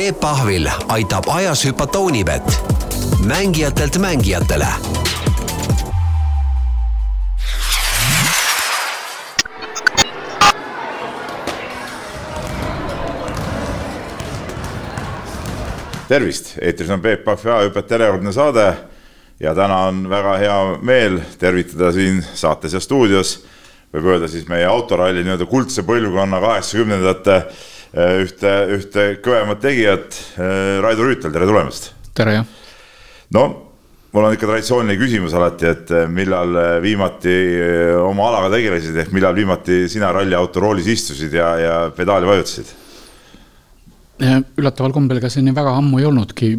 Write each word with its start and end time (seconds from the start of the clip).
Peep 0.00 0.16
Pahvil 0.20 0.64
aitab 0.88 1.26
ajas 1.28 1.60
hüpata 1.66 1.98
Unibet, 1.98 2.62
mängijatelt 3.26 3.98
mängijatele. 3.98 4.66
Tervist, 16.08 16.54
eetris 16.62 16.90
on 16.90 17.00
Peep 17.00 17.24
Pahvi 17.24 17.50
ajahüpet 17.50 17.90
järjekordne 17.90 18.32
saade. 18.32 18.72
Ja 19.40 19.52
täna 19.54 19.82
on 19.90 20.06
väga 20.08 20.36
hea 20.40 20.56
meel 20.80 21.20
tervitada 21.38 21.92
siin 21.92 22.24
saates 22.34 22.72
ja 22.72 22.80
stuudios, 22.80 23.42
võib 23.92 24.08
öelda 24.14 24.32
siis 24.32 24.48
meie 24.48 24.64
autoralli 24.64 25.26
nii-öelda 25.28 25.44
kuldse 25.50 25.84
põlvkonna 25.84 26.40
kaheksakümnendate 26.40 27.42
ühte, 27.94 28.52
ühte 28.76 29.06
kõvemat 29.24 29.60
tegijat, 29.62 30.14
eh, 30.38 30.78
Raido 30.82 31.06
Rüütel, 31.06 31.32
tere 31.32 31.48
tulemast! 31.48 31.90
tere! 32.14 32.44
no 33.34 33.46
mul 34.10 34.26
on 34.26 34.34
ikka 34.34 34.46
traditsiooniline 34.46 34.98
küsimus 34.98 35.34
alati, 35.34 35.66
et 35.70 35.90
eh, 35.94 36.06
millal 36.06 36.54
viimati 36.82 37.34
oma 38.04 38.28
alaga 38.30 38.52
tegelesid, 38.54 38.96
ehk 39.02 39.14
millal 39.14 39.34
viimati 39.34 39.88
sina 39.90 40.12
ralliauto 40.14 40.62
roolis 40.62 40.86
istusid 40.86 41.34
ja, 41.34 41.50
ja 41.58 41.74
pedaali 41.96 42.30
vajutasid? 42.30 42.76
üllataval 44.20 44.92
kombel, 44.92 45.16
ega 45.16 45.30
see 45.32 45.40
nii 45.40 45.54
väga 45.56 45.70
ammu 45.80 45.96
ei 45.96 46.04
olnudki. 46.04 46.50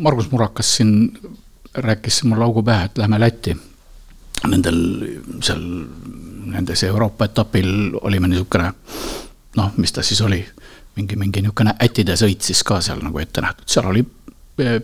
Margus 0.00 0.30
Murakas 0.30 0.70
siin 0.78 1.10
rääkis 1.76 2.22
mulle 2.24 2.46
augu 2.46 2.62
pähe, 2.64 2.86
et 2.88 2.96
lähme 2.98 3.18
Lätti. 3.20 3.52
Nendel 4.48 4.78
seal, 5.44 5.60
nendes 6.54 6.82
Euroopa 6.88 7.28
etapil 7.28 7.68
olime 8.00 8.30
niisugune 8.32 8.70
noh, 9.56 9.72
mis 9.76 9.92
ta 9.92 10.02
siis 10.06 10.20
oli, 10.22 10.40
mingi, 10.96 11.16
mingi 11.18 11.42
niisugune 11.42 11.74
ätide 11.82 12.16
sõit 12.18 12.46
siis 12.46 12.62
ka 12.66 12.80
seal 12.84 13.02
nagu 13.02 13.18
ette 13.22 13.42
nähtud, 13.44 13.68
seal 13.70 13.90
oli 13.90 14.04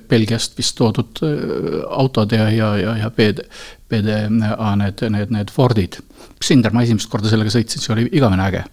Belgiast 0.08 0.56
vist 0.58 0.76
toodud 0.78 1.22
äh, 1.26 1.80
autod 1.90 2.32
ja, 2.32 2.48
ja, 2.50 2.72
ja, 2.80 2.96
ja 2.96 3.10
PD, 3.10 3.44
PDA 3.88 4.28
need, 4.80 5.02
need, 5.10 5.32
need 5.34 5.52
Fordid. 5.52 5.98
Sinder, 6.42 6.72
ma 6.72 6.84
esimest 6.84 7.10
korda 7.12 7.28
sellega 7.28 7.52
sõitsin, 7.52 7.82
see 7.82 7.92
oli 7.94 8.08
igavene 8.12 8.46
äge 8.46 8.64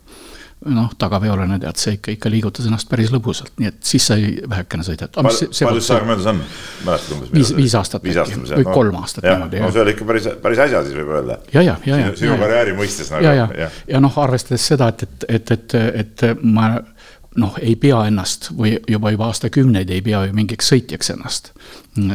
noh, 0.72 0.92
tagaveolane 1.00 1.58
tead, 1.62 1.80
see 1.80 1.96
ikka, 1.98 2.14
ikka 2.16 2.32
liigutas 2.32 2.68
ennast 2.70 2.88
päris 2.92 3.12
lõbusalt, 3.14 3.54
nii 3.60 3.70
et 3.72 3.80
siis 3.88 4.06
sai 4.08 4.30
vähekene 4.50 4.86
sõita. 4.88 5.10
palju 5.14 5.50
see 5.50 5.68
aega 5.68 6.08
möödas 6.08 6.30
on, 6.32 6.42
mäletad 6.86 7.16
umbes? 7.18 7.34
viis, 7.34 7.52
viis 7.58 7.76
aastat 7.80 8.06
viis 8.06 8.20
aastat 8.22 8.54
või 8.54 8.68
no, 8.68 8.76
kolm 8.78 9.00
aastat 9.02 9.28
niimoodi. 9.28 9.64
no 9.64 9.72
see 9.74 9.84
oli 9.84 9.96
ikka 9.96 10.08
päris, 10.12 10.30
päris 10.46 10.64
äsja 10.68 10.84
siis 10.88 10.98
võib 11.00 11.12
öelda. 11.18 11.40
ja, 11.54 11.66
ja, 11.66 11.76
ja, 11.90 12.00
ja. 12.06 12.14
sinu 12.20 12.38
karjääri 12.40 12.78
mõistes 12.78 13.12
nagu. 13.14 13.26
ja, 13.26 13.36
ja, 13.42 13.50
ja, 13.66 13.70
ja 13.96 14.04
noh, 14.04 14.18
arvestades 14.24 14.70
seda, 14.74 14.90
et, 14.94 15.06
et, 15.06 15.28
et, 15.28 15.52
et, 15.58 15.78
et 16.04 16.44
ma 16.44 16.72
noh, 17.40 17.60
ei 17.62 17.76
pea 17.80 18.04
ennast 18.08 18.52
või 18.56 18.76
juba, 18.78 19.14
juba 19.14 19.30
aastakümneid 19.32 19.92
ei 19.92 20.04
pea 20.06 20.24
ju 20.28 20.36
mingiks 20.38 20.70
sõitjaks 20.72 21.16
ennast. 21.16 21.54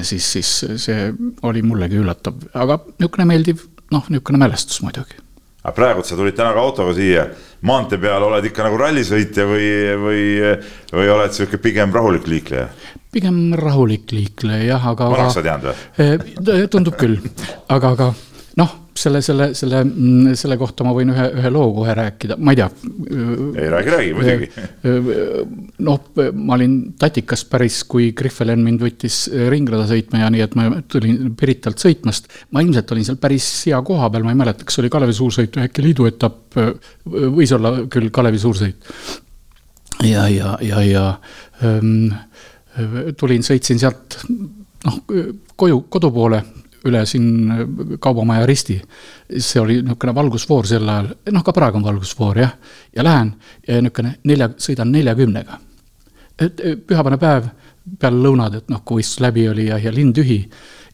siis, 0.02 0.32
siis 0.32 0.52
see 0.80 1.12
oli 1.42 1.62
mullegi 1.62 2.00
üllatav, 2.00 2.38
aga 2.54 2.80
niisugune 2.96 3.28
meeldiv, 3.28 3.64
noh, 3.92 4.08
niisugune 4.08 4.46
mälestus 4.46 4.80
muidugi 4.84 5.20
aga 5.64 5.74
praegu 5.74 6.04
sa 6.06 6.16
tulid 6.16 6.36
täna 6.38 6.52
ka 6.54 6.62
autoga 6.62 6.94
siia, 6.94 7.26
maantee 7.66 7.98
peal 7.98 8.22
oled 8.28 8.46
ikka 8.46 8.68
nagu 8.68 8.78
rallisõitja 8.78 9.46
või, 9.48 9.68
või, 10.04 10.22
või 10.94 11.10
oled 11.16 11.34
sihuke 11.34 11.60
pigem 11.62 11.94
rahulik 11.94 12.30
liikleja? 12.30 12.68
pigem 13.12 13.54
rahulik 13.56 14.12
liikleja 14.12 14.74
jah, 14.74 14.88
aga. 14.92 15.10
vanaks 15.10 15.38
sa 15.38 15.42
teadnud 15.42 15.72
või? 15.72 16.08
Eh, 16.58 16.66
tundub 16.70 16.98
küll, 17.00 17.16
aga, 17.72 17.94
aga 17.96 18.12
selle, 18.98 19.20
selle, 19.22 19.48
selle, 19.56 19.80
mm, 19.84 20.34
selle 20.38 20.56
kohta 20.60 20.84
ma 20.86 20.92
võin 20.96 21.12
ühe, 21.12 21.26
ühe 21.38 21.50
loo 21.52 21.70
kohe 21.76 21.94
rääkida, 21.96 22.36
ma 22.42 22.54
ei 22.54 22.58
tea. 22.60 22.68
ei 23.62 23.70
räägi, 23.72 23.92
räägi 23.94 24.12
muidugi. 24.16 24.48
noh, 25.86 26.10
ma 26.34 26.56
olin 26.56 26.76
tatikas 26.98 27.44
päris, 27.50 27.80
kui 27.88 28.10
Grihvelen 28.18 28.62
mind 28.64 28.82
võttis 28.84 29.20
ringrada 29.52 29.86
sõitma 29.90 30.24
ja 30.24 30.30
nii, 30.34 30.44
et 30.44 30.58
ma 30.58 30.68
tulin 30.90 31.32
Piritalt 31.38 31.82
sõitmast. 31.82 32.30
ma 32.52 32.64
ilmselt 32.64 32.92
olin 32.96 33.08
seal 33.08 33.20
päris 33.22 33.48
hea 33.68 33.80
koha 33.86 34.10
peal, 34.12 34.26
ma 34.26 34.34
ei 34.34 34.42
mäleta, 34.42 34.66
kas 34.68 34.80
oli 34.82 34.92
Kalevi 34.92 35.16
suursõit 35.16 35.58
või 35.58 35.68
äkki 35.68 35.86
liidu 35.86 36.08
etapp, 36.10 36.58
võis 37.06 37.54
olla 37.56 37.74
küll 37.92 38.12
Kalevi 38.14 38.42
suursõit. 38.42 38.94
ja, 40.06 40.28
ja, 40.32 40.56
ja, 40.62 40.84
ja 40.86 41.04
ähm, 41.64 42.08
tulin, 43.18 43.44
sõitsin 43.46 43.80
sealt 43.80 44.20
noh, 44.28 45.02
koju, 45.58 45.84
kodu 45.90 46.10
poole 46.14 46.42
üle 46.86 47.06
siin 47.06 47.52
Kaubamaja 48.00 48.46
risti. 48.46 48.80
see 49.38 49.60
oli 49.60 49.82
niisugune 49.82 50.14
valgusfoor 50.14 50.66
sel 50.66 50.88
ajal, 50.88 51.08
noh, 51.32 51.44
ka 51.44 51.52
praegu 51.52 51.76
on 51.76 51.84
valgusfoor 51.84 52.38
jah, 52.38 52.52
ja 52.96 53.04
lähen 53.04 53.32
ja 53.66 53.80
niisugune 53.82 54.14
nelja, 54.24 54.48
sõidan 54.58 54.92
neljakümnega. 54.92 55.58
et 56.38 56.60
pühapäevane 56.86 57.18
päev 57.18 57.48
peale 57.98 58.22
lõunad, 58.22 58.54
et 58.54 58.68
noh, 58.70 58.82
kui 58.84 59.00
võistlus 59.00 59.20
läbi 59.24 59.48
oli 59.48 59.66
ja, 59.66 59.78
ja 59.78 59.92
linn 59.92 60.12
tühi 60.12 60.38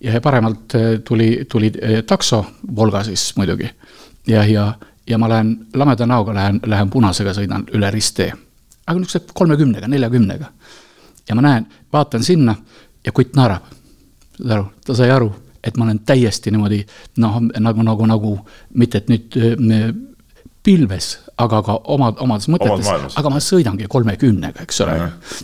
ja 0.00 0.21
paremalt 0.21 0.75
eh, 0.75 1.00
tuli, 1.05 1.44
tuli 1.50 1.73
takso, 2.06 2.44
Volga 2.77 3.05
siis 3.05 3.37
muidugi. 3.37 3.71
ja, 4.27 4.44
ja, 4.44 4.75
ja 5.06 5.19
ma 5.19 5.28
lähen 5.28 5.67
lameda 5.75 6.06
näoga, 6.06 6.34
lähen, 6.34 6.61
lähen 6.67 6.91
punasega, 6.91 7.34
sõidan 7.34 7.69
üle 7.75 7.91
risttee. 7.91 8.33
aga 8.87 8.99
niisuguse 8.99 9.34
kolmekümnega, 9.34 9.89
neljakümnega. 9.89 10.53
ja 11.28 11.34
ma 11.34 11.43
näen, 11.43 11.67
vaatan 11.93 12.23
sinna 12.23 12.55
ja 13.05 13.12
kutt 13.12 13.37
naerab. 13.37 13.62
saad 14.39 14.50
aru, 14.50 14.69
ta 14.87 14.94
sai 14.94 15.11
aru 15.11 15.44
et 15.64 15.76
ma 15.76 15.86
olen 15.88 16.02
täiesti 16.06 16.52
niimoodi 16.52 16.82
noh, 17.25 17.41
nagu, 17.41 17.86
nagu, 17.86 18.08
nagu 18.10 18.34
mitte, 18.75 19.00
et 19.00 19.12
nüüd 19.12 19.38
äh, 19.41 19.94
pilves 20.64 21.14
aga 21.41 21.58
ka 21.66 21.75
omad, 21.91 22.20
omades 22.22 22.47
mõtetes, 22.52 23.16
aga 23.19 23.30
ma 23.32 23.41
sõidangi 23.42 23.88
kolmekümnega, 23.91 24.62
eks 24.62 24.80
ole. 24.84 24.94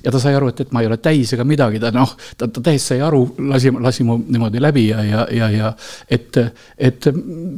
ja 0.04 0.12
ta 0.14 0.20
sai 0.22 0.36
aru, 0.38 0.50
et, 0.52 0.62
et 0.62 0.74
ma 0.74 0.84
ei 0.84 0.88
ole 0.90 1.00
täis 1.02 1.32
ega 1.34 1.46
midagi, 1.46 1.80
ta 1.82 1.90
noh, 1.94 2.12
ta, 2.38 2.46
ta 2.46 2.62
täiesti 2.62 2.94
sai 2.94 3.00
aru, 3.02 3.22
lasi, 3.50 3.72
lasi 3.82 4.06
mu 4.06 4.16
niimoodi 4.20 4.62
läbi 4.62 4.86
ja, 4.90 5.02
ja, 5.06 5.24
ja, 5.34 5.48
ja 5.50 5.72
et, 6.06 6.38
et 6.78 7.10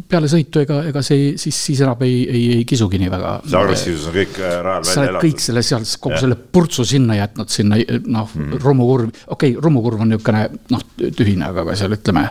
peale 0.08 0.30
sõitu 0.32 0.62
ega, 0.64 0.80
ega 0.88 1.02
see 1.04 1.34
siis, 1.40 1.58
siis 1.68 1.82
enam 1.84 2.00
ei, 2.06 2.22
ei, 2.24 2.44
ei 2.56 2.64
kisugi 2.68 3.00
nii 3.02 3.12
väga. 3.12 3.34
see 3.44 3.60
agressiivsus 3.60 4.08
on 4.08 4.16
kõik 4.16 4.40
äh, 4.40 4.56
rajal 4.68 4.88
välja 4.88 5.10
elatud. 5.10 5.28
kõik 5.28 5.44
selle 5.44 5.64
seal, 5.68 5.86
kogu 6.06 6.16
ja. 6.16 6.22
selle 6.24 6.40
purtsu 6.56 6.88
sinna 6.88 7.18
jätnud, 7.20 7.52
sinna 7.52 7.80
noh 7.82 8.32
mm 8.32 8.48
-hmm., 8.48 8.64
Rummukurv, 8.64 9.12
okei 9.26 9.52
okay,, 9.52 9.60
Rummukurv 9.60 10.06
on 10.06 10.12
niisugune 10.14 10.46
noh, 10.72 10.88
tühine, 11.02 11.52
aga, 11.52 11.66
aga 11.66 11.76
seal 11.76 11.98
ütleme, 11.98 12.24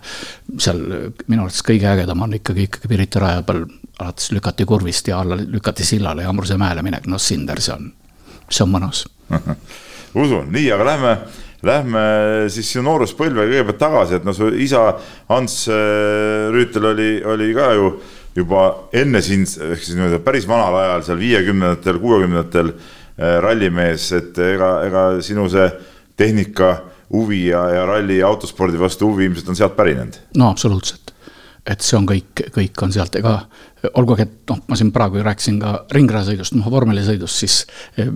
seal 0.58 0.82
minu 1.28 1.46
arvates 1.46 1.62
kõige 1.68 1.94
ägedam 1.94 2.26
on 2.26 2.40
ikkagi, 2.42 2.66
ikkagi 2.72 2.90
Pirita 2.90 3.22
raja 3.22 3.46
peal 3.46 3.68
alates 4.02 4.32
lükati 4.34 4.66
kurvist 4.66 5.08
ja 5.08 5.22
alla 5.22 5.38
lükati 5.40 5.86
sillale 5.86 6.26
ja 6.26 6.30
Ambruse 6.30 6.58
mäele 6.58 6.84
minek, 6.86 7.08
noh, 7.12 7.22
Sinder, 7.22 7.62
see 7.62 7.76
on, 7.76 7.92
see 8.50 8.66
on 8.66 8.74
mõnus. 8.74 9.06
Usun, 10.22 10.50
nii, 10.52 10.66
aga 10.76 10.88
lähme, 10.90 11.12
lähme 11.64 12.02
siis 12.52 12.74
sinu 12.74 12.84
nooruspõlve 12.90 13.46
kõigepealt 13.48 13.80
tagasi, 13.80 14.18
et 14.18 14.26
no 14.28 14.34
su 14.36 14.50
isa 14.60 14.90
Hans 15.30 15.62
äh, 15.72 16.50
Rüütel 16.52 16.90
oli, 16.92 17.12
oli 17.24 17.54
ka 17.56 17.72
ju 17.78 17.94
juba 18.36 18.66
enne 18.96 19.22
sind, 19.24 19.50
ehk 19.72 19.84
siis 19.84 19.98
nii-öelda 19.98 20.22
päris 20.24 20.48
vanal 20.48 20.76
ajal 20.80 21.06
seal 21.08 21.20
viiekümnendatel, 21.20 22.00
kuuekümnendatel 22.04 22.74
äh, 22.74 23.38
rallimees, 23.44 24.12
et 24.18 24.40
ega, 24.52 24.74
ega 24.88 25.06
sinu 25.24 25.48
see 25.52 25.68
tehnika 26.20 26.74
huvi 27.12 27.46
ja, 27.50 27.66
ja 27.76 27.86
ralli 27.88 28.22
autospordi 28.24 28.80
vastu 28.80 29.12
huvi 29.12 29.28
ilmselt 29.28 29.52
on 29.52 29.60
sealt 29.60 29.76
pärinenud? 29.76 30.20
no 30.38 30.52
absoluutselt. 30.52 31.12
Et 31.68 31.84
see 31.86 31.94
on 31.94 32.08
kõik, 32.10 32.42
kõik 32.56 32.80
on 32.82 32.94
sealt, 32.94 33.16
ega 33.20 33.36
olgugi, 33.98 34.26
et 34.26 34.52
noh, 34.52 34.60
ma 34.70 34.78
siin 34.78 34.92
praegu 34.94 35.22
rääkisin 35.26 35.58
ka 35.62 35.74
ringrajasõidust, 35.96 36.56
noh 36.58 36.70
vormelisõidust, 36.72 37.42
siis 37.44 37.58
eh, 37.98 38.10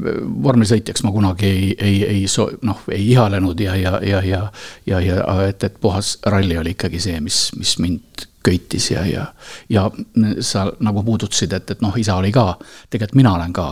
vormelisõitjaks 0.45 1.03
ma 1.05 1.13
kunagi 1.15 1.49
ei, 1.49 1.71
ei, 1.81 1.97
ei 2.05 2.21
so-, 2.31 2.51
noh, 2.65 2.83
ei 2.93 3.07
ihalenud 3.15 3.59
ja, 3.59 3.75
ja, 3.79 3.97
ja, 4.05 4.21
ja, 4.25 4.41
ja, 4.85 5.01
ja 5.01 5.19
et, 5.47 5.63
et 5.65 5.79
puhas 5.81 6.15
ralli 6.25 6.57
oli 6.61 6.75
ikkagi 6.75 7.01
see, 7.01 7.19
mis, 7.23 7.47
mis 7.57 7.75
mind 7.81 8.25
köitis 8.45 8.91
ja, 8.93 9.05
ja, 9.09 9.25
ja 9.69 9.87
sa 10.45 10.67
nagu 10.85 11.03
puudutasid, 11.05 11.53
et, 11.57 11.75
et 11.75 11.85
noh, 11.85 11.95
isa 11.97 12.19
oli 12.21 12.33
ka, 12.35 12.51
tegelikult 12.89 13.21
mina 13.21 13.35
olen 13.39 13.55
ka, 13.55 13.69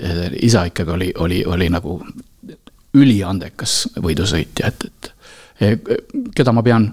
eh, 0.00 0.28
isa 0.42 0.64
ikkagi 0.70 0.96
oli, 0.96 1.10
oli, 1.20 1.42
oli 1.44 1.68
nagu 1.72 1.98
üliandekas 2.94 3.80
võidusõitja, 4.00 4.70
et, 4.72 4.88
et 4.88 5.10
eh, 5.60 5.98
keda 6.34 6.56
ma 6.56 6.64
pean 6.64 6.92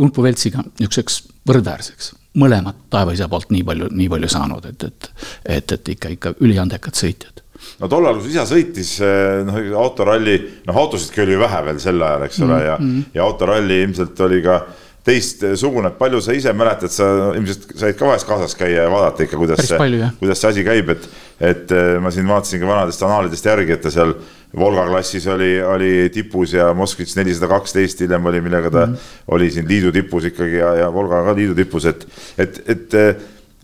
Unpu 0.00 0.22
Veltsiga 0.24 0.62
niisuguseks 0.64 1.18
võrdväärseks. 1.44 2.14
Mõlemad 2.38 2.86
taevaisa 2.90 3.28
poolt 3.28 3.50
nii 3.50 3.64
palju, 3.66 3.90
nii 3.90 4.08
palju 4.12 4.28
saanud, 4.30 4.66
et, 4.70 4.84
et, 4.84 5.10
et, 5.44 5.72
et 5.72 5.94
ikka, 5.96 6.12
ikka 6.16 6.34
üliandekad 6.40 6.98
sõitjad 6.98 7.40
no 7.80 7.88
tollal, 7.92 8.20
kui 8.20 8.32
isa 8.32 8.46
sõitis, 8.48 8.92
eh, 9.04 9.40
noh, 9.46 9.58
autoralli, 9.82 10.36
noh, 10.68 10.78
autosidki 10.84 11.24
oli 11.24 11.38
vähe 11.40 11.64
veel 11.66 11.80
sel 11.82 12.00
ajal, 12.02 12.26
eks 12.28 12.40
ole 12.40 12.46
mm, 12.46 12.60
-hmm. 12.60 12.68
ja, 12.68 12.76
mm. 12.80 13.04
ja 13.14 13.24
autoralli 13.24 13.82
ilmselt 13.82 14.20
oli 14.26 14.42
ka 14.42 14.62
teistsugune, 15.10 15.90
palju 15.98 16.20
sa 16.24 16.34
ise 16.36 16.52
mäletad, 16.56 16.92
sa 16.94 17.06
ilmselt 17.36 17.72
said 17.74 17.98
ka 17.98 18.08
vahest 18.08 18.28
kaasas 18.28 18.56
käia 18.58 18.86
ja 18.86 18.90
vaadata 18.92 19.26
ikka, 19.26 19.38
kuidas 19.40 19.62
see, 19.66 19.78
kuidas 20.20 20.42
see 20.42 20.52
asi 20.52 20.66
käib, 20.66 20.92
et, 20.94 21.08
et 21.52 21.74
eh, 21.76 21.96
ma 22.02 22.12
siin 22.14 22.28
vaatasin 22.30 22.62
ka 22.62 22.70
vanadest 22.70 23.02
annaalidest 23.06 23.50
järgi, 23.50 23.74
et 23.76 23.82
ta 23.86 23.92
seal 23.94 24.14
Volga 24.60 24.82
klassis 24.88 25.28
oli, 25.30 25.52
oli 25.62 25.90
tipus 26.10 26.56
ja 26.56 26.72
Moskvitš 26.74 27.14
nelisada 27.20 27.46
kaksteist 27.52 28.00
hiljem 28.02 28.24
oli, 28.26 28.40
millega 28.42 28.70
ta 28.70 28.86
mm 28.86 28.94
-hmm. 28.94 29.34
oli 29.36 29.50
siin 29.54 29.68
liidu 29.68 29.92
tipus 29.94 30.24
ikkagi 30.26 30.56
ja, 30.58 30.72
ja 30.74 30.88
Volga 30.94 31.22
ka 31.24 31.36
liidu 31.38 31.54
tipus, 31.54 31.86
et, 31.86 32.06
et, 32.38 32.62
et 32.66 32.94
eh, 32.94 33.14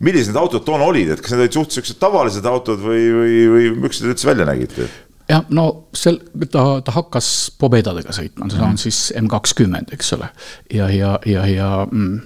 millised 0.01 0.31
need 0.31 0.41
autod 0.41 0.65
toona 0.65 0.85
olid, 0.85 1.11
et 1.11 1.21
kas 1.21 1.33
need 1.33 1.47
olid 1.47 1.59
suht 1.59 1.75
siuksed 1.75 1.99
tavalised 1.99 2.47
autod 2.47 2.79
või, 2.85 3.03
või, 3.19 3.35
või 3.55 3.69
millised 3.81 4.07
need 4.07 4.15
üldse 4.15 4.29
välja 4.29 4.47
nägid? 4.47 4.79
Jah, 5.28 5.46
no 5.55 5.67
sel, 5.94 6.20
ta, 6.50 6.64
ta 6.84 6.94
hakkas 6.96 7.31
Pobedadega 7.58 8.14
sõitma, 8.14 8.50
see 8.50 8.61
on 8.61 8.75
-hmm. 8.75 8.82
siis 8.82 9.12
M 9.20 9.31
kakskümmend, 9.32 9.93
eks 9.93 10.12
ole. 10.19 10.28
ja, 10.73 10.90
ja, 10.90 11.19
ja, 11.26 11.46
ja 11.46 11.70
mm, 11.90 12.20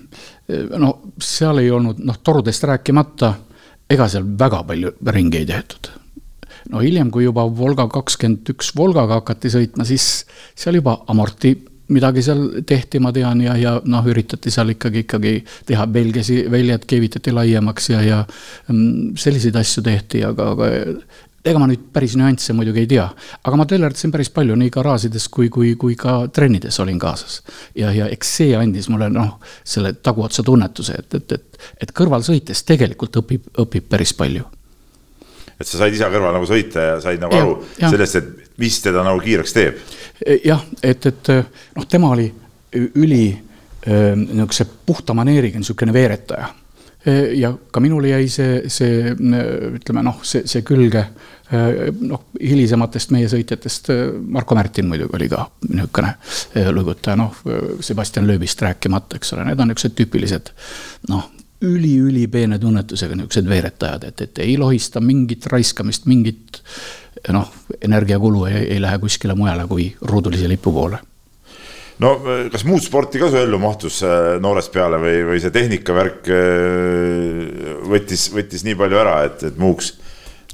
no 0.78 0.98
seal 1.18 1.58
ei 1.58 1.70
olnud, 1.70 2.02
noh, 2.04 2.18
torudest 2.22 2.64
rääkimata, 2.64 3.34
ega 3.90 4.08
seal 4.08 4.26
väga 4.38 4.62
palju 4.64 4.92
ringi 5.06 5.38
ei 5.38 5.46
tehtud 5.46 5.90
no 6.70 6.80
hiljem, 6.84 7.10
kui 7.10 7.24
juba 7.24 7.46
Volga 7.56 7.88
kakskümmend 7.88 8.52
üks 8.52 8.74
Volgaga 8.76 9.20
hakati 9.20 9.50
sõitma, 9.50 9.84
siis 9.84 10.26
seal 10.54 10.78
juba 10.80 11.00
amorti 11.08 11.56
midagi 11.90 12.22
seal 12.22 12.42
tehti, 12.66 13.00
ma 13.02 13.10
tean, 13.14 13.40
ja, 13.42 13.56
ja 13.58 13.72
noh, 13.90 14.06
üritati 14.06 14.52
seal 14.52 14.74
ikkagi, 14.76 15.04
ikkagi 15.06 15.32
teha 15.66 15.86
velgesi, 15.92 16.44
väljad 16.50 16.86
keevitati 16.88 17.34
laiemaks 17.34 17.90
ja, 17.90 18.02
ja 18.06 18.20
mm, 18.68 19.16
selliseid 19.18 19.58
asju 19.58 19.82
tehti, 19.86 20.22
aga, 20.26 20.52
aga 20.54 20.70
ega 21.44 21.60
ma 21.60 21.68
nüüd 21.70 21.86
päris 21.94 22.16
nüansse 22.20 22.52
muidugi 22.56 22.82
ei 22.84 22.88
tea, 22.90 23.06
aga 23.44 23.56
ma 23.56 23.66
tellerdasin 23.68 24.12
päris 24.12 24.28
palju 24.34 24.56
nii 24.60 24.72
garaažides 24.74 25.28
kui, 25.32 25.48
kui, 25.52 25.74
kui 25.80 25.96
ka 25.98 26.20
trennides 26.32 26.80
olin 26.82 26.98
kaasas. 27.00 27.40
ja, 27.74 27.92
ja 27.92 28.08
eks 28.12 28.36
see 28.40 28.56
andis 28.56 28.90
mulle 28.92 29.10
noh, 29.12 29.38
selle 29.64 29.94
taguotsa 29.96 30.44
tunnetuse, 30.46 30.98
et, 30.98 31.14
et, 31.14 31.32
et, 31.38 31.62
et 31.86 31.94
kõrval 31.96 32.26
sõites 32.26 32.64
tegelikult 32.68 33.22
õpib, 33.22 33.48
õpib 33.64 33.88
päris 33.88 34.12
palju. 34.14 34.44
et 35.56 35.66
sa 35.66 35.80
said 35.80 35.96
isa 35.96 36.12
kõrval 36.12 36.36
nagu 36.36 36.48
sõita 36.48 36.92
ja 36.92 37.00
said 37.00 37.22
nagu 37.22 37.36
ja, 37.36 37.46
aru 37.46 37.56
ja. 37.80 37.90
sellest, 37.90 38.20
et 38.20 38.60
mis 38.60 38.82
teda 38.84 39.04
nagu 39.06 39.20
kiireks 39.24 39.56
teeb 39.56 39.80
Eh, 40.26 40.40
jah, 40.44 40.60
et, 40.82 41.06
et 41.06 41.28
noh, 41.76 41.86
tema 41.88 42.10
oli 42.12 42.26
üli 42.76 43.24
eh, 43.32 44.12
niisuguse 44.16 44.66
puhta 44.86 45.16
maneeriga 45.16 45.60
niisugune 45.60 45.94
veeretaja. 45.96 46.50
Ja 47.36 47.52
ka 47.72 47.80
minule 47.80 48.10
jäi 48.12 48.28
see, 48.28 48.62
see 48.68 49.12
ütleme 49.14 50.02
noh, 50.04 50.20
see, 50.26 50.44
see 50.50 50.64
külge 50.66 51.06
noh, 51.50 52.26
hilisematest 52.36 53.14
meie 53.14 53.28
sõitjatest, 53.30 53.90
Marko 54.36 54.54
Märtin 54.58 54.88
muidugi 54.90 55.16
oli 55.16 55.28
ka 55.32 55.46
niisugune 55.66 56.12
lõigutaja, 56.76 57.16
noh, 57.18 57.40
Sebastian 57.82 58.28
Loebist 58.28 58.62
rääkimata, 58.62 59.18
eks 59.18 59.34
ole, 59.34 59.48
need 59.48 59.62
on 59.62 59.72
niisugused 59.72 59.96
tüüpilised 59.98 60.52
noh, 61.10 61.30
üli-ülipeene 61.66 62.60
tunnetusega 62.60 63.16
niisugused 63.16 63.48
veeretajad, 63.48 64.06
et, 64.12 64.26
et 64.28 64.42
ei 64.44 64.56
lohista 64.60 65.02
mingit 65.04 65.48
raiskamist, 65.50 66.06
mingit 66.10 66.60
noh, 67.32 67.48
energiakulu 67.80 68.46
ei, 68.50 68.66
ei 68.76 68.82
lähe 68.82 69.00
kuskile 69.02 69.34
mujale 69.36 69.66
kui 69.68 69.90
ruudulise 70.00 70.48
lipu 70.48 70.72
poole 70.72 71.00
no 72.00 72.14
kas 72.52 72.64
muud 72.68 72.84
sporti 72.84 73.20
ka 73.20 73.30
su 73.30 73.40
ellu 73.40 73.60
mahtus 73.60 74.00
noorest 74.42 74.72
peale 74.74 75.00
või, 75.02 75.18
või 75.32 75.42
see 75.42 75.52
tehnikavärk 75.54 76.30
äh, 76.32 77.76
võttis, 77.90 78.30
võttis 78.34 78.64
nii 78.66 78.78
palju 78.80 79.02
ära, 79.02 79.20
et, 79.28 79.44
et 79.50 79.60
muuks 79.60 79.94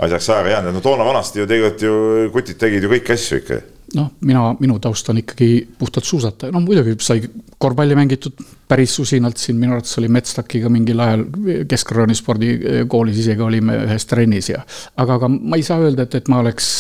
asjaks 0.03 0.29
aega 0.35 0.57
jäänud, 0.57 0.77
no 0.77 0.83
toona 0.85 1.07
vanasti 1.07 1.41
ju 1.41 1.49
tegelikult 1.49 1.87
ju 1.87 1.97
kutid 2.35 2.61
tegid 2.61 2.85
ju 2.85 2.93
kõiki 2.93 3.15
asju 3.15 3.41
ikka 3.41 3.63
noh, 3.97 4.13
mina, 4.29 4.43
minu 4.61 4.79
taust 4.83 5.09
on 5.11 5.21
ikkagi 5.23 5.51
puhtalt 5.79 6.05
suusataja, 6.05 6.53
no 6.55 6.61
muidugi 6.65 6.97
sai 7.05 7.23
korvpalli 7.59 7.97
mängitud 7.97 8.45
päris 8.69 8.97
usinalt 9.01 9.39
siin, 9.41 9.59
minu 9.61 9.77
arvates 9.77 9.99
oli 10.01 10.09
Metstakiga 10.13 10.69
mingil 10.73 11.01
ajal 11.01 11.23
Kesk-Rõõni 11.71 12.17
spordikoolis 12.19 13.21
isegi 13.23 13.45
olime 13.45 13.79
ühes 13.85 14.07
trennis 14.11 14.51
ja. 14.51 14.63
aga, 14.97 15.19
aga 15.21 15.31
ma 15.33 15.59
ei 15.59 15.65
saa 15.67 15.81
öelda, 15.85 16.07
et, 16.07 16.17
et 16.19 16.31
ma 16.33 16.41
oleks 16.43 16.71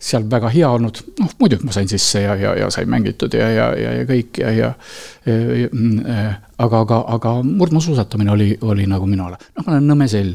seal 0.00 0.26
väga 0.30 0.50
hea 0.54 0.70
olnud, 0.76 1.02
noh 1.20 1.34
muidugi 1.40 1.68
ma 1.68 1.76
sain 1.76 1.90
sisse 1.90 2.24
ja, 2.24 2.36
ja, 2.40 2.54
ja 2.64 2.70
sai 2.74 2.88
mängitud 2.90 3.36
ja, 3.36 3.50
ja, 3.52 3.68
ja, 3.78 3.92
ja 4.00 4.08
kõik 4.08 4.40
ja, 4.40 4.54
ja, 4.54 4.72
ja. 5.26 5.68
Mm, 5.70 6.00
aga, 6.64 6.80
aga, 6.80 7.02
aga 7.18 7.36
murdmaasuusatamine 7.44 8.32
oli, 8.34 8.50
oli 8.64 8.88
nagu 8.90 9.06
minu 9.10 9.28
ala, 9.28 9.38
noh, 9.54 9.66
ma 9.66 9.76
olen 9.76 9.92
Nõmme 9.92 10.08
sell 10.10 10.34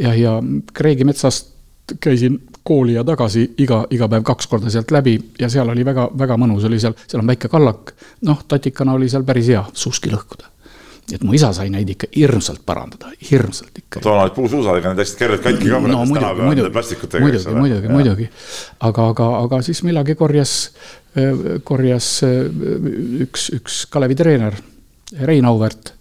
ja, 0.00 0.14
ja 0.16 0.38
Kreegi 0.74 1.06
metsast 1.08 1.54
käisin 2.00 2.40
kooli 2.68 2.96
ja 2.98 3.04
tagasi 3.06 3.44
iga, 3.64 3.80
iga 3.94 4.08
päev 4.10 4.26
kaks 4.28 4.48
korda 4.50 4.70
sealt 4.72 4.92
läbi 4.94 5.16
ja 5.40 5.48
seal 5.52 5.70
oli 5.72 5.84
väga, 5.86 6.08
väga 6.18 6.36
mõnus 6.40 6.66
oli 6.68 6.80
seal, 6.82 6.96
seal 7.08 7.22
on 7.22 7.32
väike 7.32 7.50
kallak. 7.52 7.94
noh, 8.28 8.44
tatikana 8.48 8.96
oli 8.98 9.08
seal 9.08 9.24
päris 9.28 9.48
hea 9.54 9.64
suuski 9.72 10.12
lõhkuda. 10.12 10.50
et 11.12 11.24
mu 11.24 11.32
isa 11.32 11.52
sai 11.56 11.70
neid 11.72 11.88
ikka 11.88 12.10
hirmsalt 12.16 12.64
parandada, 12.68 13.12
hirmsalt 13.30 13.78
ikka. 13.80 14.02
toona 14.04 14.26
olid 14.26 14.36
puusuusadega, 14.36 14.92
need 14.92 15.02
läksid 15.02 15.20
kergelt 15.22 15.44
katki 15.46 15.70
ka. 15.72 15.80
no 15.80 16.04
muidugi, 16.04 16.48
muidugi, 16.50 16.72
muidugi, 17.24 17.58
muidugi, 17.60 17.92
muidugi. 17.92 18.30
aga, 18.90 19.10
aga, 19.14 19.28
aga 19.42 19.62
siis 19.64 19.82
millalgi 19.88 20.18
korjas, 20.18 20.56
korjas 21.64 22.10
üks, 23.26 23.52
üks 23.56 23.84
Kalevi 23.90 24.18
treener, 24.18 24.58
Rein 25.24 25.48
Auväärt 25.48 25.94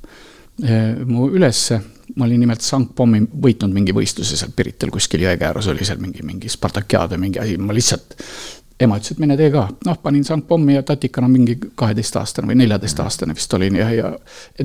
mu 1.06 1.30
ülesse 1.30 1.80
ma 2.18 2.25
olin 2.25 2.42
nimelt 2.42 2.66
sangpommi 2.66 3.24
võitnud 3.46 3.74
mingi 3.74 3.96
võistluse 3.96 4.38
seal 4.40 4.54
Pirital 4.56 4.92
kuskil 4.94 5.24
jõekäärus 5.25 5.69
oli 5.74 5.86
seal 5.88 6.02
mingi, 6.02 6.25
mingi 6.25 6.50
Spartakiaad 6.52 7.16
või 7.16 7.28
mingi 7.28 7.42
asi, 7.44 7.58
ma 7.62 7.75
lihtsalt. 7.75 8.16
ema 8.80 8.98
ütles, 9.00 9.16
et 9.16 9.19
mine 9.22 9.38
tee 9.38 9.50
ka, 9.54 9.64
noh, 9.86 9.98
panin 10.02 10.25
sangpommi 10.25 10.75
ja 10.75 10.84
tatikana 10.86 11.28
mingi 11.31 11.58
kaheteistaastane 11.75 12.50
või 12.52 12.60
neljateistaastane 12.62 13.34
vist 13.38 13.54
olin 13.58 13.80
ja, 13.80 13.90
ja. 13.94 14.12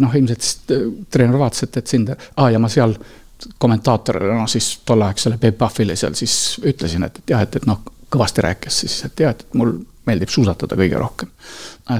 noh, 0.00 0.14
ilmselt 0.14 0.44
siis 0.44 0.58
äh, 0.76 0.84
treener 1.10 1.38
vaatas, 1.40 1.64
et, 1.69 1.81
et 1.81 1.94
sind, 1.94 2.12
aa 2.12 2.50
ja 2.52 2.60
ma 2.60 2.69
seal 2.72 2.96
kommentaatorile, 3.58 4.34
noh 4.37 4.50
siis 4.50 4.75
tolleaegsele 4.87 5.38
Peep 5.40 5.56
Pahvile 5.58 5.96
seal 5.96 6.14
siis 6.19 6.58
ütlesin, 6.60 7.08
et, 7.08 7.22
et 7.22 7.34
jah, 7.34 7.44
et, 7.44 7.56
et 7.56 7.66
noh, 7.69 7.81
kõvasti 8.12 8.44
rääkis 8.44 8.84
siis, 8.84 8.98
et 9.08 9.25
jah, 9.25 9.32
et 9.32 9.56
mul 9.56 9.78
meeldib 10.06 10.32
suusatada 10.32 10.76
kõige 10.78 10.99
rohkem. 10.99 11.31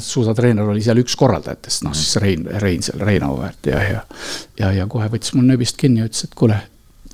suusatreener 0.00 0.69
oli 0.72 0.82
seal 0.82 0.99
üks 1.02 1.16
korraldajatest, 1.19 1.84
noh 1.87 1.94
siis 1.96 2.16
Rein, 2.22 2.46
Rein 2.62 2.82
seal, 2.82 3.00
Rein 3.00 3.25
Auväärt 3.26 3.70
ja, 3.70 3.82
ja. 3.82 4.02
ja, 4.58 4.72
ja 4.72 4.87
kohe 4.90 5.08
võttis 5.12 5.34
mul 5.37 5.46
nööbist 5.46 5.78
kinni 5.81 6.02
ja 6.02 6.08
ütles, 6.10 6.25
et 6.26 6.34
kuule, 6.38 6.58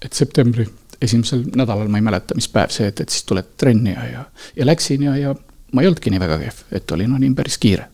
et 0.02 0.12
septembri 0.12 0.67
esimesel 1.02 1.44
nädalal, 1.56 1.90
ma 1.93 2.00
ei 2.00 2.08
mäleta, 2.08 2.35
mis 2.38 2.49
päev 2.50 2.73
see, 2.75 2.88
et, 2.90 3.00
et 3.05 3.12
siis 3.12 3.26
tuled 3.29 3.55
trenni 3.61 3.94
ja, 3.94 4.08
ja, 4.08 4.25
ja 4.56 4.67
läksin 4.67 5.05
ja, 5.06 5.14
ja 5.17 5.37
ma 5.73 5.85
ei 5.85 5.90
olnudki 5.90 6.11
nii 6.11 6.25
väga 6.25 6.40
kehv, 6.43 6.64
et 6.81 6.96
olin, 6.96 7.14
olin 7.20 7.37
päris 7.38 7.58
kiire 7.61 7.87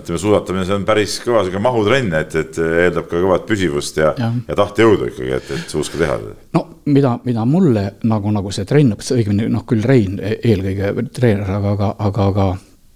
ütleme, 0.00 0.20
suusatamine, 0.20 0.66
see 0.68 0.76
on 0.76 0.86
päris 0.88 1.16
kõva 1.24 1.44
sihuke 1.44 1.62
mahutrenn, 1.62 2.12
et, 2.18 2.36
et 2.40 2.60
eeldab 2.64 3.08
ka 3.10 3.20
kõvat 3.22 3.48
püsivust 3.48 3.98
ja, 4.00 4.12
ja., 4.18 4.30
ja 4.48 4.58
tahtejõudu 4.58 5.10
ikkagi, 5.12 5.32
et, 5.38 5.50
et 5.58 5.74
suuska 5.74 6.00
teha. 6.00 6.18
no 6.56 6.64
mida, 6.86 7.16
mida 7.24 7.44
mulle 7.48 7.86
nagu, 8.08 8.32
nagu 8.34 8.52
see 8.54 8.68
trenn, 8.68 8.96
õigemini 8.96 9.48
noh, 9.52 9.64
küll 9.68 9.84
Rein 9.84 10.18
eelkõige 10.20 11.08
treener, 11.14 11.50
aga, 11.58 11.74
aga, 11.74 11.90
aga, 12.08 12.28
aga 12.32 12.48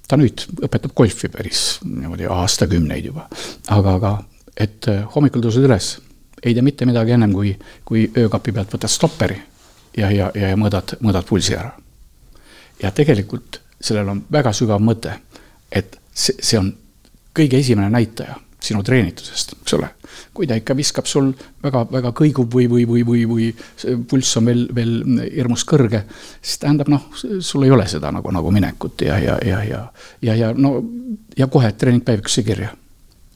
ta 0.08 0.16
nüüd 0.20 0.44
õpetab 0.64 0.94
golfi 0.96 1.30
päris 1.32 1.62
niimoodi 1.84 2.28
aastakümneid 2.32 3.10
juba. 3.10 3.28
aga, 3.74 3.94
aga 3.94 4.12
et 4.56 4.88
äh, 4.90 5.04
hommikul 5.14 5.44
tõused 5.44 5.64
üles, 5.64 5.92
ei 6.42 6.54
tee 6.54 6.64
mitte 6.64 6.86
midagi 6.88 7.14
ennem 7.14 7.32
kui, 7.34 7.52
kui 7.84 8.08
öökapi 8.16 8.54
pealt 8.54 8.74
võtad 8.74 8.92
stopperi 8.92 9.38
ja, 9.96 10.10
ja, 10.10 10.30
ja 10.34 10.56
mõõdad, 10.58 10.96
mõõdad 11.04 11.26
pulsi 11.28 11.56
ära. 11.58 11.72
ja 12.82 12.90
tegelikult 12.94 13.60
sellel 13.80 14.08
on 14.08 14.24
väga 14.32 14.52
sügav 14.52 14.82
mõte, 14.82 15.14
et 15.70 15.98
see, 16.12 16.34
see 16.40 16.58
on 16.58 16.72
kõige 17.34 17.58
esimene 17.58 17.90
näitaja 17.90 18.36
sinu 18.62 18.82
treenitusest, 18.82 19.54
eks 19.62 19.74
ole. 19.76 19.88
kui 20.34 20.46
ta 20.46 20.56
ikka 20.58 20.74
viskab 20.76 21.06
sul 21.06 21.30
väga, 21.62 21.84
väga 21.92 22.10
kõigub 22.16 22.52
või, 22.54 22.66
või, 22.70 22.84
või, 22.88 23.04
või, 23.06 23.22
või 23.30 23.96
pulss 24.10 24.38
on 24.38 24.50
veel, 24.50 24.64
veel 24.74 24.92
hirmus 25.34 25.64
kõrge, 25.68 26.02
siis 26.42 26.58
tähendab 26.62 26.90
noh, 26.90 27.06
sul 27.14 27.66
ei 27.66 27.72
ole 27.74 27.86
seda 27.90 28.10
nagu, 28.14 28.32
nagu 28.34 28.50
minekut 28.54 29.06
ja, 29.06 29.18
ja, 29.22 29.38
ja, 29.46 29.62
ja, 29.66 29.80
ja, 30.22 30.36
ja 30.42 30.52
no 30.56 30.74
ja 31.38 31.46
kohe 31.46 31.72
treeningpäevikusse 31.72 32.42
kirja. 32.42 32.68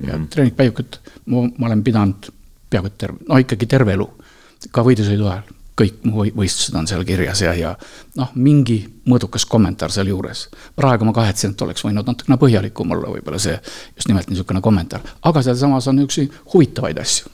ja 0.00 0.16
mm 0.16 0.22
-hmm. 0.22 0.28
treeningpäevikut 0.28 1.00
ma, 1.26 1.48
ma 1.58 1.66
olen 1.66 1.84
pidanud 1.84 2.30
peaaegu 2.70 2.90
terve, 2.98 3.18
no 3.28 3.38
ikkagi 3.38 3.66
terve 3.66 3.92
elu, 3.92 4.08
ka 4.70 4.82
võidusõidu 4.82 5.30
ajal 5.30 5.61
kõik 5.78 6.02
võistlused 6.36 6.74
on 6.76 6.88
seal 6.88 7.04
kirjas 7.08 7.40
ja, 7.44 7.52
ja 7.56 7.70
noh, 8.18 8.32
mingi 8.34 8.78
mõõdukas 9.08 9.46
kommentaar 9.48 9.92
sealjuures. 9.92 10.48
praegu 10.76 11.06
ma 11.08 11.14
kahetsen, 11.16 11.54
et 11.54 11.62
oleks 11.64 11.84
võinud 11.84 12.06
natukene 12.06 12.38
põhjalikum 12.40 12.92
olla 12.92 13.12
võib-olla 13.14 13.40
see, 13.40 13.56
just 13.96 14.08
nimelt 14.08 14.28
niisugune 14.30 14.60
kommentaar, 14.60 15.04
aga 15.22 15.42
sealsamas 15.42 15.88
on 15.88 15.96
niisuguseid 15.96 16.36
huvitavaid 16.52 17.00
asju. 17.00 17.32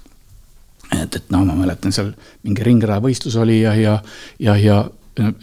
et, 1.03 1.17
et 1.17 1.35
noh, 1.35 1.45
ma 1.45 1.59
mäletan 1.59 1.93
seal 1.93 2.15
mingi 2.47 2.65
ringrajavõistlus 2.71 3.37
oli 3.43 3.61
ja, 3.63 3.75
ja, 3.75 3.99
ja, 4.39 4.57
ja 4.57 4.79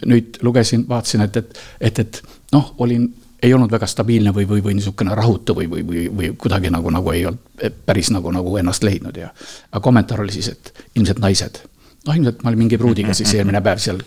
nüüd 0.06 0.40
lugesin, 0.42 0.88
vaatasin, 0.88 1.20
et, 1.28 1.36
et, 1.36 1.62
et, 1.80 1.98
et 1.98 2.22
noh, 2.52 2.74
olin 2.78 3.06
ei 3.42 3.52
olnud 3.54 3.70
väga 3.70 3.86
stabiilne 3.86 4.32
või, 4.34 4.48
või, 4.48 4.62
või 4.64 4.74
niisugune 4.78 5.14
rahutu 5.14 5.54
või, 5.54 5.68
või, 5.70 5.84
või, 5.86 6.08
või 6.16 6.32
kuidagi 6.40 6.72
nagu, 6.72 6.90
nagu 6.90 7.12
ei 7.12 7.26
olnud 7.28 7.72
päris 7.86 8.08
nagu, 8.10 8.32
nagu 8.32 8.56
ennast 8.56 8.82
leidnud 8.82 9.16
ja. 9.20 9.28
aga 9.70 9.84
kommentaar 9.84 10.24
oli 10.24 10.32
siis, 10.32 10.48
et 10.56 10.86
ilmselt 10.96 11.20
naised 11.20 11.60
noh, 12.06 12.16
ilmselt 12.16 12.42
ma 12.42 12.52
olin 12.52 12.64
mingi 12.64 12.78
pruudiga 12.80 13.14
siis 13.16 13.34
eelmine 13.36 13.62
päev 13.64 13.82
seal 13.82 14.00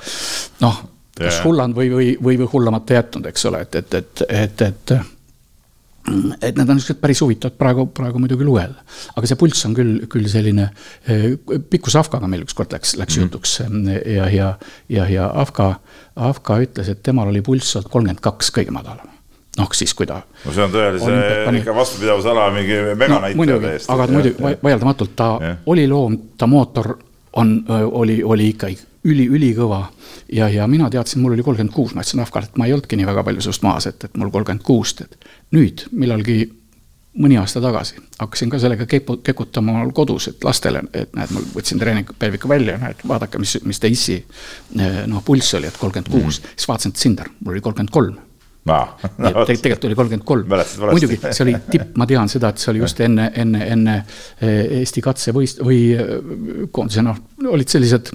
noh, 0.64 0.82
kas 1.20 1.40
hullanud 1.44 1.78
või, 1.78 1.94
või, 1.94 2.12
või, 2.18 2.42
või 2.42 2.52
hullamata 2.54 3.00
jätnud, 3.00 3.30
eks 3.32 3.48
ole, 3.50 3.64
et, 3.68 3.80
et, 3.82 3.96
et, 4.02 4.28
et, 4.30 4.68
et 4.70 5.00
et 6.42 6.56
need 6.58 6.70
on 6.70 6.78
niisugused 6.78 6.98
päris 7.02 7.20
huvitavad 7.22 7.58
praegu, 7.60 7.86
praegu 7.94 8.22
muidugi 8.22 8.46
lugeda. 8.48 8.82
aga 9.16 9.30
see 9.30 9.38
pulss 9.38 9.68
on 9.68 9.76
küll, 9.78 10.06
küll 10.10 10.26
selline, 10.32 10.70
eh, 11.06 11.36
Pikkus 11.70 11.98
Afkaga 12.00 12.28
meil 12.32 12.46
ükskord 12.48 12.74
läks, 12.74 12.96
läks 12.98 13.18
mm 13.18 13.28
jutuks 13.28 13.60
eh, 13.62 14.16
ja, 14.16 14.30
ja, 14.34 14.50
ja, 14.90 15.06
ja 15.12 15.30
Afka, 15.44 15.74
Afka 16.16 16.58
ütles, 16.64 16.90
et 16.90 17.04
temal 17.06 17.30
oli 17.30 17.44
pulss 17.46 17.78
olnud 17.78 17.92
kolmkümmend 17.92 18.24
kaks 18.26 18.54
kõige 18.56 18.74
madalam 18.74 19.12
noh, 19.60 19.70
siis 19.76 19.94
kui 19.98 20.08
ta. 20.10 20.22
no 20.46 20.56
see 20.56 20.64
on 20.64 20.74
tõelise 20.74 21.60
ikka 21.60 21.76
vastupidavusala 21.76 22.48
mingi 22.56 22.80
meganäitaja 22.96 23.52
no, 23.52 23.60
täiesti. 23.68 23.92
aga 23.94 24.10
muidugi 24.14 24.56
vaieldamatult 24.64 25.16
ta 25.20 25.30
ja. 25.44 25.54
oli 25.70 25.86
loom, 25.92 26.18
ta 26.40 26.48
mootor 26.48 26.96
on, 27.34 27.66
oli, 27.70 28.24
oli 28.24 28.50
ikka 28.54 28.70
üli, 29.04 29.28
ülikõva. 29.30 29.88
ja, 30.34 30.50
ja 30.50 30.68
mina 30.68 30.90
teadsin, 30.90 31.22
mul 31.22 31.34
oli 31.34 31.44
kolmkümmend 31.44 31.74
kuus, 31.74 31.96
ma 31.96 32.04
ütlesin 32.04 32.24
Afgale, 32.24 32.50
et 32.50 32.58
ma 32.58 32.68
ei 32.68 32.76
olnudki 32.76 33.00
nii 33.00 33.08
väga 33.10 33.24
palju 33.24 33.44
sinust 33.46 33.66
maas, 33.66 33.88
et, 33.90 34.04
et 34.04 34.18
mul 34.18 34.32
kolmkümmend 34.34 34.64
kuus, 34.66 34.96
et 35.04 35.30
nüüd 35.56 35.86
millalgi 35.92 36.42
mõni 37.20 37.40
aasta 37.40 37.62
tagasi 37.64 37.98
hakkasin 38.20 38.52
ka 38.52 38.60
sellega 38.62 38.86
kepu, 38.90 39.18
kekutama 39.26 39.82
kodus, 39.96 40.30
et 40.32 40.44
lastele, 40.46 40.84
et 40.94 41.14
näed, 41.18 41.34
ma 41.36 41.44
võtsin 41.56 41.82
treeningpäeviku 41.82 42.52
välja, 42.52 42.78
näed, 42.82 43.04
vaadake, 43.08 43.42
mis, 43.42 43.58
mis 43.66 43.80
ta 43.82 43.90
issi 43.92 44.20
noh, 44.78 45.24
pulss 45.26 45.58
oli, 45.58 45.70
et 45.72 45.80
kolmkümmend 45.80 46.12
kuus, 46.12 46.42
mhm. 46.42 46.56
siis 46.56 46.70
vaatasin, 46.70 46.96
et 46.96 47.06
Sinder, 47.06 47.32
mul 47.40 47.56
oli 47.56 47.66
kolmkümmend 47.66 47.96
kolm 47.96 48.18
no, 48.70 49.34
no, 49.34 49.46
tegelikult 49.50 49.90
oli 49.90 50.00
kolmkümmend 50.00 50.28
kolm. 50.28 50.56
muidugi, 50.92 51.20
see 51.30 51.46
oli 51.48 51.58
tipp, 51.72 51.94
ma 52.00 52.08
tean 52.10 52.32
seda, 52.32 52.54
et 52.54 52.62
see 52.62 52.72
oli 52.74 52.84
just 52.84 53.02
enne, 53.06 53.30
enne, 53.44 53.66
enne 53.76 54.00
eh, 54.00 54.80
Eesti 54.80 55.04
katsevõist- 55.06 55.64
või 55.66 55.84
eh, 55.96 56.16
koondise, 56.72 57.06
noh, 57.06 57.20
olid 57.50 57.72
sellised 57.72 58.14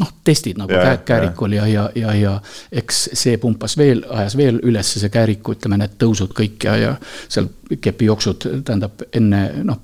noh, 0.00 0.10
testid 0.24 0.58
nagu 0.58 0.72
ja, 0.72 0.96
käärikul 1.04 1.52
ja, 1.52 1.66
ja, 1.66 1.90
ja, 1.94 2.14
ja 2.14 2.32
eks 2.72 3.02
see 3.12 3.36
pumpas 3.40 3.76
veel, 3.78 4.02
ajas 4.10 4.36
veel 4.38 4.60
üles 4.66 4.92
see 4.96 5.12
kääriku, 5.12 5.54
ütleme, 5.56 5.78
need 5.80 5.96
tõusud 6.00 6.34
kõik 6.36 6.66
ja, 6.68 6.76
ja 6.80 6.92
seal 7.28 7.50
kepijooksud, 7.70 8.46
tähendab 8.66 9.04
enne, 9.16 9.42
noh, 9.66 9.82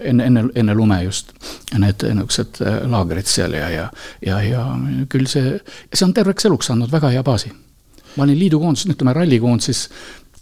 enne, 0.00 0.26
enne, 0.30 0.44
enne 0.58 0.76
lume 0.76 0.98
just. 1.04 1.34
Need 1.78 2.02
niisugused 2.02 2.62
äh, 2.64 2.80
laagrid 2.90 3.28
seal 3.30 3.54
ja, 3.54 3.68
ja, 3.70 3.86
ja, 4.24 4.40
ja 4.42 4.64
küll 5.10 5.28
see, 5.30 5.58
see 5.92 6.06
on 6.06 6.14
terveks 6.16 6.48
eluks 6.48 6.72
andnud 6.72 6.92
väga 6.92 7.12
hea 7.14 7.24
baasi. 7.26 7.52
Ma 8.18 8.26
olin 8.26 8.38
liidukoondises, 8.42 8.90
ütleme 8.94 9.14
rallikoondises 9.16 9.86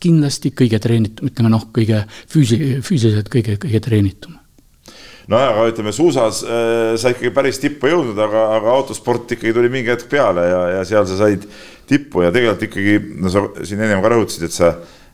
kindlasti 0.02 0.52
kõige 0.56 0.80
treenitum, 0.82 1.30
ütleme 1.30 1.52
noh, 1.52 1.68
kõige 1.74 2.02
füüsi-, 2.32 2.80
füüsiliselt 2.84 3.30
kõige, 3.32 3.56
kõige 3.62 3.80
treenitum 3.84 4.36
nojah, 5.30 5.54
aga 5.54 5.70
ütleme 5.72 5.92
suusas 5.94 6.42
äh, 6.46 6.92
sa 7.00 7.10
ikkagi 7.10 7.32
päris 7.34 7.58
tippu 7.62 7.90
jõudnud, 7.90 8.18
aga, 8.22 8.44
aga 8.58 8.74
autosport 8.76 9.32
ikkagi 9.34 9.54
tuli 9.56 9.70
mingi 9.72 9.90
hetk 9.90 10.10
peale 10.10 10.44
ja, 10.46 10.60
ja 10.76 10.84
seal 10.86 11.06
sa 11.08 11.18
said 11.18 11.46
tippu 11.90 12.22
ja 12.22 12.30
tegelikult 12.34 12.66
ikkagi, 12.68 12.94
no 13.22 13.32
sa 13.32 13.42
siin 13.66 13.82
ennem 13.82 14.04
ka 14.04 14.12
rõhutasid, 14.12 14.46
et 14.46 14.54
sa 14.54 14.72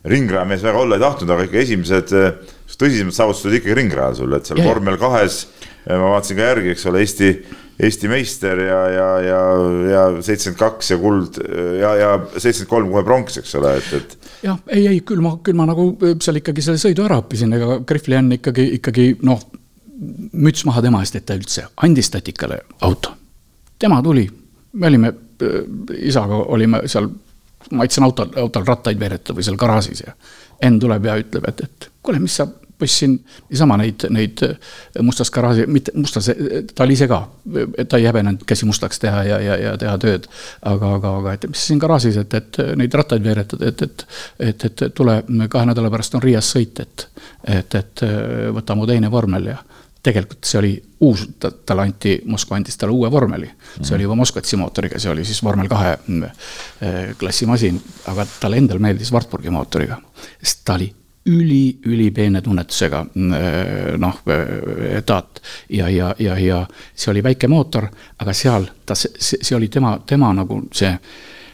ringrajamees 0.09 0.64
väga 0.66 0.83
olla 0.83 0.99
ei 0.99 1.04
tahtnud, 1.04 1.33
aga 1.33 1.47
ikka 1.47 1.61
esimesed 1.62 2.14
äh, 2.19 2.54
tõsisemad 2.76 3.16
saavutused 3.16 3.57
ikkagi 3.59 3.78
ringrajal 3.78 4.19
sul, 4.21 4.37
et 4.37 4.49
seal 4.49 4.61
yeah. 4.61 4.69
vormel 4.69 4.99
kahes 5.00 5.45
äh, 5.47 5.97
ma 5.97 6.14
vaatasin 6.16 6.40
ka 6.40 6.49
järgi, 6.50 6.75
eks 6.75 6.88
ole, 6.90 7.04
Eesti, 7.07 7.33
Eesti 7.83 8.09
meister 8.11 8.59
ja, 8.61 8.81
ja, 8.93 9.07
ja, 9.25 9.38
ja 9.91 10.02
seitsekümmend 10.23 10.59
kaks 10.61 10.91
ja 10.93 10.99
kuld 11.00 11.38
ja, 11.81 11.95
ja 11.97 12.11
seitsekümmend 12.35 12.71
kolm 12.71 12.93
kohe 12.93 13.02
pronks, 13.07 13.38
eks 13.41 13.57
ole, 13.59 13.73
et, 13.81 13.88
et. 13.97 14.29
jah, 14.45 14.61
ei, 14.69 14.87
ei 14.91 15.00
küll 15.07 15.23
ma, 15.25 15.35
küll 15.45 15.59
ma 15.59 15.67
nagu 15.71 15.88
seal 16.23 16.43
ikkagi 16.43 16.64
selle 16.64 16.83
sõidu 16.83 17.07
ära 17.07 17.23
õppisin, 17.23 17.57
ega 17.57 17.81
Grifli 17.88 18.19
on 18.19 18.31
ikkagi, 18.37 18.69
ikkagi 18.79 19.09
noh 19.26 19.43
müts 20.33 20.64
maha 20.69 20.83
tema 20.85 21.02
eest, 21.02 21.17
et 21.19 21.26
ta 21.26 21.37
üldse 21.38 21.67
andis 21.87 22.11
tatikale 22.12 22.61
auto. 22.83 23.17
tema 23.79 24.02
tuli, 24.02 24.29
me 24.73 24.87
olime 24.93 25.12
äh, 25.12 25.61
isaga 26.12 26.38
olime 26.55 26.85
seal, 26.91 27.09
ma 27.73 27.87
aitasin 27.87 28.07
autol, 28.07 28.33
autol 28.43 28.67
rattaid 28.67 29.00
veeretada 29.00 29.37
või 29.38 29.47
seal 29.49 29.61
garaažis 29.61 30.07
ja 30.07 30.17
Enn 30.62 30.76
tuleb 30.79 31.07
ja 31.09 31.17
ütleb, 31.19 31.47
et, 31.49 31.61
et 31.64 31.87
kuule, 32.07 32.21
mis 32.23 32.37
sa 32.38 32.45
poiss 32.83 32.99
siin 33.03 33.17
niisama 33.51 33.79
neid, 33.81 34.07
neid 34.12 34.43
äh, 34.47 34.73
mustas 35.07 35.31
garaaži, 35.35 35.67
mitte 35.71 35.95
mustas, 35.97 36.31
ta 36.75 36.87
oli 36.87 36.97
ise 36.99 37.09
ka, 37.11 37.21
ta 37.89 38.01
ei 38.01 38.09
häbenenud 38.11 38.47
käsi 38.49 38.69
mustaks 38.69 39.03
teha 39.03 39.25
ja, 39.29 39.41
ja, 39.43 39.59
ja 39.67 39.75
teha 39.81 39.97
tööd. 40.03 40.29
aga, 40.69 40.95
aga, 40.99 41.17
aga 41.23 41.37
et 41.39 41.49
mis 41.51 41.67
siin 41.71 41.83
garaažis, 41.83 42.19
et, 42.23 42.35
et 42.39 42.62
neid 42.79 42.95
rattaid 42.95 43.25
veeretada, 43.25 43.71
et, 43.73 43.83
et, 43.87 44.07
et, 44.51 44.67
et 44.69 44.87
tule 44.95 45.21
kahe 45.53 45.69
nädala 45.69 45.91
pärast 45.93 46.19
on 46.19 46.25
Riias 46.25 46.51
sõit, 46.55 46.83
et, 46.83 47.07
et, 47.59 47.79
et 47.79 48.05
võta 48.55 48.77
mu 48.79 48.89
teine 48.91 49.11
vormel 49.11 49.53
ja 49.55 49.61
tegelikult 50.03 50.47
see 50.47 50.59
oli 50.59 50.73
uus, 51.07 51.25
talle 51.39 51.83
anti, 51.87 52.17
Moskva 52.27 52.59
andis 52.59 52.79
talle 52.79 52.95
uue 52.95 53.11
vormeli 53.11 53.51
see 53.81 53.95
oli 53.95 54.07
juba 54.07 54.17
Moskvatsi 54.19 54.59
mootoriga, 54.59 54.99
see 54.99 55.12
oli 55.12 55.25
siis 55.25 55.43
vormel 55.45 55.71
kahe 55.71 55.93
eh, 55.95 57.12
klassi 57.19 57.47
masin, 57.47 57.79
aga 58.11 58.27
talle 58.41 58.59
endale 58.59 58.83
meeldis 58.83 59.12
Wartburgi 59.15 59.51
mootoriga. 59.55 60.01
sest 60.43 60.65
ta 60.65 60.75
oli 60.75 60.91
üli, 61.26 61.79
ülipeene 61.87 62.41
tunnetusega 62.43 63.05
mm, 63.14 63.33
eh, 63.33 63.99
noh, 63.99 64.23
eh, 64.26 65.02
taat 65.07 65.43
ja, 65.71 65.88
ja, 65.88 66.14
ja, 66.19 66.38
ja 66.38 66.62
see 66.95 67.12
oli 67.12 67.23
väike 67.23 67.49
mootor, 67.49 67.87
aga 68.19 68.35
seal 68.35 68.67
ta, 68.87 68.97
see, 68.99 69.55
oli 69.57 69.69
tema, 69.69 69.95
tema 70.07 70.33
nagu 70.35 70.64
see, 70.75 70.91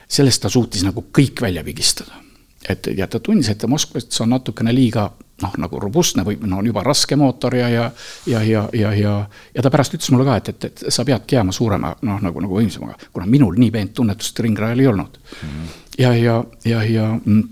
sellest 0.08 0.42
ta 0.44 0.52
suutis 0.52 0.86
nagu 0.86 1.08
kõik 1.12 1.42
välja 1.44 1.64
pigistada. 1.64 2.24
et 2.68 2.86
ja 2.96 3.06
ta 3.06 3.20
tundis, 3.20 3.48
et 3.48 3.64
Moskvas 3.68 4.20
on 4.20 4.30
natukene 4.30 4.72
liiga 4.74 5.10
noh, 5.42 5.52
nagu 5.58 5.80
robustne 5.80 6.24
või 6.26 6.38
no 6.42 6.58
on 6.58 6.66
juba 6.66 6.82
raske 6.82 7.16
mootor 7.16 7.54
ja, 7.54 7.68
ja, 7.68 7.90
ja, 8.26 8.42
ja, 8.42 8.64
ja, 8.72 8.92
ja, 8.94 9.12
ja 9.54 9.62
ta 9.62 9.70
pärast 9.70 9.94
ütles 9.94 10.10
mulle 10.10 10.26
ka, 10.26 10.36
et, 10.40 10.48
et, 10.48 10.64
et 10.64 10.84
sa 10.88 11.04
peadki 11.04 11.36
jääma 11.36 11.52
suurema, 11.52 11.92
noh, 12.08 12.18
nagu, 12.24 12.40
nagu 12.40 12.58
võimsamaga, 12.58 12.96
kuna 13.12 13.28
minul 13.30 13.60
nii 13.60 13.70
peent 13.70 13.94
tunnetust 13.94 14.40
ringrajal 14.40 14.80
ei 14.80 14.90
olnud 14.90 15.20
mm. 15.20 15.48
-hmm. 15.48 15.78
ja, 15.98 16.14
ja, 16.16 16.42
ja, 16.64 16.82
ja 16.84 17.12
mm, 17.24 17.44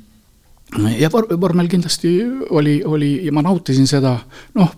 ja 0.99 1.11
vor-, 1.13 1.29
vormel 1.41 1.69
kindlasti 1.73 2.13
oli, 2.51 2.79
oli 2.85 3.11
ja 3.27 3.35
ma 3.35 3.45
nautisin 3.47 3.89
seda, 3.91 4.17
noh, 4.59 4.73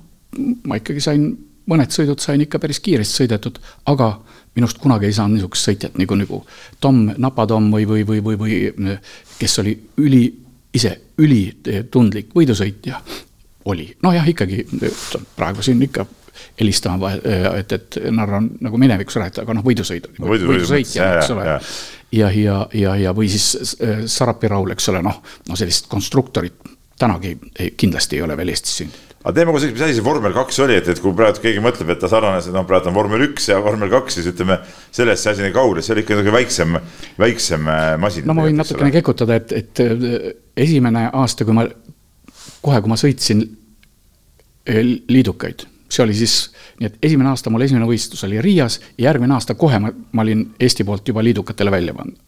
ma 0.69 0.79
ikkagi 0.81 1.03
sain, 1.03 1.31
mõned 1.69 1.95
sõidud 1.95 2.21
sain 2.23 2.43
ikka 2.45 2.61
päris 2.63 2.81
kiiresti 2.85 3.23
sõidetud, 3.23 3.61
aga 3.91 4.13
minust 4.59 4.81
kunagi 4.83 5.09
ei 5.09 5.17
saanud 5.17 5.39
niisugust 5.39 5.69
sõitjat 5.69 5.99
nagu, 6.01 6.19
nagu 6.19 6.43
Tom, 6.81 7.07
Napa 7.17 7.47
Tom 7.47 7.71
või, 7.73 7.87
või, 7.89 8.05
või, 8.09 8.23
või, 8.25 8.39
või 8.41 8.99
kes 9.39 9.59
oli 9.63 9.77
üli 10.03 10.23
ise 10.75 10.95
ülitundlik 11.19 12.35
võidusõitja 12.37 13.01
oli, 13.69 13.89
nojah, 14.03 14.27
ikkagi 14.29 14.65
praegu 15.37 15.65
siin 15.65 15.83
ikka 15.85 16.07
helistama, 16.61 17.13
et, 17.59 17.73
et 17.75 17.99
Narva 18.15 18.41
on 18.41 18.49
nagu 18.65 18.79
minevikus 18.81 19.19
rääkida, 19.19 19.45
aga 19.45 19.57
noh, 19.59 19.65
võidusõidu. 19.67 20.13
No,, 20.19 20.31
võidusõitja, 20.31 21.09
eks 21.19 21.33
ole. 21.35 21.57
Ja, 22.13 22.31
ja, 22.33 22.63
ja, 22.75 22.97
ja 22.97 23.13
või 23.17 23.29
siis 23.33 23.77
äh, 23.83 24.05
Sarapi 24.07 24.49
Raul, 24.49 24.73
eks 24.75 24.89
ole, 24.93 25.03
noh, 25.05 25.21
no 25.49 25.59
sellist 25.59 25.91
konstruktorit 25.93 26.77
tänagi 26.99 27.37
ei, 27.59 27.75
kindlasti 27.77 28.19
ei 28.19 28.25
ole 28.27 28.37
veel 28.37 28.55
Eestis 28.55 28.81
sündinud 28.81 29.09
aga 29.19 29.35
teeme 29.35 29.53
kohe, 29.53 29.69
mis 29.75 29.83
asi 29.83 29.97
see 29.99 30.05
vormel 30.07 30.33
kaks 30.33 30.61
oli, 30.65 30.77
et, 30.79 30.89
et 30.89 31.01
kui 31.03 31.13
praegu 31.17 31.43
keegi 31.43 31.63
mõtleb, 31.63 31.91
et 31.93 31.99
ta 32.01 32.11
sarnanes, 32.11 32.47
noh, 32.55 32.65
praegu 32.69 32.89
on 32.89 32.97
vormel 32.97 33.25
üks 33.27 33.49
ja 33.51 33.59
vormel 33.65 33.91
kaks, 33.93 34.19
siis 34.19 34.29
ütleme, 34.31 34.61
sellest 34.95 35.25
see 35.27 35.35
asi 35.35 35.45
nii 35.45 35.55
kaugel, 35.57 35.83
see 35.85 35.95
oli 35.95 36.05
ikka 36.05 36.15
niisugune 36.17 36.37
väiksem, 36.37 36.79
väiksem 37.21 37.73
äh, 37.73 37.89
masin. 38.01 38.29
no 38.29 38.37
ma 38.39 38.47
võin 38.47 38.57
natukene 38.63 38.93
kekutada, 38.95 39.41
et, 39.43 39.53
et 39.59 39.83
äh, 39.85 40.31
esimene 40.57 41.09
aasta, 41.11 41.45
kui 41.49 41.57
ma, 41.59 41.67
kohe, 42.63 42.81
kui 42.81 42.95
ma 42.95 43.01
sõitsin 43.01 43.43
liidukaid, 45.09 45.67
see 45.89 46.05
oli 46.05 46.15
siis, 46.15 46.37
nii 46.79 46.89
et 46.91 46.97
esimene 47.09 47.31
aasta 47.33 47.51
mul 47.51 47.65
esimene 47.65 47.89
võistlus 47.89 48.25
oli 48.27 48.41
Riias 48.45 48.79
ja 48.99 49.09
järgmine 49.09 49.35
aasta 49.35 49.57
kohe 49.59 49.79
ma, 49.83 49.93
ma 50.13 50.25
olin 50.25 50.45
Eesti 50.61 50.85
poolt 50.85 51.09
juba 51.09 51.25
liidukatele 51.25 51.73
välja 51.73 51.95
pannud, 51.97 52.19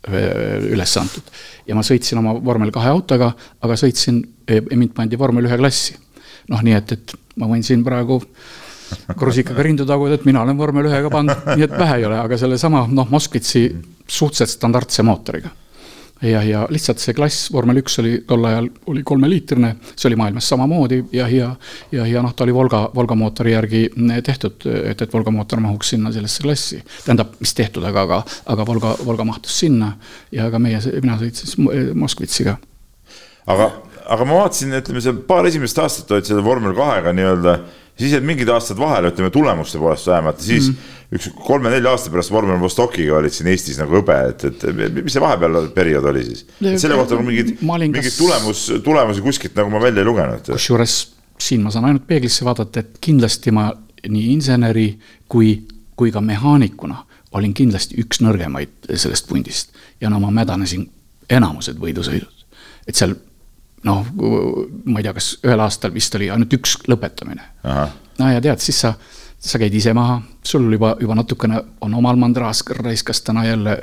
üles 0.73 0.97
antud. 1.01 1.35
ja 1.69 1.77
ma 1.77 1.85
sõitsin 1.87 2.19
oma 2.23 2.35
vormel 2.45 2.73
kahe 2.75 2.89
autoga, 2.93 3.33
aga 3.61 3.77
sõitsin, 3.77 4.23
mind 4.73 4.95
pandi 4.97 5.19
vormel 5.21 5.51
ühe 5.51 5.61
klassi 5.61 5.99
noh, 6.51 6.65
nii 6.65 6.77
et, 6.77 6.97
et 6.97 7.15
ma 7.41 7.49
võin 7.51 7.63
siin 7.67 7.85
praegu 7.87 8.21
krusikaga 9.19 9.65
rindu 9.65 9.87
taguda, 9.87 10.19
et 10.19 10.27
mina 10.27 10.43
olen 10.43 10.59
vormel 10.59 10.89
ühega 10.91 11.11
pandud, 11.13 11.51
nii 11.55 11.67
et 11.67 11.77
vähe 11.79 12.01
ei 12.01 12.07
ole, 12.09 12.19
aga 12.19 12.39
sellesama 12.41 12.87
noh, 12.91 13.09
Moskvitsi 13.11 13.65
suhteliselt 14.11 14.57
standardse 14.57 15.05
mootoriga. 15.07 15.53
Ja, 16.23 16.43
ja 16.43 16.67
lihtsalt 16.71 17.01
see 17.03 17.15
klass, 17.17 17.49
vormel 17.53 17.81
üks 17.81 17.99
oli 18.03 18.19
tol 18.29 18.45
ajal, 18.49 18.69
oli 18.93 19.03
kolmeliitrine, 19.07 19.75
see 19.95 20.09
oli 20.11 20.19
maailmas 20.21 20.49
samamoodi 20.53 21.03
ja, 21.17 21.29
ja, 21.33 21.51
ja, 21.93 22.07
ja 22.07 22.23
noh, 22.25 22.35
ta 22.37 22.45
oli 22.45 22.55
Volga, 22.55 22.83
Volga 22.95 23.17
mootori 23.19 23.55
järgi 23.55 23.85
tehtud, 24.27 24.67
et, 24.85 25.03
et 25.03 25.13
Volga 25.15 25.33
mootor 25.35 25.63
mahuks 25.65 25.95
sinna 25.95 26.13
sellesse 26.13 26.45
klassi. 26.45 26.83
tähendab, 27.05 27.35
mis 27.41 27.55
tehtud, 27.55 27.85
aga, 27.89 28.07
aga, 28.09 28.23
aga 28.55 28.67
Volga, 28.67 28.95
Volga 29.05 29.27
mahtus 29.29 29.59
sinna 29.65 29.95
ja 30.33 30.51
ka 30.51 30.63
meie, 30.63 30.81
mina 31.03 31.19
sõitsin 31.21 31.95
Moskvitsiga. 31.99 32.59
aga 33.47 33.71
aga 34.11 34.27
ma 34.27 34.41
vaatasin, 34.43 34.75
ütleme 34.81 35.03
see 35.05 35.15
paar 35.29 35.47
esimest 35.47 35.79
aastat 35.79 36.11
olid 36.15 36.27
selle 36.27 36.43
vormel 36.45 36.75
kahega 36.77 37.13
nii-öelda, 37.15 37.57
siis 38.01 38.17
jäid 38.17 38.27
mingid 38.27 38.49
aastad 38.53 38.81
vahele, 38.81 39.13
ütleme 39.13 39.31
tulemuste 39.35 39.79
poolest 39.79 40.09
vähemalt, 40.11 40.41
siis 40.45 40.71
mm. 40.71 40.91
üks 41.19 41.31
kolme-nelja 41.47 41.93
aasta 41.95 42.13
pärast 42.13 42.33
vormel 42.33 42.61
Vostokiga 42.61 43.19
olid 43.21 43.35
siin 43.37 43.51
Eestis 43.53 43.79
nagu 43.81 44.01
hõbe, 44.01 44.17
et, 44.33 44.45
et 44.49 44.67
mis 44.99 45.13
see 45.15 45.23
vahepeal 45.23 45.71
periood 45.77 46.11
oli 46.13 46.25
siis? 46.31 46.45
selle 46.81 46.99
kohta 46.99 47.19
on 47.19 47.29
mingid, 47.29 47.57
mingid 47.61 48.03
kas... 48.03 48.19
tulemus, 48.19 48.67
tulemusi 48.85 49.25
kuskilt 49.25 49.59
nagu 49.61 49.73
ma 49.73 49.83
välja 49.83 50.05
ei 50.05 50.11
lugenud. 50.11 50.53
kusjuures 50.53 50.99
siin 51.41 51.63
ma 51.65 51.73
saan 51.73 51.89
ainult 51.89 52.07
peeglisse 52.09 52.45
vaadata, 52.45 52.83
et 52.83 52.99
kindlasti 53.01 53.53
ma 53.55 53.71
nii 54.09 54.33
inseneri 54.35 54.89
kui, 55.29 55.55
kui 55.97 56.13
ka 56.13 56.21
mehaanikuna 56.25 57.05
olin 57.37 57.55
kindlasti 57.55 57.99
üks 58.03 58.23
nõrgemaid 58.25 58.91
sellest 58.95 59.29
pundist 59.29 59.77
ja 60.01 60.11
no 60.11 60.21
ma 60.23 60.33
mädanesin 60.35 60.89
enamused 61.31 61.79
võidusõidud. 61.79 62.47
et 62.89 62.97
seal 62.97 63.15
noh, 63.89 64.07
ma 64.85 65.01
ei 65.01 65.07
tea, 65.07 65.15
kas 65.17 65.33
ühel 65.45 65.65
aastal 65.65 65.95
vist 65.95 66.15
oli 66.19 66.31
ainult 66.31 66.53
üks 66.59 66.77
lõpetamine. 66.91 67.47
no 67.65 68.31
ja 68.33 68.41
tead, 68.45 68.63
siis 68.65 68.81
sa, 68.85 68.95
sa 69.39 69.61
käid 69.61 69.75
ise 69.75 69.95
maha, 69.97 70.21
sul 70.45 70.67
juba, 70.73 70.95
juba 71.01 71.17
natukene 71.19 71.63
on 71.87 71.95
omal 72.01 72.19
mandraas 72.21 72.63
raiskas 72.81 73.23
täna 73.27 73.47
jälle, 73.49 73.77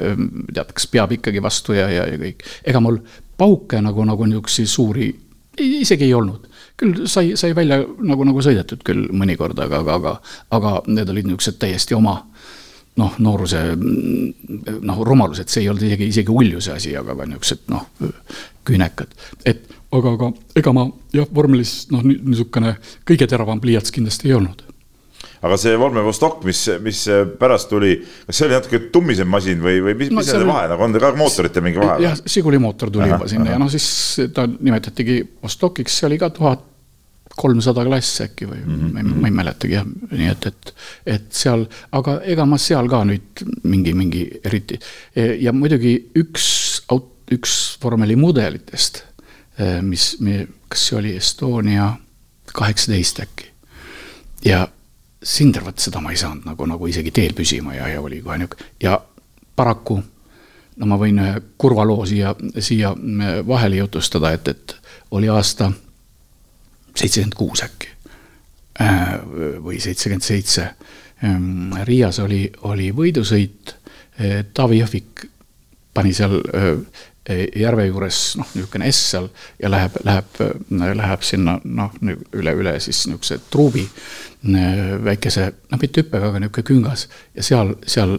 tead, 0.54 0.74
kas 0.74 0.90
peab 0.92 1.16
ikkagi 1.18 1.42
vastu 1.44 1.78
ja, 1.78 1.90
ja, 1.90 2.10
ja 2.12 2.20
kõik. 2.22 2.46
ega 2.66 2.84
mul 2.84 3.02
pauke 3.38 3.82
nagu, 3.82 4.06
nagu 4.06 4.30
niisuguseid 4.30 4.70
suuri 4.70 5.10
isegi 5.58 6.06
ei 6.06 6.14
olnud. 6.14 6.46
küll 6.78 7.08
sai, 7.10 7.32
sai 7.36 7.56
välja 7.58 7.80
nagu, 7.82 8.26
nagu 8.28 8.42
sõidetud 8.46 8.84
küll 8.86 9.08
mõnikord, 9.10 9.58
aga, 9.58 9.80
aga, 9.82 9.96
aga, 9.98 10.12
aga 10.54 10.74
need 10.86 11.10
olid 11.10 11.26
niisugused 11.26 11.58
täiesti 11.58 11.96
oma 11.98 12.20
noh, 12.98 13.16
nooruse 13.22 13.62
noh, 13.78 15.02
rumalus, 15.06 15.42
et 15.42 15.50
see 15.50 15.64
ei 15.64 15.72
olnud 15.72 15.88
isegi, 15.88 16.10
isegi 16.14 16.34
uljuse 16.34 16.76
asi, 16.76 16.94
aga 16.98 17.16
ka 17.18 17.26
niisugused 17.30 17.66
noh, 17.74 17.88
küünekad. 18.68 19.18
et 19.46 19.66
aga, 19.92 20.16
aga 20.18 20.32
ega 20.60 20.74
ma 20.76 20.88
jah, 21.16 21.28
vormelis 21.34 21.88
noh, 21.94 22.04
niisugune 22.04 22.78
kõige 23.08 23.28
teravam 23.30 23.62
pliiats 23.64 23.94
kindlasti 23.96 24.32
ei 24.32 24.38
olnud 24.38 24.66
aga 25.46 25.58
see 25.60 25.76
vormel 25.80 26.06
Vostok, 26.06 26.42
mis, 26.48 26.64
mis 26.84 27.04
pärast 27.40 27.70
tuli, 27.72 27.96
kas 28.28 28.40
see 28.40 28.48
oli 28.48 28.58
natuke 28.58 28.80
tummisem 28.94 29.30
masin 29.30 29.62
või, 29.64 29.82
või 29.86 29.98
mis, 29.98 30.14
no, 30.14 30.22
mis 30.22 30.32
selle 30.32 30.48
vahe 30.48 30.70
nagu 30.72 30.86
on, 30.86 30.98
ka 31.02 31.12
mootorite 31.18 31.64
mingi 31.66 31.82
vahe? 31.82 32.00
jah, 32.06 32.18
Žiguli 32.26 32.62
mootor 32.62 32.92
tuli 32.94 33.10
juba 33.10 33.30
sinna 33.30 33.52
aha. 33.52 33.58
ja 33.58 33.62
noh, 33.62 33.70
siis 33.72 34.32
ta 34.34 34.48
nimetatigi 34.48 35.20
Vostokiks, 35.44 36.00
see 36.00 36.10
oli 36.10 36.20
ka 36.22 36.32
tuhat 36.34 36.66
kolmsada 37.38 37.84
klass 37.86 38.24
äkki 38.26 38.48
või 38.50 38.64
mm 38.64 38.78
-hmm. 38.78 38.94
ma, 38.94 39.00
ei, 39.00 39.20
ma 39.22 39.30
ei 39.30 39.36
mäletagi 39.40 39.76
jah, 39.78 39.86
nii 40.12 40.30
et, 40.32 40.48
et, 40.50 40.74
et 41.18 41.28
seal, 41.30 41.68
aga 41.94 42.20
ega 42.26 42.48
ma 42.50 42.58
seal 42.62 42.90
ka 42.90 43.04
nüüd 43.06 43.46
mingi, 43.64 43.94
mingi 43.94 44.24
eriti 44.44 44.80
ja 45.16 45.54
muidugi 45.54 45.94
üks 46.18 46.48
aut-, 46.94 47.14
üks 47.34 47.78
vormeli 47.84 48.16
mudelitest, 48.18 49.04
mis, 49.82 50.18
kas 50.70 50.88
see 50.88 50.98
oli 51.00 51.16
Estonia 51.18 51.92
kaheksateist 52.54 53.20
äkki? 53.24 53.48
Ja 54.46 54.68
Sinder, 55.24 55.64
vot 55.66 55.80
seda 55.82 56.02
ma 56.02 56.12
ei 56.14 56.20
saanud 56.22 56.46
nagu, 56.46 56.66
nagu 56.70 56.88
isegi 56.88 57.12
teel 57.12 57.34
püsima 57.34 57.74
ja, 57.74 57.88
ja 57.90 58.02
oli 58.02 58.22
kohe 58.22 58.38
nihuke 58.38 58.68
ja 58.84 59.00
paraku 59.58 59.98
no 60.78 60.90
ma 60.90 60.98
võin 61.02 61.20
ühe 61.22 61.42
kurva 61.58 61.86
loo 61.88 62.06
siia, 62.06 62.36
siia 62.60 62.94
vahele 63.48 63.82
jutustada, 63.82 64.32
et, 64.38 64.48
et 64.48 64.76
oli 65.18 65.30
aasta 65.30 65.72
seitsekümmend 66.98 67.38
kuus 67.38 67.64
äkki. 67.66 67.94
Äh, 68.82 69.16
või 69.64 69.80
seitsekümmend 69.82 70.26
seitse. 70.26 70.68
Ähm, 71.26 71.74
Riias 71.88 72.20
oli, 72.22 72.44
oli 72.70 72.92
võidusõit, 72.94 73.74
äh, 74.22 74.44
Taavi 74.54 74.82
Jõhvik 74.84 75.26
pani 75.98 76.14
seal 76.14 76.38
äh, 76.54 76.68
järve 77.36 77.88
juures 77.88 78.22
noh, 78.40 78.48
niisugune 78.56 78.88
S 78.92 79.12
seal 79.12 79.28
ja 79.60 79.72
läheb, 79.72 79.98
läheb, 80.08 80.40
läheb 80.70 81.26
sinna 81.28 81.58
noh, 81.64 81.94
üle, 82.04 82.54
üle 82.56 82.76
siis 82.84 83.04
niisuguse 83.08 83.40
truubi 83.52 83.84
väikese, 85.04 85.50
noh, 85.72 85.82
mitte 85.82 86.04
hüppega, 86.04 86.32
aga 86.32 86.42
niisugune 86.44 86.68
küngas 86.72 87.08
ja 87.36 87.44
seal, 87.44 87.76
seal 87.88 88.18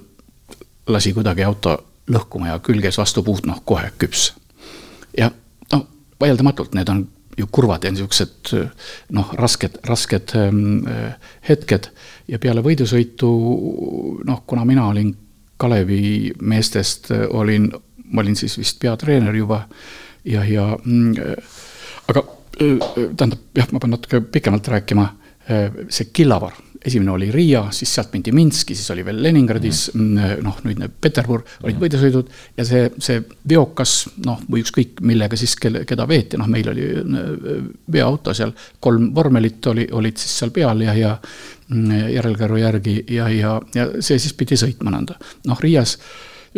lasi 0.89 1.15
kuidagi 1.17 1.47
auto 1.47 1.79
lõhkuma 2.09 2.53
ja 2.53 2.59
külg 2.65 2.85
käis 2.85 2.99
vastu 3.01 3.25
puud, 3.25 3.47
noh, 3.49 3.63
kohe 3.65 3.91
küps. 4.01 4.33
ja 5.17 5.31
noh, 5.73 5.87
vaieldamatult 6.21 6.77
need 6.77 6.93
on 6.93 7.07
ju 7.39 7.47
kurvad 7.53 7.85
ja 7.85 7.93
niisugused 7.95 8.53
noh, 9.15 9.33
rasked, 9.39 9.81
rasked 9.89 10.35
ähm, 10.37 10.85
hetked 11.49 11.91
ja 12.29 12.41
peale 12.43 12.65
võidusõitu 12.67 13.33
noh, 14.29 14.45
kuna 14.47 14.69
mina 14.69 14.89
olin 14.91 15.15
Kalevi 15.59 16.31
meestest, 16.39 17.09
olin, 17.35 17.65
ma 18.13 18.25
olin 18.25 18.37
siis 18.37 18.59
vist 18.59 18.81
peatreener 18.81 19.37
juba 19.37 19.63
ja, 20.25 20.45
ja 20.45 20.71
mm, 20.85 21.15
aga 22.09 22.25
tähendab, 22.59 23.39
jah, 23.55 23.69
ma 23.73 23.81
pean 23.83 23.95
natuke 23.95 24.21
pikemalt 24.35 24.69
rääkima, 24.69 25.09
see 25.89 26.11
Killavar 26.13 26.57
esimene 26.85 27.11
oli 27.11 27.31
Riia, 27.31 27.65
siis 27.71 27.95
sealt 27.95 28.13
mindi 28.13 28.33
Minski, 28.33 28.75
siis 28.75 28.91
oli 28.91 29.05
veel 29.05 29.23
Leningradis 29.23 29.91
mm 29.95 30.17
-hmm., 30.17 30.43
noh, 30.45 30.61
nüüd 30.65 30.79
need 30.79 30.95
Peterbur 31.01 31.43
olid 31.43 31.75
mm 31.75 31.81
-hmm. 31.81 31.85
võidusõidud 31.85 32.31
ja 32.57 32.65
see, 32.65 32.91
see 32.99 33.23
veokas, 33.49 33.95
noh, 34.27 34.41
või 34.51 34.63
ükskõik 34.63 35.03
millega 35.03 35.37
siis, 35.37 35.57
kelle, 35.57 35.85
keda 35.85 36.09
veeti, 36.09 36.39
noh, 36.39 36.47
meil 36.47 36.71
oli 36.71 36.87
äh, 36.95 37.69
veoauto 37.93 38.35
seal, 38.35 38.53
kolm 38.81 39.11
vormelit 39.15 39.67
oli, 39.67 39.89
olid 39.93 40.17
siis 40.17 40.39
seal 40.39 40.51
peal 40.51 40.81
ja, 40.87 40.95
ja 40.95 41.19
mm, 41.69 42.09
järelkäru 42.15 42.57
järgi 42.57 43.05
ja, 43.11 43.29
ja, 43.29 43.61
ja 43.75 43.91
see 44.01 44.19
siis 44.19 44.33
pidi 44.33 44.57
sõitma 44.57 44.95
nõnda. 44.95 45.19
noh, 45.47 45.61
Riias 45.61 45.99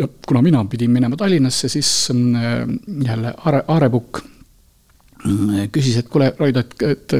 ja 0.01 0.09
kuna 0.27 0.41
mina 0.41 0.65
pidin 0.65 0.91
minema 0.91 1.17
Tallinnasse, 1.17 1.69
siis 1.69 2.09
mm, 2.13 3.05
jälle 3.05 3.33
Aare, 3.37 3.63
Aarepukk 3.67 4.23
küsis, 5.71 5.97
et 5.99 6.07
kuule, 6.09 6.31
Raid, 6.39 6.57
et, 6.57 6.75
et 6.81 7.15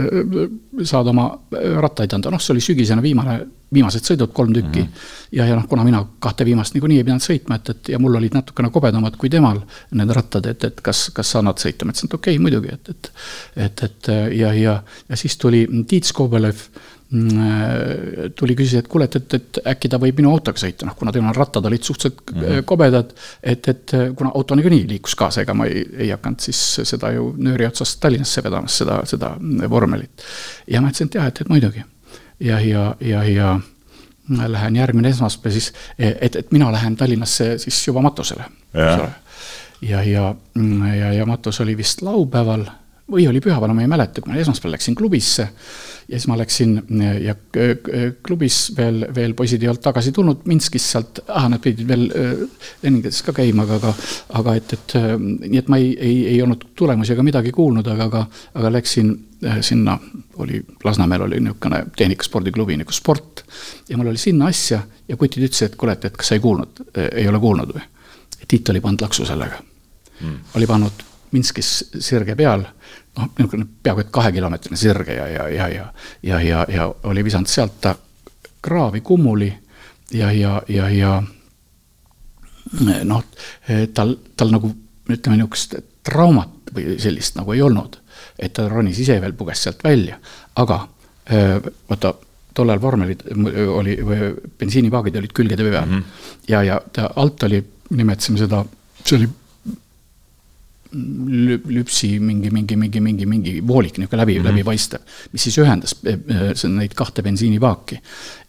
saad 0.89 1.09
oma 1.11 1.27
rattaid 1.83 2.13
anda, 2.17 2.31
noh, 2.33 2.41
see 2.41 2.55
oli 2.55 2.63
sügisene 2.65 3.03
viimane, 3.03 3.35
viimased 3.71 4.07
sõidud, 4.07 4.31
kolm 4.33 4.53
tükki 4.55 4.81
mm. 4.81 4.87
-hmm. 4.87 5.27
ja, 5.37 5.45
ja 5.47 5.55
noh, 5.55 5.67
kuna 5.69 5.83
mina 5.85 6.01
kahte 6.19 6.45
viimast 6.45 6.73
niikuinii 6.73 6.97
ei 6.97 7.05
pidanud 7.05 7.23
sõitma, 7.23 7.59
et, 7.59 7.69
et 7.69 7.91
ja 7.93 7.99
mul 7.99 8.17
olid 8.17 8.33
natukene 8.33 8.71
kobedamad 8.73 9.17
kui 9.21 9.29
temal 9.29 9.61
need 9.91 10.15
rattad, 10.17 10.49
et, 10.49 10.63
et 10.63 10.81
kas, 10.81 11.09
kas 11.13 11.31
sa 11.31 11.39
annad 11.39 11.61
sõita, 11.61 11.85
ma 11.85 11.93
ütlesin, 11.93 12.09
et 12.09 12.17
okei 12.17 12.35
okay,, 12.35 12.41
muidugi, 12.41 12.73
et, 12.73 12.89
et. 12.89 13.11
et, 13.55 13.83
et 13.83 14.11
ja, 14.39 14.53
ja, 14.53 14.81
ja 15.09 15.15
siis 15.15 15.37
tuli 15.37 15.67
Tiit 15.87 16.09
Skobelev 16.09 16.65
Mm, 16.65 16.90
tuli, 18.35 18.55
küsis, 18.55 18.77
et 18.79 18.87
kuule, 18.87 19.05
et, 19.09 19.17
et, 19.19 19.33
et 19.35 19.59
äkki 19.73 19.89
ta 19.91 19.99
võib 19.99 20.21
minu 20.21 20.31
autoga 20.31 20.61
sõita, 20.61 20.85
noh, 20.87 20.95
kuna 20.95 21.11
tema 21.11 21.33
rattad 21.35 21.65
olid 21.67 21.83
suhteliselt 21.83 22.21
mm 22.31 22.41
-hmm. 22.41 22.63
kobedad. 22.65 23.11
et, 23.43 23.67
et 23.67 23.91
kuna 24.15 24.31
auto 24.35 24.55
niikuinii 24.55 24.87
liikus 24.87 25.15
kaasa, 25.15 25.41
ega 25.41 25.53
ma 25.53 25.65
ei, 25.65 25.83
ei 25.97 26.09
hakanud 26.09 26.39
siis 26.39 26.79
seda 26.83 27.11
ju 27.11 27.33
nööri 27.37 27.67
otsast 27.67 27.99
Tallinnasse 27.99 28.43
vedamas, 28.43 28.77
seda, 28.77 29.01
seda 29.05 29.35
vormelit. 29.69 30.23
ja 30.67 30.81
ma 30.81 30.87
ütlesin, 30.87 31.07
et 31.07 31.15
jah, 31.15 31.27
et, 31.27 31.41
et 31.41 31.49
muidugi. 31.49 31.83
ja, 32.39 32.59
ja, 32.59 32.95
ja, 32.99 33.23
ja 33.23 33.59
lähen 34.47 34.75
järgmine 34.75 35.09
esmaspäev 35.09 35.51
siis, 35.51 35.73
et, 35.99 36.35
et 36.35 36.51
mina 36.51 36.71
lähen 36.71 36.95
Tallinnasse 36.95 37.57
siis 37.57 37.87
juba 37.87 38.01
matusele, 38.01 38.43
ole. 38.73 39.09
ja, 39.81 40.03
ja, 40.03 40.35
ja, 40.95 41.13
ja 41.13 41.25
matus 41.25 41.61
oli 41.61 41.77
vist 41.77 42.01
laupäeval 42.01 42.65
või 43.11 43.27
oli 43.29 43.41
pühapäeval, 43.43 43.75
ma 43.75 43.83
ei 43.83 43.91
mäleta, 43.91 44.21
kui 44.21 44.31
ma 44.31 44.39
esmaspäeval 44.39 44.77
läksin 44.77 44.95
klubisse 44.95 45.47
ja 46.11 46.19
siis 46.19 46.27
ma 46.27 46.37
läksin 46.39 46.75
ja 47.23 47.35
klubis 48.25 48.59
veel, 48.77 49.05
veel 49.15 49.33
poisid 49.37 49.63
ei 49.63 49.69
olnud 49.71 49.83
tagasi 49.83 50.11
tulnud 50.15 50.45
Minskist 50.49 50.93
sealt, 50.93 51.21
ah, 51.27 51.47
nad 51.51 51.61
pidid 51.63 51.87
veel 51.87 52.07
Leningradis 52.83 53.21
ka 53.25 53.35
käima, 53.35 53.63
aga, 53.67 53.77
aga, 53.79 53.93
aga 54.41 54.55
et, 54.59 54.73
et 54.77 54.95
nii 55.21 55.59
et 55.61 55.69
ma 55.71 55.79
ei, 55.79 55.91
ei, 55.95 56.17
ei 56.33 56.41
olnud 56.43 56.71
tulemusi 56.75 57.15
ega 57.15 57.25
midagi 57.25 57.53
kuulnud, 57.55 57.87
aga, 57.93 58.09
aga, 58.09 58.23
aga 58.59 58.73
läksin 58.77 59.13
sinna, 59.61 59.97
oli, 60.43 60.61
Lasnamäel 60.83 61.21
oli 61.27 61.39
niisugune 61.39 61.85
tehnikaspordiklubi 61.97 62.77
nagu 62.81 62.91
Sport 62.95 63.45
ja 63.89 63.97
mul 63.97 64.11
oli 64.11 64.21
sinna 64.21 64.49
asja 64.51 64.81
ja 65.07 65.17
kutid 65.17 65.47
ütlesid, 65.47 65.71
et 65.71 65.79
kuule, 65.79 65.95
et, 65.97 66.05
et 66.05 66.17
kas 66.17 66.31
sa 66.31 66.37
ei 66.37 66.43
kuulnud, 66.43 66.83
ei 67.11 67.27
ole 67.27 67.39
kuulnud 67.39 67.73
või? 67.75 67.87
Tiit 68.51 68.69
oli 68.73 68.81
pannud 68.83 69.05
laksu 69.05 69.25
sellega 69.25 69.61
mm., 69.61 70.37
oli 70.59 70.67
pannud 70.67 71.07
Minskis 71.31 71.69
sirge 72.03 72.35
peal 72.35 72.65
noh, 73.17 73.29
niisugune 73.37 73.67
peaaegu 73.83 74.05
et 74.05 74.13
kahekilomeetrine 74.13 74.77
sirge 74.77 75.15
ja, 75.15 75.27
ja, 75.27 75.47
ja, 75.49 75.67
ja, 75.69 75.85
ja, 76.23 76.41
ja, 76.41 76.65
ja 76.69 76.87
oli 77.03 77.23
visanud 77.23 77.47
sealt 77.51 77.81
ta 77.81 77.95
kraavi 78.61 79.01
kummuli 79.01 79.51
ja, 80.13 80.31
ja, 80.31 80.61
ja, 80.67 80.89
ja 80.89 81.23
noh, 83.03 83.23
tal, 83.93 84.15
tal 84.37 84.53
nagu 84.53 84.71
ütleme, 85.11 85.37
niisugust 85.37 85.75
traumat 86.05 86.71
või 86.75 86.95
sellist 87.01 87.35
nagu 87.35 87.53
ei 87.53 87.61
olnud. 87.61 87.97
et 88.39 88.53
ta 88.53 88.67
ronis 88.69 88.99
ise 88.99 89.19
veel, 89.21 89.33
puges 89.33 89.63
sealt 89.63 89.83
välja, 89.83 90.17
aga 90.55 90.77
vaata, 91.89 92.13
tollal 92.53 92.81
vormelid 92.81 93.23
oli, 93.67 93.97
bensiinipaagid 94.59 95.17
olid 95.19 95.33
külgede 95.33 95.63
peal 95.63 95.85
mm 95.85 95.91
-hmm. 95.91 96.03
ja, 96.47 96.63
ja 96.63 96.81
ta 96.93 97.09
alt 97.15 97.43
oli, 97.43 97.63
nimetasime 97.89 98.37
seda, 98.37 98.65
see 99.05 99.17
oli 99.17 99.29
lüpsi 100.91 102.19
mingi, 102.19 102.49
mingi, 102.51 102.75
mingi, 102.75 102.99
mingi, 103.01 103.25
mingi 103.25 103.67
voolik 103.67 103.97
niisugune 103.97 104.21
läbi 104.21 104.39
mm, 104.39 104.45
-hmm. 104.45 104.49
läbipaistev, 104.49 104.99
mis 105.31 105.43
siis 105.43 105.57
ühendas 105.57 105.95
eh, 106.05 106.13
eh, 106.13 106.69
neid 106.69 106.93
kahte 106.95 107.23
bensiinipaaki. 107.23 107.99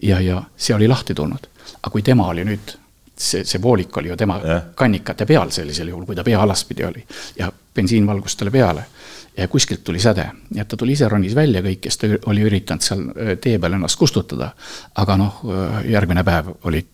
ja, 0.03 0.21
ja 0.21 0.43
see 0.57 0.75
oli 0.77 0.89
lahti 0.89 1.15
tulnud. 1.15 1.47
aga 1.83 1.91
kui 1.91 2.03
tema 2.03 2.27
oli 2.27 2.45
nüüd, 2.45 2.75
see, 3.19 3.45
see 3.45 3.63
voolik 3.63 3.97
oli 3.97 4.09
ju 4.09 4.17
tema 4.17 4.41
yeah. 4.45 4.63
kannikate 4.75 5.27
peal 5.27 5.51
sellisel 5.51 5.89
juhul, 5.89 6.05
kui 6.05 6.17
ta 6.17 6.25
pea 6.25 6.43
alaspidi 6.43 6.85
oli 6.85 7.07
ja 7.39 7.53
bensiin 7.75 8.07
valgus 8.07 8.37
talle 8.37 8.51
peale 8.51 8.85
ja 9.37 9.49
kuskilt 9.49 9.85
tuli 9.85 9.99
säde, 9.99 10.31
nii 10.51 10.61
et 10.61 10.69
ta 10.69 10.77
tuli 10.77 10.93
ise, 10.93 11.09
ronis 11.09 11.35
välja 11.35 11.63
kõik, 11.63 11.81
kes 11.81 11.99
ta 11.99 12.07
oli 12.27 12.43
üritanud 12.43 12.83
seal 12.83 13.07
eh, 13.17 13.37
tee 13.39 13.59
peal 13.59 13.79
ennast 13.79 13.99
kustutada. 13.99 14.53
aga 14.95 15.17
noh, 15.17 15.43
järgmine 15.89 16.25
päev 16.25 16.57
oli, 16.65 16.87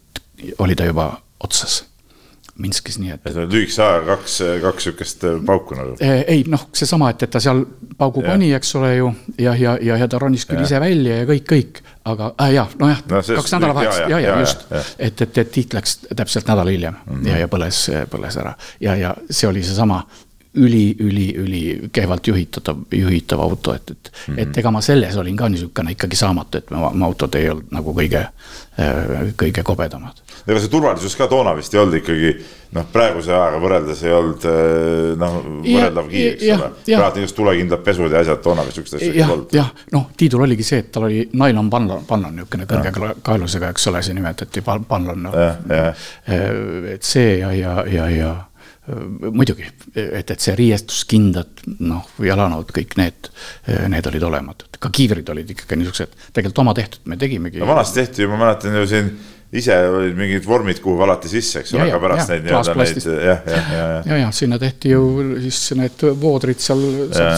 oli 0.58 0.74
ta 0.74 0.84
juba 0.84 1.12
otsas 1.40 1.87
Minskis, 2.58 2.96
nii 2.98 3.12
et. 3.14 3.28
lühikese 3.52 3.82
ajaga 3.84 4.16
kaks, 4.16 4.38
kaks 4.62 4.86
sihukest 4.88 5.24
äh, 5.28 5.36
pauku 5.46 5.76
nagu. 5.78 5.94
Äh, 6.02 6.24
ei 6.34 6.44
noh, 6.50 6.64
seesama, 6.74 7.12
et, 7.14 7.22
et 7.22 7.30
ta 7.30 7.42
seal 7.42 7.62
paugu 7.98 8.24
pani, 8.26 8.50
eks 8.56 8.74
ole 8.80 8.90
ju, 8.96 9.12
ja, 9.38 9.54
ja, 9.54 9.76
ja, 9.82 9.98
ja 10.02 10.08
ta 10.10 10.18
ronis 10.18 10.46
küll 10.48 10.58
ja. 10.58 10.66
ise 10.66 10.80
välja 10.82 11.20
ja 11.20 11.28
kõik, 11.28 11.46
kõik, 11.52 11.82
aga 12.10 12.32
äh, 12.34 12.54
jah, 12.56 12.74
nojah 12.80 13.02
no, 13.06 13.20
kaks 13.22 13.54
nädalavahetust, 13.54 14.00
ja, 14.02 14.08
ja, 14.10 14.18
ja, 14.18 14.32
ja 14.32 14.40
just, 14.42 14.66
et, 14.98 15.22
et, 15.22 15.42
et 15.44 15.52
Tiit 15.54 15.76
läks 15.78 16.00
täpselt 16.08 16.50
nädal 16.50 16.72
hiljem 16.72 16.96
mm 16.98 17.14
-hmm. 17.14 17.28
ja, 17.30 17.38
ja 17.44 17.50
põles, 17.52 17.84
põles 18.10 18.40
ära 18.42 18.56
ja, 18.80 18.96
ja 18.96 19.14
see 19.30 19.48
oli 19.48 19.62
seesama 19.62 20.02
üli, 20.54 20.96
üli, 21.04 21.26
üli 21.36 21.62
kehvalt 21.92 22.26
juhitav, 22.26 23.40
auto, 23.40 23.74
et, 23.74 23.90
et 23.90 24.12
mm, 24.12 24.34
-hmm. 24.34 24.42
et 24.42 24.58
ega 24.58 24.70
ma 24.70 24.80
selles 24.80 25.16
olin 25.16 25.36
ka 25.36 25.48
niisugune 25.48 25.92
ikkagi 25.92 26.16
saamatu, 26.16 26.58
et 26.58 26.70
mu 26.70 27.04
autod 27.04 27.34
ei 27.34 27.50
olnud 27.50 27.68
nagu 27.70 27.94
kõige, 27.94 28.26
kõige 29.36 29.62
kobedamad 29.62 30.22
ega 30.48 30.60
see 30.62 30.70
turvalisus 30.72 31.16
ka 31.18 31.26
toona 31.28 31.52
vist 31.56 31.74
ei 31.74 31.80
olnud 31.80 31.98
ikkagi 31.98 32.30
noh, 32.76 32.86
praeguse 32.92 33.32
ajaga 33.34 33.60
võrreldes 33.60 34.00
ei 34.06 34.14
olnud 34.16 34.46
noh, 35.20 35.38
võrreldav 35.64 36.08
kiir, 36.08 36.36
eks 36.36 36.46
ole. 36.54 36.70
praegu 36.88 37.24
just 37.24 37.36
tulekindlad 37.36 37.84
pesud 37.84 38.12
ja 38.12 38.22
asjad, 38.24 38.40
toona 38.44 38.64
vist 38.66 38.78
sihukest 38.78 38.98
asja 38.98 39.10
ei 39.12 39.24
olnud. 39.24 39.52
jah, 39.56 39.70
noh, 39.92 40.08
Tiidul 40.16 40.44
oligi 40.46 40.66
see, 40.66 40.82
et 40.84 40.90
tal 40.94 41.08
oli 41.08 41.26
nailon 41.36 41.70
pannon, 41.72 42.04
pannon 42.08 42.36
niisugune 42.36 42.68
kõrge 42.70 43.14
kaelusega, 43.26 43.72
eks 43.74 43.88
ole, 43.92 44.02
see 44.06 44.16
nimetati 44.16 44.64
pannon 44.64 45.26
no.. 45.28 45.34
et 45.76 47.12
see 47.12 47.38
ja, 47.42 47.52
ja, 47.56 47.80
ja, 47.92 48.08
ja 48.12 48.34
muidugi, 48.88 49.66
et, 49.94 50.30
et 50.30 50.36
see 50.40 50.54
riiestuskindad, 50.58 51.64
noh, 51.84 52.06
jalanõud, 52.24 52.70
kõik 52.74 52.94
need, 53.00 53.30
need 53.92 54.06
olid 54.10 54.28
olematud, 54.28 54.78
ka 54.80 54.90
kiivrid 54.94 55.28
olid 55.32 55.50
ikkagi 55.54 55.80
niisugused, 55.80 56.14
tegelikult 56.32 56.62
oma 56.64 56.76
tehtud, 56.78 57.02
me 57.10 57.18
tegimegi. 57.20 57.60
no 57.60 57.68
vanasti 57.68 58.02
tehti 58.02 58.24
ju, 58.24 58.30
ma 58.32 58.40
mäletan 58.46 58.78
ju 58.78 58.86
siin 58.88 59.12
ise 59.52 59.76
olid 59.88 60.16
mingid 60.16 60.44
vormid, 60.46 60.80
kuhu 60.84 60.98
valati 60.98 61.30
sisse, 61.32 61.62
eks 61.62 61.72
ole, 61.76 61.86
aga 61.88 62.00
pärast 62.02 62.32
neid 62.32 62.44
nii-öelda 62.44 62.74
neid 62.76 62.98
jah, 63.06 63.22
jah, 63.22 63.46
jah, 63.48 63.70
jah. 63.72 64.10
ja, 64.10 64.18
ja 64.24 64.32
sinna 64.36 64.58
tehti 64.60 64.92
ju 64.92 65.38
siis 65.44 65.62
need 65.78 66.04
voodrid 66.20 66.60
seal 66.60 66.84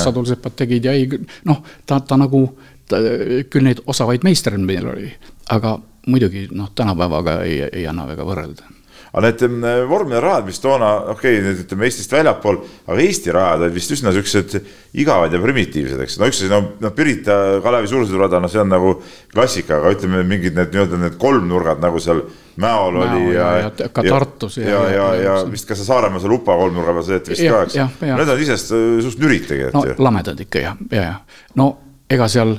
sadulsepad 0.03 0.59
tegid 0.59 0.91
ja 0.91 0.95
ei 0.97 1.07
noh, 1.47 1.63
ta, 1.87 2.01
ta 2.03 2.19
nagu, 2.19 2.43
küll 2.91 3.67
neid 3.67 3.85
osavaid 3.87 4.27
meistreid 4.27 4.63
meil 4.67 4.91
oli, 4.91 5.13
aga 5.55 5.77
muidugi 6.11 6.49
noh, 6.51 6.73
tänapäevaga 6.75 7.41
ei, 7.47 7.63
ei 7.69 7.87
anna 7.87 8.09
väga 8.11 8.27
võrrelda 8.27 8.67
aga 9.11 9.23
need 9.27 9.45
mm, 9.47 9.89
vormelirajad, 9.91 10.47
mis 10.47 10.61
toona, 10.63 10.91
okei 11.15 11.41
okay,, 11.41 11.55
ütleme 11.65 11.89
Eestist 11.89 12.13
väljapool, 12.15 12.61
aga 12.87 13.01
Eesti 13.03 13.35
rajad 13.35 13.65
olid 13.67 13.75
vist 13.75 13.95
üsna 13.97 14.13
siuksed 14.15 14.59
igavad 15.01 15.35
ja 15.35 15.41
primitiivsed, 15.43 16.01
eks. 16.05 16.19
no 16.21 16.29
üks 16.31 16.43
asi, 16.43 16.51
no, 16.53 16.61
no 16.83 16.93
Pirita 16.95 17.37
Kalevi 17.65 17.91
suursõidurada, 17.91 18.41
no 18.43 18.51
see 18.51 18.63
on 18.63 18.71
nagu 18.71 18.95
klassika, 19.33 19.81
aga 19.81 19.95
ütleme, 19.97 20.23
mingid 20.31 20.55
need 20.59 20.75
nii-öelda 20.75 21.03
need 21.05 21.19
kolmnurgad 21.21 21.83
nagu 21.83 22.03
seal 22.03 22.23
Mäol 22.61 22.97
Mäo 22.99 23.05
oli 23.07 23.35
ja, 23.35 23.51
ja, 23.57 23.69
ja 23.79 23.89
ka 23.95 24.03
Tartus 24.05 24.59
ja, 24.59 24.69
ja, 24.69 24.81
ja, 24.91 25.05
ja, 25.15 25.21
ja 25.25 25.35
vist 25.51 25.69
ka 25.69 25.77
see 25.79 25.87
Saaremaa 25.87 26.21
seal 26.23 26.35
Upa 26.35 26.57
kolmnurga 26.61 26.95
peal 26.99 27.07
sõideti 27.07 27.35
vist 27.35 27.47
ka, 27.47 27.63
eks. 27.67 27.79
Need 28.03 28.33
on 28.35 28.43
iseenesest 28.45 28.75
suht 29.07 29.23
nürid 29.23 29.47
tegelikult 29.49 29.95
no, 29.95 30.07
lamedad 30.07 30.43
ikka 30.45 30.65
ja, 30.65 30.75
ja, 30.91 31.05
ja 31.07 31.55
no 31.59 31.71
ega 32.11 32.27
seal 32.31 32.57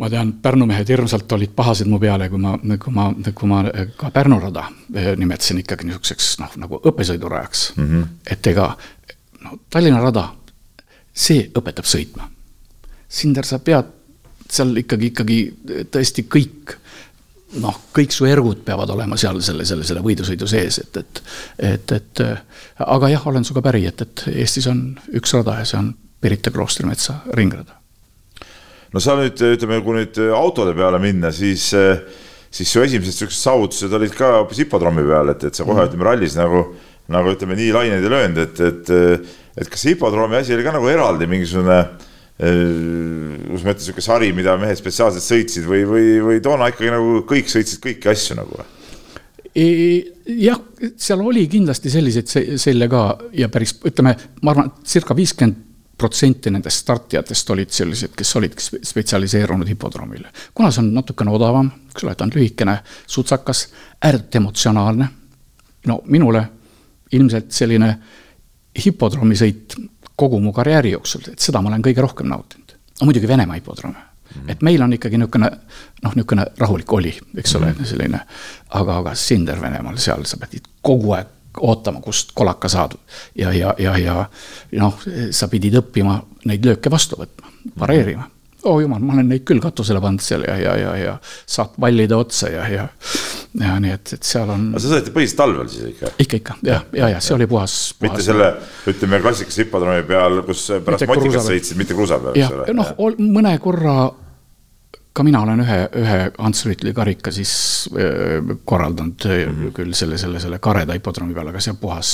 ma 0.00 0.08
tean, 0.10 0.32
Pärnu 0.42 0.66
mehed 0.68 0.88
hirmsalt 0.88 1.32
olid 1.36 1.52
pahased 1.56 1.88
mu 1.90 2.00
peale, 2.00 2.30
kui 2.32 2.40
ma, 2.40 2.54
kui 2.80 2.94
ma, 2.94 3.06
kui 3.36 3.48
ma 3.50 3.62
ka 4.00 4.10
Pärnu 4.14 4.40
rada 4.40 4.66
eh, 4.94 5.12
nimetasin 5.20 5.60
ikkagi 5.62 5.88
niisuguseks 5.88 6.32
noh, 6.40 6.56
nagu 6.64 6.80
õppesõidurajaks 6.80 7.64
mm. 7.76 7.88
-hmm. 7.88 8.18
et 8.32 8.50
ega 8.52 8.70
no 9.44 9.58
Tallinna 9.70 10.00
rada, 10.00 10.28
see 11.12 11.48
õpetab 11.56 11.88
sõitma. 11.88 12.28
Sinder, 13.10 13.44
sa 13.44 13.58
pead 13.58 13.88
seal 14.50 14.76
ikkagi, 14.82 15.10
ikkagi 15.12 15.38
tõesti 15.90 16.26
kõik 16.30 16.76
noh, 17.60 17.80
kõik 17.94 18.14
su 18.14 18.28
ergud 18.30 18.62
peavad 18.66 18.90
olema 18.94 19.18
seal 19.18 19.40
selle, 19.42 19.66
selle, 19.66 19.84
selle 19.86 20.04
võidusõidu 20.04 20.46
sees, 20.50 20.78
et, 20.84 20.96
et, 20.96 21.22
et, 21.72 21.92
et 21.98 22.22
aga 22.86 23.10
jah, 23.10 23.26
olen 23.26 23.44
sinuga 23.44 23.64
päri, 23.70 23.84
et, 23.90 24.06
et 24.06 24.24
Eestis 24.32 24.70
on 24.70 24.86
üks 25.18 25.34
rada 25.38 25.58
ja 25.60 25.66
see 25.66 25.82
on 25.82 25.92
Pirita 26.20 26.52
kloostri 26.52 26.84
metsa 26.84 27.22
ringrada 27.32 27.79
no 28.94 29.02
sa 29.02 29.16
nüüd 29.18 29.40
ütleme, 29.54 29.80
kui 29.84 30.00
nüüd 30.00 30.20
autode 30.34 30.74
peale 30.78 31.00
minna, 31.02 31.32
siis, 31.34 31.70
siis 32.50 32.70
su 32.70 32.84
esimesed 32.84 33.16
siuksed 33.22 33.40
saavutused 33.40 33.96
olid 34.00 34.14
ka 34.16 34.36
hoopis 34.40 34.64
hipodroomi 34.64 35.06
peal, 35.06 35.34
et, 35.34 35.48
et 35.50 35.56
sa 35.56 35.66
kohe 35.66 35.78
mm. 35.78 35.90
ütleme 35.90 36.08
rallis 36.08 36.36
nagu, 36.38 36.66
nagu 37.10 37.34
ütleme 37.34 37.58
nii 37.58 37.72
laineid 37.76 38.06
ei 38.06 38.14
löönud, 38.14 38.44
et, 38.44 38.62
et, 38.66 38.94
et 39.62 39.72
kas 39.72 39.88
hipodroomi 39.92 40.40
asi 40.40 40.56
oli 40.56 40.66
ka 40.66 40.74
nagu 40.76 40.90
eraldi 40.90 41.30
mingisugune 41.30 41.82
kus 42.40 43.64
ma 43.64 43.74
ütlen, 43.74 43.82
sihuke 43.84 44.02
sari, 44.04 44.30
mida 44.32 44.54
mehed 44.60 44.78
spetsiaalselt 44.80 45.24
sõitsid 45.24 45.66
või, 45.68 45.82
või, 45.88 46.04
või 46.24 46.38
toona 46.44 46.70
ikkagi 46.72 46.92
nagu 46.92 47.18
kõik 47.28 47.50
sõitsid 47.52 47.82
kõiki 47.84 48.08
asju 48.12 48.38
nagu? 48.38 48.62
jah, 49.50 50.60
seal 50.96 51.24
oli 51.26 51.42
kindlasti 51.50 51.90
selliseid 51.92 52.56
selle 52.62 52.86
ka 52.88 53.02
ja 53.36 53.50
päris 53.52 53.74
ütleme, 53.84 54.14
ma 54.46 54.54
arvan, 54.54 54.70
circa 54.86 55.16
viiskümmend 55.18 55.58
protsenti 56.00 56.50
nendest 56.50 56.80
startijatest 56.80 57.50
olid 57.52 57.72
sellised, 57.76 58.14
kes 58.16 58.36
olid 58.40 58.56
spetsialiseerunud 58.58 59.68
hipodroomile. 59.68 60.30
kuna 60.54 60.70
see 60.72 60.80
on 60.80 60.94
natukene 60.96 61.30
odavam, 61.36 61.68
eks 61.90 62.04
ole, 62.06 62.14
ta 62.14 62.24
on 62.24 62.32
lühikene, 62.34 62.78
sutsakas, 63.06 63.66
ääretult 64.00 64.40
emotsionaalne. 64.40 65.08
no 65.86 66.00
minule 66.06 66.44
ilmselt 67.12 67.52
selline 67.52 67.94
hipodroomisõit 68.84 69.76
kogu 70.16 70.40
mu 70.40 70.52
karjääri 70.52 70.94
jooksul, 70.96 71.32
et 71.32 71.38
seda 71.38 71.60
ma 71.60 71.68
olen 71.68 71.84
kõige 71.84 72.00
rohkem 72.00 72.32
nautinud. 72.32 72.76
no 73.00 73.10
muidugi 73.10 73.28
Venemaa 73.28 73.60
hipodroom 73.60 73.94
Mm 74.30 74.40
-hmm. 74.40 74.50
et 74.52 74.62
meil 74.62 74.82
on 74.82 74.92
ikkagi 74.92 75.18
niisugune 75.18 75.50
noh, 76.02 76.12
niisugune 76.14 76.44
rahulik 76.58 76.92
oli, 76.92 77.18
eks 77.36 77.54
ole 77.56 77.66
mm, 77.66 77.72
-hmm. 77.72 77.84
selline, 77.84 78.20
aga, 78.68 78.96
aga 78.96 79.14
Sinder 79.14 79.60
Venemaal, 79.60 79.96
seal 79.96 80.24
sa 80.24 80.36
pidid 80.36 80.68
kogu 80.82 81.12
aeg 81.12 81.26
ootama, 81.60 82.00
kust 82.04 82.34
kolaka 82.34 82.68
saad. 82.68 82.96
ja, 83.38 83.52
ja, 83.52 83.74
ja, 83.78 83.96
ja 83.98 84.26
noh, 84.78 85.00
sa 85.30 85.48
pidid 85.48 85.78
õppima 85.80 86.20
neid 86.48 86.66
lööke 86.66 86.92
vastu 86.92 87.18
võtma, 87.20 87.50
pareerima. 87.78 88.28
oh 88.64 88.80
jumal, 88.82 89.00
ma 89.00 89.16
olen 89.16 89.28
neid 89.32 89.44
küll 89.48 89.62
katusele 89.62 90.00
pannud 90.04 90.24
seal 90.24 90.44
ja, 90.48 90.56
ja, 90.60 90.76
ja, 90.76 90.94
ja 91.00 91.16
saad 91.48 91.76
pallide 91.80 92.16
otsa 92.16 92.50
ja, 92.52 92.66
ja. 92.68 92.88
ja 93.60 93.76
nii 93.80 93.94
et, 93.96 94.14
et 94.16 94.26
seal 94.26 94.50
on. 94.52 94.70
aga 94.74 94.82
sa 94.84 94.92
sõidad 94.92 95.12
põhiliselt 95.16 95.40
talvel 95.40 95.70
siis 95.72 95.92
ikka? 95.94 96.14
ikka, 96.18 96.40
ikka 96.42 96.58
ja, 96.68 96.80
ja, 96.96 97.12
ja 97.16 97.20
see 97.24 97.36
oli 97.38 97.48
puhas, 97.50 97.76
puhas. 97.94 98.02
mitte 98.04 98.26
selle, 98.26 98.50
ütleme 98.92 99.22
klassikalise 99.24 99.64
hipodroomi 99.64 100.08
peal, 100.08 100.42
kus 100.48 100.66
pärast 100.84 101.08
motikat 101.10 101.46
sõitsid, 101.48 101.80
mitte 101.80 101.96
kruusa 101.96 102.20
peal, 102.22 102.36
eks 102.36 102.58
ole. 102.58 102.74
noh, 102.76 102.92
mõne 103.38 103.56
korra 103.62 103.96
ka 105.12 105.24
mina 105.26 105.42
olen 105.42 105.64
ühe, 105.64 105.78
ühe 106.00 106.18
Ants 106.38 106.64
Rüütli 106.66 106.94
karika 106.94 107.32
siis 107.34 107.52
korraldanud 108.64 109.26
mm 109.26 109.54
-hmm. 109.54 109.72
küll 109.76 109.92
selle, 109.92 110.18
selle, 110.18 110.40
selle 110.40 110.58
kareda 110.58 110.94
hipodroomi 110.96 111.34
peal, 111.34 111.48
aga 111.50 111.60
see 111.60 111.74
on 111.74 111.80
puhas 111.82 112.10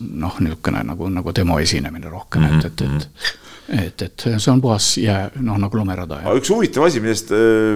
noh, 0.00 0.40
niisugune 0.40 0.82
nagu, 0.84 1.08
nagu 1.12 1.34
demo 1.34 1.58
esinemine 1.58 2.10
rohkem 2.10 2.42
mm, 2.42 2.48
-hmm. 2.48 2.66
et, 2.66 2.82
et, 2.82 2.82
et 2.82 3.46
et, 3.68 4.02
et 4.02 4.24
see 4.40 4.52
on 4.52 4.60
puhas 4.64 4.96
jää, 4.98 5.30
noh 5.44 5.58
nagu 5.60 5.76
lumerada. 5.76 6.22
aga 6.24 6.36
üks 6.40 6.50
huvitav 6.50 6.86
asi, 6.86 7.00
millest, 7.04 7.32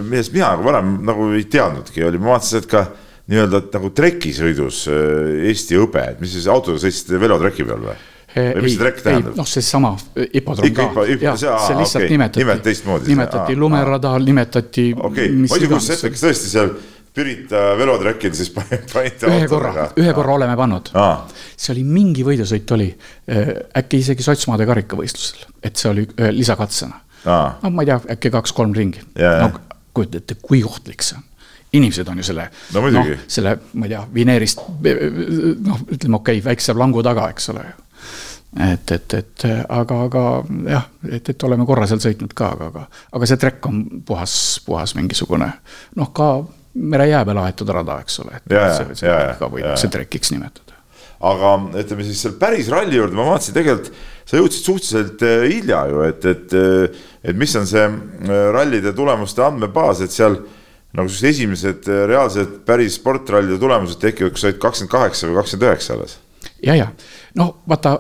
millest 0.08 0.32
mina 0.32 0.54
nagu 0.54 0.64
varem 0.64 0.94
nagu 1.04 1.26
ei 1.36 1.44
teadnudki, 1.44 2.04
oli, 2.04 2.18
ma 2.18 2.32
vaatasin, 2.32 2.62
et 2.62 2.68
ka 2.70 2.86
nii-öelda 3.32 3.60
nagu 3.74 3.90
trekisõidus 3.90 4.86
Eesti 4.88 5.76
hõbe, 5.76 6.06
et 6.14 6.20
mis 6.20 6.32
siis 6.32 6.48
autoga 6.48 6.80
sõitsite 6.80 7.20
velotreki 7.20 7.66
peal 7.68 7.84
või? 7.90 7.98
Või 8.36 8.64
mis 8.64 8.76
see 8.76 8.82
trekk 8.82 9.02
tähendab? 9.04 9.36
noh, 9.38 9.48
seesama 9.48 9.92
hipodroom 10.22 10.74
ka. 10.76 11.04
jah, 11.20 11.36
see 11.38 11.76
lihtsalt 11.78 12.04
okay. 12.04 12.10
nimetati. 12.14 12.42
nimetati 12.42 12.66
teistmoodi. 12.68 13.12
nimetati 13.12 13.56
lumerada, 13.58 14.16
nimetati. 14.18 14.88
okei 14.96 15.28
okay., 15.28 15.38
ma 15.42 15.60
ei 15.60 15.68
kujuta 15.68 15.96
ette, 15.98 16.12
kas 16.14 16.26
tõesti 16.28 16.52
seal 16.52 16.74
Pirita 17.12 17.74
velotrekil 17.76 18.32
siis 18.32 18.48
panite 18.92 19.28
ühe 19.28 19.48
korra, 19.50 19.88
ühe 20.00 20.12
korra 20.16 20.36
oleme 20.38 20.54
pannud. 20.56 20.88
see 21.56 21.74
oli 21.74 21.82
mingi 21.84 22.24
võidusõit 22.24 22.72
oli, 22.72 22.88
äh, 23.28 23.50
äkki 23.82 24.00
isegi 24.00 24.24
sotsmaade 24.24 24.64
karikavõistlusel, 24.68 25.44
et 25.60 25.76
see 25.76 25.90
oli 25.90 26.06
äh, 26.16 26.30
lisakatsena. 26.32 27.02
no 27.26 27.74
ma 27.74 27.84
ei 27.84 27.92
tea, 27.92 28.00
äkki 28.16 28.32
kaks-kolm 28.32 28.72
ringi. 28.76 29.04
no 29.20 29.52
kujuta 29.92 30.22
ette, 30.22 30.38
kui 30.40 30.64
ohtlik 30.64 31.04
see 31.04 31.20
on 31.20 31.28
inimesed 31.72 32.08
on 32.08 32.18
ju 32.20 32.24
selle 32.26 32.50
no,, 32.74 32.80
noh, 32.92 33.06
selle, 33.32 33.54
ma 33.80 33.86
ei 33.86 33.92
tea, 33.94 34.00
vineerist, 34.14 34.60
noh, 34.60 35.84
ütleme 35.88 36.18
okei 36.18 36.40
okay,, 36.40 36.44
väikse 36.44 36.74
langu 36.76 37.00
taga, 37.04 37.30
eks 37.32 37.48
ole 37.52 37.64
ju 37.64 37.78
et, 38.60 38.90
et, 38.92 39.14
et 39.14 39.44
aga, 39.68 40.00
aga 40.06 40.24
jah, 40.68 40.88
et, 41.08 41.28
et 41.32 41.44
oleme 41.48 41.66
korra 41.68 41.86
seal 41.88 42.02
sõitnud 42.04 42.34
ka, 42.36 42.52
aga, 42.56 42.68
aga, 42.72 42.82
aga 43.16 43.28
see 43.28 43.40
trekk 43.40 43.68
on 43.70 43.84
puhas, 44.06 44.34
puhas 44.66 44.92
mingisugune 44.98 45.48
noh, 45.96 46.10
ka 46.12 46.34
merejää 46.74 47.24
peal 47.28 47.40
aetud 47.42 47.72
rada, 47.72 47.98
eks 48.04 48.20
ole. 48.22 48.40
see, 48.48 49.00
see 49.02 49.16
ka 49.38 49.48
võidakse 49.52 49.90
trekiks 49.92 50.32
nimetada. 50.34 50.78
aga 51.32 51.52
ütleme 51.80 52.04
siis 52.06 52.22
seal 52.24 52.36
päris 52.40 52.68
ralli 52.72 52.98
juurde 52.98 53.16
ma 53.16 53.28
vaatasin 53.30 53.56
tegelikult, 53.56 53.92
sa 54.26 54.40
jõudsid 54.40 54.68
suhteliselt 54.68 55.24
äh, 55.26 55.44
hilja 55.52 55.84
ju, 55.90 56.02
et, 56.08 56.24
et, 56.32 56.56
äh, 56.58 57.04
et 57.30 57.38
mis 57.38 57.56
on 57.58 57.68
see 57.68 57.84
äh, 57.84 58.32
rallide 58.54 58.92
tulemuste 58.96 59.44
andmebaas, 59.44 60.02
et 60.04 60.14
seal 60.14 60.40
nagu 60.92 61.08
sellised 61.08 61.30
esimesed 61.30 61.86
reaalsed 62.10 62.58
päris 62.68 62.98
sportrallide 62.98 63.56
tulemused 63.60 64.00
tekivad, 64.02 64.34
kui 64.34 64.42
sa 64.42 64.50
olid 64.50 64.60
kakskümmend 64.60 64.92
kaheksa 64.92 65.28
või 65.28 65.38
kakskümmend 65.40 65.68
üheksa 65.70 65.96
alles. 65.96 66.18
ja, 66.60 66.76
ja 66.76 66.90
no 67.38 67.48
vaata 67.68 67.96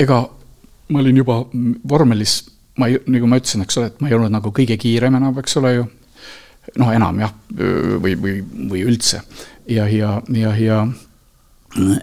ega 0.00 0.20
ma 0.90 1.02
olin 1.02 1.20
juba 1.20 1.38
vormelis, 1.88 2.40
ma 2.78 2.88
ei, 2.90 2.98
nagu 3.12 3.28
ma 3.30 3.38
ütlesin, 3.40 3.64
eks 3.64 3.78
ole, 3.80 3.90
et 3.92 4.02
ma 4.02 4.10
ei 4.10 4.16
olnud 4.16 4.32
nagu 4.34 4.52
kõige 4.54 4.76
kiirem 4.80 5.18
enam, 5.20 5.38
eks 5.42 5.56
ole 5.60 5.74
ju. 5.76 5.86
noh, 6.78 6.90
enam 6.94 7.22
jah, 7.22 7.32
või, 8.02 8.16
või, 8.20 8.34
või 8.70 8.82
üldse 8.86 9.22
ja, 9.70 9.86
ja, 9.90 10.20
ja, 10.36 10.52
ja 10.60 10.82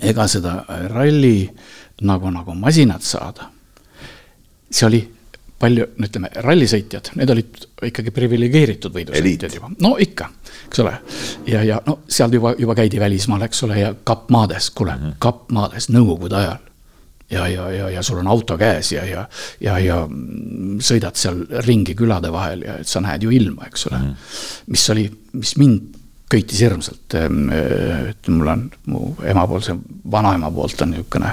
ega 0.01 0.25
seda 0.27 0.61
ralli 0.91 1.45
nagu, 2.07 2.31
nagu 2.31 2.55
masinat 2.55 3.03
saada. 3.03 3.51
see 4.69 4.87
oli 4.87 4.99
palju, 5.59 5.85
no 5.97 6.05
ütleme, 6.05 6.29
rallisõitjad, 6.45 7.13
need 7.17 7.31
olid 7.33 7.63
ikkagi 7.87 8.11
priviligeeritud 8.13 8.93
võidusõitjad 8.93 9.55
juba, 9.57 9.71
no 9.81 9.95
ikka, 9.99 10.29
eks 10.67 10.83
ole. 10.83 10.93
ja, 11.49 11.63
ja 11.65 11.79
no 11.85 11.99
seal 12.07 12.33
juba, 12.33 12.53
juba 12.59 12.75
käidi 12.77 12.99
välismaal, 13.01 13.47
eks 13.47 13.63
ole, 13.65 13.79
ja 13.81 13.93
kappmaades, 14.03 14.69
kuule 14.71 14.95
mm 14.95 15.03
-hmm., 15.03 15.19
kappmaades 15.23 15.89
nõukogude 15.89 16.37
ajal 16.37 16.66
ja, 17.31 17.47
ja, 17.47 17.67
ja, 17.71 17.89
ja 17.89 18.03
sul 18.03 18.21
on 18.21 18.27
auto 18.31 18.57
käes 18.57 18.91
ja, 18.91 19.03
ja, 19.05 19.25
ja, 19.63 19.77
ja 19.83 19.99
sõidad 20.79 21.19
seal 21.19 21.43
ringi 21.67 21.95
külade 21.97 22.31
vahel 22.31 22.63
ja 22.67 22.79
et 22.81 22.87
sa 22.87 23.01
näed 23.03 23.27
ju 23.27 23.33
ilma, 23.35 23.67
eks 23.67 23.87
ole 23.89 23.99
mm. 23.99 24.33
mis 24.73 24.89
oli, 24.93 25.07
mis 25.37 25.55
mind 25.59 25.96
köitis 26.29 26.59
hirmsalt, 26.59 27.15
et 27.15 28.27
mul 28.27 28.49
on 28.51 28.63
mu 28.91 29.01
emapoolse, 29.23 29.75
vanaema 30.11 30.49
poolt 30.51 30.81
on 30.83 30.91
niisugune 30.91 31.29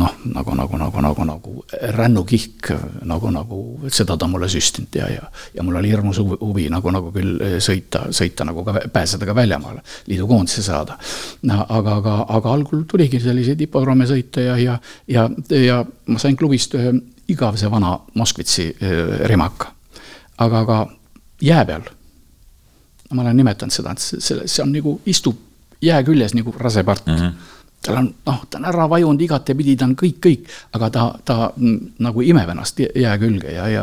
noh, 0.00 0.14
nagu, 0.32 0.54
nagu, 0.56 0.78
nagu, 0.80 1.02
nagu, 1.04 1.26
nagu 1.28 1.56
rännukihk, 1.98 2.70
nagu, 3.08 3.32
nagu 3.34 3.60
seda 3.92 4.16
ta 4.16 4.28
mulle 4.32 4.48
süstinud 4.52 4.96
ja, 4.96 5.10
ja 5.12 5.28
ja 5.54 5.62
mul 5.62 5.76
oli 5.76 5.92
hirmus 5.92 6.18
huvi, 6.22 6.38
huvi 6.40 6.66
nagu, 6.72 6.90
nagu 6.94 7.12
küll 7.12 7.60
sõita, 7.60 8.06
sõita 8.14 8.48
nagu 8.48 8.64
ka, 8.64 8.78
pääseda 8.92 9.28
ka 9.28 9.36
väljamaale, 9.36 9.84
liidukoondise 10.08 10.64
saada. 10.64 10.96
aga, 11.68 11.96
aga, 11.96 12.18
aga 12.28 12.52
algul 12.52 12.86
tuligi 12.88 13.20
selliseid 13.20 13.60
hipodroome 13.60 14.08
sõita 14.08 14.48
ja, 14.48 14.56
ja, 14.58 14.78
ja, 15.08 15.28
ja 15.60 15.82
ma 16.06 16.18
sain 16.18 16.36
klubist 16.36 16.74
ühe 16.78 16.94
igavese 17.28 17.70
vana 17.70 17.98
Moskvitsi 18.14 18.70
remaka. 19.28 19.74
aga, 20.38 20.60
aga 20.64 20.86
jää 21.40 21.64
peal 21.64 21.92
ma 23.12 23.22
olen 23.22 23.36
nimetanud 23.36 23.74
seda, 23.74 23.92
et 23.92 24.02
selle, 24.02 24.46
see 24.48 24.62
on 24.64 24.72
nagu, 24.74 24.98
istub 25.06 25.38
jää 25.82 26.02
küljes 26.06 26.34
nagu 26.38 26.54
rasepart 26.58 27.06
mm. 27.06 27.18
-hmm 27.18 27.58
tal 27.82 27.96
on, 27.96 28.08
noh, 28.26 28.42
ta 28.50 28.58
on 28.60 28.66
ära 28.70 28.84
vajunud 28.90 29.22
igatepidi, 29.24 29.74
ta 29.78 29.86
on 29.88 29.94
kõik, 29.98 30.18
kõik, 30.22 30.50
aga 30.76 30.88
ta, 30.94 31.06
ta 31.26 31.36
nagu 32.06 32.22
imeb 32.22 32.52
ennast 32.54 32.78
jää 32.78 33.14
külge 33.18 33.54
ja, 33.56 33.66
ja 33.70 33.82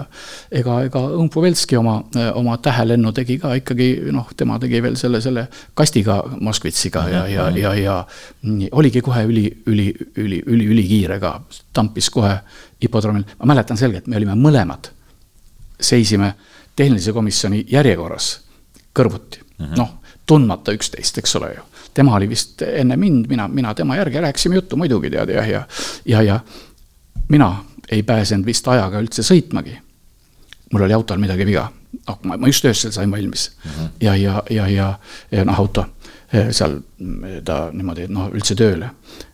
ega, 0.55 0.77
ega 0.87 1.01
Õmpu 1.19 1.43
Velski 1.43 1.77
oma, 1.79 1.97
oma 2.39 2.57
tähelennu 2.63 3.11
tegi 3.15 3.39
ka 3.41 3.53
ikkagi, 3.59 3.89
noh, 4.15 4.31
tema 4.39 4.59
tegi 4.59 4.81
veel 4.83 4.95
selle, 4.99 5.21
selle 5.23 5.47
kastiga 5.77 6.21
Moskvitsiga 6.39 7.05
ja, 7.11 7.25
ja, 7.27 7.49
ja, 7.57 7.73
ja 7.75 7.97
oligi 8.71 9.03
kohe 9.05 9.25
üli, 9.27 9.47
üli, 9.67 9.89
üli, 10.15 10.41
üli, 10.47 10.69
ülikiire 10.75 11.19
ka, 11.19 11.35
tampis 11.75 12.09
kohe 12.13 12.37
hipodroomil, 12.83 13.27
ma 13.41 13.53
mäletan 13.53 13.79
selgelt, 13.79 14.07
me 14.07 14.19
olime 14.19 14.37
mõlemad, 14.39 14.93
seisime 15.79 16.37
tehnilise 16.79 17.11
komisjoni 17.15 17.65
järjekorras 17.71 18.37
kõrvuti 18.99 19.41
mm 19.41 19.65
-hmm., 19.65 19.79
noh, 19.79 19.95
tundmata 20.29 20.73
üksteist, 20.75 21.17
eks 21.17 21.35
ole 21.39 21.53
ju. 21.55 21.65
tema 21.93 22.15
oli 22.15 22.29
vist 22.29 22.61
enne 22.61 22.97
mind, 22.97 23.25
mina, 23.29 23.47
mina 23.47 23.73
tema 23.73 23.95
järgi, 23.97 24.21
rääkisime 24.21 24.55
juttu 24.55 24.77
muidugi 24.77 25.09
tead 25.09 25.29
jah, 25.33 25.49
ja, 25.49 25.63
ja, 26.05 26.21
ja 26.21 26.39
mina 27.29 27.63
ei 27.91 28.03
pääsenud 28.03 28.45
vist 28.45 28.67
ajaga 28.67 29.01
üldse 29.01 29.25
sõitmagi. 29.25 29.79
mul 30.73 30.85
oli 30.85 30.93
autol 30.93 31.17
midagi 31.17 31.45
viga, 31.45 31.71
noh, 32.07 32.19
ma, 32.23 32.37
ma 32.37 32.47
just 32.47 32.65
öösel 32.65 32.91
sain 32.91 33.11
valmis 33.11 33.51
mm 33.65 33.71
-hmm. 33.71 33.89
ja, 34.01 34.15
ja, 34.15 34.43
ja, 34.49 34.67
ja, 34.67 34.99
ja 35.31 35.45
noh, 35.45 35.59
auto 35.59 35.85
eh, 36.33 36.51
seal 36.51 36.79
ta 37.45 37.69
niimoodi 37.73 38.07
noh, 38.07 38.29
üldse 38.29 38.55
tööle, 38.55 38.89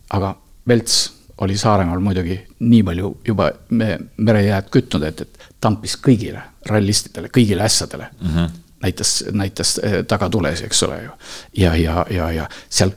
aga 0.09 0.35
Velts 0.67 1.11
oli 1.37 1.57
Saaremaal 1.57 1.99
muidugi 1.99 2.39
nii 2.59 2.83
palju 2.83 3.17
juba 3.27 3.51
me 3.69 3.99
merejääd 4.17 4.69
kütnud, 4.71 5.03
et, 5.03 5.21
et 5.21 5.39
tampis 5.61 5.97
kõigile 5.97 6.41
rallistidele, 6.65 7.27
kõigile 7.27 7.63
ässadele 7.63 8.07
mm. 8.21 8.29
-hmm 8.29 8.64
näitas, 8.85 9.15
näitas 9.33 9.79
eh, 9.83 10.03
tagatules, 10.07 10.61
eks 10.65 10.85
ole 10.87 11.01
ju. 11.03 11.17
ja, 11.63 11.73
ja, 11.75 12.05
ja, 12.09 12.29
ja 12.31 12.47
seal 12.69 12.93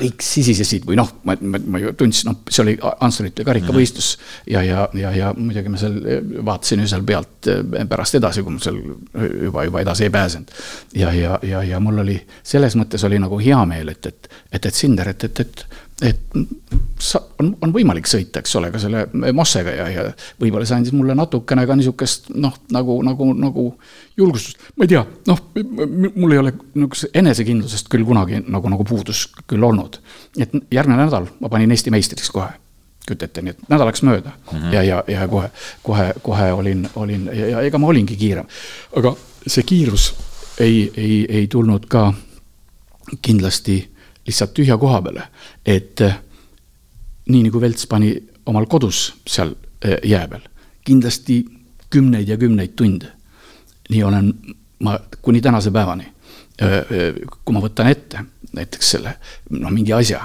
kõik 0.00 0.22
sisisesid 0.24 0.86
või 0.88 0.96
noh, 0.96 1.10
ma, 1.28 1.34
ma, 1.40 1.58
ma 1.74 1.80
ju 1.82 1.92
tundsin, 1.98 2.30
noh, 2.30 2.38
see 2.48 2.62
oli 2.62 2.76
Ansurite 3.04 3.44
karikavõistlus 3.44 4.14
ja, 4.48 4.62
ja, 4.64 4.86
ja, 4.96 5.10
ja 5.16 5.32
muidugi 5.36 5.72
ma 5.72 5.80
seal 5.80 5.98
eh, 6.00 6.22
vaatasin 6.46 6.84
ju 6.84 6.90
seal 6.92 7.04
pealt 7.08 7.50
eh, 7.50 7.84
pärast 7.90 8.16
edasi, 8.20 8.44
kui 8.46 8.56
ma 8.56 8.64
seal 8.64 8.80
juba, 8.80 9.66
juba 9.68 9.84
edasi 9.84 10.06
ei 10.08 10.14
pääsenud. 10.14 10.56
ja, 10.96 11.12
ja, 11.16 11.38
ja, 11.46 11.62
ja 11.74 11.82
mul 11.82 12.04
oli 12.04 12.16
selles 12.42 12.78
mõttes 12.80 13.04
oli 13.08 13.20
nagu 13.20 13.40
hea 13.42 13.60
meel, 13.68 13.92
et, 13.92 14.12
et, 14.12 14.32
et, 14.52 14.64
et 14.64 14.74
Sinder, 14.74 15.12
et, 15.12 15.28
et, 15.28 15.46
et 15.46 15.66
et 16.00 16.20
on, 17.40 17.50
on 17.64 17.72
võimalik 17.74 18.08
sõita, 18.10 18.42
eks 18.42 18.54
ole, 18.60 18.70
ka 18.72 18.80
selle 18.82 19.06
Mossega 19.36 19.74
ja, 19.74 19.88
ja 19.92 20.06
võib-olla 20.40 20.68
see 20.68 20.76
andis 20.78 20.94
mulle 20.96 21.16
natukene 21.18 21.66
ka 21.68 21.76
niisugust 21.78 22.30
noh, 22.34 22.56
nagu, 22.74 23.00
nagu, 23.06 23.30
nagu 23.34 23.66
julgustust. 24.18 24.60
ma 24.76 24.86
ei 24.86 24.94
tea, 24.94 25.04
noh, 25.30 25.44
mul 26.14 26.34
ei 26.36 26.42
ole 26.42 26.54
niisugust 26.74 27.20
enesekindlusest 27.22 27.90
küll 27.92 28.06
kunagi 28.08 28.42
nagu, 28.46 28.72
nagu 28.72 28.86
puudus 28.88 29.26
küll 29.50 29.64
olnud. 29.66 30.00
et 30.38 30.56
järgmine 30.70 31.04
nädal 31.04 31.30
ma 31.40 31.52
panin 31.52 31.70
Eesti 31.70 31.92
meistriks 31.94 32.32
kohe 32.34 32.52
kujuta 33.06 33.26
ette, 33.26 33.42
nii 33.42 33.54
et 33.54 33.62
nädal 33.72 33.88
läks 33.88 34.02
mööda 34.06 34.30
mm 34.30 34.58
-hmm. 34.58 34.74
ja, 34.74 34.82
ja, 34.82 35.04
ja 35.08 35.28
kohe, 35.28 35.50
kohe, 35.82 36.12
kohe 36.22 36.52
olin, 36.52 36.88
olin 36.94 37.30
ja, 37.32 37.46
ja 37.46 37.60
ega 37.60 37.78
ma 37.78 37.86
olingi 37.86 38.16
kiirem. 38.16 38.46
aga 38.96 39.16
see 39.46 39.62
kiirus 39.62 40.14
ei, 40.60 40.92
ei, 40.96 41.26
ei 41.28 41.46
tulnud 41.46 41.86
ka 41.88 42.12
kindlasti 43.22 43.90
lihtsalt 44.26 44.54
tühja 44.54 44.78
koha 44.78 45.02
peale, 45.02 45.22
et 45.66 46.00
nii 47.28 47.42
nagu 47.46 47.60
Velts 47.60 47.86
pani 47.86 48.14
omal 48.46 48.66
kodus 48.66 49.10
seal 49.28 49.54
eh, 49.84 49.98
jää 50.04 50.28
peal, 50.28 50.46
kindlasti 50.84 51.44
kümneid 51.90 52.28
ja 52.28 52.36
kümneid 52.38 52.76
tunde. 52.76 53.12
nii 53.90 54.02
olen 54.04 54.34
ma 54.80 54.98
kuni 55.22 55.40
tänase 55.40 55.70
päevani, 55.70 56.06
eh, 56.62 57.14
kui 57.44 57.54
ma 57.54 57.60
võtan 57.60 57.90
ette 57.90 58.24
näiteks 58.52 58.90
selle, 58.90 59.16
noh, 59.50 59.70
mingi 59.70 59.92
asja, 59.92 60.20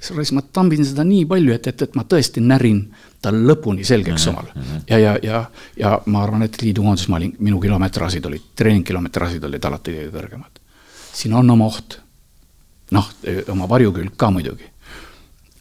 siis 0.00 0.32
ma 0.32 0.42
tambin 0.42 0.84
seda 0.84 1.04
nii 1.04 1.26
palju, 1.26 1.52
et, 1.54 1.66
et, 1.66 1.82
et 1.82 1.96
ma 1.96 2.04
tõesti 2.08 2.42
närin 2.44 2.82
tal 3.24 3.38
lõpuni 3.48 3.84
selgeks 3.84 4.26
mm 4.26 4.32
-hmm. 4.32 4.38
omal. 4.38 4.82
ja, 4.88 4.98
ja, 4.98 5.18
ja, 5.22 5.44
ja 5.76 6.00
ma 6.06 6.22
arvan, 6.22 6.42
et 6.42 6.62
liidukoondises 6.62 7.08
ma 7.08 7.16
olin, 7.16 7.36
minu 7.38 7.60
kilometraažid 7.60 8.24
olid, 8.24 8.42
treeningkilometraažid 8.56 9.44
olid 9.44 9.64
alati 9.64 9.92
kõige 9.92 10.10
kõrgemad. 10.18 10.60
siin 11.12 11.34
on 11.34 11.50
oma 11.50 11.66
oht 11.66 12.00
noh, 12.90 13.10
oma 13.48 13.68
varjukülg 13.68 14.16
ka 14.16 14.30
muidugi. 14.30 14.68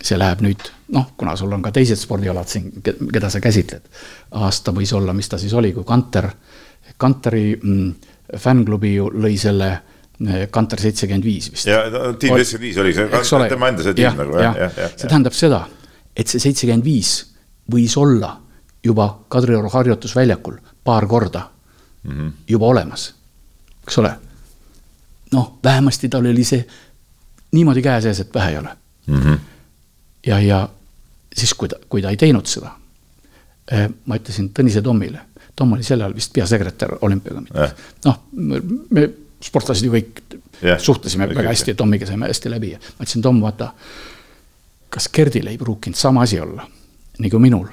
See 0.03 0.19
läheb 0.19 0.41
nüüd, 0.43 0.67
noh, 0.95 1.11
kuna 1.17 1.35
sul 1.39 1.53
on 1.55 1.61
ka 1.63 1.71
teised 1.75 1.99
spordialad 1.99 2.49
siin, 2.49 2.69
keda 2.83 3.29
sa 3.31 3.41
käsitled, 3.43 3.85
aasta 4.39 4.73
võis 4.75 4.93
olla, 4.97 5.13
mis 5.15 5.29
ta 5.31 5.39
siis 5.41 5.53
oli, 5.57 5.71
kui 5.75 5.85
Kanter, 5.87 6.29
Kanteri 6.97 7.53
mm, 7.55 8.11
fännklubi 8.39 8.93
ju 8.95 9.09
lõi 9.13 9.37
selle 9.39 9.69
eh, 9.71 10.47
Kanter 10.51 10.81
seitsekümmend 10.81 11.25
viis 11.25 11.51
vist. 11.51 11.67
ja 11.67 11.85
tiim 12.19 12.35
seitsekümmend 12.35 12.67
viis 12.67 12.81
oli 12.83 12.93
see, 12.97 13.49
tema 13.49 13.71
enda 13.71 13.85
see 13.85 13.97
tiim 13.97 14.19
nagu 14.19 14.37
jah, 14.39 14.59
jah, 14.65 14.77
jah. 14.83 14.93
see 14.97 15.09
tähendab 15.09 15.37
seda, 15.37 15.63
et 16.15 16.27
see 16.31 16.43
seitsekümmend 16.43 16.85
viis 16.85 17.15
võis 17.71 17.97
olla 17.99 18.35
juba 18.83 19.07
Kadrioru 19.31 19.71
harjutusväljakul 19.71 20.59
paar 20.83 21.07
korda 21.07 21.47
mm 22.03 22.11
-hmm. 22.11 22.31
juba 22.47 22.65
olemas, 22.65 23.13
eks 23.83 23.97
ole. 23.97 24.15
noh, 25.31 25.59
vähemasti 25.63 26.09
tal 26.09 26.25
oli 26.25 26.43
see 26.43 26.65
niimoodi 27.51 27.81
käe 27.81 28.01
sees, 28.01 28.19
et 28.19 28.33
vähe 28.33 28.51
ei 28.51 28.57
ole 28.57 28.69
mm. 29.07 29.19
-hmm. 29.19 29.37
Ja, 30.25 30.39
ja 30.39 30.69
siis, 31.35 31.53
kui 31.57 31.69
ta, 31.69 31.79
kui 31.89 32.01
ta 32.01 32.13
ei 32.13 32.19
teinud 32.19 32.47
seda, 32.49 32.73
eh, 33.71 33.87
ma 34.05 34.19
ütlesin 34.19 34.51
Tõnise 34.55 34.83
Tommile, 34.85 35.29
Tom 35.55 35.75
oli 35.75 35.85
sel 35.85 36.01
ajal 36.01 36.15
vist 36.17 36.33
peasekretär 36.33 36.95
olümpiakomitees 37.01 37.73
eh., 37.73 37.91
noh, 38.05 38.23
me 38.33 39.07
sportlased 39.43 39.85
ju 39.85 39.93
kõik 39.93 40.21
yeah. 40.61 40.79
suhtlesime 40.81 41.27
väga 41.29 41.49
hästi 41.51 41.73
ja 41.73 41.79
Tommiga 41.79 42.07
saime 42.09 42.29
hästi 42.31 42.51
läbi 42.53 42.73
ja 42.73 42.81
ma 42.81 43.03
ütlesin, 43.03 43.25
Tom, 43.25 43.41
vaata, 43.43 43.73
kas 44.93 45.09
Gerdil 45.13 45.51
ei 45.51 45.59
pruukinud 45.61 45.99
sama 45.99 46.23
asi 46.25 46.39
olla 46.41 46.65
nagu 47.21 47.39
minul, 47.39 47.67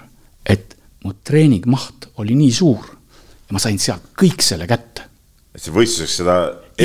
et 0.45 0.77
mu 1.05 1.15
treeningmaht 1.25 2.11
oli 2.21 2.37
nii 2.37 2.53
suur 2.53 2.91
ja 2.91 3.57
ma 3.57 3.63
sain 3.63 3.79
sealt 3.81 4.11
kõik 4.21 4.45
selle 4.45 4.67
kätte. 4.69 5.07
et 5.55 5.63
see 5.63 5.73
võistluseks 5.75 6.21
seda 6.21 6.37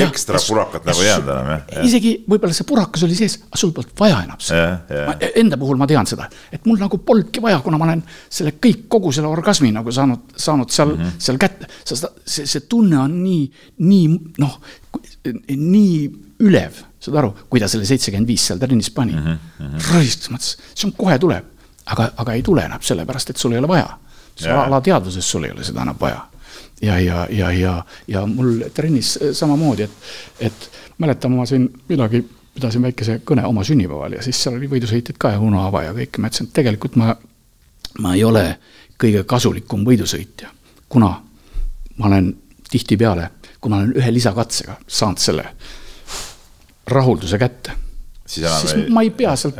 ekstra 0.04 0.40
purakat 0.48 0.86
nagu 0.88 1.02
ei 1.02 1.08
jäänud 1.08 1.30
enam, 1.32 1.50
jah? 1.52 1.84
isegi 1.86 2.12
võib-olla 2.28 2.56
see 2.56 2.66
purakas 2.68 3.04
oli 3.06 3.16
sees, 3.18 3.38
aga 3.48 3.60
sul 3.60 3.72
polnud 3.76 3.94
vaja 3.98 4.18
enam 4.26 4.42
seda. 4.42 4.66
Enda 5.42 5.58
puhul 5.60 5.80
ma 5.80 5.88
tean 5.90 6.08
seda, 6.08 6.28
et 6.52 6.66
mul 6.68 6.80
nagu 6.80 7.00
polnudki 7.06 7.42
vaja, 7.44 7.60
kuna 7.64 7.80
ma 7.80 7.88
olen 7.88 8.02
selle 8.24 8.56
kõik, 8.62 8.86
kogu 8.92 9.12
selle 9.16 9.30
orgasmi 9.30 9.72
nagu 9.74 9.94
saanud, 9.94 10.36
saanud 10.36 10.72
seal 10.74 10.92
mm, 10.92 11.02
-hmm. 11.02 11.24
seal 11.28 11.40
kätte. 11.42 11.70
sest 11.84 12.06
see, 12.24 12.46
see 12.46 12.66
tunne 12.68 12.98
on 13.00 13.16
nii, 13.22 13.42
nii 13.78 14.06
noh, 14.42 14.60
nii 15.48 15.98
ülev, 16.46 16.80
saad 17.00 17.20
aru, 17.22 17.34
kui 17.50 17.62
ta 17.62 17.68
selle 17.68 17.88
seitsekümmend 17.88 18.28
viis 18.28 18.46
seal 18.50 18.60
trennis 18.62 18.90
pani 18.90 19.16
mm. 19.16 19.26
-hmm. 19.58 19.90
raisk, 19.92 20.30
mõtles, 20.30 20.56
see 20.74 20.88
on 20.90 20.96
kohe 20.96 21.18
tuleb, 21.18 21.52
aga, 21.86 22.10
aga 22.16 22.32
ei 22.32 22.42
tule 22.42 22.64
enam 22.64 22.82
sellepärast, 22.82 23.30
et 23.30 23.36
sul 23.36 23.52
ei 23.52 23.58
ole 23.58 23.68
vaja. 23.68 23.98
alateadvuses 24.66 25.30
sul 25.30 25.44
ei 25.44 25.50
ole 25.50 25.64
seda 25.64 25.82
enam 25.82 25.96
vaja 26.00 26.26
ja, 26.82 26.98
ja, 27.00 27.26
ja, 27.30 27.50
ja, 27.52 27.84
ja 28.08 28.26
mul 28.26 28.60
trennis 28.74 29.18
samamoodi, 29.32 29.82
et, 29.82 30.10
et 30.40 30.70
mäletan, 30.98 31.32
ma 31.36 31.46
siin 31.46 31.68
midagi, 31.88 32.22
pidasin 32.54 32.82
väikese 32.82 33.20
kõne 33.24 33.44
oma 33.46 33.64
sünnipäeval 33.64 34.18
ja 34.18 34.24
siis 34.24 34.40
seal 34.42 34.58
oli 34.58 34.68
võidusõitjaid 34.70 35.18
ka 35.20 35.34
ja 35.36 35.40
Uno 35.40 35.64
Ava 35.66 35.86
ja 35.86 35.94
kõik, 35.96 36.20
ma 36.20 36.30
ütlesin, 36.30 36.50
et 36.50 36.56
tegelikult 36.56 36.96
ma, 37.00 37.16
ma 38.00 38.14
ei 38.16 38.24
ole 38.24 38.44
kõige 39.00 39.24
kasulikum 39.28 39.84
võidusõitja, 39.86 40.52
kuna 40.88 41.10
ma 41.96 42.06
olen 42.10 42.30
tihtipeale, 42.70 43.30
kui 43.60 43.72
ma 43.72 43.80
olen 43.80 43.96
ühe 43.96 44.12
lisakatsega 44.12 44.78
saanud 44.86 45.22
selle 45.22 45.48
rahulduse 46.86 47.38
kätte 47.38 47.85
siis, 48.26 48.46
siis 48.60 48.74
või... 48.74 48.86
ma 48.92 49.02
ei 49.06 49.10
pea 49.14 49.34
sealt 49.36 49.58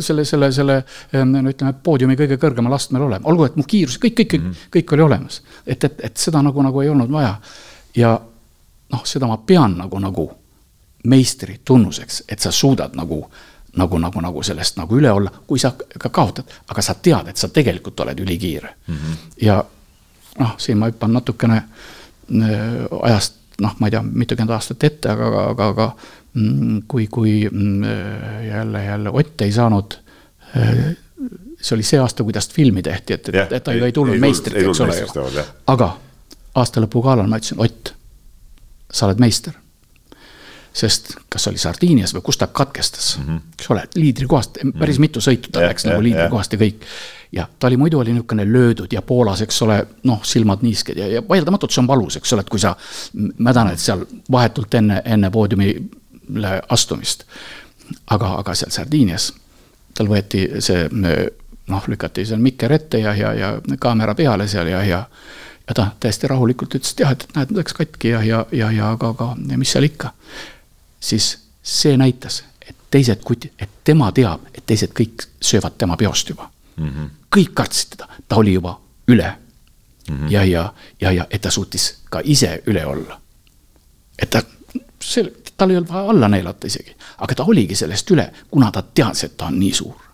selle, 0.00 0.24
selle, 0.24 0.50
selle 0.52 0.80
no 1.26 1.42
ütleme, 1.50 1.74
poodiumi 1.84 2.16
kõige 2.18 2.38
kõrgemal 2.40 2.74
astmel 2.76 3.06
olema, 3.08 3.28
olgu, 3.30 3.48
et 3.48 3.56
mu 3.60 3.66
kiirus, 3.68 3.98
kõik, 4.02 4.16
kõik, 4.20 4.32
kõik 4.32 4.42
mm, 4.42 4.50
-hmm. 4.50 4.72
kõik 4.76 4.96
oli 4.96 5.06
olemas. 5.06 5.42
et, 5.66 5.84
et, 5.84 6.04
et 6.10 6.16
seda 6.16 6.42
nagu, 6.42 6.62
nagu 6.62 6.82
ei 6.82 6.88
olnud 6.88 7.12
vaja. 7.12 7.34
ja 7.96 8.20
noh, 8.92 9.04
seda 9.04 9.26
ma 9.26 9.38
pean 9.46 9.78
nagu, 9.78 9.98
nagu 9.98 10.30
meistri 11.04 11.60
tunnuseks, 11.64 12.24
et 12.28 12.40
sa 12.40 12.52
suudad 12.52 12.96
nagu 12.96 13.24
nagu, 13.76 13.98
nagu, 13.98 14.20
nagu 14.20 14.42
sellest 14.42 14.76
nagu 14.80 14.96
üle 14.98 15.10
olla, 15.12 15.30
kui 15.46 15.58
sa 15.58 15.70
ka 15.72 16.08
kaotad, 16.10 16.48
aga 16.68 16.82
sa 16.82 16.94
tead, 16.94 17.28
et 17.30 17.36
sa 17.38 17.48
tegelikult 17.48 18.00
oled 18.00 18.18
ülikiire 18.18 18.74
mm. 18.86 18.94
-hmm. 18.96 19.16
ja 19.46 19.64
noh, 20.38 20.54
siin 20.58 20.78
ma 20.78 20.90
hüppan 20.90 21.12
natukene 21.12 21.56
äh, 21.56 22.52
ajast, 23.02 23.39
noh, 23.60 23.76
ma 23.78 23.88
ei 23.88 23.94
tea, 23.94 24.02
mitukümmend 24.02 24.54
aastat 24.56 24.84
ette, 24.88 25.12
aga, 25.12 25.28
aga, 25.28 25.44
aga, 25.52 25.68
aga 25.74 25.86
mm, 26.34 26.82
kui, 26.88 27.06
kui 27.12 27.34
mm, 27.50 28.46
jälle, 28.48 28.84
jälle 28.84 29.14
Ott 29.20 29.46
ei 29.46 29.52
saanud 29.52 29.96
äh, 30.56 30.84
see 31.60 31.76
oli 31.76 31.82
see 31.86 32.00
aasta, 32.00 32.24
kuidas 32.24 32.48
filmi 32.48 32.82
tehti, 32.82 33.16
et, 33.16 33.28
et, 33.28 33.52
et 33.52 33.64
ta 33.64 33.74
ju 33.76 33.84
ei 33.84 33.92
tulnud 33.92 34.20
meistriks, 34.20 34.80
eks 34.80 34.80
ole 34.84 34.96
ju. 35.36 35.44
aga 35.70 35.90
aasta 36.60 36.82
lõpu 36.82 37.02
galal 37.04 37.28
ma 37.28 37.40
ütlesin, 37.40 37.60
Ott, 37.60 37.92
sa 38.92 39.06
oled 39.06 39.20
meister. 39.22 39.54
Sest 40.72 41.14
kas 41.28 41.48
oli 41.50 41.58
Sardiinias 41.58 42.14
või 42.14 42.22
kus 42.24 42.38
ta 42.38 42.46
katkestas 42.46 43.18
mm, 43.18 43.24
-hmm. 43.26 43.54
eks 43.58 43.70
ole, 43.70 43.82
liidrikohast, 43.94 44.58
päris 44.78 44.96
mhm. 44.98 45.00
mitu 45.00 45.20
sõitu 45.20 45.50
ta 45.52 45.64
läks 45.64 45.86
nagu 45.88 46.02
liidrikohast 46.02 46.52
ja 46.52 46.58
kõik. 46.58 46.86
ja 47.32 47.48
ta 47.58 47.66
oli 47.66 47.76
muidu 47.76 47.98
oli 47.98 48.12
niisugune 48.12 48.46
löödud 48.52 48.92
ja 48.92 49.02
Poolas, 49.02 49.42
eks 49.42 49.62
ole, 49.62 49.86
noh, 50.02 50.24
silmad 50.24 50.62
niisked 50.62 50.98
ja, 50.98 51.06
ja 51.06 51.22
vaieldamatult 51.28 51.72
see 51.72 51.82
on 51.82 51.90
valus, 51.90 52.16
eks 52.16 52.32
ole, 52.32 52.46
et 52.46 52.50
kui 52.50 52.60
sa 52.60 52.76
mädaned 53.38 53.78
seal 53.78 54.06
vahetult 54.30 54.74
enne, 54.74 55.02
enne 55.04 55.30
poodiumile 55.30 56.62
astumist. 56.68 57.24
aga, 58.10 58.34
aga 58.38 58.54
seal 58.54 58.70
Sardiinias 58.70 59.32
tal 59.94 60.06
võeti 60.08 60.46
see 60.62 60.88
noh, 61.70 61.86
lükati 61.86 62.24
seal 62.26 62.38
mikker 62.38 62.72
ette 62.72 62.98
ja, 62.98 63.14
ja, 63.14 63.32
ja 63.34 63.54
kaamera 63.78 64.14
peale 64.14 64.48
seal 64.48 64.66
ja, 64.66 64.84
ja 64.84 65.04
ja 65.70 65.74
ta 65.74 65.86
täiesti 66.02 66.26
rahulikult 66.26 66.74
ütles, 66.74 66.94
et 66.94 67.02
jah, 67.04 67.12
et 67.14 67.26
näed, 67.36 67.52
läks 67.54 67.76
katki 67.78 68.10
ja, 68.10 68.22
ja, 68.26 68.40
ja, 68.52 68.72
ja 68.74 68.88
aga, 68.96 69.12
aga 69.14 69.28
ja 69.52 69.58
mis 69.58 69.70
seal 69.70 69.86
ikka. 69.86 70.10
Siis 71.00 71.38
see 71.62 71.96
näitas, 71.96 72.44
et 72.68 72.76
teised 72.90 73.22
kutid, 73.24 73.52
et 73.58 73.70
tema 73.84 74.12
teab, 74.12 74.46
et 74.54 74.64
teised 74.66 74.92
kõik 74.96 75.26
söövad 75.42 75.78
tema 75.78 75.96
peost 75.96 76.28
juba 76.28 76.50
mm. 76.76 76.88
-hmm. 76.88 77.10
kõik 77.36 77.54
kartsid 77.54 77.96
teda, 77.96 78.08
ta 78.28 78.36
oli 78.36 78.52
juba 78.52 78.80
üle 79.08 79.32
mm. 80.08 80.16
-hmm. 80.16 80.30
ja, 80.32 80.44
ja, 80.44 80.72
ja, 81.00 81.12
ja 81.12 81.26
et 81.30 81.40
ta 81.40 81.50
suutis 81.50 81.94
ka 82.10 82.20
ise 82.24 82.62
üle 82.66 82.86
olla. 82.86 83.20
et 84.18 84.30
ta, 84.30 84.42
see, 85.02 85.32
tal 85.56 85.70
ei 85.70 85.76
olnud 85.76 85.92
vaja 85.92 86.10
alla 86.10 86.28
neelata 86.28 86.66
isegi, 86.66 86.96
aga 87.18 87.34
ta 87.34 87.44
oligi 87.44 87.74
sellest 87.74 88.10
üle, 88.10 88.32
kuna 88.50 88.70
ta 88.70 88.82
teadis, 88.82 89.24
et 89.24 89.36
ta 89.36 89.46
on 89.46 89.58
nii 89.58 89.72
suur 89.74 90.10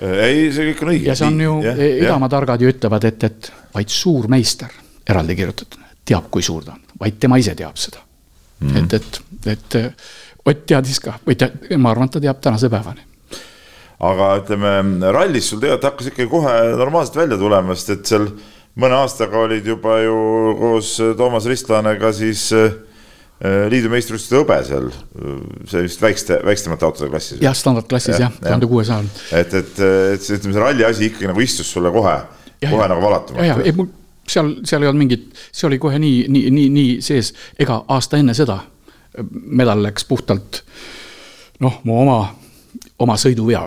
ei, 0.00 0.52
see 0.52 0.72
kõik 0.72 0.82
on 0.82 0.88
õige. 0.88 1.06
ja 1.06 1.14
see 1.14 1.26
on 1.26 1.40
ju, 1.40 1.60
Idamaa 2.04 2.28
targad 2.28 2.60
ju 2.60 2.68
ütlevad, 2.68 3.04
et, 3.04 3.24
et 3.24 3.52
vaid 3.74 3.88
suur 3.88 4.28
meister, 4.28 4.68
eraldi 5.08 5.36
kirjutatud, 5.36 5.80
teab, 6.04 6.30
kui 6.30 6.42
suur 6.42 6.64
ta 6.64 6.72
on, 6.72 6.84
vaid 7.00 7.18
tema 7.20 7.36
ise 7.36 7.54
teab 7.54 7.76
seda 7.76 8.07
mm. 8.60 8.76
et, 8.82 8.98
et, 8.98 9.20
et 9.56 9.80
Ott 10.48 10.62
teadis 10.64 10.96
ka 11.04 11.18
või 11.26 11.34
te, 11.36 11.50
ma 11.76 11.90
arvan, 11.92 12.08
et 12.08 12.14
ta 12.16 12.20
teab 12.24 12.38
tänase 12.40 12.70
päevani 12.72 13.02
aga 14.08 14.28
ütleme, 14.38 14.70
rallis 15.12 15.50
sul 15.50 15.60
tegelikult 15.60 15.90
hakkas 15.90 16.12
ikkagi 16.12 16.30
kohe 16.30 16.54
normaalselt 16.78 17.18
välja 17.18 17.36
tulema, 17.40 17.74
sest 17.76 17.90
et 17.96 18.12
seal 18.12 18.28
mõne 18.78 19.00
aastaga 19.02 19.42
olid 19.42 19.66
juba 19.66 19.98
ju 20.04 20.18
koos 20.60 20.94
Toomas 21.18 21.48
Ristlanega 21.50 22.12
siis 22.16 22.46
äh, 22.56 22.70
Äh, 23.38 23.68
liidu 23.70 23.86
meistrivõistluste 23.92 24.34
hõbe 24.34 24.56
seal, 24.66 24.88
see 25.70 25.84
vist 25.84 26.00
väikeste, 26.02 26.40
väiksemate 26.42 26.82
autode 26.88 27.06
klassis. 27.12 27.38
jah, 27.38 27.54
standardklassis 27.54 28.18
jah, 28.18 28.32
tuhande 28.34 28.66
kuuesajal. 28.66 29.06
et, 29.38 29.52
et, 29.54 29.76
et 30.16 30.24
see, 30.24 30.40
ütleme, 30.40 30.56
see 30.56 30.62
ralli 30.64 30.86
asi 30.88 31.06
ikkagi 31.06 31.28
nagu 31.30 31.44
istus 31.44 31.70
sulle 31.70 31.92
kohe, 31.94 32.16
kohe 32.64 32.88
nagu 32.90 33.04
valatumalt. 33.04 33.46
ja, 33.46 33.52
ja, 33.52 33.60
ei 33.62 33.76
mul 33.76 33.86
seal, 34.28 34.54
seal 34.64 34.84
ei 34.84 34.90
olnud 34.90 35.04
mingit, 35.04 35.28
see 35.52 35.68
oli 35.68 35.78
kohe 35.82 35.98
nii, 35.98 36.26
nii, 36.28 36.50
nii, 36.54 36.68
nii 36.74 36.98
sees, 37.04 37.32
ega 37.58 37.82
aasta 37.88 38.20
enne 38.20 38.36
seda 38.36 38.60
medal 39.32 39.82
läks 39.82 40.04
puhtalt 40.08 40.62
noh, 41.64 41.80
mu 41.84 41.98
oma, 42.02 42.20
oma 43.02 43.18
sõiduvea 43.18 43.64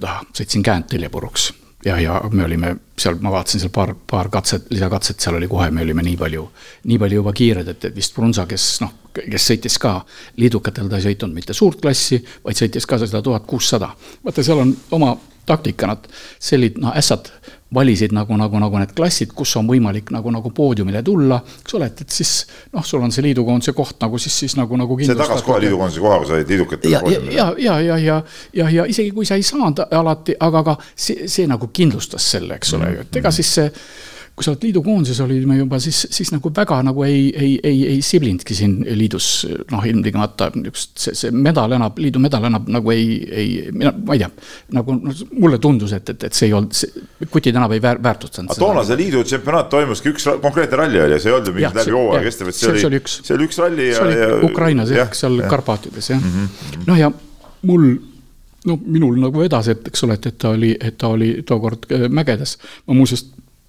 taha, 0.00 0.26
sõitsin 0.36 0.64
käänd 0.66 0.90
telje 0.92 1.08
puruks 1.12 1.50
ja, 1.84 2.00
ja 2.00 2.20
me 2.32 2.44
olime 2.44 2.74
seal, 2.98 3.18
ma 3.20 3.32
vaatasin 3.32 3.62
seal 3.62 3.72
paar, 3.74 3.94
paar 4.10 4.28
katset, 4.32 4.68
lisakatset, 4.70 5.20
seal 5.20 5.38
oli 5.38 5.48
kohe, 5.48 5.70
me 5.70 5.84
olime 5.84 6.04
nii 6.04 6.16
palju, 6.20 6.46
nii 6.90 6.98
palju 7.00 7.20
juba 7.22 7.32
kiired, 7.36 7.68
et 7.72 7.88
vist 7.96 8.14
Brunsa, 8.16 8.46
kes 8.50 8.66
noh, 8.84 8.92
kes 9.16 9.48
sõitis 9.52 9.78
ka 9.80 9.96
liidukatel, 10.40 10.90
ta 10.90 11.00
ei 11.00 11.08
sõitnud 11.08 11.34
mitte 11.34 11.56
suurt 11.56 11.80
klassi, 11.82 12.20
vaid 12.44 12.60
sõitis 12.60 12.86
ka 12.88 13.00
seda 13.00 13.22
tuhat 13.24 13.46
kuussada. 13.48 13.90
vaata, 14.24 14.44
seal 14.44 14.60
on 14.66 14.74
oma 14.96 15.14
taktika, 15.50 15.90
nad 15.90 16.06
sellid, 16.38 16.78
noh, 16.80 16.94
ässad 16.96 17.32
valisid 17.74 18.12
nagu, 18.12 18.34
nagu, 18.36 18.58
nagu 18.58 18.78
need 18.82 18.92
klassid, 18.96 19.30
kus 19.36 19.52
on 19.60 19.68
võimalik 19.70 20.10
nagu, 20.14 20.32
nagu 20.34 20.50
poodiumile 20.54 21.02
tulla, 21.06 21.38
eks 21.62 21.76
ole, 21.78 21.86
et, 21.92 22.02
et 22.02 22.16
siis 22.16 22.32
noh, 22.74 22.84
sul 22.86 23.04
on 23.06 23.14
see 23.14 23.22
liidukoondise 23.28 23.74
koht 23.78 24.00
nagu 24.02 24.18
siis, 24.18 24.34
siis 24.42 24.56
nagu, 24.58 24.78
nagu 24.80 24.98
see 24.98 25.18
tagas 25.18 25.44
kohe 25.46 25.60
liidukoondise 25.62 26.02
koha, 26.02 26.18
kui 26.18 26.30
sa 26.30 26.36
olid 26.38 26.50
liidukatele 26.50 26.96
ja, 26.96 27.02
ja, 27.06 27.22
ja, 27.30 27.48
ja, 27.62 27.78
ja, 27.78 27.98
ja, 28.06 28.20
ja, 28.58 28.70
ja 28.80 28.86
isegi 28.90 29.14
kui 29.14 29.28
sa 29.28 29.38
ei 29.38 29.46
saanud 29.46 29.84
alati, 29.86 30.34
aga, 30.40 30.64
aga 30.64 30.76
see, 30.90 31.28
see 31.30 31.46
nagu 31.50 31.70
kindlustas 31.72 32.26
selle, 32.34 32.58
eks 32.58 32.74
ole 32.78 32.90
ju, 32.96 33.06
et 33.06 33.20
ega 33.22 33.34
siis 33.34 33.54
see 33.60 33.70
kui 34.40 34.46
sa 34.46 34.54
oled 34.54 34.62
liidukoondises, 34.64 35.18
olime 35.20 35.58
juba 35.58 35.76
siis, 35.84 35.98
siis 36.16 36.30
nagu 36.32 36.48
väga 36.56 36.78
nagu 36.86 37.02
ei, 37.04 37.26
ei, 37.36 37.50
ei, 37.60 37.80
ei 37.90 37.98
siblinudki 38.04 38.54
siin 38.56 38.78
liidus 38.96 39.26
noh, 39.68 39.84
ilmtingimata 39.84 40.48
just 40.64 40.96
see, 41.02 41.12
see 41.18 41.34
medal 41.36 41.74
enam, 41.76 41.92
liidu 42.00 42.22
medal 42.24 42.46
enam 42.48 42.64
nagu 42.72 42.94
ei, 42.94 43.18
ei, 43.28 43.50
mina, 43.74 43.92
ma 43.92 44.16
ei 44.16 44.22
tea, 44.22 44.30
nagu 44.78 44.96
mulle 44.96 45.58
tundus, 45.60 45.92
et, 45.92 46.14
et, 46.14 46.24
et 46.30 46.38
see 46.38 46.48
ei 46.48 46.56
olnud, 46.56 46.72
kutid 47.28 47.58
enam 47.60 47.74
ei 47.76 47.82
väär, 47.84 48.00
väärtustanud. 48.00 48.56
toona 48.56 48.84
see 48.88 48.96
liidu 49.02 49.20
tsempionaat 49.28 49.68
toimuski 49.74 50.14
üks 50.14 50.30
konkreetne 50.40 50.80
ralli 50.80 51.02
oli 51.04 51.18
ja 51.18 51.20
see 51.20 51.34
ei 51.34 51.36
olnud 51.36 51.50
ju 51.50 51.56
mingi 51.58 51.80
läbi 51.82 51.96
hooaja 51.98 52.22
kestev, 52.24 52.52
et 52.54 52.60
see, 52.60 52.78
see 52.78 52.88
oli, 52.88 53.02
see 53.12 53.36
oli 53.36 53.50
üks 53.50 53.60
ralli. 53.60 53.90
see 53.92 54.06
oli 54.06 54.16
ja, 54.22 54.30
Ukrainas 54.48 54.94
jah, 54.94 55.12
seal 55.20 55.36
ja. 55.42 55.50
Karpaatides 55.52 56.14
jah 56.14 56.22
mm 56.22 56.32
-hmm., 56.38 56.86
noh 56.88 57.02
ja 57.02 57.12
mul 57.68 57.90
no 58.64 58.78
minul 58.80 59.20
nagu 59.20 59.44
vedas, 59.44 59.68
et 59.72 59.86
eks 59.92 60.08
ole, 60.08 60.16
et, 60.16 60.32
et 60.32 60.40
ta 60.40 60.54
oli, 60.56 60.72
et 60.80 60.96
ta 61.00 61.12
oli 61.12 61.30
tookord 61.46 61.86
äh, 61.92 62.08
mägedes. 62.08 62.56
ma 62.88 62.96
muuseas 62.96 63.26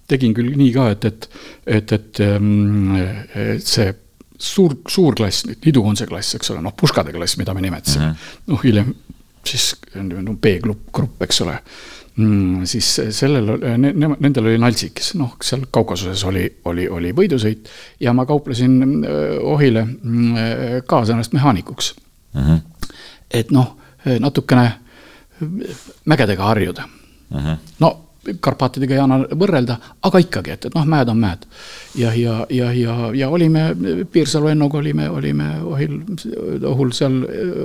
tegin 0.08 0.34
küll 0.34 0.56
nii 0.56 0.72
ka, 0.74 0.90
et, 0.92 1.04
et, 1.04 1.28
et, 1.66 1.92
et, 1.92 2.20
et 2.20 3.66
see 3.66 3.92
suur, 4.42 4.76
suur 4.90 5.16
klass, 5.16 5.46
liidukoondise 5.46 6.08
klass, 6.10 6.36
eks 6.36 6.52
ole, 6.52 6.62
noh, 6.64 6.74
puškade 6.78 7.14
klass, 7.14 7.38
mida 7.40 7.54
me 7.54 7.62
nimetasime 7.64 8.06
mm 8.06 8.12
-hmm., 8.12 8.52
noh, 8.52 8.62
hiljem 8.64 8.94
siis 9.46 9.74
no, 9.94 10.34
B-grupp, 10.34 10.90
grupp, 10.94 11.22
eks 11.22 11.40
ole 11.44 11.56
mm,. 12.16 12.66
siis 12.66 12.88
sellel 13.10 13.50
ne,, 13.78 13.92
nendel 14.18 14.50
oli 14.50 14.58
naltsikis, 14.58 15.14
noh, 15.20 15.36
seal 15.42 15.66
Kaukasuses 15.70 16.24
oli, 16.28 16.44
oli, 16.70 16.88
oli 16.88 17.12
võidusõit 17.16 17.70
ja 18.00 18.12
ma 18.12 18.26
kauplesin 18.26 18.78
äh, 18.82 19.38
Ohile 19.54 19.84
mm, 19.84 20.34
kaasa 20.86 21.16
ennast 21.16 21.32
mehaanikuks 21.32 21.94
mm. 22.34 22.40
-hmm. 22.40 22.60
et 23.30 23.50
noh, 23.50 23.76
natukene 24.18 24.72
mägedega 26.04 26.44
harjuda 26.44 26.86
mm. 26.86 27.38
-hmm. 27.38 27.56
no 27.78 27.92
Karpaatidega 28.22 28.94
ei 28.94 29.00
anna 29.02 29.18
võrrelda, 29.38 29.76
aga 30.06 30.20
ikkagi, 30.22 30.52
et, 30.54 30.66
et 30.68 30.74
noh, 30.76 30.84
mäed 30.88 31.10
on 31.10 31.18
mäed. 31.18 31.46
ja, 31.98 32.12
ja, 32.14 32.46
ja, 32.50 32.70
ja, 32.72 32.96
ja 33.18 33.28
olime, 33.28 33.64
Piirsalu 34.12 34.52
Ennuga 34.52 34.78
olime, 34.78 35.08
olime 35.10 35.48
ohil, 35.66 35.96
ohul 36.68 36.92
seal 36.94 37.18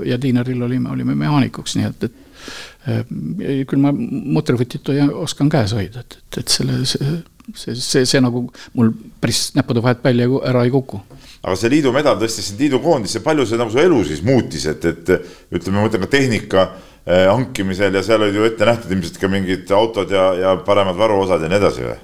ja 0.05 0.17
Tiineril 0.17 0.63
olime, 0.65 0.89
olime 0.89 1.15
mehaanikuks, 1.15 1.77
nii 1.77 1.89
et, 1.91 2.07
et 2.09 3.67
küll 3.69 3.83
ma 3.83 3.93
mutrivõtit 3.93 4.89
oskan 5.13 5.49
käes 5.51 5.75
hoida, 5.77 6.01
et, 6.01 6.17
et, 6.17 6.41
et 6.41 6.57
selle, 6.57 6.81
see, 6.89 7.19
see, 7.53 7.77
see, 7.77 8.09
see 8.09 8.23
nagu 8.23 8.47
mul 8.73 8.91
päris 9.21 9.51
näppude 9.57 9.83
vahelt 9.83 10.03
välja 10.03 10.29
ära 10.47 10.65
ei 10.65 10.73
kuku 10.73 11.03
aga 11.43 11.55
see 11.55 11.69
liidu 11.71 11.93
medal 11.95 12.17
tõstis 12.19 12.49
sind 12.49 12.59
liidu 12.65 12.81
koondisse, 12.83 13.21
palju 13.23 13.45
see 13.45 13.59
nagu 13.61 13.71
su 13.71 13.79
elu 13.79 14.03
siis 14.09 14.25
muutis, 14.25 14.65
et, 14.67 14.85
et 14.89 15.17
ütleme, 15.53 15.77
ma 15.77 15.85
mõtlen 15.85 16.07
ka 16.07 16.15
tehnika 16.17 16.69
Eh, 16.71 16.96
hankimisel 17.07 17.95
ja 17.95 18.03
seal 18.03 18.21
olid 18.21 18.35
ju 18.35 18.43
ette 18.43 18.65
nähtud 18.67 18.91
ilmselt 18.91 19.19
ka 19.21 19.29
mingid 19.31 19.71
autod 19.71 20.11
ja, 20.11 20.25
ja 20.35 20.55
paremad 20.65 20.97
varuosad 20.99 21.43
ja 21.43 21.49
nii 21.51 21.59
edasi 21.61 21.85
või? 21.85 21.95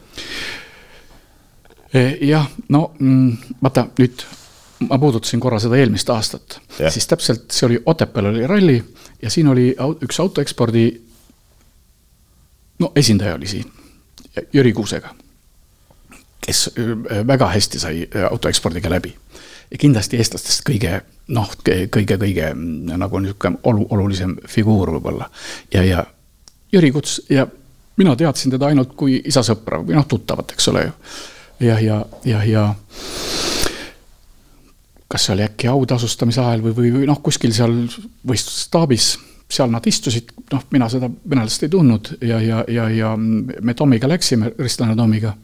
Eh, 1.94 2.18
jah, 2.26 2.48
no 2.74 2.86
mm, 3.00 3.58
vaata 3.62 3.86
nüüd 4.00 4.24
ma 4.88 4.98
puudutasin 5.00 5.40
korra 5.44 5.60
seda 5.64 5.78
eelmist 5.80 6.10
aastat, 6.10 6.58
siis 6.78 7.06
täpselt 7.08 7.52
see 7.54 7.68
oli 7.68 7.82
Otepääl 7.86 8.32
oli 8.32 8.48
ralli 8.48 8.78
ja 9.22 9.30
siin 9.32 9.48
oli 9.48 9.70
üks 10.04 10.20
autoekspordi. 10.20 10.86
no 12.80 12.92
esindaja 12.96 13.36
oli 13.36 13.48
siin, 13.48 13.70
Jüri 14.54 14.74
Kuusega, 14.74 15.14
kes 16.42 16.70
eh, 16.78 17.28
väga 17.28 17.48
hästi 17.54 17.80
sai 17.80 18.08
autoekspordiga 18.30 18.90
läbi 18.90 19.14
kindlasti 19.80 20.20
eestlastest 20.22 20.64
kõige 20.68 21.02
noh, 21.34 21.50
kõige-kõige 21.64 22.52
mm, 22.54 22.96
nagu 23.00 23.22
niisugune 23.24 23.62
olu-, 23.64 23.88
olulisem 23.96 24.36
figuur 24.48 24.92
võib-olla. 24.98 25.30
ja, 25.74 25.84
ja 25.84 26.06
Jüri 26.74 26.92
Kuts 26.92 27.22
ja 27.30 27.48
mina 27.98 28.16
teadsin 28.16 28.52
teda 28.52 28.72
ainult 28.72 28.96
kui 28.98 29.20
isa 29.26 29.44
sõpra 29.46 29.82
või 29.84 29.98
noh, 29.98 30.08
tuttavat, 30.10 30.56
eks 30.56 30.68
ole 30.74 30.88
ju. 30.88 30.94
ja, 31.68 31.80
ja, 31.80 32.00
ja, 32.26 32.44
ja 32.44 32.64
kas 35.14 35.28
see 35.28 35.36
oli 35.36 35.46
äkki 35.46 35.70
autasustamise 35.70 36.42
ajal 36.42 36.64
või, 36.66 36.90
või 36.96 37.06
noh, 37.06 37.20
kuskil 37.22 37.54
seal 37.54 37.76
võistlusstaabis, 38.28 39.12
seal 39.54 39.70
nad 39.70 39.86
istusid, 39.86 40.32
noh, 40.50 40.64
mina 40.74 40.88
seda 40.90 41.10
venelast 41.30 41.68
ei 41.68 41.70
tundnud 41.70 42.16
ja, 42.26 42.40
ja, 42.42 42.64
ja, 42.68 42.88
ja 42.90 43.14
me 43.18 43.76
Tomiga 43.78 44.10
läksime, 44.10 44.56
Ristlane 44.58 44.98
Tomiga, 44.98 45.36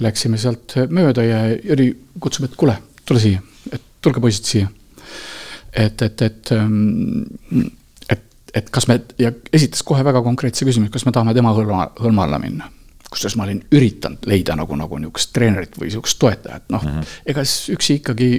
läksime 0.00 0.40
sealt 0.40 0.78
mööda 0.88 1.26
ja 1.26 1.42
Jüri 1.52 1.90
kutsub, 2.18 2.48
et 2.48 2.56
kuule, 2.56 2.78
tule 3.04 3.20
siia, 3.20 3.44
tulge 4.00 4.20
poisid 4.20 4.48
siia 4.48 4.70
et, 5.72 6.02
et, 6.02 6.22
et, 6.22 6.52
ähm, 6.52 7.28
et 8.08 8.24
et 8.54 8.70
kas 8.72 8.88
me 8.88 9.00
ja 9.20 9.32
esitas 9.52 9.82
kohe 9.86 10.04
väga 10.04 10.22
konkreetse 10.24 10.64
küsimuse, 10.64 10.92
kas 10.92 11.06
me 11.06 11.12
tahame 11.12 11.34
tema 11.36 11.52
hõlma, 11.56 11.90
hõlma 12.00 12.26
alla 12.26 12.40
minna 12.42 12.70
kusjuures 13.08 13.36
ma 13.36 13.46
olin 13.46 13.60
üritanud 13.72 14.26
leida 14.28 14.56
nagu, 14.58 14.76
nagu 14.76 14.98
niisugust 15.00 15.32
treenerit 15.32 15.76
või 15.78 15.88
niisugust 15.88 16.18
toetajat, 16.20 16.68
noh 16.72 16.82
mm 16.84 16.94
-hmm., 16.94 17.12
ega 17.32 17.44
siis 17.44 17.74
üksi 17.76 17.98
ikkagi 18.02 18.30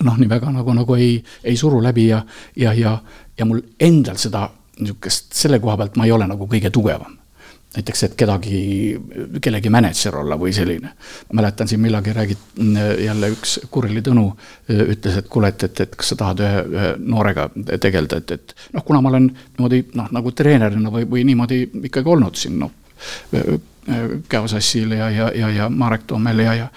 noh, 0.00 0.16
nii 0.18 0.28
väga 0.28 0.52
nagu, 0.52 0.74
nagu 0.74 0.96
ei, 0.98 1.18
ei 1.44 1.56
suru 1.56 1.82
läbi 1.82 2.08
ja, 2.08 2.22
ja, 2.56 2.72
ja, 2.72 2.98
ja 3.38 3.44
mul 3.44 3.60
endal 3.80 4.16
seda 4.20 4.48
niisugust, 4.78 5.32
selle 5.32 5.60
koha 5.60 5.76
pealt 5.76 5.96
ma 5.96 6.08
ei 6.08 6.12
ole 6.12 6.26
nagu 6.26 6.48
kõige 6.50 6.70
tugevam. 6.70 7.18
Näiteks, 7.74 8.02
et 8.06 8.14
kedagi, 8.18 8.60
kellegi 9.42 9.72
mänedžer 9.72 10.16
olla 10.20 10.38
või 10.40 10.52
selline. 10.54 10.92
mäletan 11.32 11.68
siin 11.68 11.80
millalgi 11.80 12.12
räägid, 12.12 12.46
jälle 13.04 13.30
üks 13.34 13.58
Kurli 13.70 14.02
Tõnu 14.02 14.28
ütles, 14.68 15.18
et 15.18 15.28
kuule, 15.28 15.50
et, 15.50 15.62
et, 15.62 15.80
et 15.80 15.96
kas 15.96 16.12
sa 16.12 16.20
tahad 16.20 16.44
ühe, 16.44 16.64
ühe 16.76 16.94
noorega 16.98 17.48
tegeleda, 17.80 18.22
et, 18.22 18.30
et 18.30 18.56
noh, 18.72 18.84
kuna 18.86 19.02
ma 19.02 19.12
olen 19.12 19.28
niimoodi 19.34 19.84
noh, 19.94 20.10
nagu 20.14 20.32
treenerina 20.32 20.92
või, 20.94 21.08
või 21.10 21.26
niimoodi 21.28 21.62
ikkagi 21.90 22.16
olnud 22.16 22.38
siin 22.38 22.58
noh 22.62 22.80
Käo 24.28 24.48
Sassil 24.48 24.90
ja, 24.96 25.10
ja, 25.10 25.30
ja, 25.34 25.50
ja 25.50 25.68
Marek 25.68 26.06
Toomel 26.06 26.38
ja, 26.38 26.54
ja, 26.54 26.68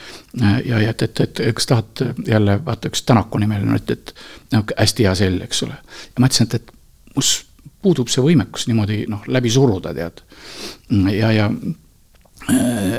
ja, 0.65 0.79
ja 0.81 0.89
et, 0.89 1.01
et, 1.01 1.19
et 1.39 1.55
kas 1.55 1.69
tahad 1.69 2.01
jälle 2.27 2.57
vaata 2.65 2.91
üks 2.91 3.05
Tänaku 3.07 3.39
nimeline, 3.39 3.77
et, 3.79 3.91
et 3.91 4.13
noh, 4.51 4.65
hästi 4.77 5.07
hea 5.07 5.13
sell, 5.15 5.39
eks 5.45 5.63
ole. 5.63 5.77
ja 5.77 6.23
ma 6.23 6.27
ütlesin, 6.27 6.49
et, 6.49 6.59
et 6.59 7.15
mus 7.15 7.46
puudub 7.87 8.11
see 8.11 8.23
võimekus 8.23 8.67
niimoodi 8.67 9.05
noh, 9.11 9.23
läbi 9.31 9.51
suruda, 9.53 9.93
tead. 9.95 10.23
ja, 11.15 11.31
ja, 11.31 11.47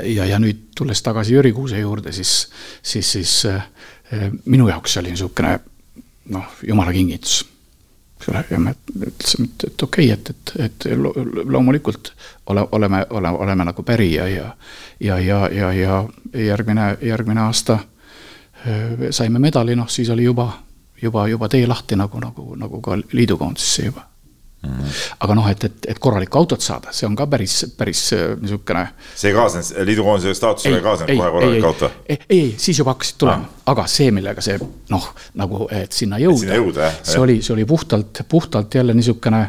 ja, 0.09 0.25
ja 0.25 0.39
nüüd 0.41 0.69
tulles 0.77 1.01
tagasi 1.05 1.37
Jüri 1.37 1.53
Kuuse 1.53 1.79
juurde, 1.79 2.13
siis, 2.15 2.47
siis, 2.81 3.11
siis 3.11 3.35
minu 4.45 4.69
jaoks 4.69 4.97
oli 5.01 5.13
niisugune 5.13 5.59
noh, 6.33 6.57
jumala 6.65 6.93
kingitus 6.95 7.43
ja 8.51 8.59
me 8.59 8.73
ütlesime, 9.05 9.47
et, 9.47 9.63
et 9.67 9.83
okei 9.83 10.11
okay,, 10.11 10.17
et, 10.17 10.29
et, 10.59 10.65
et 10.65 10.87
loomulikult 11.45 12.11
ole, 12.51 12.65
oleme, 12.71 13.05
oleme, 13.09 13.37
oleme 13.45 13.65
nagu 13.69 13.83
pärija 13.83 14.27
ja, 14.27 14.49
ja, 14.99 15.19
ja, 15.19 15.39
ja, 15.53 15.71
ja 15.73 16.03
järgmine, 16.33 16.97
järgmine 17.01 17.41
aasta 17.41 17.79
saime 19.15 19.39
medali, 19.39 19.75
noh 19.75 19.89
siis 19.89 20.09
oli 20.09 20.27
juba, 20.27 20.51
juba, 21.01 21.27
juba 21.27 21.49
tee 21.49 21.67
lahti 21.67 21.95
nagu, 21.95 22.19
nagu, 22.19 22.55
nagu 22.59 22.81
ka 22.83 22.99
liidukoondisesse 23.13 23.85
juba 23.87 24.03
Mm 24.63 24.69
-hmm. 24.69 25.15
aga 25.19 25.35
noh, 25.35 25.49
et, 25.49 25.63
et, 25.63 25.85
et 25.87 25.99
korralikku 25.99 26.37
autot 26.37 26.61
saada, 26.61 26.91
see 26.91 27.07
on 27.07 27.15
ka 27.15 27.27
päris, 27.27 27.65
päris 27.77 28.13
äh, 28.13 28.35
niisugune. 28.41 28.87
see 29.15 29.29
ei 29.31 29.35
kaasnenud, 29.35 29.85
liidukoondise 29.87 30.33
staatusele 30.33 30.75
ei 30.75 30.83
kaasnenud 30.83 31.17
kohe 31.17 31.29
korralik 31.31 31.63
auto? 31.63 31.91
ei, 32.09 32.17
ei, 32.29 32.55
siis 32.57 32.79
juba 32.79 32.91
hakkasid 32.91 33.15
tulema 33.17 33.45
ah., 33.45 33.71
aga 33.71 33.85
see, 33.87 34.11
millega 34.11 34.41
see 34.41 34.57
noh, 34.89 35.05
nagu, 35.39 35.67
et 35.71 35.95
sinna 35.95 36.19
jõuda, 36.19 36.39
sinna 36.39 36.57
jõuda, 36.57 36.89
see 37.03 37.21
oli, 37.23 37.37
see 37.41 37.53
oli 37.53 37.65
puhtalt, 37.65 38.19
puhtalt 38.29 38.75
jälle 38.75 38.93
niisugune 38.93 39.39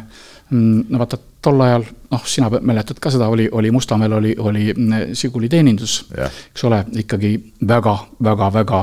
mm, 0.49 0.85
no 0.89 1.01
vaata, 1.01 1.19
tol 1.41 1.59
ajal, 1.65 1.83
noh, 2.11 2.23
sina 2.25 2.47
mäletad 2.61 3.01
ka 3.03 3.11
seda, 3.11 3.27
oli, 3.27 3.49
oli 3.51 3.71
Mustamäel 3.71 4.15
oli, 4.15 4.35
oli 4.39 4.69
mm, 4.77 5.11
Žiguli 5.11 5.49
teenindus, 5.49 6.05
eks 6.53 6.63
ole, 6.69 6.85
ikkagi 7.03 7.33
väga, 7.67 7.97
väga, 8.23 8.47
väga 8.53 8.79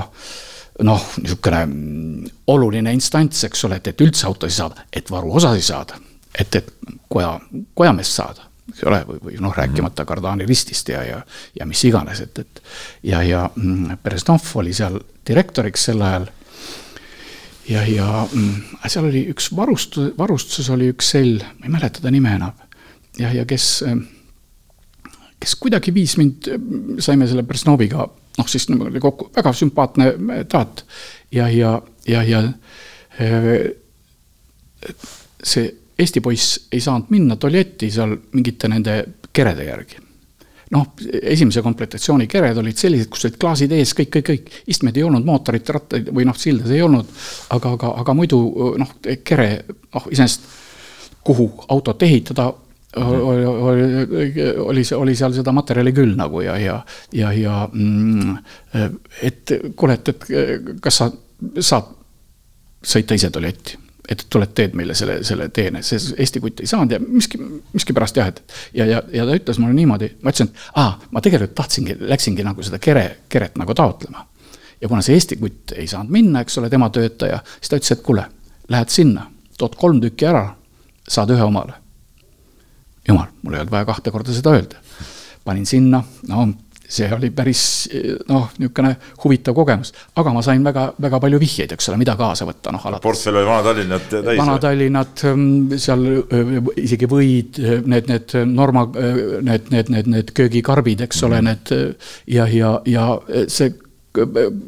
noh, 0.85 1.09
niisugune 1.23 1.65
mm, 1.67 2.37
oluline 2.53 2.93
instants, 2.93 3.47
eks 3.49 3.65
ole, 3.65 3.81
et, 3.81 3.89
et 3.95 4.05
üldse 4.05 4.29
autosid 4.29 4.61
saada, 4.61 4.87
et 4.93 5.11
varuosasid 5.11 5.69
saada 5.71 6.03
et, 6.39 6.57
et 6.57 6.73
koja, 7.09 7.33
kojameest 7.75 8.19
saada, 8.21 8.47
eks 8.71 8.85
ole, 8.87 9.01
või, 9.09 9.21
või 9.25 9.39
noh, 9.43 9.55
rääkimata 9.57 10.05
Kardani 10.09 10.47
ristist 10.49 10.89
ja, 10.93 11.03
ja, 11.07 11.21
ja 11.59 11.67
mis 11.67 11.85
iganes, 11.89 12.21
et, 12.25 12.39
et. 12.39 12.63
ja, 13.03 13.23
ja 13.27 13.47
mm, 13.55 13.99
Bereznov 14.05 14.51
oli 14.61 14.75
seal 14.77 15.01
direktoriks 15.29 15.89
sel 15.89 16.03
ajal. 16.03 16.29
ja, 17.69 17.85
ja 17.89 18.27
mm, 18.27 18.79
seal 18.87 19.09
oli 19.11 19.25
üks 19.33 19.51
varustus, 19.57 20.13
varustuses 20.19 20.71
oli 20.75 20.93
üks 20.93 21.11
sell, 21.17 21.43
ma 21.59 21.69
ei 21.69 21.75
mäleta 21.75 22.05
ta 22.05 22.13
nime 22.15 22.37
enam. 22.39 22.65
ja, 23.19 23.33
ja 23.33 23.47
kes, 23.49 23.85
kes 25.41 25.59
kuidagi 25.61 25.95
viis 25.95 26.17
mind, 26.21 26.53
saime 27.05 27.27
selle 27.27 27.47
Berznoviga 27.49 28.09
noh, 28.39 28.47
siis 28.47 28.69
niimoodi 28.71 29.01
kokku, 29.03 29.31
väga 29.37 29.53
sümpaatne 29.53 30.13
taat 30.49 30.85
ja, 31.35 31.49
ja, 31.49 31.81
ja, 32.07 32.23
ja 32.23 32.43
see 35.43 35.73
Eesti 35.99 36.21
poiss 36.23 36.69
ei 36.73 36.81
saanud 36.81 37.09
minna 37.11 37.37
tualetti 37.37 37.91
seal 37.91 38.13
mingite 38.33 38.69
nende 38.71 38.99
kerede 39.33 39.65
järgi. 39.65 40.05
noh, 40.69 40.85
esimese 41.23 41.63
komplektatsiooni 41.65 42.27
kered 42.29 42.59
olid 42.61 42.77
sellised, 42.77 43.09
kus 43.09 43.25
olid 43.25 43.39
klaasid 43.41 43.73
ees, 43.73 43.95
kõik, 43.97 44.11
kõik, 44.19 44.27
kõik, 44.27 44.51
istmed 44.69 44.99
ei 45.01 45.05
olnud, 45.07 45.25
mootorit, 45.25 45.71
rattaid 45.73 46.11
või 46.13 46.27
noh, 46.29 46.37
sildas 46.37 46.75
ei 46.77 46.83
olnud, 46.85 47.09
aga, 47.57 47.73
aga, 47.79 47.93
aga 48.03 48.15
muidu 48.15 48.41
noh, 48.77 48.91
kere, 49.25 49.47
noh, 49.95 50.11
iseenesest 50.13 50.45
kuhu 51.25 51.49
autot 51.73 52.05
ehitada, 52.05 52.51
oli, 53.01 53.47
oli, 54.61 54.85
oli, 54.93 55.17
seal 55.17 55.33
seda 55.37 55.53
materjali 55.57 55.93
küll 55.97 56.15
nagu 56.21 56.45
ja, 56.45 56.57
ja, 56.61 56.79
ja, 57.17 57.33
ja 57.33 57.57
mm, 57.73 58.37
et 59.25 59.57
kuule, 59.77 59.99
et, 59.99 60.09
et 60.13 60.81
kas 60.85 61.01
sa 61.01 61.11
saad 61.65 61.93
sõita 62.85 63.17
ise 63.17 63.33
tualetti 63.33 63.88
et 64.09 64.25
tuled, 64.33 64.53
teed 64.57 64.77
meile 64.79 64.95
selle, 64.97 65.19
selle 65.27 65.49
teene, 65.55 65.83
see 65.85 66.01
Eesti 66.25 66.41
kutt 66.41 66.63
ei 66.65 66.71
saanud 66.71 66.95
ja 66.95 66.99
miski, 67.03 67.41
miskipärast 67.75 68.17
jah, 68.17 68.31
et. 68.33 68.41
ja, 68.75 68.87
ja, 68.89 69.03
ja 69.13 69.27
ta 69.29 69.37
ütles 69.37 69.61
mulle 69.61 69.77
niimoodi, 69.77 70.09
ma 70.23 70.33
ütlesin, 70.33 70.49
et 70.49 70.79
aa, 70.81 70.95
ma 71.13 71.23
tegelikult 71.25 71.57
tahtsingi, 71.59 71.99
läksingi 72.09 72.47
nagu 72.47 72.65
seda 72.65 72.81
kere, 72.83 73.05
keret 73.29 73.59
nagu 73.61 73.77
taotlema. 73.77 74.25
ja 74.81 74.89
kuna 74.89 75.03
see 75.05 75.19
Eesti 75.19 75.37
kutt 75.41 75.75
ei 75.77 75.87
saanud 75.91 76.15
minna, 76.15 76.45
eks 76.45 76.57
ole, 76.61 76.71
tema 76.73 76.89
töötaja, 76.95 77.43
siis 77.59 77.73
ta 77.73 77.81
ütles, 77.81 77.93
et 77.99 78.05
kuule, 78.07 78.25
lähed 78.73 78.95
sinna, 78.95 79.27
tood 79.61 79.77
kolm 79.81 80.01
tükki 80.01 80.31
ära, 80.31 80.47
saad 81.09 81.35
ühe 81.35 81.45
omale. 81.45 81.77
jumal, 83.09 83.29
mul 83.43 83.57
ei 83.57 83.61
olnud 83.61 83.77
vaja 83.77 83.91
kahte 83.93 84.15
korda 84.15 84.33
seda 84.33 84.57
öelda. 84.57 84.81
panin 85.45 85.67
sinna, 85.67 86.03
no 86.29 86.49
see 86.89 87.09
oli 87.13 87.29
päris 87.37 87.63
noh, 88.29 88.47
niisugune 88.57 88.95
huvitav 89.25 89.55
kogemus, 89.57 89.93
aga 90.17 90.33
ma 90.33 90.43
sain 90.45 90.65
väga, 90.65 90.87
väga 91.05 91.21
palju 91.21 91.41
vihjeid, 91.43 91.73
eks 91.77 91.91
ole, 91.91 91.99
mida 92.01 92.15
kaasa 92.17 92.47
võtta, 92.49 92.73
noh 92.73 92.87
alates. 92.89 93.05
portfell 93.05 93.37
oli 93.37 93.49
Vana-Tallinnat 93.49 94.07
täis? 94.15 94.39
Vana-Tallinnat, 94.41 95.25
mm, 95.35 95.83
seal 95.85 96.07
isegi 96.81 97.11
võid, 97.11 97.61
need, 97.85 98.09
need 98.09 98.37
norma, 98.49 98.87
need, 98.89 99.69
need, 99.75 99.93
need, 99.93 100.09
need 100.15 100.33
köögikarbid, 100.37 101.05
eks 101.05 101.23
ole 101.29 101.43
mm, 101.43 101.47
-hmm. 101.47 101.77
need 101.77 102.37
ja, 102.39 102.49
ja, 102.49 102.73
ja 102.87 103.45
see 103.53 103.75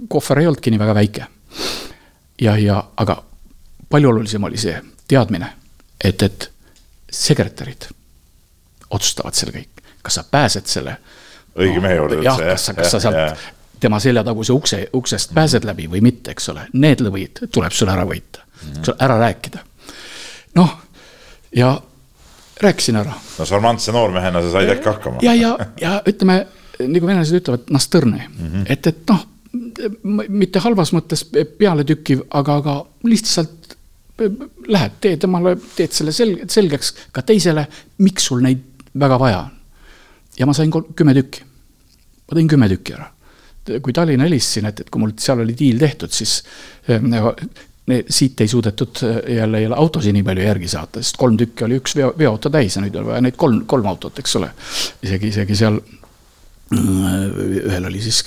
kohver 0.09 0.39
ei 0.39 0.47
olnudki 0.47 0.71
nii 0.71 0.79
väga 0.79 0.95
väike. 0.95 1.27
ja, 2.41 2.57
ja 2.57 2.85
aga 2.97 3.23
palju 3.89 4.09
olulisem 4.09 4.45
oli 4.45 4.57
see 4.61 4.77
teadmine, 5.09 5.53
et, 6.05 6.23
et 6.23 6.51
sekretärid 7.11 7.89
otsustavad 8.91 9.35
selle 9.35 9.57
kõik, 9.57 9.83
kas 10.03 10.21
sa 10.21 10.25
pääsed 10.31 10.67
selle 10.67 10.97
õige 11.57 11.81
mehe 11.81 11.97
juurde. 11.97 12.21
jah, 12.25 12.39
kas 12.39 12.69
sa, 12.69 12.75
kas 12.75 12.95
sa 12.95 13.01
sealt 13.01 13.49
tema 13.81 14.01
seljataguse 14.01 14.53
ukse, 14.53 14.81
uksest 14.93 15.35
pääsed 15.35 15.65
läbi 15.65 15.89
või 15.91 16.03
mitte, 16.05 16.35
eks 16.35 16.51
ole, 16.53 16.67
need 16.77 17.01
lõvid 17.05 17.47
tuleb 17.53 17.75
sul 17.75 17.89
ära 17.89 18.05
võita 18.09 18.43
mm, 18.45 18.73
-hmm. 18.73 18.95
ära 19.07 19.19
rääkida. 19.21 19.63
noh, 20.61 20.75
ja 21.57 21.73
rääkisin 22.61 22.97
ära. 22.97 23.15
no 23.39 23.47
šarmantse 23.47 23.93
noormehena 23.93 24.43
sa 24.43 24.53
said 24.53 24.71
äkki 24.77 24.89
hakkama. 24.89 25.19
ja, 25.23 25.35
ja, 25.35 25.57
ja 25.81 26.03
ütleme, 26.07 26.47
nagu 26.81 27.07
venelased 27.07 27.41
ütlevad, 27.41 27.71
nastõrne 27.71 28.27
mm, 28.29 28.47
-hmm. 28.47 28.67
et, 28.69 28.87
et 28.87 29.03
noh, 29.09 29.27
mitte 30.29 30.59
halvas 30.59 30.93
mõttes 30.93 31.25
pealetükkiv, 31.59 32.27
aga, 32.31 32.61
aga 32.63 32.77
lihtsalt 33.05 33.77
lähed, 34.69 34.93
tee 35.01 35.17
temale, 35.17 35.57
teed 35.77 35.97
selle 35.97 36.13
selg-, 36.13 36.45
selgeks 36.53 36.93
ka 37.13 37.23
teisele, 37.23 37.65
miks 37.99 38.29
sul 38.29 38.45
neid 38.45 38.61
väga 39.01 39.19
vaja 39.19 39.41
on 39.47 39.60
ja 40.39 40.47
ma 40.47 40.55
sain 40.57 40.73
kümme 40.73 41.15
tükki. 41.17 41.47
ma 42.29 42.39
tõin 42.39 42.51
kümme 42.51 42.69
tükki 42.71 42.95
ära. 42.97 43.11
kui 43.83 43.93
Tallinna 43.93 44.27
helistasin, 44.27 44.67
et, 44.71 44.81
et 44.81 44.91
kui 44.91 45.03
mul 45.03 45.13
seal 45.21 45.43
oli 45.45 45.55
diil 45.57 45.79
tehtud, 45.79 46.13
siis 46.15 46.41
äh, 46.91 47.03
siit 48.09 48.41
ei 48.41 48.49
suudetud 48.49 49.03
äh, 49.05 49.37
jälle, 49.37 49.63
jälle 49.63 49.77
autosid 49.77 50.15
nii 50.17 50.27
palju 50.27 50.45
järgi 50.47 50.69
saata, 50.69 51.03
sest 51.03 51.19
kolm 51.21 51.37
tükki 51.41 51.67
oli 51.67 51.81
üks 51.81 51.97
veo, 51.97 52.13
veoauto 52.19 52.51
täis 52.51 52.77
ja 52.77 52.83
nüüd 52.85 52.97
oli 52.99 53.13
vaja 53.13 53.25
neid 53.27 53.39
kolm, 53.41 53.65
kolm 53.71 53.89
autot, 53.91 54.19
eks 54.23 54.37
ole. 54.41 54.53
isegi, 55.03 55.33
isegi 55.35 55.59
seal 55.59 55.81
äh, 55.81 56.79
ühel 57.61 57.91
oli 57.91 58.03
siis 58.05 58.23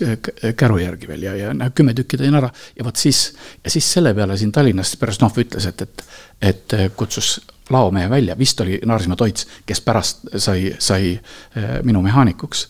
käru 0.60 0.80
järgi 0.84 1.10
veel 1.10 1.28
ja, 1.30 1.36
ja 1.40 1.72
kümme 1.76 1.96
tükki 1.98 2.20
tõin 2.22 2.38
ära 2.40 2.52
ja 2.78 2.86
vot 2.86 3.00
siis, 3.00 3.26
ja 3.64 3.74
siis 3.74 3.90
selle 3.98 4.14
peale 4.14 4.38
siin 4.38 4.52
Tallinnas 4.52 4.96
Beresnov 5.02 5.40
ütles, 5.42 5.68
et, 5.72 5.82
et, 5.82 6.06
et 6.54 6.78
kutsus 6.96 7.38
laomehe 7.70 8.10
välja, 8.10 8.38
vist 8.38 8.62
oli 8.62 8.80
Naarismaa 8.86 9.16
Toits, 9.16 9.48
kes 9.66 9.82
pärast 9.82 10.20
sai, 10.38 10.76
sai 10.80 11.12
eh, 11.12 11.84
minu 11.84 12.02
mehaanikuks. 12.02 12.70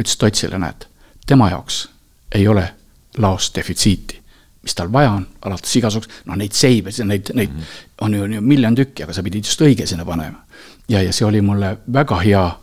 ütles 0.00 0.16
Toitsile, 0.16 0.58
näed, 0.58 0.86
tema 1.26 1.50
jaoks 1.50 1.88
ei 2.34 2.48
ole 2.48 2.74
laos 3.18 3.52
defitsiiti. 3.54 4.18
mis 4.62 4.74
tal 4.74 4.92
vaja 4.92 5.10
on, 5.10 5.26
alates 5.42 5.76
igasugust, 5.76 6.10
noh 6.26 6.36
neid 6.36 6.52
seibe, 6.52 6.90
neid, 7.04 7.30
neid 7.34 7.50
mm 7.50 7.58
-hmm. 7.60 7.88
on 8.00 8.14
ju, 8.14 8.24
ju 8.24 8.40
miljon 8.40 8.74
tükki, 8.74 9.02
aga 9.02 9.12
sa 9.12 9.22
pidid 9.22 9.44
just 9.44 9.60
õige 9.60 9.86
sinna 9.86 10.04
panema. 10.04 10.44
ja, 10.88 11.02
ja 11.02 11.12
see 11.12 11.26
oli 11.26 11.40
mulle 11.40 11.78
väga 11.92 12.20
hea 12.20 12.58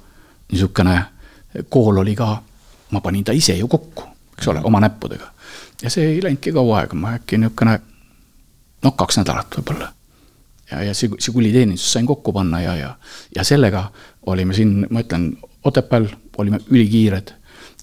niisugune 0.51 1.05
kool 1.69 1.97
oli 1.97 2.15
ka, 2.15 2.41
ma 2.91 3.01
panin 3.01 3.23
ta 3.23 3.31
ise 3.31 3.53
ju 3.53 3.67
kokku, 3.67 4.03
eks 4.37 4.47
ole, 4.47 4.59
oma 4.63 4.79
näppudega. 4.79 5.31
ja 5.81 5.89
see 5.89 6.05
ei 6.05 6.23
läinudki 6.23 6.51
kaua 6.51 6.79
aega, 6.79 6.95
ma 6.95 7.13
äkki 7.13 7.37
niisugune 7.37 7.79
noh, 8.83 8.95
kaks 8.95 9.17
nädalat 9.17 9.57
võib-olla 9.57 9.94
ja, 10.71 10.83
ja 10.83 10.93
see 10.93 11.33
kuliteenistus 11.33 11.93
sain 11.93 12.05
kokku 12.05 12.33
panna 12.33 12.61
ja, 12.61 12.75
ja, 12.75 12.91
ja 13.35 13.43
sellega 13.43 13.89
olime 14.25 14.53
siin, 14.53 14.85
ma 14.89 15.05
ütlen, 15.05 15.35
Otepääl 15.65 16.05
olime 16.37 16.59
ülikiired 16.69 17.31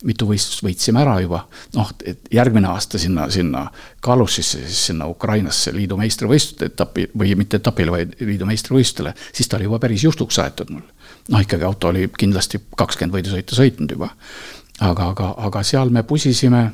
mitu 0.07 0.27
võistlust 0.27 0.63
võitsime 0.65 1.03
ära 1.03 1.15
juba, 1.23 1.43
noh, 1.77 1.91
et 2.07 2.27
järgmine 2.35 2.69
aasta 2.71 2.99
sinna, 2.99 3.29
sinna 3.33 3.65
Kalussisse, 4.03 4.63
siis 4.67 4.87
sinna 4.91 5.07
Ukrainasse 5.11 5.73
liidu 5.75 5.99
meistrivõistluste 6.01 6.71
etapi 6.73 7.09
või 7.19 7.37
mitte 7.39 7.61
etapile, 7.63 7.95
vaid 7.95 8.17
liidu 8.21 8.49
meistrivõistlustele, 8.49 9.15
siis 9.33 9.49
ta 9.49 9.59
oli 9.59 9.69
juba 9.69 9.81
päris 9.83 10.05
juhtuks 10.07 10.39
aetud 10.43 10.73
mul. 10.75 10.85
noh, 11.31 11.43
ikkagi 11.45 11.67
auto 11.67 11.93
oli 11.93 12.09
kindlasti 12.19 12.61
kakskümmend 12.77 13.15
võidusõitu 13.19 13.59
sõitnud 13.59 13.95
juba. 13.95 14.11
aga, 14.81 15.09
aga, 15.09 15.35
aga 15.39 15.63
seal 15.63 15.91
me 15.91 16.03
pusisime 16.03 16.65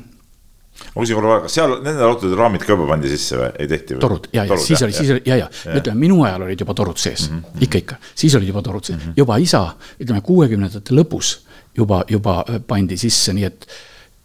ma 0.95 1.03
küsin 1.03 1.19
korra, 1.19 1.39
kas 1.45 1.57
seal 1.59 1.75
nendel 1.83 2.07
autodel 2.07 2.37
raamid 2.39 2.63
ka 2.65 2.73
juba 2.73 2.87
pandi 2.89 3.11
sisse 3.11 3.37
või 3.39 3.49
ei 3.59 3.69
tehti 3.71 3.95
või? 3.95 4.01
torud 4.05 4.29
ja, 4.33 4.45
ja 4.49 4.57
siis 4.63 4.83
oli, 4.85 4.95
siis 4.95 5.11
oli 5.15 5.23
ja, 5.25 5.37
ja, 5.43 5.49
ja. 5.65 5.75
ütleme 5.79 6.05
minu 6.05 6.23
ajal 6.27 6.47
olid 6.47 6.63
juba 6.65 6.75
torud 6.77 6.99
sees 7.01 7.27
mm, 7.29 7.43
-hmm. 7.43 7.67
ikka, 7.67 7.83
ikka, 7.83 7.99
siis 8.15 8.35
olid 8.39 8.51
juba 8.51 8.63
torud 8.65 8.85
sees 8.85 8.97
mm, 8.97 9.05
-hmm. 9.05 9.19
juba 9.23 9.37
isa, 9.37 9.63
ütleme 9.99 10.21
kuuekümnendate 10.25 10.95
lõpus 10.95 11.37
juba, 11.77 12.03
juba 12.07 12.43
äh, 12.47 12.61
pandi 12.67 12.97
sisse, 12.97 13.33
nii 13.33 13.47
et 13.47 13.67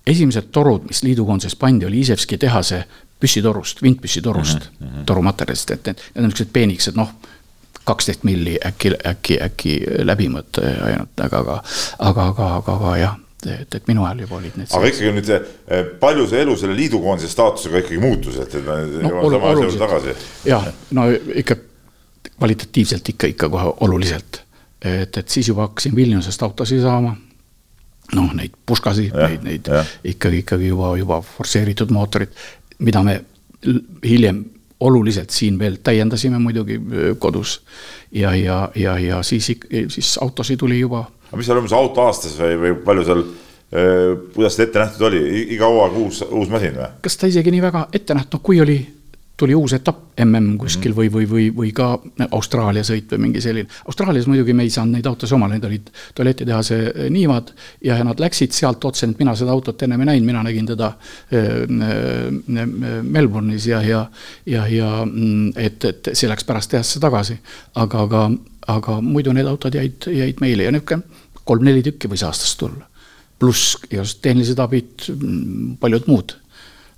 esimesed 0.06 0.50
torud, 0.52 0.86
mis 0.88 1.02
liidukoondises 1.02 1.56
pandi, 1.56 1.86
oli 1.86 2.00
Isevski 2.04 2.38
tehase 2.38 2.84
püssitorust, 3.20 3.82
vintpüssitorust 3.82 4.70
mm, 4.70 4.86
-hmm. 4.86 5.04
torumaterjalist, 5.06 5.70
et 5.70 5.86
need, 5.86 5.96
need 6.14 6.24
on 6.24 6.30
niisugused 6.30 6.52
peenikesed, 6.52 6.96
noh, 6.96 7.14
kaksteist 7.84 8.24
milli 8.24 8.58
äkki, 8.66 8.94
äkki, 9.06 9.38
äkki 9.42 9.80
läbimõõt 10.04 10.60
ainult, 10.64 11.20
aga, 11.20 11.38
aga, 11.38 11.60
aga, 11.98 12.26
aga, 12.28 12.48
aga, 12.56 12.72
aga 12.78 12.96
jah 12.96 13.20
et, 13.50 13.74
et 13.74 13.90
minu 13.90 14.06
ajal 14.06 14.24
juba 14.24 14.38
olid 14.40 14.56
need. 14.60 14.70
aga 14.70 14.90
ikkagi 14.92 15.12
nüüd 15.18 15.30
eh, 15.34 15.84
palju 16.00 16.26
see 16.30 16.40
elu 16.44 16.56
selle 16.60 16.78
liidukoondise 16.78 17.30
staatusega 17.32 17.82
ikkagi 17.82 18.00
muutus, 18.02 18.38
et, 18.42 18.56
et 18.58 18.66
me 18.66 18.78
no, 19.04 19.12
jõuame 19.12 19.36
sama 19.36 19.52
asja 19.52 19.68
juurde 19.68 19.82
tagasi? 19.84 20.16
jah, 20.50 20.70
no 20.98 21.06
ikka 21.42 21.58
kvalitatiivselt 22.34 23.12
ikka, 23.14 23.30
ikka 23.34 23.50
kohe 23.52 23.74
oluliselt. 23.86 24.42
et, 24.80 25.16
et 25.16 25.28
siis 25.28 25.48
juba 25.48 25.68
hakkasin 25.68 25.96
Vilniusest 25.96 26.42
autosid 26.42 26.82
saama 26.84 27.14
noh, 28.12 28.32
neid 28.36 28.56
puškasi, 28.66 29.08
neid, 29.14 29.44
neid 29.46 29.70
ja. 29.70 29.84
ikkagi, 30.04 30.42
ikkagi 30.44 30.68
juba, 30.68 30.94
juba 31.00 31.20
forsseeritud 31.24 31.92
mootorid, 31.94 32.34
mida 32.84 33.02
me 33.06 33.20
hiljem 34.04 34.42
oluliselt 34.84 35.30
siin 35.30 35.58
veel 35.58 35.78
täiendasime 35.82 36.38
muidugi 36.38 36.80
kodus. 37.18 37.62
ja, 38.12 38.34
ja, 38.34 38.68
ja, 38.74 38.98
ja 38.98 39.22
siis, 39.22 39.52
siis 39.88 40.18
autosid 40.18 40.58
tuli 40.58 40.80
juba. 40.80 41.10
Aga 41.34 41.40
mis 41.40 41.50
seal 41.50 41.60
umbes 41.60 41.74
auto 41.74 42.06
aastas 42.06 42.38
või, 42.38 42.54
või 42.62 42.76
palju 42.86 43.08
seal 43.10 43.26
kuidas 43.74 44.54
see 44.54 44.68
ette 44.68 44.78
nähtud 44.78 45.02
oli, 45.08 45.20
iga 45.56 45.66
hooaeg 45.66 45.96
uus, 45.98 46.20
uus 46.30 46.50
masin 46.52 46.76
või? 46.78 46.92
kas 47.02 47.16
ta 47.18 47.26
isegi 47.26 47.50
nii 47.50 47.62
väga 47.64 47.88
ette 47.98 48.14
nähtud, 48.14 48.38
kui 48.44 48.60
oli 48.62 48.76
tuli 49.36 49.54
uus 49.54 49.72
etapp 49.72 50.20
mm 50.20 50.58
kuskil 50.58 50.92
mm 50.92 50.94
-hmm. 50.94 51.12
või, 51.12 51.12
või, 51.12 51.30
või, 51.30 51.56
või 51.56 51.72
ka 51.72 51.98
Austraalia 52.30 52.82
sõit 52.82 53.12
või 53.12 53.18
mingi 53.18 53.40
selline. 53.40 53.68
Austraalias 53.86 54.26
muidugi 54.26 54.52
me 54.52 54.62
ei 54.62 54.70
saanud 54.70 54.94
neid 54.94 55.06
autosid 55.06 55.34
omale, 55.34 55.54
need 55.54 55.64
olid 55.64 55.90
tualetitehase 56.14 56.92
eh, 56.94 57.10
niivad 57.10 57.50
ja 57.84 58.04
nad 58.04 58.20
läksid 58.20 58.52
sealt 58.52 58.84
otse, 58.84 59.06
et 59.06 59.18
mina 59.18 59.34
seda 59.34 59.50
autot 59.50 59.82
ennem 59.82 60.00
ei 60.00 60.06
näinud, 60.06 60.26
mina 60.26 60.42
nägin 60.42 60.66
teda 60.66 60.86
äh, 60.86 60.94
Melbourne'is 63.02 63.68
ja, 63.68 63.82
ja, 63.82 64.06
ja, 64.46 64.68
ja 64.68 65.04
mm, 65.04 65.52
et, 65.56 65.84
et 65.84 66.08
see 66.12 66.28
läks 66.28 66.44
pärast 66.44 66.70
tehasse 66.70 67.00
tagasi. 67.00 67.38
aga, 67.74 68.02
aga, 68.02 68.30
aga 68.66 69.00
muidu 69.00 69.32
need 69.32 69.46
autod 69.46 69.74
jäid, 69.74 70.06
jäid 70.06 70.36
meile 70.40 70.62
ja 70.62 70.70
niisugune 70.70 71.02
kolm-neli 71.44 71.82
tükki 71.84 72.10
võis 72.10 72.24
aastas 72.26 72.56
tulla. 72.60 72.88
pluss 73.38 73.76
igasugused 73.90 74.22
tehnilised 74.22 74.60
abid, 74.62 75.08
paljud 75.80 76.06
muud 76.08 76.36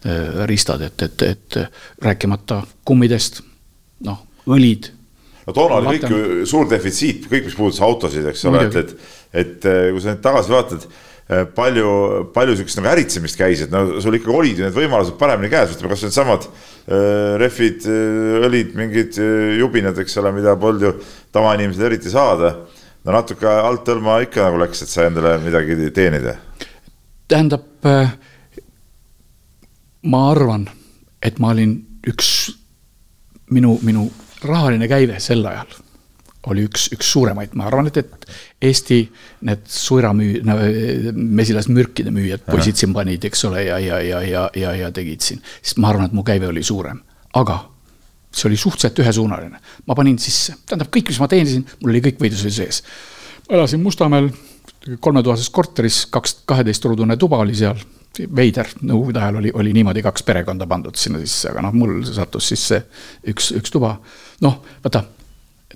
Äh, 0.06 0.46
riistad, 0.46 0.82
et, 0.84 1.02
et, 1.02 1.22
et 1.22 1.56
rääkimata 2.04 2.60
kummidest, 2.86 3.40
noh, 4.06 4.18
õlid. 4.46 4.90
no 5.46 5.54
toona 5.56 5.80
oli 5.80 5.96
kõik 5.96 6.12
ju 6.12 6.44
suur 6.46 6.68
defitsiit, 6.70 7.24
kõik, 7.30 7.48
mis 7.48 7.56
puudutas 7.56 7.80
autosid, 7.82 8.28
eks 8.30 8.44
ole, 8.46 8.60
et, 8.68 8.76
et, 8.76 8.92
et 9.32 9.66
äh, 9.66 9.88
kui 9.90 10.04
sa 10.04 10.12
nüüd 10.12 10.20
tagasi 10.22 10.52
vaatad 10.52 10.84
äh, 10.84 11.42
palju, 11.56 11.88
palju 12.36 12.58
sihukest 12.60 12.78
nagu 12.78 12.92
äritsemist 12.92 13.40
käis, 13.40 13.64
et 13.64 13.74
no 13.74 13.96
sul 14.04 14.20
ikkagi 14.20 14.36
olid 14.36 14.60
ju 14.60 14.68
need 14.68 14.76
võimalused 14.76 15.16
paremini 15.18 15.50
käes, 15.56 15.74
ütleme 15.74 15.94
kasvõi 15.94 16.12
needsamad 16.12 16.48
rehvid 17.42 17.90
õlid, 18.46 18.76
mingid 18.78 19.16
jubinad, 19.58 19.96
eks 20.04 20.20
ole, 20.22 20.30
mida 20.36 20.54
polnud 20.60 20.86
ju 20.86 20.92
tavainimesed 21.34 21.82
eriti 21.88 22.12
saada. 22.12 22.52
No 23.06 23.14
natuke 23.14 23.46
alt 23.48 23.88
hõlma 23.88 24.18
ikka 24.26 24.48
nagu 24.48 24.60
läks, 24.64 24.82
et 24.82 24.92
sai 24.92 25.08
endale 25.10 25.36
midagi 25.44 25.90
teenida. 25.94 26.36
tähendab 27.28 27.86
äh, 27.86 28.12
ma 30.10 30.22
arvan, 30.32 30.68
et 31.22 31.38
ma 31.42 31.54
olin 31.54 31.78
üks, 32.06 32.30
minu, 33.50 33.78
minu 33.86 34.08
rahaline 34.46 34.88
käive 34.90 35.20
sel 35.22 35.44
ajal 35.46 35.82
oli 36.46 36.62
üks, 36.68 36.84
üks 36.94 37.08
suuremaid, 37.10 37.56
ma 37.58 37.64
arvan, 37.66 37.88
et, 37.90 37.96
et 37.98 38.26
Eesti 38.68 39.00
need 39.48 39.64
suiramüü-, 39.66 40.44
no 40.46 40.54
mesilasmürkide 41.16 42.12
müüjad, 42.14 42.44
poisid 42.46 42.78
siin 42.78 42.94
panid, 42.94 43.24
eks 43.26 43.42
ole, 43.48 43.64
ja, 43.66 43.80
ja, 43.82 43.98
ja, 43.98 44.20
ja, 44.22 44.44
ja, 44.54 44.74
ja 44.78 44.92
tegid 44.94 45.26
siin. 45.26 45.42
siis 45.58 45.74
ma 45.82 45.90
arvan, 45.90 46.06
et 46.06 46.14
mu 46.14 46.22
käive 46.26 46.46
oli 46.52 46.62
suurem, 46.66 47.00
aga 47.34 47.58
see 48.36 48.50
oli 48.50 48.58
suhteliselt 48.60 48.98
ühesuunaline. 49.00 49.60
ma 49.86 49.94
panin 49.94 50.18
sisse, 50.20 50.54
tähendab 50.66 50.90
kõik, 50.92 51.10
mis 51.12 51.20
ma 51.22 51.28
teenisin, 51.28 51.64
mul 51.80 51.94
oli 51.94 52.02
kõik 52.04 52.20
võidusõidu 52.20 52.56
sees. 52.58 52.82
ma 53.48 53.56
elasin 53.60 53.82
Mustamäel 53.82 54.30
kolmetoases 55.00 55.50
korteris, 55.50 56.04
kaks, 56.12 56.40
kaheteistruudune 56.46 57.16
tuba 57.16 57.38
oli 57.42 57.54
seal 57.56 57.80
veider, 58.36 58.68
nõukogude 58.80 59.20
ajal 59.20 59.40
oli, 59.40 59.50
oli 59.54 59.72
niimoodi 59.76 60.02
kaks 60.04 60.24
perekonda 60.26 60.66
pandud 60.66 60.96
sinna 60.96 61.20
sisse, 61.20 61.50
aga 61.50 61.64
noh, 61.66 61.74
mul 61.76 61.98
sattus 62.06 62.48
sisse 62.52 62.80
üks, 63.28 63.50
üks 63.58 63.72
tuba. 63.72 63.96
noh, 64.44 64.60
vaata, 64.84 65.02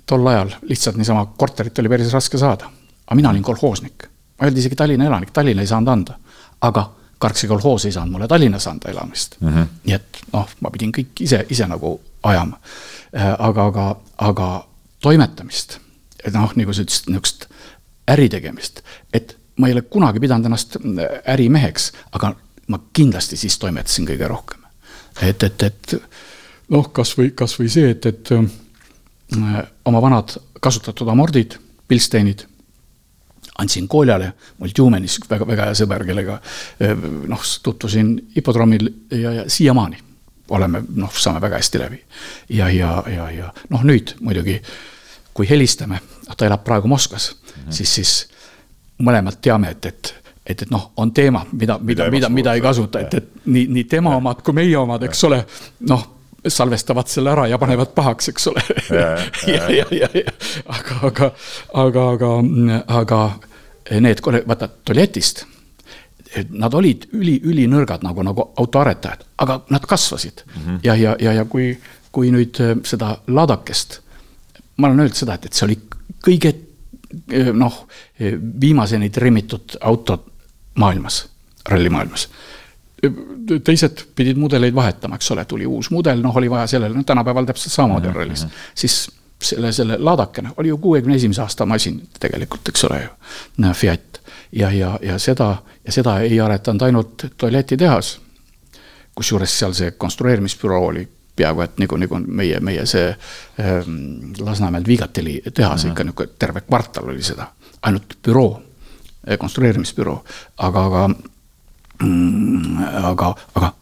tol 0.05 0.25
ajal 0.31 0.55
lihtsalt 0.69 0.97
niisama 0.97 1.25
korterit 1.37 1.79
oli 1.79 1.91
päris 1.91 2.13
raske 2.13 2.39
saada. 2.41 2.69
aga 3.05 3.15
mina 3.19 3.29
olin 3.29 3.43
kolhoosnik, 3.43 4.07
ma 4.07 4.45
ei 4.45 4.49
olnud 4.49 4.63
isegi 4.63 4.75
Tallinna 4.75 5.05
elanik, 5.05 5.31
Tallinna 5.31 5.61
ei 5.61 5.69
saanud 5.69 5.93
anda. 5.93 6.17
aga 6.61 6.89
Karksi 7.21 7.47
kolhoos 7.47 7.85
ei 7.85 7.93
saanud 7.93 8.15
mulle 8.15 8.27
Tallinnas 8.27 8.65
anda 8.67 8.89
elamist 8.89 9.35
mm. 9.39 9.49
-hmm. 9.49 9.67
nii 9.83 9.95
et 9.95 10.21
noh, 10.33 10.49
ma 10.59 10.71
pidin 10.73 10.91
kõik 10.95 11.21
ise, 11.21 11.45
ise 11.49 11.67
nagu 11.69 11.99
ajama. 12.23 12.59
Äh, 13.15 13.35
aga, 13.39 13.65
aga, 13.65 13.85
aga 14.17 14.47
toimetamist, 15.01 15.77
noh, 16.33 16.53
nagu 16.55 16.73
sa 16.73 16.85
ütlesid, 16.85 17.09
niisugust 17.09 17.45
äritegemist, 18.09 18.81
et 19.13 19.37
ma 19.57 19.67
ei 19.67 19.73
ole 19.75 19.81
kunagi 19.81 20.19
pidanud 20.19 20.45
ennast 20.49 20.77
ärimeheks, 21.27 21.91
aga 22.11 22.33
ma 22.67 22.79
kindlasti 22.93 23.37
siis 23.37 23.57
toimetasin 23.59 24.07
kõige 24.07 24.27
rohkem. 24.27 24.59
et, 25.21 25.43
et, 25.43 25.63
et 25.63 25.95
noh, 26.69 26.87
kasvõi, 26.93 27.31
kasvõi 27.35 27.69
see, 27.69 27.89
et, 27.91 28.05
et 28.05 28.31
äh, 28.31 29.59
oma 29.85 30.01
vanad 30.01 30.37
kasutatud 30.61 31.09
amordid, 31.11 31.57
Bilsteinid 31.89 32.45
andsin 33.61 33.87
Koljale, 33.91 34.31
mul 34.59 34.73
Tjumenis 34.75 35.19
väga, 35.29 35.47
väga 35.47 35.69
hea 35.69 35.79
sõber, 35.81 36.05
kellega 36.07 36.37
äh, 36.37 37.09
noh, 37.31 37.49
tutvusin 37.63 38.15
hipodroomil 38.35 38.89
ja, 39.11 39.35
ja 39.41 39.49
siiamaani 39.49 40.01
oleme, 40.51 40.83
noh, 40.99 41.11
saame 41.15 41.41
väga 41.41 41.59
hästi 41.61 41.79
läbi. 41.79 42.01
ja, 42.49 42.69
ja, 42.69 43.03
ja, 43.07 43.29
ja 43.31 43.51
noh, 43.69 43.83
nüüd 43.87 44.15
muidugi, 44.19 44.59
kui 45.33 45.49
helistame, 45.49 46.01
noh, 46.27 46.35
ta 46.35 46.47
elab 46.49 46.65
praegu 46.67 46.91
Moskvas 46.91 47.31
mm, 47.31 47.61
-hmm. 47.61 47.71
siis, 47.71 47.95
siis 47.95 48.29
mõlemad 48.99 49.39
teame, 49.41 49.71
et, 49.71 49.85
et 49.85 50.15
et, 50.45 50.61
et 50.61 50.71
noh, 50.71 50.91
on 50.97 51.11
teema, 51.13 51.45
mida, 51.51 51.77
mida, 51.79 52.09
mida, 52.09 52.29
mida 52.29 52.53
ei 52.53 52.61
kasuta, 52.61 52.99
et, 52.99 53.13
et 53.13 53.45
nii, 53.45 53.67
nii 53.67 53.83
tema 53.83 54.15
omad 54.17 54.41
kui 54.41 54.53
meie 54.57 54.77
omad, 54.77 55.03
eks 55.05 55.23
ole, 55.23 55.37
noh, 55.89 56.07
salvestavad 56.47 57.07
selle 57.07 57.31
ära 57.31 57.45
ja 57.47 57.59
panevad 57.61 57.93
pahaks, 57.95 58.31
eks 58.31 58.47
ole. 58.47 58.63
ja, 58.89 59.11
ja, 59.55 59.69
ja, 59.69 59.85
ja, 59.91 60.09
ja, 60.13 60.33
aga, 60.65 60.97
aga, 61.07 61.31
aga, 61.83 62.07
aga, 62.09 62.31
aga 62.87 63.21
need, 63.99 64.21
vaata 64.47 64.69
tualetist, 64.85 65.45
nad 66.55 66.73
olid 66.73 67.09
üli, 67.17 67.41
ülinõrgad 67.43 68.05
nagu, 68.07 68.23
nagu 68.23 68.51
autoaretajad, 68.61 69.25
aga 69.43 69.61
nad 69.69 69.85
kasvasid 69.85 70.45
mm. 70.45 70.61
-hmm. 70.61 70.79
ja, 70.83 70.95
ja, 70.95 71.15
ja, 71.19 71.33
ja 71.33 71.45
kui, 71.45 71.73
kui 72.11 72.31
nüüd 72.31 72.59
seda 72.87 73.17
laadakest, 73.27 73.99
ma 74.77 74.87
olen 74.87 75.03
öelnud 75.03 75.17
seda, 75.17 75.35
et, 75.35 75.45
et 75.45 75.53
see 75.53 75.65
oli 75.67 75.79
kõige 76.23 76.53
Eh, 77.31 77.51
noh, 77.53 77.87
eh, 78.19 78.37
viimaseni 78.61 79.09
trimmitud 79.09 79.75
autod 79.81 80.29
maailmas, 80.79 81.25
rallimaailmas 81.69 82.29
teised 83.65 84.03
pidid 84.15 84.37
mudeleid 84.37 84.75
vahetama, 84.77 85.17
eks 85.17 85.31
ole, 85.33 85.41
tuli 85.49 85.65
uus 85.65 85.87
mudel, 85.89 86.19
noh, 86.21 86.35
oli 86.37 86.49
vaja 86.51 86.67
sellele, 86.69 86.93
no 86.93 87.01
tänapäeval 87.03 87.47
täpselt 87.49 87.73
samamoodi 87.73 88.11
on 88.11 88.15
rallis. 88.15 88.43
siis 88.77 88.97
selle, 89.41 89.71
selle 89.71 89.97
laadakene 89.99 90.51
oli 90.57 90.67
ju 90.67 90.77
kuuekümne 90.77 91.15
esimese 91.15 91.41
aasta 91.41 91.65
masin 91.65 92.01
tegelikult, 92.19 92.69
eks 92.69 92.83
ole 92.83 93.01
ju, 93.01 93.09
Fiat. 93.73 94.21
ja, 94.51 94.71
ja, 94.71 94.99
ja 95.01 95.19
seda, 95.19 95.55
ja 95.85 95.91
seda 95.91 96.19
ei 96.19 96.39
aretanud 96.39 96.81
ainult 96.81 97.25
tualetitehas. 97.37 98.19
kusjuures 99.15 99.59
seal 99.59 99.73
see 99.73 99.91
konstrueerimisbüroo 99.91 100.85
oli 100.85 101.07
peaaegu 101.35 101.61
et 101.61 101.79
nagu, 101.81 101.97
nagu 101.97 102.19
meie, 102.27 102.59
meie 102.59 102.85
see 102.89 103.09
ähm, 103.59 104.31
Lasnamäel 104.39 104.85
Viigateli 104.87 105.41
tehas 105.53 105.83
mm 105.83 105.87
-hmm. 105.87 105.91
ikka 105.91 106.03
niisugune 106.03 106.29
terve 106.39 106.61
kvartal 106.61 107.09
oli 107.09 107.23
seda, 107.23 107.47
ainult 107.81 108.17
büroo, 108.23 108.61
eh, 109.27 109.37
konstrueerimisbüroo, 109.37 110.23
aga, 110.57 110.85
aga 110.85 111.09
mm,, 112.03 112.83
aga, 113.03 113.35
aga 113.55 113.73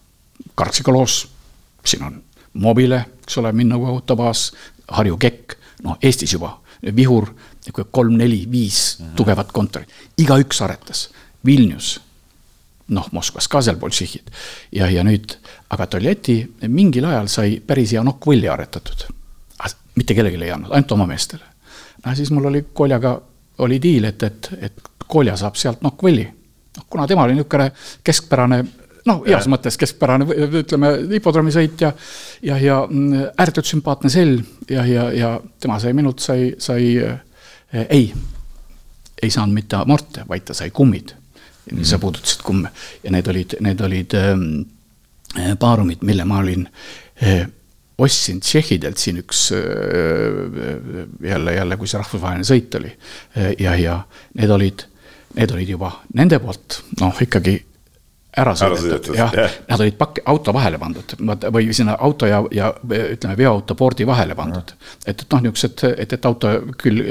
Karksiga 0.55 0.91
loos, 0.91 1.30
siin 1.86 2.03
on 2.03 2.24
Mobile, 2.53 3.05
eks 3.24 3.38
ole, 3.38 3.51
Minnagu 3.51 3.86
autobaas, 3.86 4.51
Harju 4.92 5.18
Kekk, 5.18 5.56
noh, 5.84 5.98
Eestis 6.02 6.34
juba, 6.34 6.56
Vihur, 6.96 7.28
niisugune 7.66 7.90
kolm-neli, 7.92 8.46
viis 8.52 9.00
tugevat 9.16 9.52
kontorit, 9.52 9.92
igaüks 10.18 10.62
aretas, 10.64 11.10
Vilnius 11.46 11.98
noh, 12.90 13.08
Moskvas 13.12 13.48
ka 13.48 13.62
seal 13.62 13.78
bolšihhid. 13.80 14.32
ja, 14.72 14.90
ja 14.90 15.04
nüüd, 15.06 15.36
aga 15.70 15.88
Toljeti 15.88 16.42
mingil 16.68 17.06
ajal 17.06 17.30
sai 17.32 17.60
päris 17.66 17.94
hea 17.94 18.04
nokkvõlli 18.04 18.50
aretatud. 18.50 19.08
mitte 19.96 20.16
kellelegi 20.16 20.44
ei 20.46 20.52
andnud, 20.56 20.72
ainult 20.72 20.92
oma 20.92 21.06
meestele. 21.06 21.44
no 22.06 22.16
siis 22.16 22.32
mul 22.32 22.46
oli 22.46 22.66
Koljaga, 22.74 23.22
oli 23.58 23.82
diil, 23.82 24.06
et, 24.06 24.24
et, 24.24 24.50
et 24.60 24.82
Kolja 25.08 25.36
saab 25.38 25.56
sealt 25.56 25.82
nokkvõlli. 25.82 26.28
noh, 26.78 26.86
kuna 26.90 27.08
tema 27.08 27.24
oli 27.24 27.38
niisugune 27.38 27.72
keskpärane 28.04 28.64
noh, 29.10 29.22
heas 29.28 29.47
mõttes 29.51 29.78
keskpärane, 29.80 30.28
ütleme, 30.64 30.91
hipodroomisõit 31.16 31.86
ja, 31.86 31.93
ja, 32.45 32.57
ja 32.62 32.82
mm, 32.88 33.30
ääretult 33.38 33.70
sümpaatne 33.70 34.12
sell 34.14 34.39
ja, 34.70 34.86
ja, 34.88 35.10
ja 35.16 35.32
tema 35.62 35.80
sai 35.82 35.95
minult, 35.97 36.22
sai, 36.24 36.53
sai 36.62 36.91
äh, 37.03 37.86
ei, 37.88 38.12
ei 39.22 39.32
saanud 39.34 39.57
mitte 39.57 39.80
amorte, 39.80 40.26
vaid 40.30 40.47
ta 40.47 40.57
sai 40.57 40.72
kummid. 40.76 41.16
Mm. 41.72 41.84
sa 41.84 41.99
puudutasid 41.99 42.41
kumme. 42.41 42.70
Ja 43.03 43.12
need 43.12 43.28
olid, 43.28 43.53
need 43.62 43.82
olid 43.86 44.14
äh, 44.18 45.55
paarumid, 45.60 46.01
mille 46.01 46.26
ma 46.26 46.39
olin 46.41 46.68
äh, 47.24 47.47
ostsin 47.97 48.39
tšehhidelt. 48.39 48.97
Siin 48.97 49.20
üks 49.22 49.51
äh, 49.53 49.60
jälle, 51.30 51.53
jälle, 51.53 51.78
kui 51.78 51.88
see 51.88 52.01
rahvusvaheline 52.01 52.47
sõit 52.47 52.80
oli. 52.80 52.93
ja, 53.60 53.76
ja 53.76 53.99
need 54.39 54.49
olid, 54.49 54.86
need 55.38 55.53
olid 55.53 55.70
juba 55.76 55.91
nende 56.14 56.39
poolt. 56.41 56.82
Noh, 57.01 57.22
ikkagi 57.22 57.60
ära 58.38 58.54
sõidetud, 58.58 59.16
jah 59.18 59.34
yeah., 59.34 59.54
nad 59.70 59.82
olid 59.82 59.98
pakk, 59.98 60.22
auto 60.30 60.54
vahele 60.54 60.78
pandud, 60.82 61.16
või 61.50 61.74
sinna 61.74 61.96
auto 62.00 62.30
ja, 62.30 62.44
ja 62.54 62.70
ütleme, 62.86 63.36
veoauto 63.38 63.76
pordi 63.76 64.06
vahele 64.08 64.36
pandud. 64.38 64.74
et, 65.06 65.16
et 65.16 65.26
noh, 65.34 65.42
niisugused, 65.48 65.84
et, 65.98 66.14
et 66.14 66.28
auto 66.30 66.52
küll, 66.78 67.02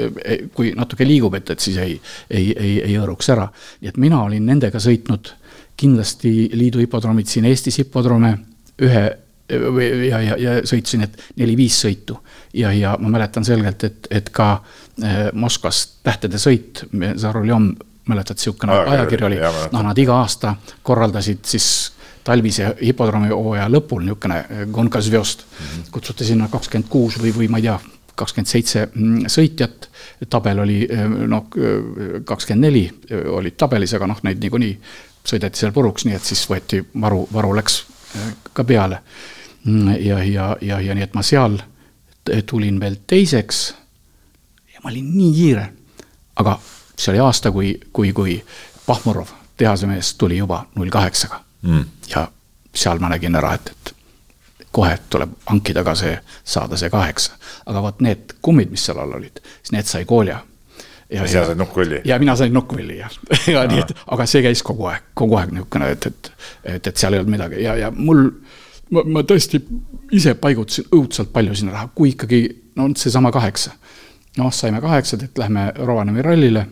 kui 0.55 0.71
natuke 0.77 1.07
liigub, 1.07 1.35
et, 1.35 1.51
et 1.55 1.59
siis 1.59 1.77
ei, 1.83 1.99
ei, 2.29 2.53
ei, 2.55 2.75
ei 2.87 2.95
hõõruks 2.95 3.31
ära. 3.35 3.49
nii 3.81 3.91
et 3.91 3.99
mina 3.99 4.23
olin 4.23 4.45
nendega 4.47 4.79
sõitnud 4.79 5.33
kindlasti 5.79 6.51
liidu 6.53 6.79
hipodroomid 6.83 7.27
siin 7.27 7.47
Eestis 7.47 7.79
hipodroome 7.83 8.33
ühe 8.83 9.03
ja, 10.07 10.21
ja, 10.21 10.37
ja 10.37 10.55
sõitsin, 10.67 11.03
et 11.07 11.19
neli-viis 11.39 11.79
sõitu. 11.83 12.19
ja, 12.53 12.71
ja 12.73 12.95
ma 12.99 13.09
mäletan 13.09 13.45
selgelt, 13.45 13.83
et, 13.83 14.07
et 14.11 14.29
ka 14.33 14.49
eh, 15.03 15.29
Moskvas 15.33 15.85
tähtede 16.03 16.39
sõit, 16.41 16.83
Zaruljom 17.17 17.73
mäletad, 18.09 18.39
niisugune 18.39 18.75
ajakiri 18.95 19.25
oli, 19.29 19.39
noh, 19.71 19.85
nad 19.85 19.97
iga 19.97 20.19
aasta 20.23 20.55
korraldasid 20.83 21.45
siis 21.47 21.69
talvise 22.27 22.73
hipodroomi 22.81 23.31
hooaja 23.31 23.69
lõpul 23.71 24.03
niisugune 24.05 24.65
Gonka 24.73 25.01
Zvjost 25.01 25.45
mm. 25.45 25.65
-hmm. 25.65 25.91
kutsuti 25.91 26.25
sinna 26.25 26.49
kakskümmend 26.51 26.89
kuus 26.89 27.19
või, 27.21 27.33
või 27.35 27.49
ma 27.49 27.61
ei 27.61 27.69
tea, 27.69 27.79
kakskümmend 28.19 28.51
seitse 28.51 28.87
mm, 28.93 29.29
sõitjat. 29.31 29.89
tabel 30.29 30.59
oli 30.59 30.79
noh, 31.27 31.47
kakskümmend 32.25 32.65
neli 32.65 32.83
olid 33.25 33.55
tabelis, 33.57 33.93
aga 33.95 34.07
noh, 34.07 34.19
neid 34.23 34.41
niikuinii 34.43 34.73
sõideti 35.29 35.61
seal 35.61 35.71
puruks, 35.75 36.05
nii 36.05 36.15
et 36.15 36.25
siis 36.25 36.43
võeti 36.49 36.81
varu, 37.01 37.27
varu 37.33 37.53
läks 37.55 37.83
ka 38.53 38.63
peale. 38.63 39.01
Mm, 39.63 39.95
ja, 39.99 40.23
ja, 40.23 40.55
ja, 40.61 40.79
ja 40.81 40.95
nii, 40.95 41.03
et 41.03 41.13
ma 41.13 41.23
seal 41.23 41.59
tulin 42.45 42.79
veel 42.79 42.99
teiseks. 43.07 43.73
ja 44.73 44.83
ma 44.83 44.91
olin 44.91 45.09
nii 45.17 45.33
kiire, 45.35 45.65
aga 46.35 46.59
see 46.99 47.13
oli 47.13 47.21
aasta, 47.23 47.51
kui, 47.51 47.73
kui, 47.93 48.13
kui 48.13 48.39
Pahmurov, 48.85 49.31
tehasemees, 49.57 50.13
tuli 50.15 50.37
juba 50.37 50.65
null 50.75 50.89
kaheksaga 50.89 51.39
mm.. 51.61 51.85
ja 52.09 52.27
seal 52.75 52.99
ma 52.99 53.09
nägin 53.09 53.35
ära, 53.35 53.53
et, 53.55 53.71
et 53.71 53.93
kohe 54.71 54.97
tuleb 55.09 55.33
hankida 55.49 55.83
ka 55.83 55.95
see, 55.97 56.13
saada 56.43 56.77
see 56.77 56.89
kaheksa. 56.89 57.33
aga 57.65 57.81
vot 57.81 58.01
need 58.01 58.35
kummid, 58.41 58.71
mis 58.71 58.85
seal 58.85 58.99
all 59.01 59.17
olid, 59.17 59.41
siis 59.61 59.73
need 59.75 59.89
sai 59.89 60.05
koolja. 60.05 60.39
ja 61.09 61.27
sina 61.27 61.45
said 61.45 61.57
nukkvõlli? 61.57 62.01
ja 62.05 62.19
mina 62.19 62.35
sain 62.35 62.53
nukkvõlli 62.53 62.99
jah 62.99 63.19
ja 63.55 63.65
nii, 63.67 63.83
et 63.85 63.93
aga 64.07 64.25
see 64.29 64.43
käis 64.45 64.63
kogu 64.63 64.89
aeg, 64.91 65.11
kogu 65.13 65.39
aeg 65.39 65.53
niisugune, 65.55 65.91
et, 65.95 66.05
et, 66.05 66.31
et, 66.63 66.87
et 66.87 66.97
seal 66.97 67.13
ei 67.13 67.23
olnud 67.23 67.33
midagi 67.33 67.63
ja, 67.63 67.75
ja 67.79 67.91
mul, 67.95 68.27
ma, 68.93 69.05
ma 69.17 69.25
tõesti 69.25 69.61
ise 70.15 70.35
paigutasin 70.35 70.91
õudselt 70.95 71.33
palju 71.33 71.55
sinna 71.55 71.77
raha, 71.77 71.89
kui 71.95 72.13
ikkagi, 72.13 72.43
no 72.77 72.91
seesama 72.95 73.31
kaheksa. 73.33 73.73
noh, 74.37 74.53
saime 74.53 74.81
kaheksat, 74.81 75.23
et 75.23 75.37
lähme 75.41 75.71
Rovaniemi 75.75 76.21
rallile 76.21 76.67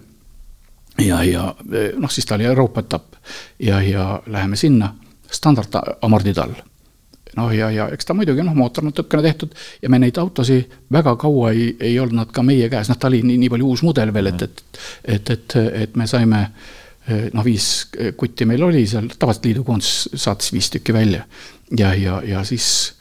ja, 1.01 1.23
ja 1.23 1.43
noh, 1.97 2.11
siis 2.11 2.25
ta 2.25 2.35
oli 2.35 2.45
Euroopa 2.45 2.81
etapp. 2.85 3.13
Ja, 3.59 3.81
ja 3.81 4.21
läheme 4.27 4.55
sinna. 4.55 4.93
Standardamordid 5.31 6.37
all. 6.37 6.53
noh, 7.37 7.51
ja, 7.53 7.67
ja 7.71 7.89
eks 7.93 8.07
ta 8.07 8.15
muidugi 8.17 8.41
noh, 8.41 8.55
mootor 8.57 8.85
natukene 8.87 9.23
tehtud. 9.27 9.53
Ja 9.81 9.89
me 9.89 9.99
neid 9.99 10.17
autosid 10.17 10.73
väga 10.91 11.15
kaua 11.19 11.51
ei, 11.51 11.69
ei 11.79 11.99
olnud 11.99 12.23
nad 12.23 12.33
ka 12.33 12.43
meie 12.43 12.69
käes, 12.69 12.89
noh, 12.89 12.97
ta 12.97 13.11
oli 13.11 13.21
nii, 13.21 13.37
nii 13.43 13.51
palju 13.53 13.67
uus 13.67 13.83
mudel 13.85 14.13
veel, 14.13 14.31
et, 14.31 14.47
et, 14.47 14.63
et, 15.03 15.29
et, 15.35 15.57
et 15.83 15.99
me 15.99 16.07
saime 16.07 16.47
noh, 17.07 17.43
viis 17.45 17.67
kutti 18.17 18.47
meil 18.47 18.63
oli 18.63 18.87
seal, 18.87 19.11
tavaliselt 19.19 19.45
liidukoondis 19.47 19.91
saatis 20.15 20.51
viis 20.55 20.71
tükki 20.73 20.95
välja. 20.95 21.27
ja, 21.77 21.93
ja, 21.95 22.21
ja 22.25 22.43
siis 22.43 22.93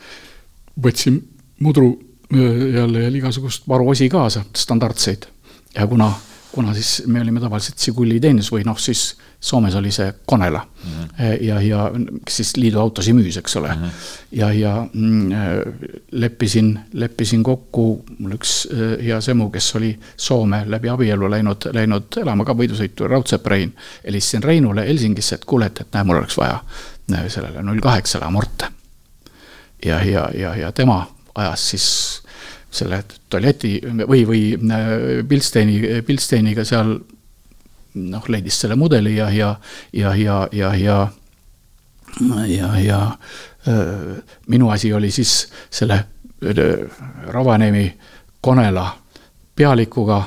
võtsin 0.83 1.23
mudru 1.61 1.95
jälle 2.31 3.01
jälle 3.01 3.19
igasugust 3.19 3.69
varuosi 3.69 4.09
kaasa, 4.09 4.45
standardseid. 4.57 5.27
Ja 5.75 5.87
kuna 5.87 6.13
kuna 6.57 6.75
siis 6.75 7.03
me 7.07 7.21
olime 7.21 7.41
tavaliselt 7.41 7.83
Žiguli 7.85 8.17
teenus 8.21 8.49
või 8.53 8.65
noh, 8.65 8.79
siis 8.81 9.11
Soomes 9.41 9.75
oli 9.77 9.91
see 9.93 10.15
Konela 10.27 10.63
mm. 10.65 10.93
-hmm. 10.93 11.35
ja, 11.45 11.61
ja 11.61 11.81
siis 12.31 12.55
liidu 12.57 12.81
autosid 12.81 13.15
müüs, 13.15 13.37
eks 13.37 13.57
ole 13.61 13.75
mm. 13.75 13.83
-hmm. 13.83 13.91
ja, 14.41 14.49
ja 14.53 14.73
mm, 14.93 15.33
äh, 15.33 15.91
leppisin, 16.11 16.79
leppisin 16.93 17.43
kokku, 17.45 18.05
mul 18.19 18.39
üks 18.39 18.55
äh, 18.73 18.97
hea 19.05 19.21
semu, 19.21 19.51
kes 19.51 19.75
oli 19.77 19.93
Soome 20.17 20.63
läbi 20.67 20.89
abielu 20.89 21.31
läinud, 21.31 21.69
läinud 21.73 22.21
elama 22.23 22.45
ka 22.45 22.57
võidusõitu, 22.57 23.09
Raudsepp 23.09 23.47
Rein. 23.47 23.75
helistasin 24.05 24.43
Reinule 24.43 24.89
Helsingisse, 24.89 25.35
et 25.35 25.45
kuule, 25.45 25.67
et, 25.67 25.81
et 25.81 25.93
näe, 25.93 26.05
mul 26.05 26.23
oleks 26.23 26.37
vaja 26.37 26.63
sellele 27.29 27.63
null 27.63 27.81
kaheksale 27.81 28.25
amorte. 28.25 28.73
ja, 29.85 30.03
ja, 30.05 30.31
ja, 30.35 30.57
ja 30.57 30.73
tema 30.73 31.05
ajas 31.35 31.71
siis 31.71 31.91
selle 32.77 33.03
tualeti 33.31 33.79
või, 34.07 34.25
või 34.29 34.43
äh, 34.57 35.23
Pilsteiniga 35.27 36.65
seal 36.65 36.97
noh, 37.97 38.29
leidis 38.29 38.61
selle 38.61 38.77
mudeli 38.77 39.17
ja, 39.17 39.31
ja, 39.31 39.55
ja, 39.93 40.15
ja, 40.15 40.49
ja, 40.53 40.75
ja, 40.75 40.99
ja, 42.47 42.71
ja 42.81 43.01
äh, 43.69 44.17
minu 44.49 44.71
asi 44.71 44.93
oli 44.93 45.11
siis 45.11 45.47
selle 45.71 45.95
äh, 46.45 47.01
Ravaniemi 47.33 47.89
Konela 48.41 48.87
pealikuga 49.57 50.23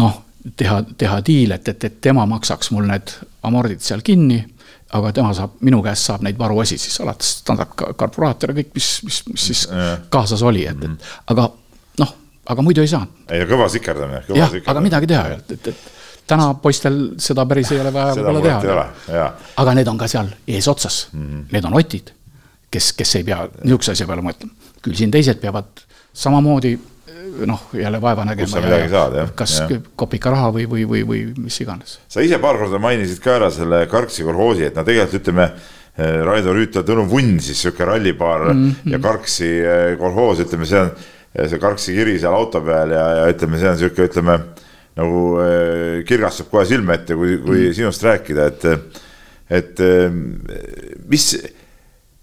noh, 0.00 0.22
teha, 0.56 0.82
teha 0.98 1.20
diil, 1.26 1.52
et, 1.52 1.68
et, 1.68 1.84
et 1.84 2.00
tema 2.00 2.26
maksaks 2.26 2.72
mul 2.72 2.88
need 2.88 3.12
amordid 3.46 3.84
seal 3.84 4.02
kinni 4.04 4.40
aga 4.96 5.12
tema 5.12 5.34
saab, 5.36 5.58
minu 5.66 5.82
käest 5.84 6.08
saab 6.08 6.24
neid 6.24 6.38
varuosi 6.38 6.78
siis 6.80 7.00
alates 7.04 7.38
standardkarburaator 7.42 8.54
ja 8.54 8.58
kõik, 8.62 8.72
mis, 8.78 8.88
mis, 9.04 9.20
mis 9.28 9.46
siis 9.50 9.66
kaasas 10.12 10.42
oli, 10.46 10.64
et, 10.70 10.84
et 10.84 11.32
aga 11.34 11.48
noh, 12.00 12.14
aga 12.48 12.64
muidu 12.64 12.84
ei 12.84 12.90
saanud. 12.90 13.24
ei, 13.28 13.44
kõva 13.48 13.68
sikerdamine. 13.72 14.22
jah, 14.38 14.54
aga 14.72 14.84
midagi 14.84 15.10
teha 15.10 15.24
ei 15.28 15.36
olnud, 15.36 15.56
et, 15.58 15.72
et 15.74 16.28
täna 16.28 16.48
poistel 16.62 17.00
seda 17.20 17.44
päris 17.48 17.72
ei 17.72 17.82
ole 17.82 17.92
vaja 17.92 18.14
võib-olla 18.16 18.86
teha. 19.06 19.26
aga 19.62 19.74
need 19.78 19.90
on 19.92 20.00
ka 20.00 20.08
seal 20.10 20.30
eesotsas 20.46 21.08
mm, 21.12 21.26
-hmm. 21.26 21.44
need 21.52 21.68
on 21.68 21.76
otid, 21.80 22.12
kes, 22.70 22.92
kes 22.96 23.16
ei 23.20 23.24
pea 23.28 23.42
niisuguse 23.62 23.92
asja 23.92 24.06
peale 24.06 24.24
mõtlema. 24.24 24.72
küll 24.82 24.96
siin 24.96 25.10
teised 25.10 25.40
peavad 25.40 25.84
samamoodi 26.12 26.78
noh, 27.46 27.64
jälle 27.72 28.00
vaeva 28.00 28.24
nägema. 28.28 28.62
kas 29.34 29.58
ja. 29.60 29.80
kopika 29.96 30.30
raha 30.34 30.52
või, 30.54 30.68
või, 30.70 30.84
või, 30.88 31.02
või 31.08 31.24
mis 31.44 31.58
iganes. 31.62 31.98
sa 32.08 32.24
ise 32.24 32.38
paar 32.42 32.58
korda 32.60 32.80
mainisid 32.82 33.20
ka 33.24 33.36
ära 33.38 33.50
selle 33.54 33.84
Karksi 33.90 34.26
kolhoosi, 34.26 34.68
et 34.68 34.78
no 34.78 34.86
tegelikult 34.86 35.22
ütleme. 35.22 35.50
Eh, 35.98 36.20
Raido 36.22 36.52
Rüütel, 36.54 36.84
Tõnu 36.86 37.08
Vunn 37.10 37.40
siis 37.42 37.58
sihuke 37.58 37.82
rallipaar 37.82 38.52
mm 38.52 38.58
-hmm. 38.68 38.92
ja 38.92 38.98
Karksi 39.02 39.48
eh, 39.58 39.96
kolhoos, 39.98 40.38
ütleme, 40.44 40.66
see 40.66 40.78
on 40.78 40.92
see 41.34 41.58
Karksi 41.58 41.94
kiri 41.96 42.20
seal 42.22 42.34
auto 42.34 42.60
peal 42.62 42.92
ja, 42.94 43.06
ja 43.16 43.24
ütleme, 43.32 43.58
see 43.58 43.70
on 43.70 43.78
sihuke, 43.80 44.06
ütleme 44.06 44.36
nagu 44.94 45.22
eh, 45.42 46.04
kirgastab 46.06 46.52
kohe 46.52 46.64
silme 46.70 46.94
ette, 46.94 47.16
kui, 47.18 47.40
kui 47.42 47.64
mm. 47.66 47.74
sinust 47.74 48.06
rääkida, 48.06 48.46
et, 48.46 48.64
et 49.50 49.82
mis 51.10 51.26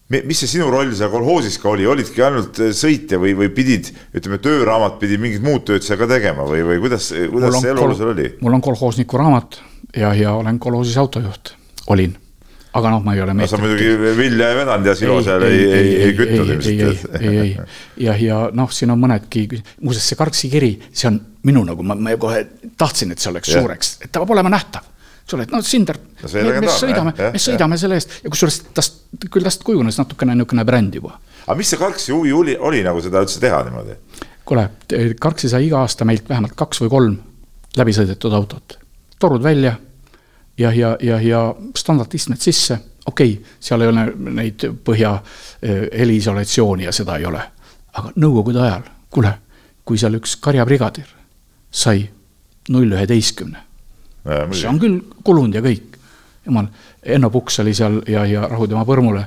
mis 0.10 0.38
see 0.38 0.50
sinu 0.50 0.68
roll 0.70 0.92
seal 0.94 1.10
kolhoosis 1.10 1.58
ka 1.62 1.72
oli, 1.72 1.86
olidki 1.90 2.22
ainult 2.26 2.60
äh, 2.62 2.74
sõitja 2.78 3.18
või, 3.22 3.34
või 3.38 3.50
pidid, 3.56 3.90
ütleme, 4.16 4.38
tööraamat 4.44 5.00
pidi 5.02 5.18
mingit 5.22 5.42
muud 5.46 5.66
tööd 5.66 5.86
seal 5.86 5.98
ka 6.02 6.08
tegema 6.12 6.46
või, 6.46 6.62
või 6.68 6.84
kuidas, 6.84 7.10
kuidas 7.32 7.58
see 7.58 7.72
elu 7.74 7.88
seal 7.98 8.12
oli? 8.12 8.28
mul 8.46 8.60
on 8.60 8.64
kolhoosniku 8.66 9.18
raamat 9.22 9.58
ja, 9.98 10.14
ja 10.14 10.36
olen 10.38 10.62
kolhoosis 10.62 11.00
autojuht, 11.02 11.56
olin. 11.90 12.14
aga 12.78 12.94
noh, 12.94 13.02
ma 13.02 13.16
ei 13.18 13.26
ole 13.26 13.34
no, 13.34 13.50
sa 13.50 13.58
muidugi 13.58 14.14
vilja 14.20 14.52
ei 14.54 14.62
vedanud 14.62 14.92
ja 14.92 14.98
silo 15.00 15.18
seal 15.26 15.48
ei, 15.50 15.60
ei, 15.64 15.74
ei, 15.74 16.00
ei 16.06 16.18
kütnud 16.22 16.54
ilmselt. 16.54 17.06
ei, 17.22 17.38
ei, 17.42 17.52
ja, 18.06 18.18
ja 18.22 18.42
noh, 18.54 18.70
siin 18.70 18.94
on 18.94 19.02
mõnedki, 19.02 19.48
muuseas 19.82 20.12
see 20.12 20.22
Karksi 20.22 20.54
kiri, 20.54 20.76
see 20.94 21.10
on 21.10 21.18
minu 21.50 21.66
nagu, 21.66 21.82
ma, 21.82 21.98
ma 21.98 22.14
kohe 22.22 22.46
tahtsin, 22.78 23.16
et 23.16 23.24
see 23.24 23.34
oleks 23.34 23.56
ja. 23.56 23.64
suureks, 23.64 23.96
et 24.06 24.12
ta 24.12 24.22
peab 24.22 24.38
olema 24.38 24.54
nähtav 24.54 24.94
eks 25.26 25.34
ole, 25.34 25.48
et 25.48 25.54
noh, 25.54 25.64
Sinder 25.66 25.98
no, 25.98 26.30
me, 26.32 26.60
me 26.62 26.72
sõidame, 26.72 27.14
me 27.34 27.42
sõidame 27.42 27.80
selle 27.82 27.98
eest 27.98 28.20
ja 28.24 28.32
kusjuures 28.34 28.60
tast 28.78 29.02
küll 29.32 29.46
tast 29.46 29.64
kujunes 29.66 29.98
natukene 29.98 30.36
niisugune 30.36 30.66
bränd 30.68 31.00
juba. 31.00 31.18
aga 31.46 31.58
mis 31.58 31.74
see 31.74 31.82
Karksi 31.82 32.14
huvi 32.14 32.34
oli, 32.34 32.58
oli 32.58 32.84
nagu 32.86 33.02
seda 33.02 33.24
üldse 33.26 33.42
teha 33.42 33.64
niimoodi? 33.66 33.98
kuule, 34.46 34.70
Karksi 35.20 35.50
sai 35.50 35.66
iga 35.68 35.82
aasta 35.82 36.06
meilt 36.06 36.30
vähemalt 36.30 36.54
kaks 36.58 36.84
või 36.84 36.94
kolm 36.94 37.18
läbisõidetud 37.78 38.34
autot. 38.34 38.78
torud 39.20 39.44
välja 39.44 39.76
ja, 40.58 40.72
ja, 40.72 40.98
ja, 41.02 41.22
ja 41.22 41.56
standardistmed 41.76 42.40
sisse, 42.40 42.78
okei 43.06 43.34
okay,, 43.34 43.56
seal 43.60 43.82
ei 43.82 43.92
ole 43.92 44.06
neid 44.38 44.68
põhja 44.86 45.16
eh, 45.62 45.88
heliisolatsiooni 46.00 46.86
ja 46.86 46.94
seda 46.96 47.18
ei 47.18 47.26
ole. 47.26 47.42
aga 47.96 48.12
nõukogude 48.20 48.60
ajal, 48.60 48.84
kuule, 49.10 49.32
kui 49.86 49.98
seal 49.98 50.18
üks 50.20 50.36
karjabrigadir 50.44 51.08
sai 51.72 52.10
null 52.70 52.92
üheteistkümne, 52.92 53.62
see 54.26 54.70
on 54.70 54.80
küll 54.82 55.02
kulunud 55.24 55.56
ja 55.56 55.62
kõik, 55.66 56.00
jumal, 56.46 56.70
Enno 57.16 57.30
Puks 57.34 57.60
oli 57.62 57.76
seal 57.78 58.02
ja, 58.10 58.26
ja 58.26 58.48
rahu 58.50 58.68
tema 58.70 58.86
põrmule. 58.88 59.26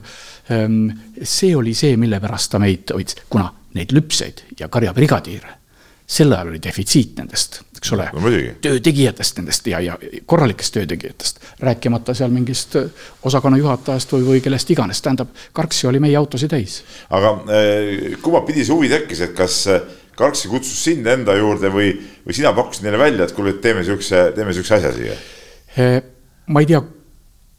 Ehm, 0.50 0.88
see 1.22 1.54
oli 1.56 1.74
see, 1.78 1.96
mille 2.00 2.20
pärast 2.20 2.50
ta 2.54 2.60
meid 2.62 2.90
hoidis, 2.94 3.20
kuna 3.30 3.46
neid 3.78 3.92
lüpseid 3.94 4.42
ja 4.58 4.70
karjabrigadiire, 4.72 5.54
sel 6.08 6.32
ajal 6.32 6.54
oli 6.54 6.62
defitsiit 6.64 7.18
nendest 7.20 7.60
eks 7.78 7.92
ole 7.94 8.08
no,, 8.12 8.32
töötegijatest 8.64 9.38
nendest 9.40 9.68
ja, 9.70 9.80
ja 9.82 9.96
korralikest 10.26 10.74
töötegijatest, 10.74 11.40
rääkimata 11.64 12.14
seal 12.16 12.32
mingist 12.34 12.76
äh, 12.80 12.88
osakonna 13.28 13.58
juhatajast 13.60 14.12
või, 14.16 14.26
või 14.32 14.42
kellest 14.44 14.70
iganes, 14.74 15.02
tähendab, 15.04 15.30
Karksi 15.56 15.88
oli 15.90 16.02
meie 16.02 16.16
autosid 16.18 16.50
täis. 16.52 16.80
aga 17.14 17.34
eh, 17.54 18.18
kumma 18.22 18.42
pidi 18.48 18.66
see 18.66 18.74
huvi 18.74 18.90
tekkis, 18.92 19.22
et 19.28 19.34
kas 19.38 19.60
äh, 19.72 19.82
Karksi 20.18 20.50
kutsus 20.50 20.78
sind 20.84 21.06
enda 21.06 21.36
juurde 21.38 21.70
või, 21.72 21.92
või 22.26 22.36
sina 22.36 22.52
pakkusid 22.56 22.86
neile 22.86 22.98
välja, 22.98 23.26
et 23.28 23.34
kuule, 23.36 23.54
teeme 23.62 23.84
siukse, 23.86 24.28
teeme 24.36 24.54
siukse 24.56 24.78
asja 24.78 24.94
siia? 24.96 25.18
ma 26.48 26.62
ei 26.64 26.66
tea, 26.66 26.80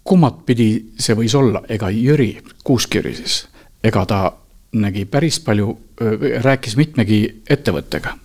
kummat 0.03 0.41
pidi 0.47 0.70
see 0.99 1.16
võis 1.16 1.36
olla, 1.38 1.62
ega 1.72 1.91
Jüri 1.93 2.34
Kuusküri 2.66 3.14
siis, 3.16 3.43
ega 3.86 4.03
ta 4.10 4.24
nägi 4.76 5.05
päris 5.10 5.39
palju, 5.45 5.72
rääkis 6.43 6.76
mitmegi 6.78 7.22
ettevõttega 7.49 8.18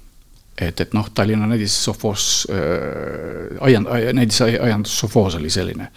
et, 0.59 0.80
et 0.80 0.93
noh, 0.95 1.09
Tallinna 1.14 1.47
näidis 1.51 1.74
Sofoos 1.85 2.47
äh,, 2.51 3.57
aiand-, 3.66 3.91
näidisaiandus 4.14 4.99
Sofoos 4.99 5.35
oli 5.35 5.51
selline 5.51 5.89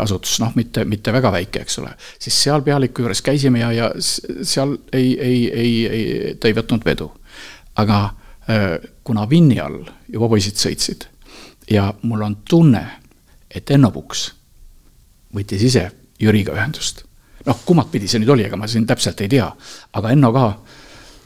asutus, 0.00 0.38
noh, 0.42 0.54
mitte, 0.54 0.84
mitte 0.84 1.12
väga 1.12 1.32
väike, 1.34 1.64
eks 1.64 1.78
ole. 1.82 1.94
siis 2.18 2.38
seal 2.46 2.62
pealiku 2.62 3.04
juures 3.04 3.22
käisime 3.22 3.64
ja, 3.64 3.72
ja 3.72 3.90
seal 3.98 4.76
ei, 4.92 5.18
ei, 5.20 5.40
ei, 5.50 5.74
ei, 5.86 6.34
ta 6.40 6.50
ei 6.50 6.56
võtnud 6.56 6.86
vedu. 6.86 7.10
Aga 7.80 7.98
äh, 8.48 8.78
kuna 9.04 9.28
Vinni 9.30 9.58
all 9.60 9.82
juba 10.08 10.28
poisid 10.28 10.58
sõitsid 10.60 11.08
ja 11.70 11.88
mul 12.02 12.22
on 12.22 12.36
tunne, 12.48 12.84
et 13.50 13.70
Enno 13.70 13.90
Puks 13.90 14.28
võttis 15.34 15.62
ise 15.64 15.88
Jüriga 16.20 16.54
ühendust. 16.54 17.04
noh, 17.46 17.58
kummat 17.66 17.90
pidi 17.92 18.08
see 18.08 18.22
nüüd 18.22 18.30
oli, 18.32 18.44
ega 18.46 18.56
ma 18.56 18.68
siin 18.70 18.86
täpselt 18.88 19.20
ei 19.20 19.28
tea, 19.28 19.50
aga 19.92 20.10
Enno 20.10 20.30
ka, 20.32 20.44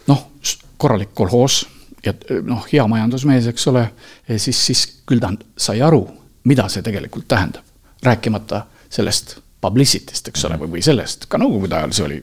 noh, 0.08 0.24
korralik 0.76 1.12
kolhoos 1.14 1.60
ja 2.04 2.14
noh, 2.46 2.64
hea 2.72 2.86
majandusmees, 2.90 3.46
eks 3.52 3.66
ole, 3.70 3.84
siis, 4.36 4.58
siis 4.58 4.86
küll 5.06 5.22
ta 5.22 5.30
sai 5.56 5.82
aru, 5.82 6.02
mida 6.44 6.68
see 6.68 6.82
tegelikult 6.82 7.28
tähendab. 7.28 7.64
rääkimata 8.02 8.62
sellest 8.90 9.38
publicity'st, 9.60 10.28
eks 10.30 10.44
ole, 10.46 10.58
või, 10.58 10.68
või 10.76 10.82
sellest, 10.82 11.26
ka 11.26 11.38
nõukogude 11.38 11.74
ajal 11.74 11.92
see 11.92 12.04
oli 12.04 12.18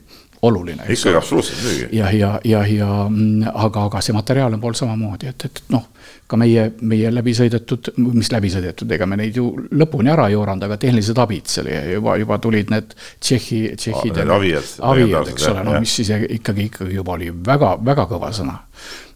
oluline. 0.47 0.85
ikkagi 0.89 1.17
absoluutselt 1.17 1.63
muidugi. 1.63 1.97
ja, 1.97 2.11
ja, 2.11 2.31
ja, 2.45 2.63
ja 2.69 2.89
aga, 3.53 3.85
aga 3.85 4.01
see 4.05 4.15
materiaalne 4.15 4.59
pool 4.61 4.77
samamoodi, 4.77 5.29
et, 5.31 5.47
et 5.49 5.61
noh, 5.73 5.87
ka 6.27 6.39
meie, 6.41 6.67
meie 6.81 7.11
läbi 7.13 7.35
sõidetud, 7.37 7.91
mis 8.01 8.31
läbi 8.33 8.51
sõidetud, 8.53 8.91
ega 8.97 9.07
me 9.09 9.19
neid 9.19 9.37
ju 9.37 9.47
lõpuni 9.77 10.13
ära 10.13 10.27
ei 10.29 10.37
jooranud, 10.37 10.67
aga 10.67 10.77
tehnilised 10.81 11.21
abid, 11.21 11.49
see 11.51 11.63
oli 11.65 11.79
juba, 11.95 12.17
juba 12.21 12.39
tulid 12.43 12.73
need 12.73 12.95
Tšehhi, 12.97 13.61
Tšehhid. 13.77 14.21
avijad. 14.25 14.75
avijad, 14.91 15.33
eks 15.33 15.49
ole, 15.51 15.65
no 15.67 15.79
mis 15.81 15.97
ise 16.05 16.21
ikkagi, 16.39 16.69
ikkagi 16.71 16.99
juba 16.99 17.17
oli 17.17 17.31
väga, 17.33 17.75
väga 17.85 18.07
kõva 18.11 18.31
sõna 18.35 18.59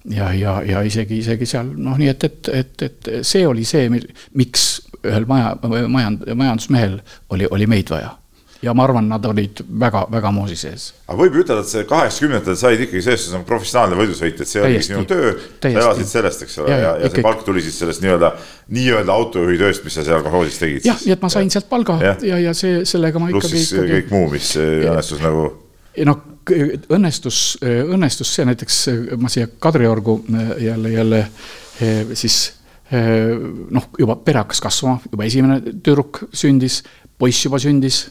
ja, 0.06 0.34
ja, 0.34 0.62
ja 0.66 0.82
isegi, 0.86 1.20
isegi 1.24 1.48
seal 1.50 1.74
noh, 1.76 1.98
nii 2.00 2.12
et, 2.12 2.24
et, 2.24 2.52
et, 2.62 2.86
et 2.88 3.10
see 3.28 3.46
oli 3.48 3.66
see, 3.68 3.90
miks 4.38 4.70
ühel 5.06 5.28
maja, 5.30 5.54
majand-, 5.64 6.26
majandusmehel 6.36 7.00
oli, 7.34 7.48
oli 7.52 7.68
meid 7.70 7.92
vaja 7.92 8.16
ja 8.62 8.74
ma 8.76 8.84
arvan, 8.88 9.08
nad 9.10 9.26
olid 9.26 9.62
väga-väga 9.82 10.32
moosi 10.36 10.58
sees. 10.60 10.90
aga 11.08 11.18
võib 11.22 11.38
ju 11.38 11.44
ütelda, 11.46 11.66
et 11.66 11.74
see 11.74 11.86
kaheksakümnendatel 11.90 12.58
said 12.60 12.84
ikkagi 12.86 13.04
sellest, 13.06 13.28
et 13.28 13.34
see 13.34 13.40
on 13.40 13.46
professionaalne 13.48 14.00
võidusõit, 14.00 14.42
et 14.42 14.52
see 14.52 14.64
oli 14.64 14.82
sinu 14.86 15.06
töö, 15.10 15.36
sa 15.62 15.72
elasid 15.72 16.12
sellest, 16.12 16.48
eks 16.48 16.60
ole, 16.64 16.74
ja, 16.74 16.80
ja, 16.80 16.90
ja, 16.96 17.06
ja 17.06 17.14
see 17.14 17.26
palk 17.26 17.46
tuli 17.48 17.64
siis 17.66 17.80
sellest 17.84 18.04
nii-öelda, 18.06 18.34
nii-öelda 18.80 19.16
autojuhi 19.16 19.62
tööst, 19.62 19.86
mis 19.88 20.00
sa 20.00 20.08
seal 20.08 20.26
kolhoosis 20.26 20.60
tegid. 20.64 20.90
jah, 20.90 21.00
nii 21.06 21.16
et 21.16 21.24
ma 21.24 21.32
sain 21.34 21.54
sealt 21.54 21.70
palga 21.72 22.00
ja, 22.04 22.18
ja, 22.34 22.42
ja 22.50 22.58
see, 22.58 22.84
sellega 22.90 23.22
ma 23.22 23.32
ikkagi. 23.32 23.48
pluss 23.48 23.56
siis 23.56 23.72
ikkagi... 23.78 23.96
kõik 23.96 24.14
muu, 24.18 24.28
mis 24.36 24.52
õnnestus 24.60 25.24
nagu. 25.24 25.48
noh 26.10 26.28
õnnestus, 26.90 27.40
õnnestus 27.62 28.32
see 28.36 28.46
näiteks, 28.48 28.78
ma 29.22 29.32
siia 29.32 29.50
Kadriorgu 29.62 30.20
äh, 30.34 30.52
jälle, 30.66 30.92
jälle 30.94 31.20
äh, 31.20 32.14
siis 32.14 32.54
äh, 32.94 33.36
noh, 33.72 33.90
juba 34.00 34.16
pere 34.24 34.44
hakkas 34.44 34.62
kasvama, 34.64 35.00
juba 35.12 35.28
esimene 35.28 35.60
tüdruk 35.70 36.24
sündis, 36.34 36.82
poiss 37.20 37.46
juba 37.46 37.60
sündis. 37.62 38.08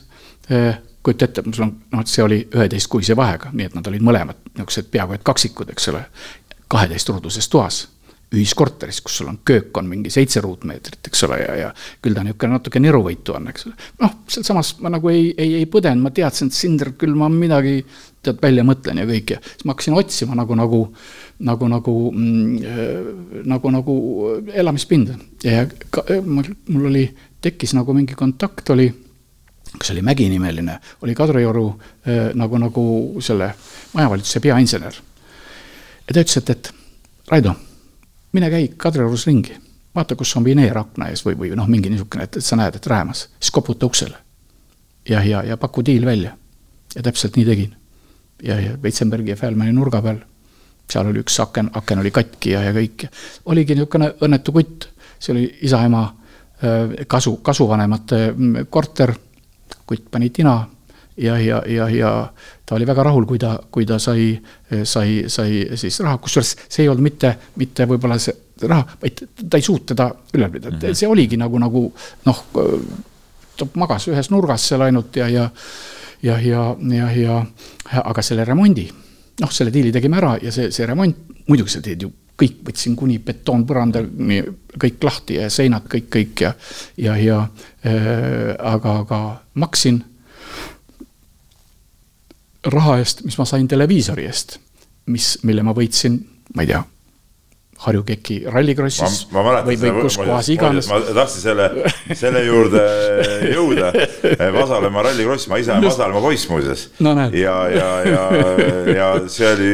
Kujuta 0.48 1.28
ette, 1.28 1.42
sul 1.54 1.68
on, 1.68 1.76
noh, 1.92 2.00
et 2.00 2.10
see 2.10 2.24
oli 2.24 2.40
üheteistkuise 2.54 3.16
vahega, 3.16 3.52
nii 3.52 3.68
et 3.70 3.76
nad 3.78 3.86
olid 3.90 4.04
mõlemad 4.04 4.40
niisugused 4.50 4.90
peaaegu 4.92 5.16
et 5.16 5.24
kaksikud, 5.26 5.70
eks 5.74 5.88
ole. 5.92 6.02
kaheteistruuduses 6.68 7.48
toas 7.48 7.86
ühiskorteris, 8.34 9.00
kus 9.00 9.14
sul 9.18 9.30
on 9.30 9.38
köök 9.44 9.76
on 9.80 9.86
mingi 9.88 10.10
seitse 10.12 10.40
ruutmeetrit, 10.44 11.00
eks 11.08 11.22
ole, 11.24 11.38
ja, 11.40 11.54
ja 11.56 11.68
küll 12.04 12.16
ta 12.16 12.24
niisugune 12.26 12.58
natuke 12.58 12.82
niruvõitu 12.82 13.32
on, 13.38 13.48
eks 13.48 13.68
ole. 13.70 13.78
noh, 14.02 14.18
sealsamas 14.28 14.74
ma 14.84 14.92
nagu 14.92 15.08
ei, 15.08 15.30
ei, 15.32 15.54
ei 15.62 15.68
põdenud, 15.70 16.04
ma 16.04 16.12
teadsin, 16.12 16.52
et 16.52 16.58
Sinder, 16.58 16.92
küll 17.00 17.16
ma 17.16 17.30
midagi 17.32 17.78
tead 18.24 18.42
välja 18.42 18.66
mõtlen 18.68 19.00
ja 19.00 19.08
kõik 19.08 19.32
ja 19.32 19.40
siis 19.40 19.64
ma 19.64 19.72
hakkasin 19.72 19.96
otsima 19.96 20.36
nagu, 20.36 20.58
nagu, 20.60 20.82
nagu, 21.48 21.72
nagu 21.72 21.96
mm,, 22.12 23.42
nagu, 23.48 23.72
nagu 23.72 23.98
elamispinda 24.52 25.16
ja 25.46 25.64
ka, 25.94 26.04
mul, 26.26 26.52
mul 26.68 26.90
oli, 26.92 27.06
tekkis 27.40 27.72
nagu 27.78 27.96
mingi 27.96 28.18
kontakt 28.18 28.76
oli 28.76 28.90
kas 29.78 29.94
oli 29.94 30.02
Mägi 30.02 30.28
nimeline, 30.32 30.80
oli 31.02 31.14
Kadrioru 31.14 31.68
äh, 31.70 32.28
nagu, 32.34 32.58
nagu 32.58 32.84
selle 33.20 33.54
majavalitsuse 33.94 34.40
peainsener. 34.40 35.00
ja 36.08 36.14
ta 36.14 36.20
ütles, 36.20 36.36
et, 36.42 36.50
et 36.50 36.74
Raido 37.28 37.54
mine 38.32 38.50
käi 38.50 38.68
Kadriorus 38.76 39.26
ringi, 39.26 39.56
vaata, 39.94 40.16
kus 40.16 40.36
on 40.36 40.44
vineer 40.44 40.78
akna 40.78 41.08
ees 41.12 41.24
või, 41.26 41.36
või 41.38 41.52
noh, 41.56 41.68
mingi 41.70 41.90
niisugune, 41.92 42.26
et, 42.28 42.38
et 42.40 42.44
sa 42.44 42.58
näed, 42.58 42.76
et 42.76 42.86
räämas, 42.86 43.26
siis 43.40 43.52
koputa 43.54 43.86
uksele. 43.86 44.16
ja, 45.08 45.22
ja, 45.24 45.42
ja 45.42 45.56
paku 45.56 45.84
diil 45.84 46.06
välja. 46.06 46.36
ja 46.94 47.02
täpselt 47.02 47.36
nii 47.36 47.44
tegin. 47.44 47.76
ja, 48.42 48.60
ja 48.60 48.76
Weitsenbergi 48.82 49.30
ja 49.30 49.36
Fählmanni 49.36 49.72
nurga 49.72 50.02
peal, 50.02 50.20
seal 50.90 51.06
oli 51.06 51.20
üks 51.24 51.40
aken, 51.40 51.70
aken 51.74 51.98
oli 51.98 52.10
katki 52.10 52.50
ja, 52.50 52.62
ja 52.62 52.72
kõik. 52.72 53.08
oligi 53.44 53.74
niisugune 53.74 54.12
õnnetu 54.20 54.52
kutt, 54.52 54.88
see 55.18 55.32
oli 55.32 55.48
isa-ema 55.62 56.04
äh, 56.04 57.06
kasu, 57.06 57.36
kasuvanemate 57.36 58.32
mm, 58.32 58.68
korter, 58.70 59.14
kutt 59.86 60.10
pani 60.10 60.30
tina 60.30 60.58
ja, 61.16 61.38
ja, 61.38 61.62
ja, 61.66 61.88
ja 61.88 62.32
ta 62.66 62.74
oli 62.74 62.86
väga 62.86 63.02
rahul, 63.08 63.26
kui 63.26 63.38
ta, 63.38 63.56
kui 63.70 63.86
ta 63.86 63.98
sai, 63.98 64.30
sai, 64.84 65.24
sai 65.26 65.64
siis 65.76 66.00
raha, 66.04 66.18
kusjuures 66.22 66.54
see 66.68 66.84
ei 66.84 66.90
olnud 66.92 67.06
mitte, 67.08 67.34
mitte 67.58 67.86
võib-olla 67.90 68.18
see 68.22 68.66
raha, 68.68 68.98
vaid 69.02 69.24
ta 69.48 69.58
ei 69.58 69.66
suutnud 69.66 69.92
teda 69.94 70.08
ülal 70.34 70.50
pidada 70.50 70.76
mm, 70.76 70.82
-hmm. 70.82 70.98
see 70.98 71.08
oligi 71.08 71.36
nagu, 71.36 71.58
nagu 71.58 71.84
noh, 72.26 72.44
ta 73.58 73.68
magas 73.74 74.08
ühes 74.08 74.30
nurgas 74.30 74.68
seal 74.68 74.86
ainult 74.86 75.16
ja, 75.16 75.28
ja 75.28 75.50
ja, 76.22 76.40
ja, 76.40 76.74
ja, 76.90 77.10
ja 77.14 77.46
aga 78.04 78.22
selle 78.22 78.44
remondi, 78.44 78.88
noh, 79.40 79.52
selle 79.52 79.72
diili 79.74 79.92
tegime 79.94 80.18
ära 80.18 80.36
ja 80.42 80.52
see, 80.52 80.72
see 80.74 80.86
remont, 80.86 81.16
muidugi 81.46 81.70
sa 81.70 81.82
teed 81.82 82.02
ju 82.02 82.10
kõik, 82.38 82.60
võtsin 82.68 82.94
kuni 82.98 83.18
betoonpõrandani 83.22 84.42
kõik 84.78 85.02
lahti 85.04 85.38
ja 85.40 85.48
seinad 85.50 85.88
kõik, 85.90 86.06
kõik 86.14 86.44
ja, 86.44 86.52
ja, 86.96 87.16
ja 87.18 87.40
äh, 87.86 88.54
aga, 88.58 89.00
aga 89.02 89.22
maksin 89.58 90.02
raha 92.68 92.98
eest, 93.02 93.24
mis 93.26 93.38
ma 93.38 93.46
sain 93.48 93.66
televiisori 93.70 94.28
eest, 94.28 94.58
mis, 95.10 95.36
mille 95.46 95.64
ma 95.66 95.74
võitsin, 95.76 96.20
ma 96.54 96.64
ei 96.64 96.72
tea, 96.72 96.84
Harju 97.78 98.02
Keki 98.02 98.40
rallikrossis 98.50 99.28
või, 99.30 99.76
või 99.78 99.90
kus 100.02 100.16
kohas 100.18 100.48
iganes. 100.50 100.88
ma 100.90 100.98
tahtsin 101.14 101.44
selle, 101.44 101.68
selle 102.18 102.42
juurde 102.42 102.82
jõuda. 103.52 103.92
Vasalemma 104.58 105.04
rallikross, 105.06 105.46
ma 105.46 105.60
ise 105.62 105.76
olen 105.76 105.86
Vasalemma 105.86 106.22
poiss 106.24 106.48
muuseas 106.50 106.88
no,. 106.98 107.14
ja, 107.30 107.54
ja, 107.70 107.92
ja, 108.02 108.24
ja 108.96 109.08
see 109.30 109.52
oli, 109.52 109.70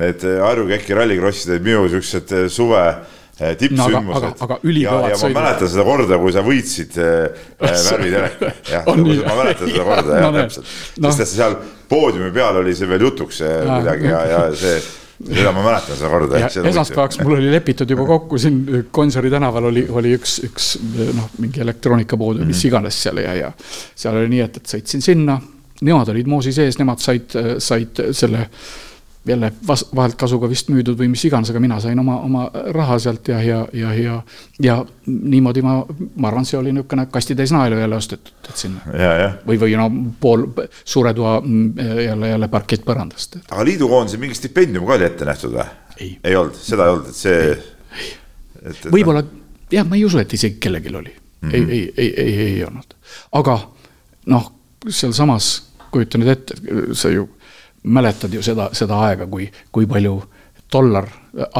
need 0.00 0.24
Harju 0.42 0.66
Keki 0.72 0.96
rallikrossid 0.98 1.54
olid 1.54 1.68
minu 1.68 1.84
siuksed 1.92 2.34
suve 2.52 2.86
Eh, 3.34 3.56
tippsündmused 3.58 4.22
no,. 4.22 4.28
aga, 4.30 4.46
aga 4.46 4.56
ülikõvad 4.62 5.16
sõidud. 5.18 5.34
ma 5.34 5.40
mäletan 5.42 5.70
seda 5.72 5.84
korda, 5.88 6.18
kui 6.22 6.34
sa 6.36 6.42
võitsid 6.46 6.98
äh, 7.02 7.46
värviteleka. 7.88 8.50
jah, 8.70 8.84
ma 8.86 9.38
mäletan 9.40 9.72
seda 9.72 9.86
korda 9.88 10.12
jah 10.20 10.28
no,, 10.28 10.36
täpselt 10.36 10.68
no.. 11.02 11.10
sest 11.10 11.24
et 11.24 11.30
seal 11.32 11.56
poodiumi 11.90 12.30
peal 12.36 12.60
oli 12.60 12.76
see 12.78 12.86
veel 12.92 13.02
jutuks 13.08 13.42
midagi 13.42 14.06
ja, 14.06 14.22
ja 14.30 14.44
see 14.54 14.76
seda 14.84 15.50
ma 15.50 15.66
mäletan 15.66 15.98
seda 15.98 16.12
korda. 16.14 16.44
esmaspäevaks 16.46 17.18
mul 17.24 17.40
oli 17.40 17.50
lepitud 17.56 17.90
juba 17.90 18.06
kokku 18.12 18.38
siin 18.38 18.62
Gonsiori 18.94 19.34
tänaval 19.34 19.66
oli, 19.72 19.82
oli 19.90 20.14
üks, 20.14 20.38
üks 20.46 20.70
noh, 20.94 21.34
mingi 21.42 21.66
elektroonikapood 21.66 22.36
või 22.36 22.44
mm 22.44 22.52
-hmm. 22.52 22.54
mis 22.54 22.64
iganes 22.70 23.02
seal 23.02 23.18
ja, 23.24 23.34
ja 23.40 23.52
seal 23.66 24.22
oli 24.22 24.30
nii, 24.36 24.46
et, 24.46 24.62
et 24.62 24.76
sõitsin 24.78 25.02
sinna 25.02 25.40
nemad 25.82 26.14
olid 26.14 26.30
moosi 26.30 26.54
sees, 26.54 26.78
nemad 26.78 27.02
said, 27.02 27.34
said 27.58 27.98
selle 28.14 28.46
jälle 29.26 29.52
vahelt 29.66 30.14
kasuga 30.20 30.48
vist 30.48 30.68
müüdud 30.68 30.98
või 30.98 31.08
mis 31.14 31.22
iganes, 31.24 31.50
aga 31.50 31.60
mina 31.62 31.78
sain 31.80 31.98
oma, 31.98 32.18
oma 32.26 32.44
raha 32.76 32.98
sealt 33.00 33.28
ja, 33.28 33.40
ja, 33.42 33.60
ja, 33.72 33.92
ja, 33.96 34.16
ja 34.62 34.76
niimoodi 35.06 35.62
ma, 35.64 35.78
ma 36.16 36.28
arvan, 36.28 36.44
see 36.48 36.58
oli 36.58 36.74
niisugune 36.76 37.06
kastitäis 37.12 37.52
naelu 37.54 37.78
jälle 37.80 37.96
ostetud, 37.96 38.34
et 38.48 38.60
sinna. 38.60 38.82
või, 39.46 39.58
või 39.60 39.76
no 39.80 39.88
pool 40.20 40.44
suure 40.84 41.14
toa 41.16 41.38
mm, 41.40 41.86
jälle, 42.04 42.28
jälle 42.34 42.48
parkettpõrandast. 42.52 43.38
aga 43.48 43.64
liidukoondise 43.70 44.20
mingi 44.20 44.36
stipendium 44.38 44.86
ka 44.88 44.98
oli 44.98 45.08
ette 45.08 45.28
nähtud 45.28 45.56
või? 45.56 46.10
ei 46.24 46.36
olnud, 46.36 46.58
seda 46.60 46.88
ei 46.88 46.96
olnud, 46.96 47.08
et 47.08 47.16
see. 47.16 48.90
võib-olla 48.92 49.24
jah, 49.72 49.88
ma 49.88 49.96
ei 49.96 50.04
usu, 50.04 50.20
et 50.20 50.36
isegi 50.36 50.60
kellelgi 50.60 50.92
oli 50.92 51.14
mm, 51.14 51.50
-hmm. 51.50 51.54
ei, 51.54 51.92
ei, 51.96 52.12
ei, 52.16 52.26
ei, 52.26 52.50
ei 52.58 52.64
olnud, 52.64 52.96
aga 53.40 53.56
noh, 54.26 54.52
sealsamas 54.88 55.54
kujuta 55.94 56.18
nüüd 56.20 56.32
ette, 56.34 56.58
sa 56.92 57.08
ju 57.08 57.28
mäletad 57.84 58.32
ju 58.34 58.42
seda, 58.44 58.70
seda 58.76 58.98
aega, 59.06 59.26
kui, 59.30 59.48
kui 59.72 59.86
palju 59.90 60.16
dollar 60.72 61.08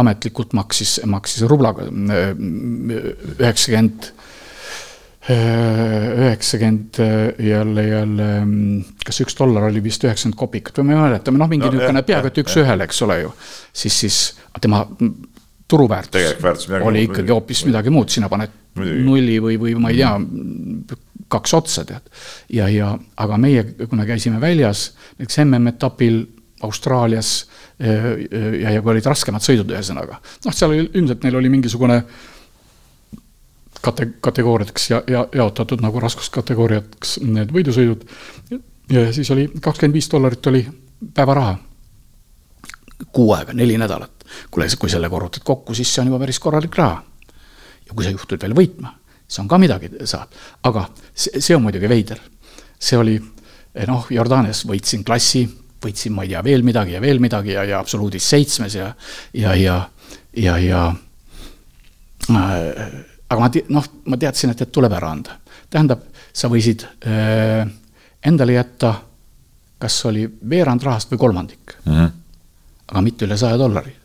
ametlikult 0.01 0.55
maksis, 0.57 1.01
maksis 1.11 1.45
rublaga 1.51 1.87
üheksakümmend, 3.39 4.09
üheksakümmend 5.29 7.01
jälle, 7.45 7.87
jälle, 7.89 8.31
kas 9.05 9.20
üks 9.25 9.39
dollar 9.39 9.68
oli 9.68 9.83
vist 9.85 10.05
üheksakümmend 10.07 10.39
kopikat 10.41 10.81
või 10.81 10.91
ma 10.91 10.97
ei 10.97 11.03
mäleta, 11.05 11.35
noh, 11.35 11.51
mingi 11.51 11.68
niisugune 11.68 12.01
no, 12.01 12.07
peaaegu 12.09 12.33
et 12.33 12.43
üks-ühele, 12.45 12.89
eks 12.89 13.05
ole 13.07 13.20
ju. 13.22 13.31
siis, 13.72 14.01
siis 14.05 14.18
tema 14.61 14.87
turuväärtus 15.69 16.69
oli 16.83 17.07
ikkagi 17.09 17.33
hoopis 17.33 17.65
midagi 17.69 17.91
muud, 17.91 18.12
sina 18.12 18.29
paned 18.29 18.53
nulli 18.77 19.39
või, 19.43 19.59
või 19.61 19.75
ma 19.81 19.93
ei 19.93 20.03
tea, 20.03 20.12
kaks 21.33 21.55
otsa, 21.57 21.85
tead. 21.89 22.11
ja, 22.53 22.69
ja 22.69 22.93
aga 23.17 23.39
meie, 23.41 23.65
me 23.91 24.07
käisime 24.07 24.41
väljas, 24.43 24.91
näiteks 25.19 25.41
MM-etapil 25.45 26.25
Austraalias 26.65 27.47
ja, 27.79 28.71
ja 28.71 28.83
kui 28.83 28.95
olid 28.95 29.07
raskemad 29.09 29.45
sõidud, 29.45 29.73
ühesõnaga. 29.75 30.21
noh, 30.45 30.55
seal 30.55 30.73
oli 30.73 30.87
ilmselt 30.87 31.25
neil 31.27 31.39
oli 31.41 31.51
mingisugune 31.53 32.01
kate-, 33.85 34.15
kategooriateks 34.21 34.91
ja, 34.91 35.03
ja 35.11 35.27
jaotatud 35.35 35.83
nagu 35.85 36.01
raskuskategooriateks 36.01 37.19
need 37.27 37.53
võidusõidud. 37.55 38.07
ja 38.93 39.07
siis 39.12 39.31
oli 39.35 39.49
kakskümmend 39.61 40.01
viis 40.01 40.11
dollarit 40.12 40.53
oli 40.53 40.67
päevaraha. 41.15 41.57
Kuu 43.12 43.33
aega, 43.35 43.53
neli 43.53 43.77
nädalat. 43.79 44.24
Kuule, 44.51 44.68
kui 44.78 44.91
selle 44.91 45.11
korrutad 45.11 45.45
kokku, 45.45 45.74
siis 45.74 45.95
see 45.95 46.03
on 46.03 46.12
juba 46.12 46.22
päris 46.24 46.39
korralik 46.39 46.76
raha. 46.76 47.03
ja 47.89 47.95
kui 47.95 48.05
sa 48.05 48.11
juhtud 48.11 48.41
veel 48.43 48.55
võitma 48.57 48.95
see 49.28 49.43
on 49.43 49.49
ka 49.49 49.59
midagi, 49.59 49.91
saab, 50.09 50.32
aga 50.68 50.87
see, 51.12 51.41
see 51.41 51.57
on 51.57 51.64
muidugi 51.64 51.89
veider. 51.91 52.20
see 52.78 52.99
oli 52.99 53.16
noh, 53.89 54.07
Jordaanias 54.12 54.64
võitsin 54.68 55.05
klassi, 55.07 55.45
võitsin, 55.82 56.12
ma 56.14 56.24
ei 56.24 56.35
tea, 56.35 56.43
veel 56.45 56.64
midagi 56.66 56.95
ja 56.97 57.01
veel 57.01 57.20
midagi 57.22 57.55
ja, 57.55 57.64
ja 57.68 57.80
absoluudis 57.80 58.28
seitsmes 58.28 58.76
ja, 58.76 58.93
ja, 59.32 59.55
ja, 59.55 59.78
ja, 60.37 60.59
ja 60.59 60.82
äh, 62.30 62.93
aga 63.28 63.41
ma 63.41 63.51
te-, 63.51 63.64
noh, 63.72 63.89
ma 64.11 64.20
teadsin, 64.20 64.53
et, 64.55 64.62
et 64.66 64.72
tuleb 64.72 64.93
ära 64.93 65.11
anda. 65.16 65.41
tähendab, 65.70 66.05
sa 66.32 66.51
võisid 66.53 66.87
äh, 67.09 67.64
endale 68.24 68.59
jätta, 68.59 68.95
kas 69.80 69.99
oli 70.09 70.26
veerand 70.28 70.85
rahast 70.85 71.11
või 71.12 71.20
kolmandik 71.26 71.76
mm. 71.85 71.93
-hmm. 71.93 72.11
aga 72.93 73.03
mitte 73.05 73.26
üle 73.26 73.37
saja 73.41 73.59
dollari. 73.59 73.97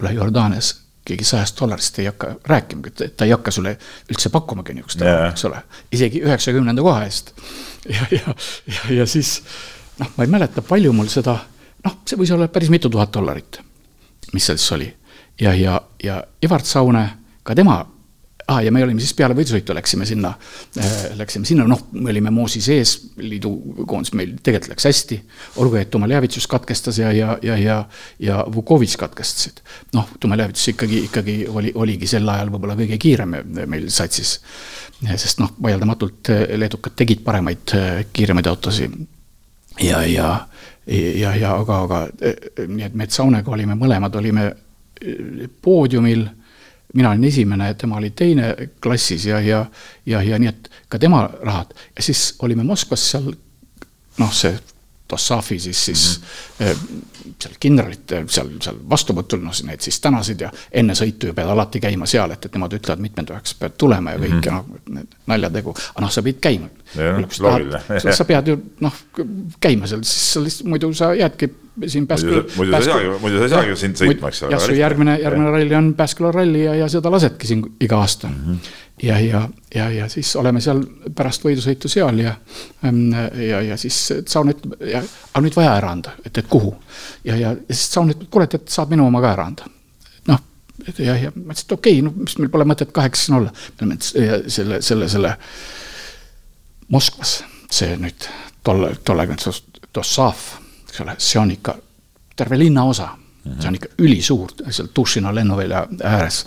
Kuule, 0.00 0.12
Jordaanias 0.16 0.74
keegi 1.04 1.24
sajast 1.24 1.60
dollarist 1.60 1.98
ei 1.98 2.06
hakka 2.06 2.34
rääkimagi, 2.46 3.08
ta 3.16 3.24
ei 3.24 3.32
hakka 3.34 3.50
sulle 3.50 3.76
üldse 4.10 4.30
pakkumagi 4.30 4.74
niisugust 4.76 5.00
raha, 5.04 5.30
eks 5.30 5.44
ole. 5.48 5.62
isegi 5.92 6.22
üheksakümnenda 6.24 6.82
koha 6.82 7.04
eest. 7.04 7.32
ja, 7.96 8.06
ja, 8.10 8.34
ja, 8.66 8.82
ja 9.00 9.06
siis 9.06 9.38
noh, 9.98 10.10
ma 10.16 10.26
ei 10.26 10.30
mäleta, 10.30 10.62
palju 10.62 10.92
mul 10.92 11.08
seda, 11.12 11.38
noh, 11.84 11.96
see 12.06 12.20
võis 12.20 12.32
olla 12.36 12.48
päris 12.52 12.70
mitu 12.72 12.90
tuhat 12.92 13.12
dollarit, 13.16 13.60
mis 14.32 14.46
seal 14.46 14.60
siis 14.60 14.76
oli. 14.76 14.90
ja, 15.40 15.54
ja, 15.54 15.80
ja 16.04 16.22
Evart 16.42 16.68
Saune, 16.68 17.06
ka 17.42 17.56
tema 17.56 17.80
ah,, 18.50 18.60
ja 18.64 18.72
me 18.72 18.82
olime 18.84 19.00
siis 19.02 19.14
peale 19.16 19.34
võidusõitu 19.38 19.74
läksime 19.76 20.06
sinna 20.08 20.32
äh,, 20.78 20.94
läksime 21.18 21.46
sinna, 21.48 21.66
noh, 21.70 21.86
me 21.92 22.10
olime 22.12 22.32
moosi 22.34 22.62
sees, 22.64 22.96
liidu 23.22 23.52
koondis 23.86 24.14
meil 24.18 24.34
tegelikult 24.42 24.74
läks 24.74 24.88
hästi. 24.88 25.20
olgu, 25.62 25.78
et 25.80 25.90
Tomaljevitsus 25.90 26.48
katkestas 26.50 26.98
ja, 26.98 27.12
ja, 27.14 27.36
ja, 27.46 27.56
ja, 27.58 27.78
ja 28.18 28.40
Vukovitš 28.54 28.96
katkestasid. 29.00 29.62
noh, 29.94 30.08
Tomaljevitsus 30.20 30.74
ikkagi, 30.74 31.04
ikkagi 31.10 31.36
oli, 31.48 31.72
oligi 31.74 32.10
sel 32.10 32.28
ajal 32.28 32.52
võib-olla 32.54 32.76
kõige 32.78 32.98
kiirem 32.98 33.36
meil 33.66 33.88
satsis. 33.90 34.40
sest 35.16 35.40
noh, 35.40 35.54
vaieldamatult 35.62 36.32
äh, 36.34 36.44
leedukad 36.58 36.96
tegid 36.96 37.24
paremaid, 37.24 37.76
äh, 37.76 38.02
kiiremaid 38.12 38.50
autosid. 38.50 38.98
ja, 39.80 40.02
ja, 40.06 40.32
ja, 40.86 41.36
ja 41.36 41.54
aga, 41.54 41.78
aga 41.86 42.02
äh, 42.26 42.66
nii 42.66 42.90
et 42.90 42.98
me 42.98 43.06
Saunega 43.08 43.54
olime 43.54 43.78
mõlemad, 43.78 44.16
olime 44.16 44.50
poodiumil 45.62 46.26
mina 46.94 47.10
olin 47.10 47.24
esimene, 47.24 47.74
tema 47.74 47.96
oli 47.96 48.10
teine 48.10 48.54
klassis 48.82 49.26
ja, 49.26 49.40
ja, 49.40 49.64
ja, 50.06 50.22
ja 50.22 50.38
nii, 50.38 50.48
et 50.48 50.70
ka 50.88 50.98
tema 50.98 51.22
rahad. 51.42 51.74
Ja 51.96 52.02
siis 52.02 52.34
olime 52.42 52.64
Moskvas 52.66 53.10
seal 53.10 53.30
noh, 54.18 54.32
see 54.34 54.56
Dossafi 55.10 55.58
siis, 55.58 55.84
siis 55.84 56.20
mm 56.58 56.66
-hmm. 56.66 57.34
seal 57.42 57.54
kindralid 57.60 58.14
seal, 58.26 58.50
seal 58.62 58.80
vastuvõtul, 58.90 59.42
noh, 59.44 59.54
need 59.66 59.80
siis 59.80 60.00
tänasid 60.00 60.40
ja 60.40 60.50
enne 60.72 60.94
sõitu 60.94 61.30
ju 61.30 61.34
pead 61.34 61.48
alati 61.48 61.80
käima 61.80 62.06
seal, 62.06 62.30
et, 62.30 62.44
et 62.44 62.58
nemad 62.58 62.76
ütlevad, 62.78 63.02
mitmendaks 63.06 63.54
pead 63.54 63.78
tulema 63.78 64.16
ja 64.16 64.18
kõik 64.18 64.34
mm 64.34 64.40
-hmm. 64.40 64.46
ja 64.46 64.98
noh, 64.98 65.08
naljategu. 65.26 65.74
aga 65.94 66.04
noh, 66.06 66.12
sa 66.12 66.22
pidid 66.22 66.40
käima. 66.40 66.68
sa 68.12 68.24
pead 68.30 68.48
ju 68.48 68.60
noh, 68.80 68.94
käima 69.60 69.86
seal, 69.86 70.02
siis 70.02 70.32
sa 70.32 70.44
lihtsalt 70.44 70.68
muidu 70.68 70.94
sa 70.94 71.14
jäädki 71.14 71.50
siin 71.86 72.06
Pääsküla. 72.06 72.44
muidu 72.56 72.72
sa 72.72 72.78
ei 72.78 72.84
saagi, 72.84 73.08
muidu 73.20 73.38
sa 73.38 73.44
ei 73.44 73.50
saagi 73.50 73.76
sind 73.76 74.00
sõitma, 74.00 74.28
eks 74.28 74.42
ole. 74.42 74.52
jah, 74.54 74.62
su 74.64 74.76
järgmine, 74.76 75.16
järgmine 75.22 75.50
ralli 75.54 75.76
on 75.78 75.90
Pääsküla 75.96 76.32
ralli 76.34 76.64
ja, 76.64 76.74
ja 76.82 76.88
seda 76.92 77.12
lasedki 77.12 77.48
siin 77.50 77.64
iga 77.80 78.00
aasta 78.02 78.28
mm. 78.28 78.40
-hmm. 78.46 78.72
Ja, 79.02 79.18
ja, 79.20 79.48
ja, 79.74 79.90
ja 79.90 80.08
siis 80.08 80.32
oleme 80.36 80.60
seal 80.60 80.82
pärast 81.16 81.44
võidusõitu 81.44 81.88
seal 81.88 82.20
ja, 82.22 82.34
ähm, 82.84 83.12
ja, 83.40 83.60
ja 83.64 83.76
siis 83.80 83.98
Saun 84.28 84.52
ütleb, 84.52 84.76
aga 84.80 85.42
nüüd 85.44 85.56
vaja 85.56 85.74
ära 85.78 85.92
anda, 85.96 86.14
et, 86.24 86.36
et 86.36 86.48
kuhu. 86.50 86.74
ja, 87.24 87.36
ja, 87.36 87.54
siis 87.70 87.86
Saun 87.94 88.12
ütleb, 88.14 88.28
kuule, 88.30 88.48
et 88.50 88.68
saad 88.68 88.92
minu 88.92 89.06
oma 89.06 89.22
ka 89.24 89.32
ära 89.32 89.46
anda. 89.52 89.70
noh, 90.28 90.42
ja, 90.98 91.16
ja 91.16 91.32
ma 91.34 91.52
ütlesin, 91.52 91.66
et 91.66 91.76
okei 91.78 92.00
okay,, 92.00 92.06
no 92.06 92.14
mis 92.16 92.38
meil 92.38 92.52
pole 92.52 92.68
mõtet 92.68 92.92
kaheksa 92.92 93.28
siin 93.28 93.38
olla. 93.40 93.54
me 93.80 93.86
oleme 93.86 94.00
selle, 94.48 94.82
selle, 94.82 95.08
selle 95.08 95.36
Moskvas, 96.90 97.36
see 97.70 97.94
nüüd 97.96 98.26
tolle, 98.66 98.96
tollega, 99.06 99.36
Dossav 99.94 100.40
eks 100.90 101.00
ole, 101.04 101.14
see 101.22 101.38
on 101.40 101.50
ikka 101.54 101.76
terve 102.36 102.58
linnaosa 102.58 103.12
see 103.44 103.68
on 103.68 103.76
ikka 103.78 103.88
ülisuur, 103.98 104.52
seal 104.68 104.90
Tušina 104.94 105.34
lennuvälja 105.34 105.86
ääres. 106.04 106.46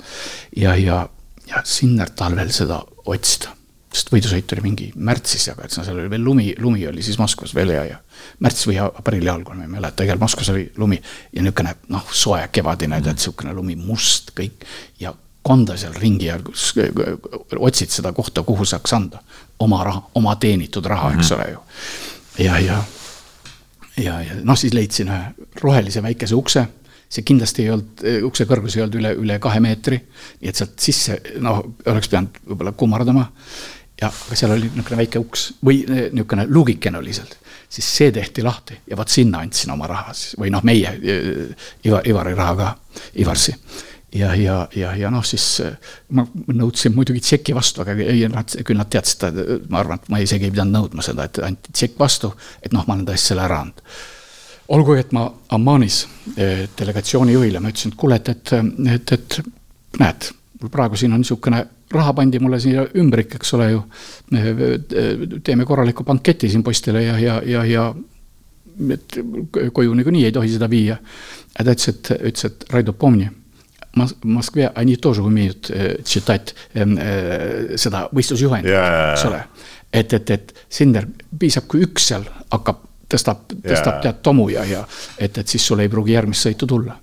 ja, 0.56 0.76
ja, 0.76 1.10
ja 1.48 1.62
sinna 1.68 2.06
talvel 2.16 2.52
seda 2.54 2.80
otsida, 3.06 3.54
sest 3.94 4.10
võidusõit 4.14 4.54
oli 4.56 4.64
mingi 4.66 4.88
märtsis, 4.96 5.48
aga 5.52 5.66
et 5.66 5.76
seal 5.76 5.98
oli 5.98 6.10
veel 6.10 6.24
lumi, 6.24 6.48
lumi 6.60 6.88
oli 6.89 7.04
siis 7.06 7.20
Moskvas 7.22 7.54
veel 7.56 7.76
ja, 7.76 7.84
ja 7.86 8.00
märts 8.44 8.68
või 8.70 8.80
aprilli 8.84 9.30
algul, 9.30 9.58
ma 9.58 9.68
ei 9.68 9.74
mäleta, 9.76 10.06
igal 10.08 10.22
Moskvas 10.22 10.50
oli 10.54 10.66
lumi 10.78 10.98
ja 11.34 11.44
niisugune 11.44 11.76
noh, 11.94 12.08
soe 12.12 12.48
kevadine 12.52 12.98
mm, 12.98 13.06
tead, 13.06 13.20
niisugune 13.20 13.54
lumi, 13.54 13.78
must 13.78 14.34
kõik 14.38 14.66
ja 15.02 15.14
konda 15.44 15.76
seal 15.78 15.96
ringi 16.00 16.30
ja 16.30 16.39
otsid 17.60 17.91
seda 17.91 18.14
kohta, 18.16 18.46
kuhu 18.48 18.66
saaks 18.66 18.96
anda 18.96 19.22
oma 19.60 19.84
raha, 19.84 20.08
oma 20.16 20.36
teenitud 20.39 20.86
raha 20.86 21.10
mm, 21.10 21.16
-hmm. 21.16 21.20
eks 21.20 21.32
ole 21.32 21.50
ju. 21.52 21.64
ja, 22.46 22.60
ja 22.60 22.84
ja, 23.98 24.22
ja 24.22 24.39
noh, 24.41 24.58
siis 24.58 24.74
leidsin 24.74 25.12
ühe 25.12 25.50
rohelise 25.62 26.02
väikese 26.04 26.36
ukse, 26.36 26.66
see 27.14 27.26
kindlasti 27.28 27.66
ei 27.66 27.74
olnud, 27.74 28.03
ukse 28.30 28.47
kõrgus 28.49 28.78
ei 28.78 28.84
olnud 28.86 28.97
üle, 28.97 29.14
üle 29.22 29.38
kahe 29.43 29.61
meetri, 29.64 29.99
nii 30.41 30.49
et 30.49 30.59
sealt 30.59 30.76
sisse, 30.82 31.20
noh, 31.43 31.61
oleks 31.86 32.09
pidanud 32.11 32.41
võib-olla 32.49 32.74
kummardama. 32.78 33.30
ja, 34.01 34.09
aga 34.09 34.36
seal 34.36 34.55
oli 34.55 34.68
niisugune 34.72 34.99
väike 35.03 35.22
uks 35.22 35.47
või 35.64 35.84
niisugune 35.88 36.47
luugikene 36.49 36.97
oli 36.97 37.14
seal, 37.14 37.30
siis 37.70 37.89
see 37.99 38.11
tehti 38.11 38.43
lahti 38.43 38.80
ja 38.89 38.97
vot 38.97 39.09
sinna 39.09 39.43
andsin 39.45 39.72
oma 39.72 39.88
raha 39.88 40.14
siis 40.18 40.36
või 40.39 40.51
noh, 40.53 40.64
meie 40.66 40.95
Ivar, 41.86 42.07
Ivari 42.09 42.34
raha 42.38 42.55
ka, 42.57 42.76
Ivarsi 43.22 43.53
ja, 44.14 44.36
ja, 44.36 44.68
ja, 44.76 44.95
ja 44.95 45.11
noh, 45.14 45.24
siis 45.26 45.45
ma 46.14 46.26
nõudsin 46.53 46.93
muidugi 46.95 47.22
tšeki 47.24 47.55
vastu, 47.55 47.84
aga 47.84 47.95
ei, 48.01 48.26
nad, 48.32 48.53
küll 48.66 48.80
nad 48.80 48.89
teadsid, 48.93 49.39
ma 49.70 49.82
arvan, 49.82 50.01
et 50.01 50.11
ma 50.14 50.22
isegi 50.24 50.49
ei 50.49 50.53
pidanud 50.53 50.78
nõudma 50.78 51.05
seda, 51.05 51.28
et 51.30 51.41
anti 51.45 51.74
tšekk 51.74 52.01
vastu, 52.01 52.34
et 52.61 52.76
noh, 52.76 52.86
ma 52.88 52.97
olen 52.97 53.07
tõesti 53.09 53.34
selle 53.34 53.45
ära 53.47 53.61
andnud 53.64 53.82
olgu, 54.72 54.95
et 55.01 55.12
ma 55.16 55.26
Ammanis 55.55 56.03
äh, 56.37 56.66
delegatsiooni 56.79 57.33
juhile, 57.33 57.61
ma 57.61 57.72
ütlesin, 57.72 57.95
et 57.95 57.99
kuule, 58.01 58.20
et, 58.20 58.29
et, 58.29 58.53
et, 58.95 59.12
et 59.12 59.41
näed, 60.01 60.31
mul 60.61 60.72
praegu 60.72 60.99
siin 60.99 61.14
on 61.14 61.22
niisugune 61.22 61.64
raha 61.95 62.12
pandi 62.12 62.41
mulle 62.43 62.61
siia 62.61 62.85
ümbrik, 63.01 63.39
eks 63.39 63.55
ole 63.57 63.70
ju. 63.70 63.83
teeme 65.45 65.64
korraliku 65.64 66.05
banketi 66.05 66.51
siin 66.53 66.62
poistele 66.62 67.03
ja, 67.03 67.18
ja, 67.18 67.41
ja, 67.47 67.64
ja 67.64 67.89
et 68.93 69.18
koju 69.72 69.95
niikuinii 69.95 70.24
ei 70.29 70.33
tohi 70.33 70.53
seda 70.53 70.68
viia. 70.70 70.99
ja 71.59 71.64
ta 71.64 71.72
ütles, 71.72 71.89
et, 71.89 72.11
ütles, 72.20 72.45
et 72.45 72.72
Raido 72.72 72.93
Pomni 72.93 73.31
Moskvе, 74.24 74.70
они 74.74 74.97
тоже 74.97 75.22
умеют 75.22 75.70
читать 76.05 76.55
seda 76.74 78.05
võistlusjuhendit 78.12 78.70
yeah., 78.70 79.14
eks 79.14 79.24
ole. 79.26 79.41
et, 79.93 80.12
et, 80.12 80.31
et 80.31 80.55
Sinder, 80.68 81.09
piisab, 81.39 81.66
kui 81.66 81.83
üks 81.87 82.11
seal 82.12 82.26
hakkab, 82.53 82.85
tõstab, 83.14 83.47
tõstab 83.55 83.97
Jaa. 83.97 84.03
tead 84.07 84.22
tomu 84.26 84.49
ja, 84.53 84.66
ja 84.68 84.84
et, 85.18 85.38
et 85.38 85.47
siis 85.47 85.66
sul 85.68 85.82
ei 85.84 85.91
pruugi 85.91 86.16
järgmist 86.16 86.47
sõitu 86.47 86.70
tulla. 86.70 86.97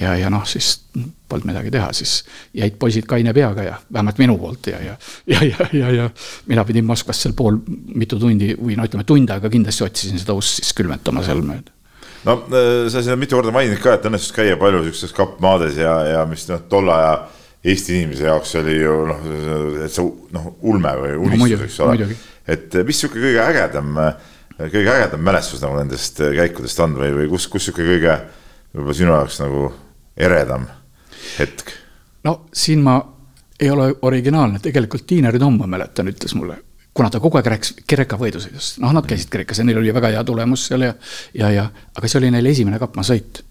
ja, 0.00 0.16
ja 0.18 0.30
noh, 0.30 0.42
siis 0.46 0.80
polnud 1.28 1.46
midagi 1.46 1.70
teha, 1.70 1.92
siis 1.94 2.16
jäid 2.54 2.74
poisid 2.78 3.06
kaine 3.06 3.32
peaga 3.34 3.62
ja 3.62 3.76
vähemalt 3.92 4.18
minu 4.18 4.38
poolt 4.38 4.66
ja, 4.72 4.80
ja, 4.82 4.96
ja, 5.30 5.44
ja, 5.44 5.68
ja, 5.72 5.92
ja 5.94 6.08
mina 6.50 6.64
pidin 6.64 6.84
Moskvas 6.84 7.22
seal 7.22 7.36
pool, 7.38 7.60
mitu 7.94 8.18
tundi 8.18 8.54
või 8.58 8.78
no 8.78 8.88
ütleme, 8.88 9.06
tund 9.06 9.30
aega 9.30 9.50
kindlasti 9.50 9.86
otsisin 9.86 10.20
seda 10.22 10.36
ust 10.36 10.60
siis 10.60 10.74
külmetama 10.76 11.22
seal 11.26 11.44
mööda 11.46 11.72
no 12.24 12.40
äh, 12.50 12.90
sa 12.90 13.02
siin 13.04 13.20
mitu 13.20 13.38
korda 13.38 13.54
mainisid 13.54 13.82
ka, 13.84 13.94
et 13.94 14.10
õnnestus 14.10 14.34
käia 14.34 14.58
palju 14.60 14.84
siukses 14.88 15.14
kappmaades 15.16 15.78
ja, 15.80 15.94
ja 16.10 16.28
mis 16.28 16.46
noh, 16.50 16.66
tolle 16.68 16.94
aja 16.98 17.16
Eesti 17.64 17.94
inimese 17.96 18.26
jaoks 18.26 18.50
oli 18.60 18.74
ju 18.76 18.94
noh, 19.08 19.26
et 19.86 19.92
see 19.92 20.04
noh, 20.36 20.50
ulme 20.68 20.90
või 21.00 21.14
unistus 21.30 21.78
no,, 21.80 21.92
eks 21.94 22.08
ole 22.10 22.16
et 22.44 22.76
mis 22.84 22.98
sihuke 23.00 23.22
kõige 23.22 23.40
ägedam, 23.40 23.94
kõige 24.58 24.90
ägedam 24.92 25.24
mälestus 25.24 25.62
nagu 25.64 25.78
nendest 25.78 26.20
käikudest 26.20 26.80
on 26.84 26.98
või, 26.98 27.10
või 27.16 27.30
kus, 27.32 27.48
kus 27.52 27.68
sihuke 27.68 27.86
kõige 27.86 28.18
võib-olla 28.74 28.98
sinu 28.98 29.14
jaoks 29.14 29.40
nagu 29.42 29.64
eredam 30.16 30.68
hetk? 31.38 31.74
no 32.24 32.44
siin 32.52 32.82
ma 32.84 33.00
ei 33.60 33.70
ole 33.70 33.94
originaalne, 34.02 34.58
tegelikult 34.62 35.06
Tiina 35.06 35.30
Ridomm, 35.30 35.58
ma 35.62 35.66
mäletan, 35.70 36.08
ütles 36.10 36.34
mulle, 36.34 36.56
kuna 36.94 37.10
ta 37.10 37.20
kogu 37.22 37.38
aeg 37.38 37.50
rääkis 37.52 37.74
Kreeka 37.88 38.18
võidusõidust, 38.20 38.80
noh, 38.82 38.94
nad 38.94 39.06
käisid 39.08 39.30
Kreekas 39.32 39.60
ja 39.60 39.66
neil 39.66 39.78
oli 39.80 39.94
väga 39.94 40.10
hea 40.16 40.24
tulemus 40.26 40.66
seal 40.68 40.88
ja, 40.88 40.94
ja, 41.34 41.50
ja 41.54 41.68
aga 41.94 42.10
see 42.10 42.20
oli 42.22 42.32
neil 42.34 42.50
esimene 42.50 42.80
kapmasõit. 42.82 43.44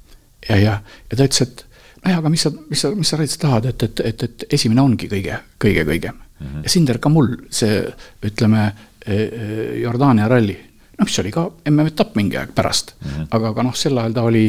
ja, 0.50 0.58
ja, 0.60 0.76
ja 0.84 1.18
ta 1.18 1.24
ütles, 1.24 1.42
et 1.48 1.66
nojah, 2.04 2.20
aga 2.20 2.34
mis 2.34 2.44
sa, 2.46 2.52
mis 2.70 2.84
sa, 2.84 2.92
mis 2.96 3.14
sa 3.14 3.20
Reits 3.20 3.40
tahad, 3.40 3.70
et, 3.72 3.88
et, 3.88 4.04
et, 4.12 4.28
et 4.28 4.46
esimene 4.60 4.84
ongi 4.84 5.10
kõige, 5.12 5.40
kõige 5.62 5.88
kõigem 5.88 6.20
mm. 6.20 6.48
-hmm. 6.48 6.64
ja 6.64 6.76
Sinder 6.76 7.00
ka 7.00 7.10
mul 7.10 7.32
see, 7.50 7.80
ütleme 8.28 8.68
eh, 9.06 9.80
Jordaania 9.82 10.28
ralli, 10.28 10.58
noh, 11.00 11.06
mis 11.08 11.20
oli 11.20 11.32
ka 11.34 11.48
MM-etapp 11.72 12.16
mingi 12.20 12.38
aeg 12.38 12.54
pärast 12.56 12.96
mm, 13.00 13.10
-hmm. 13.10 13.28
aga, 13.32 13.54
aga 13.54 13.68
noh, 13.70 13.76
sel 13.76 13.98
ajal 13.98 14.14
ta 14.14 14.22
oli 14.30 14.46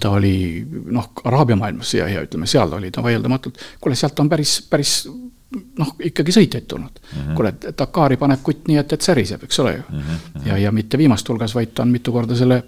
ta 0.00 0.10
oli 0.10 0.64
noh, 0.86 1.10
Araabia 1.24 1.56
maailmas 1.56 1.94
ja, 1.94 2.08
ja 2.08 2.22
ütleme, 2.22 2.46
seal 2.46 2.72
oli 2.72 2.90
ta 2.94 3.02
vaieldamatult, 3.02 3.58
kuule, 3.80 3.96
sealt 3.98 4.20
on 4.22 4.28
päris, 4.30 4.60
päris 4.70 4.96
noh, 5.78 5.94
ikkagi 5.98 6.34
sõitjaid 6.34 6.66
tulnud 6.70 7.00
mm 7.00 7.20
-hmm.. 7.20 7.34
kuule, 7.34 7.54
Dakari 7.78 8.16
paneb 8.16 8.42
kutt 8.42 8.68
nii, 8.68 8.76
et, 8.80 8.92
et 8.92 9.00
säriseb, 9.00 9.42
eks 9.44 9.58
ole 9.58 9.76
ju 9.76 9.82
mm. 9.88 10.00
-hmm. 10.00 10.46
ja, 10.48 10.58
ja 10.58 10.72
mitte 10.72 10.98
viimast 10.98 11.28
hulgas, 11.28 11.54
vaid 11.54 11.74
ta 11.74 11.82
on 11.82 11.88
mitu 11.94 12.12
korda 12.12 12.36
selle 12.36 12.62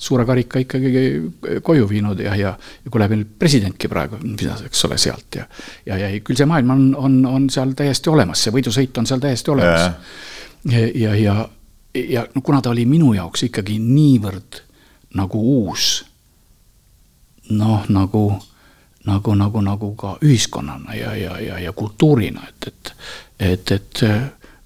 suure 0.00 0.24
karika 0.24 0.58
ikkagi 0.58 1.22
koju 1.62 1.88
viinud 1.88 2.20
ja, 2.20 2.34
ja, 2.36 2.54
ja 2.84 2.90
kuule, 2.90 3.08
meil 3.08 3.24
presidentki 3.38 3.88
praegu 3.88 4.16
pidas, 4.36 4.62
eks 4.64 4.84
ole, 4.84 4.98
sealt 4.98 5.36
ja 5.36 5.44
ja, 5.86 5.98
ja 5.98 6.20
küll 6.24 6.36
see 6.36 6.48
maailm 6.48 6.70
on, 6.70 6.84
on, 6.96 7.26
on 7.26 7.50
seal 7.50 7.74
täiesti 7.76 8.10
olemas, 8.10 8.44
see 8.44 8.54
võidusõit 8.54 8.98
on 8.98 9.06
seal 9.06 9.20
täiesti 9.20 9.50
olemas. 9.50 10.16
ja, 10.70 10.86
ja, 10.94 11.14
ja, 11.14 11.48
ja 11.94 12.26
no 12.34 12.42
kuna 12.42 12.62
ta 12.62 12.70
oli 12.70 12.84
minu 12.86 13.12
jaoks 13.14 13.42
ikkagi 13.48 13.78
niivõrd 13.78 14.62
nagu 15.14 15.40
uus 15.40 16.04
noh, 17.50 17.84
nagu, 17.88 18.24
nagu, 19.06 19.34
nagu, 19.34 19.60
nagu 19.60 19.94
ka 19.98 20.16
ühiskonnana 20.22 20.94
ja, 20.94 21.14
ja, 21.16 21.40
ja, 21.40 21.58
ja 21.58 21.72
kultuurina, 21.72 22.46
et, 22.48 22.66
et, 22.68 22.92
et, 23.38 23.72
et 23.72 24.02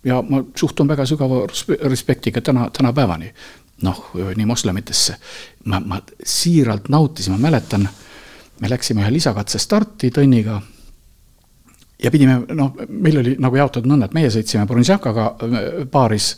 ja 0.05 0.21
ma 0.23 0.43
suhtun 0.57 0.89
väga 0.89 1.07
sügava 1.09 1.45
respe- 1.49 1.81
respektiga 1.89 2.41
täna, 2.41 2.69
tänapäevani 2.71 3.33
noh, 3.83 4.05
nii 4.37 4.47
moslemitesse. 4.47 5.17
ma, 5.65 5.81
ma 5.81 6.01
siiralt 6.25 6.89
nautisin, 6.89 7.33
ma 7.33 7.39
mäletan, 7.49 7.89
me 8.61 8.71
läksime 8.71 9.03
ühe 9.03 9.13
lisakatse 9.13 9.59
starti 9.59 10.11
Tõnniga 10.15 10.61
ja 12.03 12.11
pidime, 12.11 12.43
noh, 12.55 12.77
meil 12.89 13.19
oli 13.19 13.35
nagu 13.41 13.57
jaotatud 13.57 13.89
nõnda, 13.91 14.09
et 14.09 14.15
meie 14.17 14.31
sõitsime 14.31 14.67
Borusjakaga 14.67 15.35
paaris. 15.91 16.35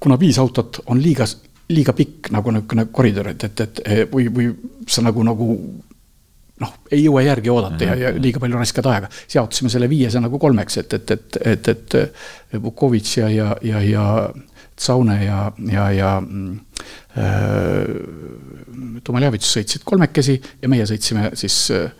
Kuna 0.00 0.18
viis 0.20 0.38
autot 0.38 0.80
on 0.86 1.02
liiga, 1.02 1.26
liiga 1.72 1.92
pikk 1.96 2.30
nagu 2.34 2.52
niisugune 2.54 2.86
koridor, 2.92 3.32
et, 3.32 3.44
et, 3.44 3.60
et 3.60 4.12
või, 4.12 4.28
või 4.32 4.50
sa 4.88 5.02
nagu, 5.04 5.22
nagu 5.26 5.50
noh, 6.60 6.74
ei 6.90 7.04
jõua 7.04 7.22
järgi 7.26 7.52
oodata 7.52 7.84
ja, 7.84 7.94
ja 8.00 8.12
liiga 8.16 8.40
palju 8.40 8.58
raiskad 8.58 8.86
aega. 8.90 9.10
jaotasime 9.34 9.70
selle 9.72 9.88
viiese 9.90 10.20
nagu 10.22 10.38
kolmeks, 10.40 10.78
et, 10.82 10.98
et, 10.98 11.10
et, 11.12 11.68
et, 11.68 11.94
et 11.94 12.62
Vukovitš 12.62 13.16
ja, 13.18 13.30
ja, 13.30 13.56
ja, 13.62 13.82
ja 13.84 14.06
Tsaune 14.76 15.16
ja, 15.24 15.52
ja, 15.72 15.90
ja 15.92 16.20
mm, 16.20 16.58
äh, 17.18 17.84
Tomaljevitš 19.04 19.52
sõitsid 19.56 19.86
kolmekesi 19.88 20.36
ja 20.62 20.68
meie 20.68 20.86
sõitsime 20.88 21.30
siis 21.38 21.70
äh, 21.74 21.90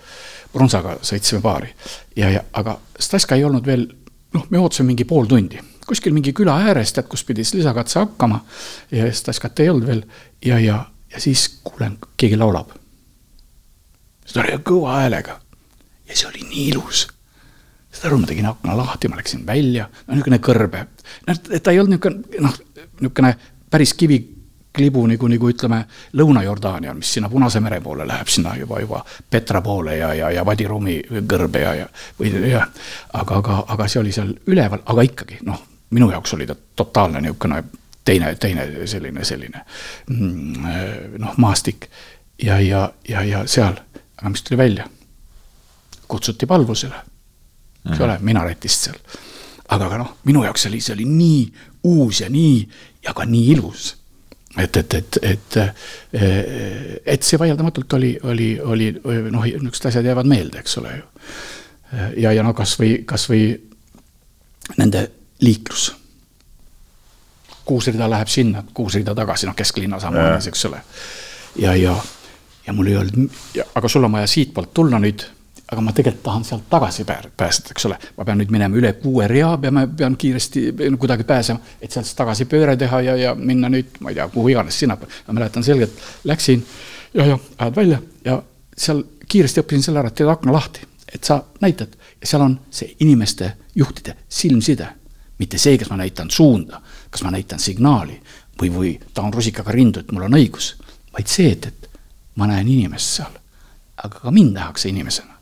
Brunsaga 0.53 0.99
sõitsime 1.05 1.40
paari. 1.44 1.72
ja, 2.16 2.30
ja 2.30 2.44
aga 2.53 2.78
Staska 2.99 3.36
ei 3.36 3.44
olnud 3.44 3.66
veel, 3.66 3.86
noh, 4.34 4.47
me 4.51 4.61
ootasime 4.61 4.92
mingi 4.92 5.05
pool 5.09 5.28
tundi, 5.28 5.61
kuskil 5.87 6.14
mingi 6.14 6.34
küla 6.37 6.57
ääres, 6.66 6.93
tead, 6.93 7.09
kus 7.11 7.24
pidi 7.24 7.45
siis 7.45 7.61
lisakatse 7.61 8.01
hakkama. 8.01 8.43
Ja 8.91 9.09
Staskat 9.12 9.61
ei 9.61 9.70
olnud 9.70 9.87
veel. 9.87 10.05
Ja, 10.45 10.59
ja, 10.59 10.84
ja 11.12 11.20
siis 11.20 11.49
kuulen, 11.64 11.99
keegi 12.16 12.37
laulab. 12.37 12.74
seda 14.26 14.43
oli 14.43 14.62
kõva 14.66 15.01
häälega. 15.01 15.41
Ja 16.09 16.16
see 16.16 16.28
oli 16.28 16.47
nii 16.49 16.68
ilus. 16.74 17.07
Saad 17.93 18.11
aru, 18.11 18.20
ma 18.20 18.28
tegin 18.28 18.47
akna 18.47 18.76
lahti, 18.76 19.09
ma 19.09 19.16
läksin 19.16 19.47
välja, 19.47 19.87
no 20.07 20.14
niisugune 20.14 20.39
kõrbe, 20.45 20.82
noh, 21.26 21.39
ta 21.62 21.72
ei 21.72 21.78
olnud 21.80 21.95
niisugune 21.95 22.43
noh, 22.45 22.57
niisugune 23.01 23.30
päris 23.72 23.95
kiviklibu 23.97 25.07
nagu, 25.09 25.30
nagu 25.32 25.49
ütleme, 25.49 25.78
Lõuna-Jordaania, 26.18 26.93
mis 26.99 27.14
sinna 27.16 27.30
Punase 27.32 27.62
mere 27.64 27.80
poole 27.80 28.05
läheb, 28.07 28.28
sinna 28.28 28.53
juba, 28.59 28.82
juba 28.84 29.01
Petra 29.30 29.62
poole 29.64 29.97
ja, 29.97 30.12
ja, 30.14 30.30
ja 30.34 30.45
Vadi 30.47 30.66
Rumi 30.68 30.99
kõrbe 31.09 31.62
ja, 31.64 31.72
ja 31.80 31.89
või 32.18 32.34
jah, 32.51 32.68
aga, 33.16 33.41
aga, 33.41 33.62
aga 33.74 33.89
see 33.89 34.03
oli 34.03 34.12
seal 34.12 34.34
üleval, 34.45 34.84
aga 34.84 35.07
ikkagi 35.09 35.41
noh, 35.49 35.62
minu 35.91 36.11
jaoks 36.11 36.34
oli 36.34 36.47
ta 36.47 36.57
totaalne 36.76 37.20
niisugune 37.20 37.64
teine, 38.05 38.34
teine 38.34 38.87
selline, 38.87 39.24
selline 39.24 39.64
mm, 40.11 41.18
noh, 41.18 41.34
maastik 41.37 41.91
ja, 42.43 42.61
ja, 42.61 42.93
ja, 43.09 43.22
ja 43.22 43.47
seal, 43.47 43.76
aga 44.16 44.30
mis 44.30 44.43
tuli 44.43 44.59
välja? 44.59 44.89
kutsuti 46.09 46.47
palvusele 46.47 47.03
eks 47.91 48.03
ole, 48.03 48.16
minaretist 48.26 48.89
seal. 48.89 48.99
aga, 49.68 49.87
aga 49.89 50.01
noh, 50.03 50.12
minu 50.28 50.45
jaoks 50.47 50.68
oli, 50.70 50.80
see 50.82 50.95
oli 50.97 51.07
nii 51.11 51.41
uus 51.91 52.22
ja 52.22 52.30
nii 52.32 52.59
ja 53.07 53.14
ka 53.16 53.26
nii 53.28 53.51
ilus. 53.55 53.95
et, 54.59 54.76
et, 54.76 54.95
et, 54.95 55.18
et, 55.22 55.59
et 57.07 57.22
see 57.22 57.39
vaieldamatult 57.39 57.99
oli, 57.99 58.14
oli, 58.22 58.49
oli 58.64 58.91
noh, 59.30 59.45
niisugused 59.45 59.91
asjad 59.91 60.09
jäävad 60.09 60.30
meelde, 60.30 60.62
eks 60.62 60.78
ole 60.80 60.97
ju. 60.97 61.05
ja, 62.22 62.32
ja 62.32 62.43
no 62.47 62.55
kasvõi, 62.57 63.03
kasvõi 63.07 63.45
nende 64.80 65.07
liiklus. 65.41 65.95
kuusrida 67.64 68.11
läheb 68.11 68.28
sinna, 68.28 68.64
kuusrida 68.74 69.14
tagasi, 69.14 69.47
noh, 69.47 69.55
kesklinna 69.55 70.01
samamoodi, 70.01 70.49
eks 70.49 70.64
ole. 70.64 70.80
ja, 71.59 71.74
ja, 71.76 71.97
ja 72.66 72.72
mul 72.72 72.87
ei 72.87 72.97
olnud, 72.97 73.41
aga 73.74 73.89
sul 73.89 74.05
on 74.05 74.12
vaja 74.12 74.26
siitpoolt 74.26 74.74
tulla 74.74 74.99
nüüd 75.03 75.26
aga 75.72 75.82
ma 75.82 75.93
tegelikult 75.93 76.22
tahan 76.22 76.45
sealt 76.47 76.66
tagasi 76.70 77.05
pääseda, 77.07 77.72
eks 77.74 77.87
ole, 77.89 77.97
ma 78.16 78.24
pean 78.24 78.39
nüüd 78.39 78.53
minema 78.55 78.78
üle 78.78 78.93
kuue 79.01 79.26
rea, 79.30 79.49
peame, 79.59 79.87
pean 79.99 80.16
kiiresti 80.16 80.68
kuidagi 80.99 81.26
pääsema, 81.26 81.59
et 81.82 81.91
sealt 81.91 82.07
siis 82.07 82.18
tagasi 82.18 82.47
pööre 82.51 82.76
teha 82.78 83.01
ja, 83.03 83.16
ja 83.18 83.32
minna 83.34 83.70
nüüd, 83.72 83.99
ma 84.01 84.12
ei 84.12 84.18
tea, 84.18 84.28
kuhu 84.30 84.53
iganes 84.55 84.78
sinnapoole. 84.78 85.12
ma 85.26 85.39
mäletan 85.41 85.66
selgelt, 85.66 85.99
läksin 86.24 86.62
ja, 87.14 87.26
ja 87.32 87.39
ajad 87.59 87.76
välja 87.76 87.99
ja 88.24 88.39
seal 88.76 89.03
kiiresti 89.26 89.64
õppisin 89.64 89.89
selle 89.89 90.03
ära, 90.05 90.12
et 90.12 90.18
teed 90.20 90.30
akna 90.30 90.55
lahti, 90.55 90.87
et 91.12 91.26
sa 91.26 91.41
näitad 91.61 91.99
ja 92.20 92.30
seal 92.30 92.47
on 92.47 92.59
see 92.70 92.95
inimeste 93.03 93.51
juhtide 93.74 94.14
silmside, 94.28 94.87
mitte 95.39 95.59
see, 95.59 95.78
kas 95.78 95.91
ma 95.91 96.01
näitan 96.01 96.30
suunda, 96.30 96.80
kas 97.11 97.22
ma 97.22 97.30
näitan 97.34 97.61
signaali 97.62 98.20
või, 98.61 98.72
või 98.72 98.93
taon 99.14 99.34
rusikaga 99.34 99.74
rindu, 99.74 100.01
et 100.01 100.12
mul 100.12 100.28
on 100.28 100.39
õigus, 100.39 100.74
vaid 101.12 101.30
see, 101.30 101.53
et, 101.53 101.66
et 101.66 101.91
ma 102.37 102.49
näen 102.51 102.68
inimest 102.68 103.18
seal, 103.18 103.41
aga 103.97 104.20
ka 104.20 104.30
mind 104.32 104.57
nähakse 104.57 104.89
inimesena 104.89 105.37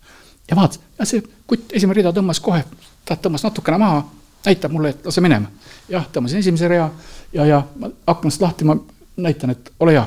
ja 0.50 0.56
vaat, 0.56 0.80
ja 0.98 1.06
see 1.08 1.22
kutt 1.48 1.72
esimene 1.72 2.00
rida 2.00 2.12
tõmbas 2.14 2.40
kohe, 2.44 2.64
ta 3.04 3.16
tõmbas 3.20 3.44
natukene 3.46 3.78
maha, 3.80 4.02
näitab 4.44 4.74
mulle, 4.74 4.92
et 4.94 5.06
lase 5.08 5.22
minema. 5.24 5.48
jah, 5.88 6.04
tõmbasin 6.12 6.40
esimese 6.40 6.68
rea 6.68 6.90
ja, 7.32 7.46
ja 7.46 7.62
aknast 8.06 8.42
lahti 8.42 8.64
ma 8.68 8.76
näitan, 9.16 9.50
et 9.50 9.72
ole 9.80 9.96
hea. 9.96 10.04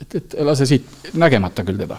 et, 0.00 0.14
et 0.14 0.36
lase 0.40 0.66
siit, 0.66 0.86
nägemata 1.14 1.64
küll 1.64 1.78
teda, 1.78 1.98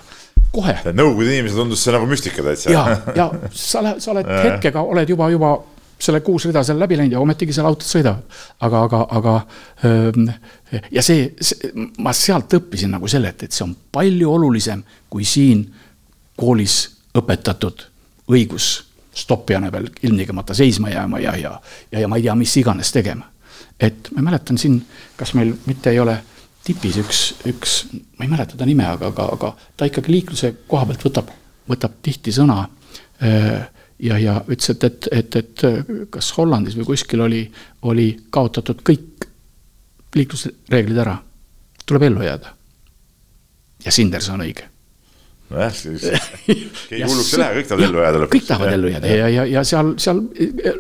kohe. 0.52 0.76
Nõukogude 0.92 1.34
inimesele 1.34 1.64
tundus 1.64 1.84
see 1.84 1.96
nagu 1.96 2.08
müstika 2.10 2.44
täitsa. 2.44 2.72
ja, 2.72 2.84
ja 3.16 3.30
sa 3.52 3.80
oled, 3.80 4.02
sa 4.04 4.12
oled 4.16 4.34
hetkega, 4.34 4.84
oled 4.84 5.16
juba, 5.16 5.30
juba 5.32 5.54
selle 6.04 6.20
kuus 6.26 6.48
rida 6.50 6.64
seal 6.66 6.80
läbi 6.82 6.98
läinud 7.00 7.16
ja 7.16 7.22
ometigi 7.24 7.56
seal 7.56 7.70
autod 7.70 7.88
sõidavad. 7.88 8.40
aga, 8.60 8.84
aga, 8.88 9.02
aga 9.20 9.36
ja 10.92 11.04
see, 11.06 11.30
see, 11.42 11.72
ma 12.04 12.14
sealt 12.18 12.58
õppisin 12.60 12.92
nagu 12.96 13.08
selle, 13.12 13.34
et, 13.34 13.48
et 13.48 13.56
see 13.56 13.66
on 13.66 13.76
palju 13.92 14.32
olulisem 14.32 14.84
kui 15.10 15.26
siin 15.28 15.66
koolis 16.40 16.80
õpetatud 17.18 17.86
õigus 18.34 18.74
stoppijana 19.14 19.70
peal 19.72 19.88
ilmtingimata 20.02 20.56
seisma 20.58 20.90
jääma 20.90 21.20
ja, 21.22 21.36
ja, 21.38 21.54
ja, 21.92 22.00
ja 22.00 22.08
ma 22.10 22.18
ei 22.18 22.26
tea, 22.26 22.36
mis 22.36 22.56
iganes 22.58 22.92
tegema. 22.92 23.30
et 23.80 24.10
ma 24.16 24.22
mäletan 24.22 24.58
siin, 24.58 24.80
kas 25.18 25.34
meil 25.34 25.54
mitte 25.66 25.92
ei 25.92 26.00
ole 26.00 26.18
tipis 26.64 26.98
üks, 27.02 27.22
üks, 27.50 27.76
ma 28.18 28.26
ei 28.26 28.32
mäleta 28.32 28.58
ta 28.58 28.66
nime, 28.66 28.86
aga, 28.88 29.12
aga, 29.12 29.28
aga 29.36 29.52
ta 29.78 29.88
ikkagi 29.90 30.12
liikluse 30.14 30.54
koha 30.68 30.88
pealt 30.90 31.06
võtab, 31.06 31.32
võtab 31.70 31.98
tihti 32.06 32.32
sõna. 32.36 32.64
Ja, 34.04 34.18
ja 34.20 34.40
ütles, 34.48 34.74
et, 34.74 34.84
et, 34.84 35.08
et, 35.12 35.36
et 35.36 36.10
kas 36.14 36.34
Hollandis 36.38 36.76
või 36.80 36.92
kuskil 36.94 37.24
oli, 37.24 37.46
oli 37.90 38.10
kaotatud 38.34 38.84
kõik 38.86 39.30
liiklusreeglid 40.16 41.00
ära. 41.06 41.18
tuleb 41.86 42.04
ellu 42.10 42.24
jääda. 42.24 42.54
ja 43.86 43.92
Sinders 43.92 44.30
on 44.30 44.46
õige 44.46 44.70
nojah, 45.54 45.74
siis 45.74 46.06
keegi 46.90 47.04
hulluks 47.04 47.34
ei 47.34 47.42
lähe, 47.42 47.58
kõik 47.60 47.68
tahavad 47.70 47.88
ellu 47.88 48.02
jääda 48.04 48.22
lõpuks. 48.24 48.34
kõik 48.36 48.48
tahavad 48.48 48.78
ellu 48.78 48.92
jääda 48.94 49.12
ja, 49.12 49.28
ja, 49.30 49.46
ja 49.58 49.64
seal, 49.68 49.94
seal 50.02 50.22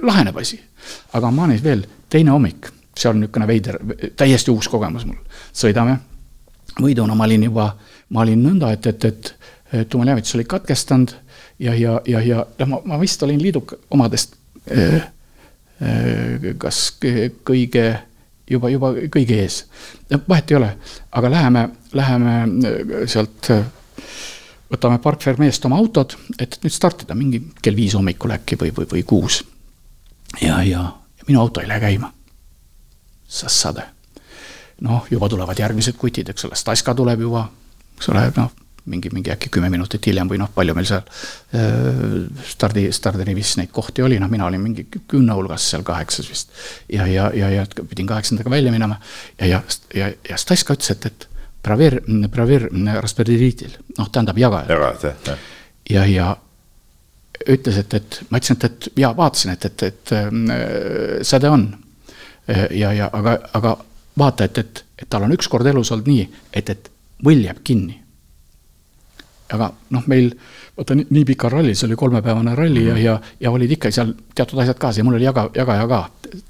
laheneb 0.01 0.39
asi. 0.41 0.59
aga 1.13 1.31
Maanis 1.31 1.63
veel, 1.63 1.85
teine 2.09 2.33
hommik, 2.33 2.69
see 2.97 3.09
on 3.09 3.21
niisugune 3.21 3.47
veider, 3.49 3.79
täiesti 4.19 4.51
uus 4.53 4.69
kogemus 4.71 5.05
mul. 5.09 5.19
sõidame, 5.53 5.97
võiduna 6.79 7.15
ma 7.17 7.27
olin 7.29 7.47
juba, 7.49 7.69
ma 8.09 8.25
olin 8.25 8.43
nõnda, 8.47 8.73
et, 8.75 8.87
et, 8.93 9.09
et 9.11 9.33
tuumaljäävitus 9.89 10.35
oli 10.35 10.43
katkestanud 10.43 11.15
ja, 11.59 11.73
ja, 11.75 12.01
ja, 12.07 12.21
ja 12.21 12.45
noh, 12.59 12.67
ma, 12.67 12.81
ma 12.85 12.99
vist 13.01 13.23
olin 13.23 13.41
liiduk 13.41 13.75
omadest 13.91 14.35
äh, 14.71 14.95
äh, 14.95 16.49
kas 16.57 16.97
kõige, 17.47 17.85
juba, 18.49 18.69
juba 18.69 18.93
kõige 19.13 19.39
ees. 19.43 19.63
vahet 20.29 20.51
ei 20.51 20.57
ole, 20.57 20.73
aga 21.11 21.31
läheme, 21.31 21.69
läheme 21.93 22.35
sealt 23.09 23.51
võtame 24.73 24.99
Park 25.01 25.21
Fermeest 25.21 25.65
oma 25.69 25.77
autod, 25.81 26.15
et 26.39 26.57
nüüd 26.63 26.73
startida 26.73 27.15
mingi 27.17 27.41
kell 27.61 27.77
viis 27.77 27.95
hommikul 27.97 28.33
äkki 28.35 28.57
või, 28.59 28.73
või, 28.75 28.89
või 28.95 29.03
kuus. 29.07 29.43
ja, 30.41 30.61
ja, 30.63 30.87
ja 30.89 31.27
minu 31.27 31.41
auto 31.41 31.61
ei 31.61 31.67
lähe 31.67 31.79
käima. 31.79 32.13
sassade. 33.27 33.83
noh, 34.81 35.05
juba 35.11 35.29
tulevad 35.29 35.59
järgmised 35.59 35.95
kutid, 35.97 36.29
eks 36.29 36.45
ole, 36.45 36.55
Staska 36.55 36.95
tuleb 36.95 37.21
juba, 37.21 37.47
eks 37.97 38.09
ole, 38.09 38.25
noh, 38.37 38.51
mingi, 38.85 39.09
mingi 39.13 39.31
äkki 39.31 39.49
kümme 39.53 39.69
minutit 39.71 40.05
hiljem 40.07 40.29
või 40.29 40.39
noh, 40.41 40.49
palju 40.53 40.75
meil 40.75 40.87
seal 40.87 41.03
äh, 41.55 42.15
stardi, 42.49 42.85
stardirivis 42.95 43.55
neid 43.59 43.71
kohti 43.75 44.03
oli, 44.03 44.19
noh, 44.19 44.31
mina 44.31 44.47
olin 44.49 44.61
mingi 44.63 44.87
kümne 44.91 45.35
hulgas 45.37 45.69
seal 45.71 45.85
kaheksas 45.87 46.29
vist. 46.29 46.55
ja, 46.91 47.07
ja, 47.07 47.29
ja, 47.35 47.49
ja 47.49 47.65
pidin 47.89 48.09
kaheksandaga 48.09 48.51
välja 48.51 48.73
minema 48.75 48.99
ja, 49.39 49.47
ja, 49.47 49.61
ja, 49.95 50.11
ja 50.29 50.39
Staska 50.39 50.75
ütles, 50.75 50.91
et, 50.91 51.05
et 51.11 51.29
Praver, 51.63 52.01
Praver 52.31 52.67
Rasperdiitil, 52.99 53.77
noh, 53.97 54.09
tähendab 54.11 54.37
jagajad. 54.37 54.73
jagajad, 54.75 55.03
jah, 55.03 55.15
jah. 55.27 55.45
ja, 55.89 56.05
ja 56.11 56.33
ütles, 57.55 57.79
et, 57.79 57.93
et 57.93 58.19
ma 58.29 58.41
ütlesin, 58.41 58.59
et, 58.59 58.67
et 58.67 58.99
ja 58.99 59.13
vaatasin, 59.15 59.55
et, 59.55 59.65
et, 59.71 59.87
et 59.87 60.15
äh, 60.19 61.23
säde 61.23 61.49
on. 61.49 61.69
ja, 62.75 62.91
ja 62.91 63.07
aga, 63.15 63.37
aga 63.55 63.77
vaata, 64.19 64.43
et, 64.43 64.57
et, 64.57 64.85
et 64.99 65.09
tal 65.09 65.23
on 65.23 65.31
ükskord 65.31 65.67
elus 65.71 65.91
olnud 65.95 66.09
nii, 66.11 66.25
et, 66.51 66.69
et 66.69 66.89
võll 67.23 67.45
jääb 67.45 67.63
kinni. 67.63 68.02
Aga 69.53 69.69
noh, 69.93 70.03
meil 70.11 70.31
vaata 70.77 70.97
nii, 70.97 71.05
nii 71.13 71.25
pikal 71.29 71.53
ralli, 71.53 71.75
see 71.77 71.87
oli 71.87 71.97
kolmepäevane 71.99 72.55
ralli 72.57 72.81
mm 72.81 72.95
-hmm. 72.95 73.03
ja, 73.03 73.13
ja, 73.13 73.37
ja 73.39 73.51
olid 73.51 73.71
ikka 73.71 73.91
seal 73.91 74.13
teatud 74.35 74.59
asjad 74.59 74.79
kaasa 74.81 74.99
ja 74.99 75.03
mul 75.03 75.17
oli 75.19 75.25
jaga, 75.27 75.49
jagaja 75.55 75.87
ka, 75.87 75.99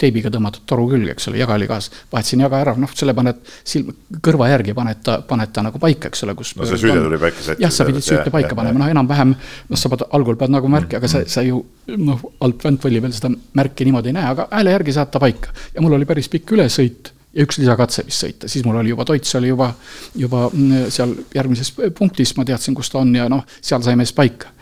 teibiga 0.00 0.30
tõmmatud 0.32 0.64
toru 0.66 0.86
külge, 0.88 1.12
eks 1.12 1.28
ole, 1.28 1.38
jaga 1.38 1.54
oli 1.54 1.66
kaas. 1.68 1.90
vahetasin 2.12 2.40
jaga 2.40 2.60
ära, 2.60 2.74
noh, 2.80 2.90
selle 2.94 3.14
paned 3.14 3.40
silm, 3.64 3.92
kõrva 4.24 4.48
järgi 4.48 4.74
paned 4.74 5.02
ta, 5.04 5.18
paned 5.28 5.52
ta 5.52 5.62
nagu 5.66 5.78
paika, 5.78 6.08
eks 6.08 6.24
ole, 6.24 6.34
kus. 6.34 6.54
no 6.56 6.68
see 6.68 6.80
süüde 6.80 7.02
tuli 7.04 7.18
paika 7.18 7.42
sättida. 7.42 7.66
jah, 7.66 7.72
sa 7.72 7.84
pidid 7.88 8.06
süüte 8.06 8.30
paika 8.30 8.54
ja, 8.54 8.58
panema, 8.60 8.78
noh, 8.78 8.92
enam-vähem, 8.96 9.34
noh, 9.68 9.80
sa 9.80 9.92
pead, 9.92 10.06
algul 10.10 10.38
pead 10.40 10.54
nagu 10.56 10.68
märki, 10.72 10.96
aga 10.96 11.10
sa, 11.10 11.24
sa 11.28 11.44
ju 11.44 11.64
noh, 11.96 12.24
alt 12.40 12.64
väntvalli 12.64 13.04
peal 13.04 13.12
seda 13.12 13.32
märki 13.60 13.84
niimoodi 13.84 14.12
ei 14.12 14.16
näe, 14.16 14.30
aga 14.30 14.48
hääle 14.52 14.78
järgi 14.78 14.96
saad 14.96 15.12
ta 15.12 15.20
paika. 15.20 15.52
ja 15.74 15.84
mul 15.84 15.98
oli 15.98 16.08
päris 16.08 16.32
pikk 16.32 16.56
ülesõit 16.56 17.13
ja 17.34 17.44
üks 17.46 17.58
lisakatse 17.58 18.06
vist 18.06 18.24
sõita, 18.24 18.48
siis 18.50 18.64
mul 18.66 18.78
oli 18.80 18.94
juba 18.94 19.06
toits 19.08 19.34
oli 19.40 19.50
juba, 19.50 19.72
juba 20.14 20.46
mm, 20.52 20.88
seal 20.94 21.14
järgmises 21.34 21.74
punktis, 21.98 22.36
ma 22.38 22.46
teadsin, 22.48 22.74
kus 22.78 22.92
ta 22.92 23.00
on 23.02 23.14
ja 23.16 23.28
noh, 23.32 23.44
seal 23.60 23.82
saime 23.84 24.06
siis 24.06 24.16
paika 24.16 24.52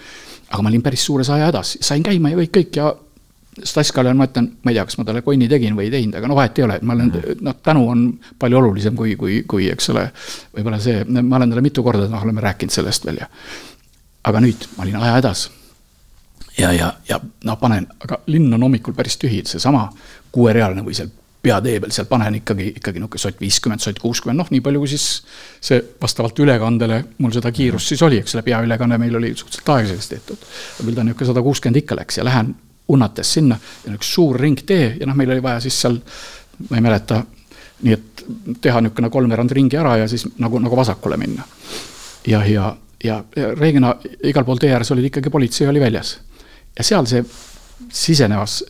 aga 0.53 0.63
ma 0.63 0.69
olin 0.69 0.85
päris 0.85 1.05
suures 1.07 1.31
ajahädas, 1.33 1.79
sain 1.81 2.03
käima 2.05 2.33
ja 2.33 2.39
kõik, 2.43 2.53
kõik 2.59 2.79
ja 2.81 2.93
Staskale 3.69 4.15
ma 4.17 4.25
ütlen, 4.25 4.47
ma 4.65 4.73
ei 4.73 4.79
tea, 4.79 4.85
kas 4.89 4.97
ma 4.97 5.05
talle 5.05 5.21
konni 5.25 5.45
tegin 5.45 5.75
või 5.77 5.85
ei 5.85 5.93
teinud, 5.93 6.15
aga 6.17 6.29
no 6.31 6.37
vahet 6.39 6.57
ei 6.57 6.65
ole, 6.65 6.79
et 6.81 6.85
ma 6.89 6.95
olen, 6.97 7.11
noh, 7.45 7.57
tänu 7.61 7.83
on 7.93 8.05
palju 8.41 8.57
olulisem 8.63 8.97
kui, 8.97 9.13
kui, 9.21 9.43
kui 9.49 9.67
eks 9.69 9.91
ole, 9.93 10.07
võib-olla 10.57 10.79
see, 10.81 11.03
ma 11.05 11.37
olen 11.37 11.53
talle 11.53 11.65
mitu 11.65 11.85
korda, 11.85 12.07
noh, 12.09 12.25
oleme 12.25 12.41
rääkinud 12.41 12.73
sellest 12.73 13.05
veel 13.05 13.21
ja. 13.21 13.29
aga 14.25 14.41
nüüd 14.41 14.65
ma 14.79 14.87
olin 14.87 14.97
ajahädas. 15.03 15.51
ja, 16.57 16.73
ja, 16.73 16.95
ja 17.09 17.21
noh, 17.21 17.59
panen, 17.61 17.91
aga 18.01 18.23
linn 18.33 18.57
on 18.57 18.65
hommikul 18.71 18.97
päris 18.97 19.21
tühi, 19.21 19.43
seesama 19.45 19.85
kuuerealine 20.33 20.87
või 20.87 20.97
seal 20.97 21.13
peatee 21.43 21.81
peal, 21.83 21.91
seal 21.95 22.07
panen 22.07 22.37
ikkagi, 22.39 22.69
ikkagi 22.79 23.01
niisugune 23.03 23.23
sott 23.23 23.41
viiskümmend, 23.43 23.83
sott 23.83 23.99
kuuskümmend, 24.03 24.39
noh, 24.39 24.51
nii 24.55 24.63
palju, 24.63 24.83
kui 24.83 24.91
siis 24.93 25.07
see 25.65 25.81
vastavalt 26.03 26.39
ülekandele 26.45 27.01
mul 27.19 27.35
seda 27.35 27.51
kiirust 27.55 27.93
siis 27.93 28.03
oli, 28.07 28.21
eks 28.23 28.37
ole, 28.37 28.45
peaülekanne 28.47 28.99
meil 29.03 29.19
oli 29.19 29.33
suhteliselt 29.35 29.73
aeglaselt 29.75 30.15
tehtud. 30.15 30.47
küll 30.79 30.95
ta 30.95 31.07
niisugune 31.07 31.31
sada 31.33 31.43
kuuskümmend 31.43 31.83
ikka 31.83 31.99
läks 31.99 32.21
ja 32.21 32.27
lähen 32.29 32.55
unnates 32.95 33.35
sinna 33.35 33.59
ja 33.87 33.95
üks 33.97 34.15
suur 34.15 34.39
ringtee 34.41 34.97
ja 35.01 35.09
noh, 35.09 35.19
meil 35.19 35.35
oli 35.35 35.43
vaja 35.43 35.61
siis 35.65 35.81
seal, 35.83 35.99
ma 36.69 36.79
ei 36.79 36.87
mäleta, 36.87 37.23
nii 37.83 37.99
et 37.99 38.25
teha 38.63 38.83
niisugune 38.85 39.11
kolmveerand 39.11 39.59
ringi 39.59 39.81
ära 39.81 39.97
ja 40.05 40.09
siis 40.11 40.29
nagu, 40.39 40.63
nagu 40.63 40.79
vasakule 40.79 41.19
minna. 41.19 41.43
ja, 42.27 42.45
ja, 42.47 42.77
ja 43.05 43.23
reeglina 43.59 43.97
igal 44.23 44.47
pool 44.47 44.63
tee 44.63 44.71
ääres 44.75 44.95
olid 44.95 45.11
ikkagi 45.11 45.31
politsei 45.31 45.67
oli 45.67 45.83
väljas. 45.83 46.21
ja 46.79 46.87
seal 46.87 47.11
see 47.11 47.25
sisenevas 47.93 48.63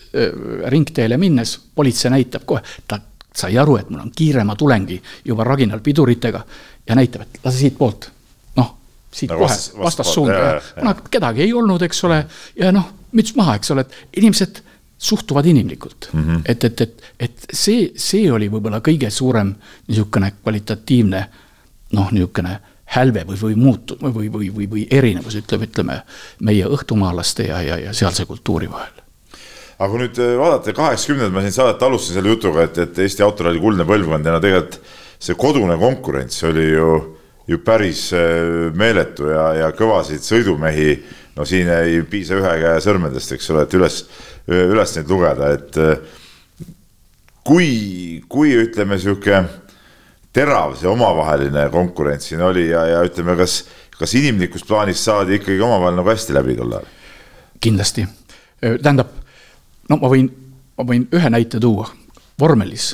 ringteele 0.72 1.16
minnes 1.20 1.58
politsei 1.74 2.10
näitab 2.10 2.46
kohe, 2.48 2.62
ta 2.88 3.00
sai 3.34 3.56
aru, 3.58 3.76
et 3.80 3.90
mul 3.90 4.02
on 4.04 4.10
kiire, 4.16 4.44
ma 4.44 4.56
tulengi 4.56 4.98
juba 5.24 5.44
raginal 5.44 5.80
piduritega 5.80 6.42
ja 6.88 6.96
näitab, 6.96 7.22
et 7.22 7.40
lase 7.44 7.58
siitpoolt. 7.64 8.10
noh, 8.56 8.74
siit 9.12 9.30
no, 9.30 9.38
kohe 9.38 9.48
vastas, 9.48 9.78
vastassuunda, 9.78 10.60
kuna 10.78 10.94
kedagi 11.10 11.46
ei 11.46 11.52
olnud, 11.52 11.82
eks 11.82 12.04
ole, 12.08 12.24
ja 12.56 12.72
noh, 12.72 12.90
müts 13.12 13.34
maha, 13.36 13.56
eks 13.60 13.72
ole, 13.74 13.86
et 13.86 14.20
inimesed 14.20 14.62
suhtuvad 15.02 15.46
inimlikult 15.46 16.10
mm. 16.12 16.24
-hmm. 16.24 16.42
et, 16.44 16.64
et, 16.64 16.80
et, 16.80 17.02
et 17.20 17.46
see, 17.52 17.90
see 17.96 18.30
oli 18.32 18.48
võib-olla 18.50 18.78
kõige 18.78 19.10
suurem 19.10 19.54
niisugune 19.88 20.30
kvalitatiivne 20.42 21.22
noh, 21.92 22.12
niisugune 22.12 22.58
hälve 22.92 23.24
või, 23.28 23.38
või 23.40 23.54
muutu- 23.56 23.98
või, 24.02 24.28
või, 24.32 24.50
või, 24.52 24.66
või 24.70 24.86
erinevus, 24.90 25.36
ütleme, 25.40 25.68
ütleme 25.70 26.00
meie 26.44 26.66
õhtumaalaste 26.68 27.48
ja, 27.48 27.62
ja, 27.64 27.78
ja 27.88 27.94
sealse 27.96 28.26
kultuuri 28.28 28.68
vahel. 28.70 29.00
Aga 29.78 29.88
kui 29.90 30.02
nüüd 30.04 30.18
äh, 30.20 30.34
vaadata 30.38 30.74
kaheksakümnendad, 30.76 31.32
ma 31.34 31.44
siin 31.44 31.56
saadet 31.56 31.82
alustasin 31.82 32.20
selle 32.20 32.34
jutuga, 32.34 32.66
et, 32.68 32.78
et 32.84 33.00
Eesti 33.02 33.24
autoralli 33.24 33.62
kuldne 33.62 33.86
põlvkond 33.88 34.28
ja 34.28 34.36
no 34.36 34.42
tegelikult 34.44 34.78
see 35.22 35.38
kodune 35.38 35.76
konkurents 35.80 36.42
oli 36.46 36.68
ju, 36.68 36.90
ju 37.48 37.58
päris 37.64 38.08
äh, 38.16 38.68
meeletu 38.78 39.30
ja, 39.32 39.46
ja 39.62 39.70
kõvasid 39.76 40.24
sõidumehi, 40.26 40.96
no 41.38 41.46
siin 41.48 41.70
ei 41.72 42.02
piisa 42.06 42.36
ühe 42.38 42.56
käe 42.60 42.82
sõrmedest, 42.84 43.32
eks 43.34 43.50
ole, 43.54 43.64
et 43.66 43.78
üles, 43.78 44.02
üles 44.52 44.96
neid 44.98 45.10
lugeda, 45.10 45.54
et 45.56 45.80
äh, 45.80 46.20
kui, 47.46 48.22
kui 48.30 48.52
ütleme, 48.66 49.00
sihuke 49.00 49.40
terav 50.32 50.76
see 50.80 50.88
omavaheline 50.88 51.68
konkurents 51.70 52.30
siin 52.30 52.42
oli 52.44 52.68
ja, 52.70 52.84
ja 52.88 53.02
ütleme, 53.06 53.36
kas, 53.36 53.62
kas 53.98 54.14
inimlikus 54.18 54.64
plaanis 54.68 55.04
saadi 55.04 55.40
ikkagi 55.40 55.60
omavahel 55.60 55.98
nagu 56.00 56.12
hästi 56.12 56.36
läbi 56.36 56.56
tol 56.58 56.76
ajal? 56.78 56.88
kindlasti, 57.62 58.06
tähendab 58.60 59.12
no 59.90 59.98
ma 60.00 60.10
võin, 60.10 60.28
ma 60.78 60.86
võin 60.88 61.06
ühe 61.14 61.32
näite 61.32 61.60
tuua, 61.62 61.88
vormelis 62.40 62.92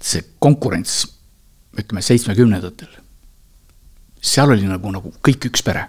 see 0.00 0.24
konkurents, 0.40 1.02
ütleme 1.76 2.02
seitsmekümnendatel, 2.04 2.92
seal 4.20 4.52
oli 4.54 4.68
nagu, 4.68 4.92
nagu 4.92 5.12
kõik 5.24 5.50
üks 5.50 5.64
pere. 5.64 5.86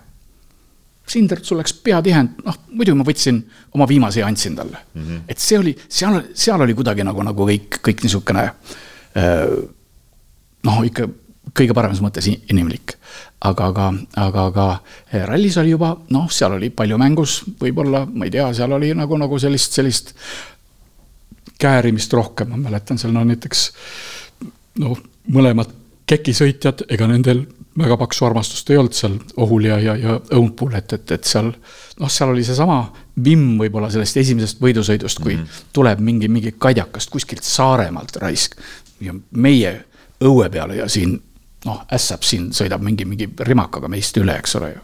Sindert, 1.11 1.43
sul 1.47 1.59
läks 1.59 1.73
pea 1.83 1.97
tihend, 2.03 2.37
noh 2.45 2.57
muidu 2.71 2.93
ma 2.95 3.03
võtsin 3.07 3.39
oma 3.75 3.87
viimase 3.89 4.21
ja 4.21 4.27
andsin 4.29 4.53
talle 4.55 4.77
mm. 4.93 5.01
-hmm. 5.01 5.23
et 5.27 5.39
see 5.43 5.57
oli, 5.59 5.73
seal, 5.89 6.21
seal 6.37 6.61
oli 6.61 6.75
kuidagi 6.77 7.03
nagu, 7.03 7.23
nagu 7.25 7.47
kõik, 7.49 7.79
kõik 7.83 8.03
niisugune 8.05 8.43
äh, 8.45 9.55
noh, 10.67 10.81
ikka 10.85 11.07
kõige 11.57 11.75
paremas 11.75 12.01
mõttes 12.03 12.29
inimlik. 12.31 12.97
aga, 13.41 13.65
aga, 13.71 13.87
aga, 14.21 14.45
aga 14.51 14.65
eh, 15.11 15.23
rallis 15.25 15.57
oli 15.57 15.73
juba, 15.73 15.95
noh, 16.13 16.29
seal 16.29 16.53
oli 16.59 16.69
palju 16.69 16.97
mängus, 17.01 17.39
võib-olla, 17.59 18.05
ma 18.05 18.27
ei 18.27 18.31
tea, 18.31 18.51
seal 18.53 18.71
oli 18.77 18.91
nagu, 18.93 19.17
nagu 19.17 19.39
sellist, 19.41 19.73
sellist 19.73 20.13
käärimist 21.61 22.13
rohkem, 22.13 22.53
ma 22.53 22.69
mäletan 22.69 23.01
seal 23.01 23.13
no 23.15 23.23
näiteks 23.25 23.71
noh, 24.81 24.97
mõlemad 25.33 25.73
kekisõitjad, 26.11 26.85
ega 26.91 27.07
nendel 27.09 27.45
väga 27.77 27.97
paksu 27.97 28.25
armastust 28.27 28.69
ei 28.69 28.77
olnud 28.77 28.95
seal 28.95 29.17
Ohul 29.41 29.69
ja, 29.69 29.77
ja, 29.79 29.95
ja 29.95 30.17
Õunpul, 30.37 30.73
et, 30.77 30.93
et, 30.97 31.13
et 31.15 31.27
seal 31.27 31.51
noh, 31.51 32.09
seal 32.11 32.33
oli 32.33 32.43
seesama 32.45 32.81
vimm 33.23 33.55
võib-olla 33.61 33.89
sellest 33.93 34.17
esimesest 34.21 34.61
võidusõidust, 34.63 35.21
kui 35.23 35.35
mm 35.35 35.43
-hmm. 35.43 35.69
tuleb 35.73 36.01
mingi, 36.03 36.27
mingi 36.27 36.53
kadjakast 36.57 37.09
kuskilt 37.09 37.47
Saaremaalt 37.47 38.19
raisk 38.21 38.59
ja 39.01 39.15
meie 39.31 39.73
õue 40.21 40.49
peale 40.53 40.81
ja 40.81 40.87
siin 40.91 41.19
noh, 41.65 41.81
ässab 41.93 42.23
siin, 42.25 42.47
sõidab 42.55 42.81
mingi, 42.81 43.05
mingi 43.05 43.27
rimakaga 43.45 43.89
meist 43.91 44.17
üle, 44.17 44.33
eks 44.41 44.55
ole 44.57 44.71
ju. 44.71 44.79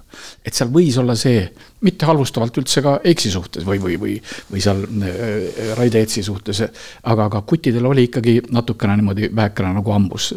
et 0.45 0.53
seal 0.53 0.69
võis 0.73 0.97
olla 1.01 1.15
see, 1.17 1.39
mitte 1.85 2.05
halvustavalt 2.05 2.57
üldse 2.61 2.83
ka 2.85 2.97
Eiksi 3.07 3.31
suhtes 3.33 3.65
või, 3.65 3.79
või, 3.81 3.95
või, 4.01 4.17
või 4.51 4.61
seal 4.61 4.83
äh, 4.85 5.71
Raide 5.77 6.03
Eetsi 6.03 6.21
suhtes, 6.25 6.61
aga, 6.61 7.29
aga 7.31 7.41
kuttidel 7.49 7.85
oli 7.89 8.07
ikkagi 8.11 8.35
natukene 8.53 8.97
niimoodi 8.99 9.31
vähekene 9.35 9.73
nagu 9.79 9.93
hambus. 9.95 10.35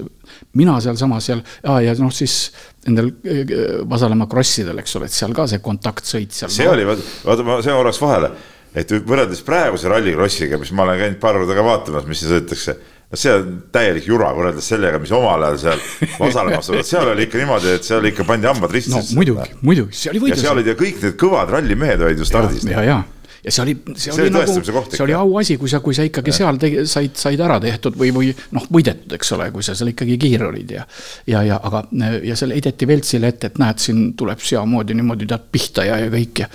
mina 0.56 0.78
sealsamas 0.80 1.28
seal, 1.28 1.42
ja, 1.64 1.80
ja 1.84 1.96
noh, 2.00 2.12
siis 2.14 2.38
nendel 2.86 3.12
äh, 3.20 3.52
Vasalemma 3.90 4.28
krossidel, 4.30 4.80
eks 4.80 4.96
ole, 4.96 5.10
et 5.10 5.16
seal 5.16 5.36
ka 5.36 5.44
see 5.50 5.60
kontaktsõit 5.64 6.32
seal. 6.32 6.52
see 6.54 6.68
no, 6.68 6.72
oli, 6.72 6.88
vaata, 6.88 7.44
ma, 7.44 7.60
see 7.60 7.76
korraks 7.76 8.00
vahele, 8.00 8.32
et 8.80 8.96
võrreldes 8.96 9.44
praeguse 9.44 9.92
rallikrossiga, 9.92 10.56
mis 10.62 10.72
ma 10.72 10.88
olen 10.88 11.04
käinud 11.04 11.20
paar 11.20 11.36
korda 11.36 11.58
ka 11.58 11.66
vaatamas, 11.68 12.08
mis 12.08 12.24
siin 12.24 12.32
sõidetakse 12.32 12.78
no 13.10 13.18
see 13.18 13.32
on 13.34 13.54
täielik 13.74 14.06
jura 14.06 14.30
võrreldes 14.36 14.66
sellega, 14.72 15.00
mis 15.02 15.12
omal 15.14 15.46
ajal 15.48 15.62
seal 15.64 15.80
Vasalemmas 16.20 16.68
oli, 16.72 16.82
seal 16.86 17.10
oli 17.10 17.26
ikka 17.26 17.40
niimoodi, 17.40 17.72
et 17.78 17.86
seal 17.86 18.06
ikka 18.10 18.26
pandi 18.28 18.50
hambad 18.50 18.74
risti. 18.74 18.94
no 18.94 19.02
muidugi, 19.18 19.56
muidugi, 19.66 19.96
see 19.98 20.12
oli 20.12 20.26
võitlus. 20.26 20.38
ja 20.38 20.46
seal 20.46 20.60
olid 20.60 20.70
ju 20.70 20.76
kõik 20.78 21.00
need 21.06 21.16
kõvad 21.20 21.56
rallimehed 21.56 22.06
olid 22.06 22.22
ju 22.22 22.28
stardis. 22.28 22.66
ja, 22.70 22.84
ja, 22.86 23.00
ja 23.42 23.54
see 23.56 23.64
oli, 23.64 23.76
see 23.98 24.14
oli 24.14 24.30
nagu, 24.34 24.56
see 24.62 25.02
oli 25.02 25.16
auasi, 25.18 25.58
kui 25.58 25.72
sa, 25.72 25.82
kui 25.82 25.96
sa 25.96 26.06
ikkagi 26.06 26.30
ja. 26.30 26.38
seal 26.38 26.62
tegi, 26.62 26.86
said, 26.90 27.18
said 27.18 27.42
ära 27.42 27.58
tehtud 27.62 27.98
või, 27.98 28.12
või 28.14 28.32
noh, 28.54 28.70
võidetud, 28.78 29.18
eks 29.18 29.34
ole, 29.34 29.50
kui 29.54 29.66
sa 29.66 29.74
seal 29.78 29.90
ikkagi 29.90 30.18
kiire 30.20 30.46
olid 30.52 30.76
ja. 30.78 30.86
ja, 31.30 31.42
ja 31.50 31.58
aga, 31.58 31.82
ja 32.22 32.38
seal 32.38 32.54
heideti 32.54 32.88
Veltsile 32.90 33.34
ette, 33.34 33.50
et 33.50 33.58
näed, 33.62 33.82
siin 33.82 34.12
tuleb 34.18 34.42
seamoodi 34.44 34.94
niimoodi 34.98 35.26
tead 35.30 35.50
pihta 35.50 35.88
ja, 35.88 35.98
ja 36.04 36.12
kõik 36.14 36.44
ja 36.44 36.50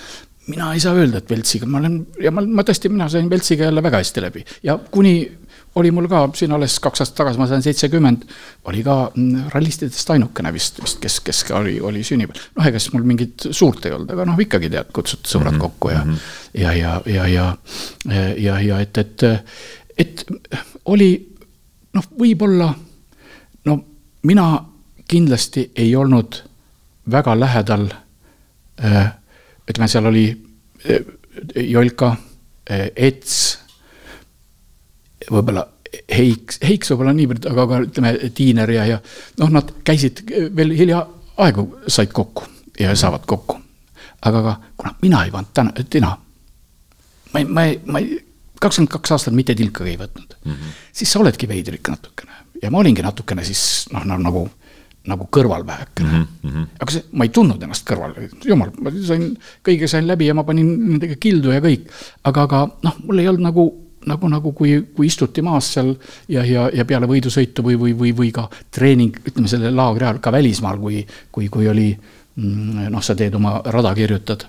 mina 0.46 0.72
ei 0.76 0.80
saa 0.80 0.94
öelda, 0.96 1.20
et 1.20 1.30
Veltsiga 1.30 1.68
ma 1.68 1.82
olen 1.82 2.00
ja 2.22 2.32
ma, 2.32 2.44
ma 2.46 2.64
tõesti, 2.64 2.92
mina 2.94 3.10
sain 3.12 3.28
Veltsiga 3.30 3.68
jälle 3.68 3.84
väga 3.84 4.00
hästi 4.04 4.24
läbi 4.24 4.46
ja 4.64 4.78
kuni 4.94 5.18
oli 5.76 5.92
mul 5.92 6.08
ka 6.08 6.22
siin 6.36 6.54
alles 6.56 6.78
kaks 6.80 7.04
aastat 7.04 7.18
tagasi, 7.20 7.40
ma 7.40 7.48
sain 7.50 7.64
seitsekümmend, 7.64 8.24
oli 8.72 8.84
ka 8.84 8.96
mm, 9.12 9.50
rallistidest 9.54 10.10
ainukene 10.14 10.54
vist, 10.56 10.80
vist, 10.84 11.02
kes, 11.04 11.20
kes 11.26 11.44
oli, 11.58 11.76
oli 11.84 12.04
sünnipäev. 12.04 12.48
noh, 12.56 12.70
ega 12.70 12.80
siis 12.80 12.94
mul 12.96 13.08
mingit 13.08 13.48
suurt 13.52 13.86
ei 13.86 13.96
olnud, 13.96 14.14
aga 14.16 14.28
noh, 14.30 14.40
ikkagi 14.40 14.70
tead, 14.72 14.92
kutsuti 14.96 15.32
sõbrad 15.32 15.52
mm 15.52 15.58
-hmm. 15.58 15.62
kokku 15.68 15.90
ja 15.92 16.02
-hmm. 16.04 16.18
ja, 16.62 16.74
ja, 16.74 17.02
ja, 17.06 17.28
ja, 17.28 17.48
ja, 18.38 18.60
ja 18.62 18.80
et, 18.80 18.98
et, 18.98 19.24
et 19.98 20.26
oli 20.86 21.12
noh, 21.94 22.08
võib-olla 22.20 22.74
no 23.66 23.80
mina 24.24 24.48
kindlasti 25.08 25.72
ei 25.76 25.96
olnud 25.96 26.42
väga 27.12 27.40
lähedal. 27.40 27.88
ütleme, 29.70 29.88
seal 29.88 30.06
oli 30.06 30.26
Jolka, 31.56 32.16
Ets 32.96 33.60
võib-olla 35.32 35.66
Heiks, 36.12 36.60
Heiks 36.66 36.92
võib-olla 36.92 37.14
niivõrd, 37.16 37.46
aga 37.48 37.66
ka 37.70 37.80
ütleme, 37.86 38.12
Tiiner 38.36 38.72
ja, 38.74 38.86
ja 38.90 38.98
noh, 39.40 39.54
nad 39.54 39.72
käisid 39.88 40.24
veel 40.56 40.74
hiljaaegu 40.76 41.68
said 41.88 42.12
kokku 42.16 42.48
ja 42.80 42.96
saavad 42.98 43.24
kokku. 43.30 43.62
aga 44.26 44.42
ka, 44.42 44.56
kuna 44.78 44.96
mina 45.02 45.24
ei 45.24 45.32
pannud 45.32 45.54
täna, 45.54 45.86
tina, 45.90 46.12
ma 47.34 47.40
ei, 47.40 47.46
ma 47.46 47.66
ei, 47.70 47.80
ma 47.86 48.02
ei, 48.02 48.18
kakskümmend 48.62 48.92
kaks 48.92 49.14
aastat 49.16 49.36
mitte 49.38 49.56
tilkagi 49.56 49.94
ei 49.94 50.00
võtnud 50.00 50.36
mm, 50.44 50.52
-hmm. 50.52 50.78
siis 50.92 51.12
sa 51.12 51.20
oledki 51.20 51.48
veider 51.48 51.78
ikka 51.78 51.94
natukene 51.96 52.40
ja 52.64 52.72
ma 52.72 52.82
olingi 52.82 53.04
natukene 53.06 53.44
siis 53.46 53.86
noh, 53.94 54.06
nagu 54.06 54.48
nagu 55.06 55.28
kõrval 55.30 55.66
vähekene 55.68 56.10
mm. 56.10 56.28
-hmm. 56.44 56.68
aga 56.82 56.92
see, 56.92 57.04
ma 57.12 57.28
ei 57.28 57.34
tundnud 57.34 57.64
ennast 57.64 57.86
kõrval, 57.88 58.16
jumal, 58.46 58.72
ma 58.82 58.94
sain, 59.06 59.36
kõige 59.66 59.88
sain 59.92 60.08
läbi 60.08 60.30
ja 60.30 60.34
ma 60.34 60.44
panin 60.44 60.72
nendega 60.90 61.16
kildu 61.22 61.54
ja 61.54 61.62
kõik. 61.62 61.92
aga, 62.24 62.48
aga 62.50 62.62
noh, 62.84 62.96
mul 63.06 63.22
ei 63.22 63.30
olnud 63.30 63.46
nagu 63.46 63.68
nagu, 64.10 64.30
nagu 64.32 64.54
kui, 64.58 64.76
kui 64.96 65.08
istuti 65.10 65.44
maas 65.46 65.72
seal 65.76 65.94
ja, 66.32 66.44
ja, 66.46 66.68
ja 66.74 66.86
peale 66.86 67.10
võidusõitu 67.10 67.66
või, 67.66 67.80
või, 67.80 67.96
või, 67.98 68.14
või 68.18 68.32
ka 68.36 68.48
treening, 68.74 69.18
ütleme 69.26 69.50
selle 69.52 69.72
laagri 69.74 70.08
ajal 70.08 70.22
ka 70.24 70.34
välismaal, 70.36 70.80
kui, 70.82 71.02
kui, 71.32 71.50
kui 71.54 71.70
oli 71.72 71.90
mm, 71.96 72.88
noh, 72.94 73.04
sa 73.04 73.18
teed 73.18 73.36
oma 73.38 73.58
rada, 73.66 73.94
kirjutad, 73.98 74.48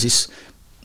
siis 0.00 0.24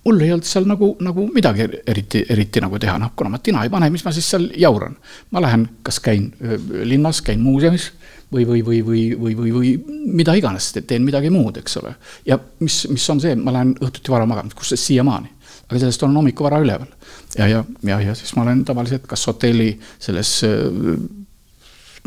mul 0.06 0.22
ei 0.24 0.32
olnud 0.34 0.48
seal 0.48 0.68
nagu, 0.70 0.92
nagu 1.04 1.26
midagi 1.34 1.68
eriti, 1.88 2.24
eriti 2.30 2.64
nagu 2.64 2.80
teha, 2.82 2.98
noh, 3.02 3.14
kuna 3.16 3.34
ma 3.34 3.42
tina 3.44 3.64
ei 3.66 3.72
pane, 3.72 3.90
mis 3.94 4.06
ma 4.06 4.14
siis 4.16 4.30
seal 4.32 4.50
jauran. 4.58 4.96
ma 5.32 5.44
lähen, 5.44 5.68
kas 5.84 6.00
käin 6.04 6.32
linnas, 6.84 7.22
käin 7.26 7.44
muuseumis 7.44 7.92
või, 8.34 8.46
või, 8.48 8.64
või, 8.66 8.82
või, 8.86 9.04
või, 9.20 9.36
või, 9.36 9.52
või 9.54 9.74
mida 10.20 10.36
iganes, 10.38 10.72
teen 10.88 11.04
midagi 11.06 11.32
muud, 11.34 11.58
eks 11.62 11.78
ole. 11.82 11.96
ja 12.26 12.40
mis, 12.60 12.86
mis 12.90 13.10
on 13.10 13.22
see, 13.22 13.36
ma 13.36 13.54
lähen 13.56 13.76
õhtuti 13.80 14.14
vara 14.14 14.28
magama, 14.30 14.54
kus 14.56 14.74
see 14.74 14.88
siiamaani 14.90 15.39
aga 15.70 15.80
sellest 15.80 16.04
olen 16.04 16.20
hommikul 16.22 16.50
vara 16.50 16.60
üleval. 16.64 16.92
ja, 17.38 17.48
ja, 17.48 17.64
ja, 17.86 18.02
ja 18.02 18.16
siis 18.18 18.34
ma 18.36 18.44
olen 18.44 18.66
tavaliselt 18.66 19.08
kas 19.08 19.28
hotelli 19.30 19.72
selles 20.02 20.34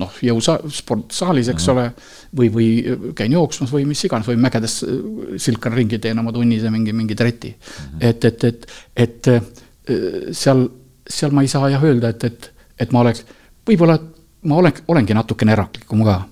noh, 0.01 0.15
jõusa-, 0.25 0.61
sportsaalis, 0.73 1.51
eks 1.53 1.67
mm 1.67 1.73
-hmm. 1.73 1.79
ole, 1.79 2.33
või, 2.39 2.49
või 2.55 3.13
käin 3.19 3.33
jooksmas 3.33 3.73
või 3.73 3.85
mis 3.89 4.05
iganes 4.05 4.29
või 4.29 4.41
mägedes 4.41 4.79
silkan 5.37 5.77
ringi, 5.77 5.99
teen 5.99 6.19
oma 6.19 6.33
tunnise 6.33 6.71
mingi, 6.71 6.93
mingi 6.93 7.15
treti 7.15 7.53
mm. 7.53 7.85
-hmm. 7.85 8.09
et, 8.09 8.25
et, 8.25 8.45
et, 8.45 8.67
et 8.97 10.35
seal, 10.37 10.67
seal 11.09 11.31
ma 11.31 11.43
ei 11.43 11.49
saa 11.49 11.71
jah 11.71 11.85
öelda, 11.85 12.09
et, 12.09 12.25
et, 12.25 12.51
et 12.81 12.93
ma 12.93 13.05
oleks, 13.05 13.25
võib-olla 13.69 13.99
ma 14.43 14.57
olen, 14.57 14.83
olengi 14.89 15.15
natukene 15.15 15.53
eraklikum 15.53 16.05
ka. 16.05 16.23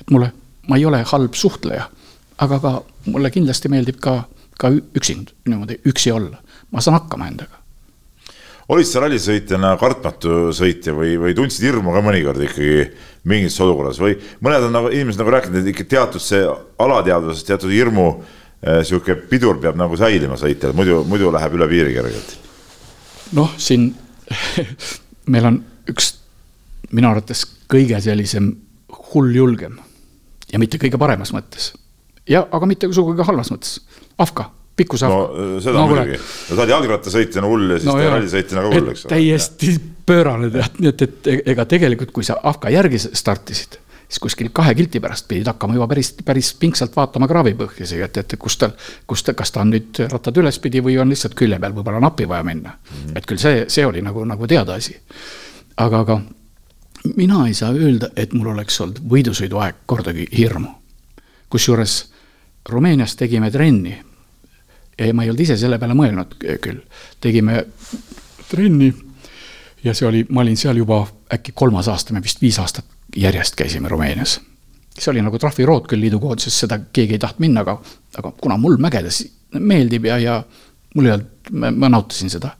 et 0.00 0.10
mulle, 0.10 0.32
ma 0.68 0.76
ei 0.76 0.84
ole 0.84 1.02
halb 1.12 1.34
suhtleja, 1.34 1.90
aga 2.38 2.58
ka 2.60 2.82
mulle 3.06 3.30
kindlasti 3.30 3.68
meeldib 3.68 4.00
ka, 4.00 4.22
ka 4.58 4.70
üksinda, 4.70 5.32
niimoodi 5.48 5.80
üksi 5.84 6.12
olla 6.12 6.42
ma 6.72 6.82
saan 6.82 6.98
hakkama 6.98 7.28
endaga. 7.30 7.60
olid 8.68 8.88
sa 8.88 9.00
rallisõitjana 9.04 9.76
kartmatu 9.78 10.50
sõitja 10.56 10.94
või, 10.96 11.14
või 11.22 11.34
tundsid 11.38 11.68
hirmu 11.68 11.92
ka 11.94 12.02
mõnikord 12.02 12.42
ikkagi 12.42 12.88
mingis 13.30 13.58
olukorras 13.62 14.00
või 14.02 14.16
mõned 14.42 14.66
on 14.66 14.74
nagu 14.74 14.90
inimesed 14.90 15.22
nagu 15.22 15.34
rääkinud, 15.34 15.60
et 15.60 15.70
ikka 15.70 15.86
teatud 15.92 16.22
see 16.22 16.42
alateadvuses 16.82 17.46
teatud 17.46 17.70
hirmu 17.70 18.08
äh, 18.10 18.82
sihuke 18.82 19.14
pidur 19.30 19.60
peab 19.62 19.78
nagu 19.78 19.98
säilima 19.98 20.38
sõitjal, 20.40 20.74
muidu, 20.74 21.04
muidu 21.06 21.30
läheb 21.34 21.54
üle 21.58 21.70
piiri 21.70 21.94
kergelt. 21.94 22.36
noh, 23.38 23.54
siin 23.58 23.92
meil 25.32 25.52
on 25.52 25.62
üks 25.90 26.16
minu 26.90 27.10
arvates 27.10 27.44
kõige 27.70 27.98
sellisem 28.02 28.50
hulljulgem 29.12 29.78
ja 30.52 30.58
mitte 30.62 30.78
kõige 30.82 30.98
paremas 30.98 31.30
mõttes. 31.34 31.72
ja, 32.26 32.42
aga 32.50 32.66
mitte 32.66 32.90
sugugi 32.90 33.26
halvas 33.26 33.54
mõttes, 33.54 33.78
Afka 34.18 34.50
pikkuse 34.76 35.08
no 35.08 35.22
äh, 35.24 35.56
seda 35.64 35.80
no, 35.80 35.88
muidugi, 35.90 36.18
no 36.20 36.52
sa 36.52 36.60
oled 36.60 36.74
jalgrattasõitjana 36.74 37.50
hull 37.50 37.72
ja 37.72 37.80
siis 37.80 37.88
no, 37.88 37.96
rallisõitjana 38.02 38.64
ka 38.64 38.72
hull, 38.74 38.92
eks 38.92 39.06
ole. 39.06 39.14
täiesti 39.14 39.74
pöörane 40.06 40.52
tead, 40.54 40.78
nii 40.82 40.92
et, 40.92 41.04
et 41.06 41.50
ega 41.54 41.66
tegelikult, 41.68 42.12
kui 42.14 42.26
sa 42.26 42.38
Afka 42.46 42.70
järgi 42.70 43.00
startisid, 43.06 43.78
siis 44.06 44.20
kuskil 44.22 44.52
kahe 44.54 44.74
kilti 44.78 45.00
pärast 45.02 45.26
pidid 45.28 45.48
hakkama 45.50 45.78
juba 45.78 45.88
päris, 45.90 46.12
päris 46.24 46.52
pingsalt 46.60 46.96
vaatama 46.96 47.28
kraavipõhjasi, 47.30 48.00
et, 48.04 48.20
et 48.22 48.36
kus 48.38 48.58
tal, 48.60 48.76
kus 49.08 49.24
ta, 49.26 49.34
kas 49.38 49.54
ta 49.54 49.64
on 49.64 49.72
nüüd 49.74 50.02
rattad 50.12 50.42
ülespidi 50.42 50.84
või 50.84 50.98
on 51.02 51.10
lihtsalt 51.10 51.34
külje 51.38 51.58
peal 51.62 51.74
võib-olla 51.74 52.02
nappi 52.02 52.28
vaja 52.28 52.46
minna 52.46 52.76
mm. 52.76 52.96
-hmm. 52.96 53.18
et 53.18 53.26
küll 53.26 53.42
see, 53.42 53.64
see 53.72 53.86
oli 53.86 54.04
nagu, 54.04 54.24
nagu 54.24 54.46
teada 54.46 54.76
asi. 54.78 54.96
aga, 55.76 56.04
aga 56.04 56.20
mina 57.16 57.46
ei 57.46 57.54
saa 57.54 57.72
öelda, 57.72 58.10
et 58.16 58.32
mul 58.32 58.52
oleks 58.54 58.80
olnud 58.80 59.00
võidusõiduaeg 59.10 59.86
kordagi 59.86 60.28
hirmu. 60.36 60.68
kusjuures 61.48 62.04
Rumeenias 62.68 63.16
tegime 63.16 63.50
trenni 63.50 64.05
ma 65.12 65.24
ei 65.24 65.30
olnud 65.30 65.42
ise 65.44 65.56
selle 65.60 65.78
peale 65.78 65.94
mõelnud 65.96 66.36
küll. 66.40 66.80
tegime 67.20 67.64
trenni 68.48 68.92
ja 69.84 69.94
see 69.94 70.08
oli, 70.08 70.24
ma 70.30 70.42
olin 70.44 70.56
seal 70.56 70.78
juba 70.80 71.02
äkki 71.32 71.52
kolmas 71.54 71.88
aasta, 71.92 72.14
me 72.14 72.22
vist 72.24 72.40
viis 72.42 72.58
aastat 72.62 72.86
järjest 73.16 73.56
käisime 73.58 73.88
Rumeenias. 73.88 74.40
see 74.98 75.10
oli 75.12 75.22
nagu 75.22 75.38
trahvirood 75.38 75.88
küll 75.90 76.00
liidukoondises, 76.00 76.60
seda 76.64 76.78
keegi 76.92 77.18
ei 77.18 77.22
tahtnud 77.22 77.44
minna, 77.44 77.64
aga, 77.66 77.76
aga 78.16 78.32
kuna 78.40 78.56
mul 78.56 78.78
mägedes 78.80 79.24
meeldib 79.52 80.08
ja, 80.08 80.18
ja 80.18 80.36
mul 80.94 81.08
ei 81.08 81.12
olnud, 81.12 81.50
ma 81.76 81.90
nautisin 81.92 82.32
seda 82.32 82.54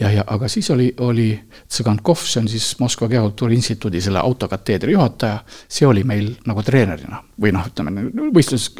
ja, 0.00 0.10
ja 0.10 0.24
aga 0.26 0.48
siis 0.48 0.70
oli, 0.70 0.88
oli 1.04 1.28
Tsõgankov, 1.68 2.22
see 2.22 2.42
on 2.42 2.48
siis 2.50 2.68
Moskva 2.80 3.08
Geokultuuri 3.08 3.58
Instituudi 3.58 4.00
selle 4.04 4.22
autokateedri 4.22 4.94
juhataja, 4.94 5.40
see 5.68 5.86
oli 5.86 6.04
meil 6.08 6.30
nagu 6.46 6.62
treenerina 6.62 7.22
või 7.40 7.52
noh, 7.56 7.66
ütleme 7.70 8.06
võistluses 8.34 8.70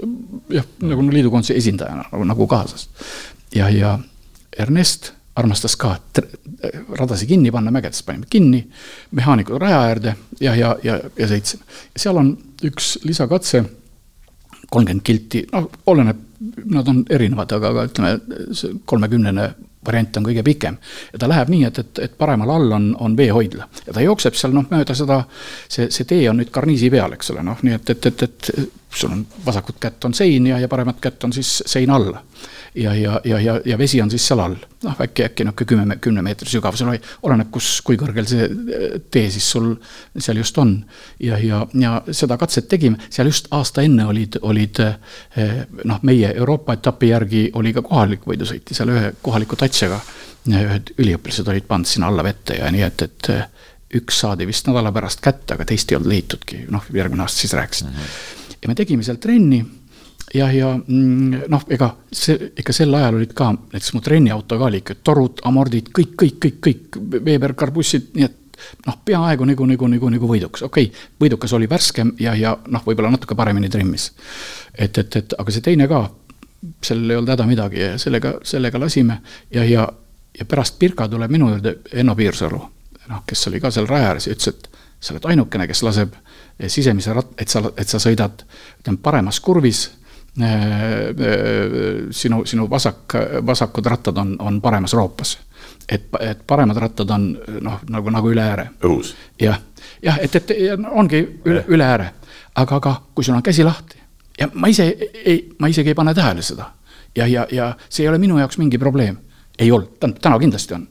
jah, 0.55 0.67
nagu 0.85 1.07
liidukoondise 1.11 1.57
esindajana 1.59 2.09
nagu, 2.13 2.25
nagu 2.33 2.51
kaasas. 2.51 2.89
ja, 3.55 3.71
ja 3.73 3.99
Ernest 4.59 5.13
armastas 5.39 5.77
ka 5.79 5.97
radasi 6.99 7.27
kinni 7.27 7.51
panna, 7.55 7.71
mägedes 7.71 8.03
panime 8.03 8.27
kinni, 8.31 8.65
mehaanikud 9.15 9.61
raja 9.63 9.83
äärde 9.87 10.15
ja, 10.41 10.55
ja, 10.55 10.77
ja, 10.83 10.99
ja 11.19 11.29
sõitsime. 11.31 11.63
seal 11.97 12.19
on 12.19 12.33
üks 12.67 12.97
lisakatse, 13.07 13.63
kolmkümmend 14.69 15.05
kilti, 15.07 15.45
noh, 15.53 15.69
oleneb, 15.87 16.25
nad 16.67 16.91
on 16.91 17.05
erinevad, 17.11 17.53
aga, 17.55 17.71
aga 17.71 17.87
ütleme, 17.89 18.43
see 18.55 18.75
kolmekümnene 18.89 19.49
variant 19.89 20.21
on 20.21 20.29
kõige 20.31 20.45
pikem. 20.47 20.79
ja 21.13 21.23
ta 21.23 21.31
läheb 21.31 21.53
nii, 21.53 21.65
et, 21.69 21.83
et, 21.85 22.05
et 22.09 22.19
paremal 22.19 22.55
all 22.57 22.79
on, 22.79 22.91
on 23.01 23.17
veehoidla 23.17 23.69
ja 23.87 23.97
ta 23.97 24.05
jookseb 24.05 24.37
seal 24.39 24.55
noh, 24.57 24.69
mööda 24.71 24.97
seda, 24.99 25.23
see, 25.69 25.91
see 25.95 26.09
tee 26.09 26.29
on 26.31 26.41
nüüd 26.43 26.53
karniisi 26.55 26.91
peal, 26.93 27.17
eks 27.17 27.35
ole, 27.35 27.47
noh, 27.47 27.65
nii 27.65 27.79
et, 27.79 27.97
et, 27.97 28.13
et, 28.13 28.29
et 28.29 28.53
sul 28.95 29.13
on 29.13 29.27
vasakut 29.47 29.77
kätt 29.81 30.05
on 30.05 30.15
sein 30.15 30.47
ja, 30.47 30.59
ja 30.59 30.69
paremat 30.69 31.01
kätt 31.01 31.25
on 31.25 31.33
siis 31.33 31.63
sein 31.67 31.91
alla. 31.91 32.23
ja, 32.75 32.95
ja, 32.95 33.21
ja, 33.25 33.41
ja, 33.41 33.61
ja 33.65 33.79
vesi 33.79 34.03
on 34.03 34.11
siis 34.11 34.27
seal 34.29 34.39
all, 34.39 34.55
noh 34.85 35.01
äkki, 35.01 35.25
äkki 35.25 35.45
nihuke 35.45 35.65
kümme, 35.65 35.97
kümne 36.01 36.23
meetri 36.23 36.49
sügavusel, 36.49 36.91
oleneb, 37.23 37.51
kus, 37.51 37.81
kui 37.85 37.97
kõrgel 37.99 38.29
see 38.29 38.45
eh, 38.45 38.99
tee 39.11 39.31
siis 39.31 39.51
sul 39.51 39.73
seal 40.19 40.37
just 40.37 40.59
on. 40.59 40.85
ja, 41.21 41.39
ja, 41.39 41.67
ja 41.75 42.03
seda 42.11 42.37
katset 42.39 42.69
tegime, 42.69 43.01
seal 43.11 43.29
just 43.29 43.49
aasta 43.51 43.83
enne 43.83 44.07
olid, 44.07 44.39
olid 44.43 44.81
eh, 44.85 45.65
noh, 45.85 46.01
meie 46.03 46.33
Euroopa 46.35 46.79
etapi 46.79 47.13
järgi 47.13 47.43
oli 47.55 47.73
ka 47.73 47.83
kohalik 47.83 48.29
võidusõit 48.29 48.71
ja 48.71 48.81
seal 48.81 48.95
ühe 48.95 49.13
kohaliku 49.23 49.57
tatsjaga 49.79 50.01
ühed 50.49 50.93
üliõpilased 50.99 51.49
olid 51.53 51.67
pannud 51.69 51.89
sinna 51.89 52.09
alla 52.09 52.25
vette 52.25 52.57
ja 52.57 52.71
nii, 52.73 52.85
et, 52.87 53.03
et 53.05 53.99
üks 53.99 54.23
saadi 54.23 54.47
vist 54.49 54.67
nädala 54.69 54.93
pärast 54.93 55.21
kätte, 55.25 55.55
aga 55.55 55.67
teist 55.69 55.93
ei 55.93 55.99
olnud 55.99 56.13
leitudki, 56.13 56.63
noh, 56.73 56.87
järgmine 56.95 57.25
aasta 57.25 57.45
siis 57.45 57.53
rääkisin 57.57 57.89
mm. 57.89 57.95
-hmm. 57.95 58.57
ja 58.63 58.69
me 58.69 58.75
tegime 58.75 59.05
seal 59.05 59.21
trenni 59.21 59.61
ja, 60.35 60.51
ja 60.53 60.73
mm, 60.77 61.45
noh, 61.49 61.65
ega 61.69 61.91
see, 62.13 62.53
ikka 62.57 62.73
sel 62.73 62.95
ajal 62.95 63.21
olid 63.21 63.33
ka 63.37 63.53
näiteks 63.55 63.93
mu 63.95 64.01
trenniauto 64.05 64.59
ka 64.59 64.65
oli 64.65 64.83
ikka 64.83 64.99
torud, 65.05 65.41
amordid, 65.45 65.91
kõik, 65.99 66.15
kõik, 66.23 66.39
kõik, 66.45 66.61
kõik, 66.67 67.01
Weber 67.25 67.55
karbussid, 67.55 68.13
nii 68.15 68.25
et 68.25 68.37
noh, 68.87 68.97
peaaegu 69.05 69.45
nagu, 69.45 69.67
nagu, 69.67 69.89
nagu, 69.89 70.11
nagu 70.11 70.31
võidukas, 70.33 70.65
okei 70.67 70.89
okay,, 70.89 71.09
võidukas 71.21 71.53
oli 71.53 71.69
värskem 71.69 72.15
ja, 72.21 72.35
ja 72.35 72.57
noh, 72.67 72.85
võib-olla 72.85 73.13
natuke 73.13 73.35
paremini 73.35 73.69
trimmis. 73.69 74.13
et, 74.75 74.99
et, 74.99 75.17
et 75.17 75.37
aga 75.39 75.53
see 75.53 75.65
teine 75.65 75.89
ka, 75.89 76.09
sellel 76.85 77.11
ei 77.11 77.17
olnud 77.17 77.31
häda 77.31 77.47
midagi 77.47 77.81
ja 77.81 77.99
sellega, 77.99 78.35
sellega 78.43 78.81
lasime 78.81 79.21
ja, 79.55 79.65
ja, 79.65 79.89
ja 80.39 80.45
pärast 80.49 80.79
Pirka 80.79 81.09
tuleb 81.09 81.31
minu 81.31 81.53
juurde 81.53 81.79
Enno 81.93 82.17
Piirsalu 82.19 82.61
noh, 83.09 83.23
kes 83.27 83.49
oli 83.49 83.61
ka 83.61 83.71
seal 83.75 83.89
raja 83.89 84.13
ääres 84.13 84.29
ja 84.29 84.35
ütles, 84.37 84.55
et 84.55 84.69
sa 85.01 85.15
oled 85.15 85.29
ainukene, 85.31 85.67
kes 85.71 85.83
laseb 85.87 86.17
sisemise 86.67 87.15
rat-, 87.15 87.35
et 87.39 87.51
sa, 87.51 87.63
et 87.79 87.89
sa 87.89 88.01
sõidad, 88.03 88.43
ütleme, 88.81 89.01
paremas 89.03 89.41
kurvis 89.45 89.85
äh, 89.89 90.49
äh, 90.49 92.09
sinu, 92.11 92.45
sinu 92.49 92.69
vasak, 92.71 93.17
vasakud 93.47 93.87
rattad 93.87 94.19
on, 94.19 94.35
on 94.41 94.61
paremas 94.65 94.97
roopas. 94.99 95.39
et, 95.89 96.09
et 96.21 96.41
paremad 96.47 96.77
rattad 96.77 97.11
on 97.11 97.31
noh, 97.61 97.81
nagu, 97.89 98.11
nagu 98.11 98.31
üle 98.31 98.43
ääre. 98.43 98.69
õhus. 98.85 99.15
jah, 99.41 99.61
jah, 100.03 100.19
et, 100.23 100.35
et 100.37 100.53
ongi 100.91 101.23
üle, 101.45 101.65
üle 101.69 101.85
ääre, 101.85 102.13
aga, 102.55 102.77
aga 102.77 102.97
kui 103.15 103.25
sul 103.25 103.39
on 103.39 103.43
käsi 103.43 103.65
lahti 103.65 103.98
ja 104.39 104.51
ma 104.55 104.69
ise 104.69 104.91
ei, 105.25 105.41
ma 105.59 105.69
isegi 105.69 105.95
ei 105.95 105.99
pane 105.99 106.15
tähele 106.15 106.43
seda. 106.43 106.71
ja, 107.17 107.27
ja, 107.27 107.47
ja 107.53 107.73
see 107.89 108.05
ei 108.05 108.09
ole 108.09 108.19
minu 108.19 108.39
jaoks 108.39 108.59
mingi 108.59 108.79
probleem. 108.79 109.17
ei 109.59 109.73
olnud, 109.73 109.99
tähendab 109.99 110.23
täna 110.23 110.39
kindlasti 110.39 110.75
on 110.75 110.89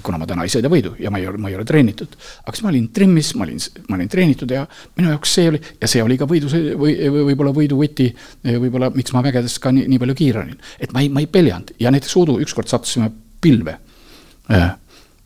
kuna 0.00 0.18
ma 0.18 0.26
täna 0.28 0.44
ei 0.46 0.52
sõida 0.52 0.70
võidu 0.72 0.94
ja 1.00 1.10
ma 1.12 1.18
ei 1.20 1.26
ole, 1.28 1.38
ma 1.42 1.50
ei 1.50 1.56
ole 1.58 1.64
treenitud. 1.68 2.14
aga 2.44 2.54
siis 2.54 2.64
ma 2.64 2.70
olin 2.70 2.88
trimmis, 2.94 3.32
ma 3.36 3.44
olin, 3.44 3.58
ma 3.88 3.98
olin 3.98 4.08
treenitud 4.08 4.50
ja 4.50 4.64
minu 4.96 5.10
jaoks 5.12 5.34
see 5.36 5.48
oli, 5.50 5.60
ja 5.80 5.90
see 5.90 6.02
oli 6.04 6.16
ka 6.20 6.28
võidu 6.30 6.48
või, 6.52 6.94
või 7.02 7.26
võib-olla 7.30 7.52
võidu 7.56 7.78
võti, 7.80 8.08
võib-olla 8.46 8.92
miks 8.94 9.12
ma 9.12 9.24
mägedes 9.26 9.58
ka 9.62 9.72
nii, 9.74 9.88
nii 9.92 10.00
palju 10.02 10.16
kiire 10.18 10.44
olin. 10.44 10.60
et 10.80 10.94
ma 10.94 11.02
ei, 11.04 11.10
ma 11.12 11.20
ei 11.20 11.28
peljanud 11.28 11.74
ja 11.82 11.92
näiteks 11.92 12.16
Udu 12.22 12.38
ükskord 12.44 12.70
sattusime 12.70 13.10
pilve. 13.42 13.76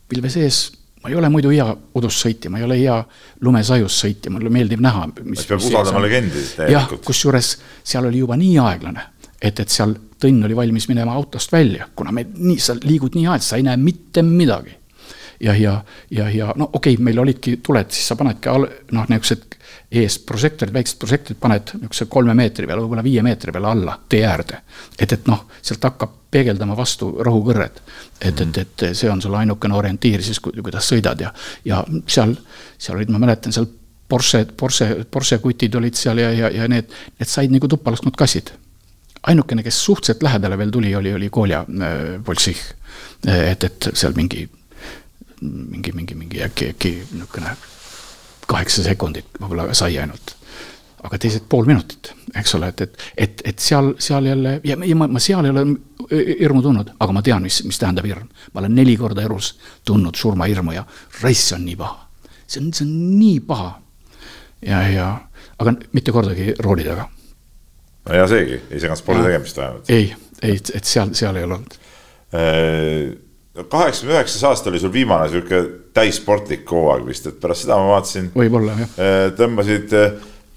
pilve 0.07 0.29
sees 0.33 0.65
ma 1.07 1.13
ei 1.13 1.15
ole 1.15 1.29
muidu 1.31 1.51
hea 1.53 1.65
udus 1.95 2.17
sõitja, 2.19 2.51
ma 2.51 2.59
ei 2.59 2.65
ole 2.67 2.75
hea 2.81 2.97
lumesajus 3.47 3.99
sõitja, 4.03 4.31
mulle 4.33 4.51
meeldib 4.51 4.81
näha. 4.83 5.05
peab 5.15 5.61
usaldama 5.61 6.01
legendi 6.03 6.41
täielikult. 6.57 6.73
jah, 6.73 7.05
kusjuures 7.05 7.51
seal 7.83 8.09
oli 8.09 8.19
juba 8.19 8.35
nii 8.35 8.57
aeglane, 8.59 9.07
et, 9.39 9.59
et 9.59 9.69
seal 9.71 9.95
Tõnn 10.17 10.41
oli 10.47 10.55
valmis 10.57 10.87
minema 10.89 11.13
autost 11.13 11.51
välja, 11.53 11.85
kuna 11.93 12.09
me 12.11 12.23
nii, 12.25 12.55
sa 12.57 12.73
liigud 12.81 13.13
nii 13.13 13.27
aeglaselt, 13.27 13.51
sa 13.51 13.59
ei 13.59 13.65
näe 13.67 13.77
mitte 13.77 14.23
midagi. 14.25 14.73
ja, 15.39 15.53
ja, 15.53 15.75
ja, 16.09 16.29
ja 16.33 16.47
no 16.57 16.71
okei 16.73 16.95
okay,, 16.95 17.03
meil 17.05 17.19
olidki 17.21 17.59
tuled, 17.61 17.91
siis 17.93 18.07
sa 18.09 18.17
panedki 18.17 18.49
al-, 18.49 18.65
noh, 18.97 19.05
niisugused 19.11 19.56
ees 19.91 20.17
prožektorid, 20.19 20.73
väiksed 20.75 20.99
prožektorid 20.99 21.39
paned 21.39 21.71
niisuguse 21.77 22.09
kolme 22.11 22.33
meetri 22.35 22.67
peale, 22.67 22.83
võib-olla 22.83 23.03
viie 23.05 23.23
meetri 23.23 23.53
peale 23.55 23.69
alla 23.71 23.95
tee 24.09 24.25
äärde. 24.27 24.61
et, 24.99 25.13
et 25.13 25.27
noh, 25.27 25.45
sealt 25.61 25.83
hakkab 25.83 26.15
peegeldama 26.31 26.75
vastu 26.75 27.13
rõhukõrred. 27.23 27.79
et, 28.21 28.41
et, 28.41 28.57
et 28.57 28.85
see 28.91 29.09
on 29.09 29.21
sul 29.21 29.35
ainukene 29.39 29.75
orientiir 29.75 30.23
siis, 30.23 30.39
kuidas 30.39 30.89
sõidad 30.91 31.21
ja, 31.21 31.31
ja 31.65 31.83
seal, 32.07 32.35
seal 32.77 32.97
olid, 32.97 33.13
ma 33.15 33.23
mäletan, 33.23 33.55
seal 33.55 33.69
Porsche, 34.07 34.45
Porsche, 34.57 35.05
Porsche 35.11 35.39
kutid 35.43 35.75
olid 35.75 35.95
seal 35.95 36.19
ja, 36.19 36.31
ja, 36.31 36.51
ja 36.51 36.67
need, 36.71 36.91
need 37.19 37.27
said 37.31 37.51
nagu 37.51 37.67
tuppa 37.67 37.91
lasknud 37.91 38.15
kassid 38.15 38.53
ainukene, 39.27 39.63
kes 39.63 39.79
suhteliselt 39.85 40.23
lähedale 40.23 40.57
veel 40.57 40.71
tuli, 40.71 40.95
oli, 40.95 41.13
oli 41.13 41.29
Kolja 41.29 41.63
äh, 41.63 42.19
Boltših. 42.23 42.59
et, 43.27 43.63
et 43.63 43.89
seal 43.93 44.13
mingi, 44.15 44.49
mingi, 45.41 45.91
mingi, 45.91 46.15
mingi 46.15 46.43
äkki, 46.43 46.69
äkki 46.75 46.93
niisugune 47.11 47.55
kaheksa 48.47 48.83
sekundit 48.83 49.39
võib-olla 49.39 49.73
sai 49.77 49.97
ainult. 49.99 50.35
aga 51.03 51.17
teised 51.21 51.45
pool 51.49 51.67
minutit, 51.69 52.09
eks 52.35 52.55
ole, 52.57 52.71
et, 52.73 52.81
et, 52.81 53.03
et, 53.17 53.41
et 53.45 53.59
seal, 53.59 53.93
seal 54.01 54.25
jälle 54.25 54.57
ja, 54.65 54.77
ja 54.85 54.95
ma, 54.97 55.07
ma 55.07 55.19
seal 55.23 55.45
ei 55.45 55.53
ole 55.53 55.65
hirmu 56.41 56.61
tundnud, 56.65 56.89
aga 56.99 57.13
ma 57.13 57.21
tean, 57.23 57.45
mis, 57.45 57.61
mis 57.67 57.79
tähendab 57.79 58.07
hirm. 58.09 58.27
ma 58.53 58.63
olen 58.63 58.75
neli 58.75 58.97
korda 58.97 59.23
elus 59.23 59.53
tundnud 59.85 60.17
surmahirmu 60.17 60.73
ja 60.75 60.85
raiss 61.21 61.53
on 61.53 61.65
nii 61.65 61.75
paha. 61.75 62.07
see 62.47 62.63
on, 62.63 62.73
see 62.73 62.87
on 62.87 63.19
nii 63.19 63.39
paha. 63.39 63.71
ja, 64.65 64.81
ja 64.89 65.11
aga 65.59 65.75
mitte 65.93 66.11
kordagi 66.15 66.53
rooli 66.59 66.87
taga 66.87 67.07
no 68.07 68.15
hea 68.15 68.27
seegi, 68.31 68.59
ei 68.71 68.81
seganud 68.81 69.01
spordi 69.01 69.27
tegemist 69.27 69.61
vähemalt. 69.61 69.89
ei, 69.93 70.11
ei, 70.41 70.57
et 70.57 70.87
seal, 70.87 71.13
seal 71.17 71.39
ei 71.39 71.47
ole 71.47 71.59
olnud. 71.59 71.77
Äh, 72.37 73.63
kaheksakümne 73.69 74.15
üheksas 74.17 74.43
aasta 74.47 74.71
oli 74.71 74.79
sul 74.79 74.93
viimane 74.93 75.29
sihuke 75.31 75.61
täissportlik 75.97 76.69
hooaeg 76.71 77.05
vist, 77.07 77.27
et 77.29 77.37
pärast 77.41 77.65
seda 77.65 77.77
ma 77.79 77.93
vaatasin. 77.95 78.31
võib-olla 78.35 78.75
jah. 78.77 78.97
Äh, 79.01 79.19
tõmbasid, 79.37 79.93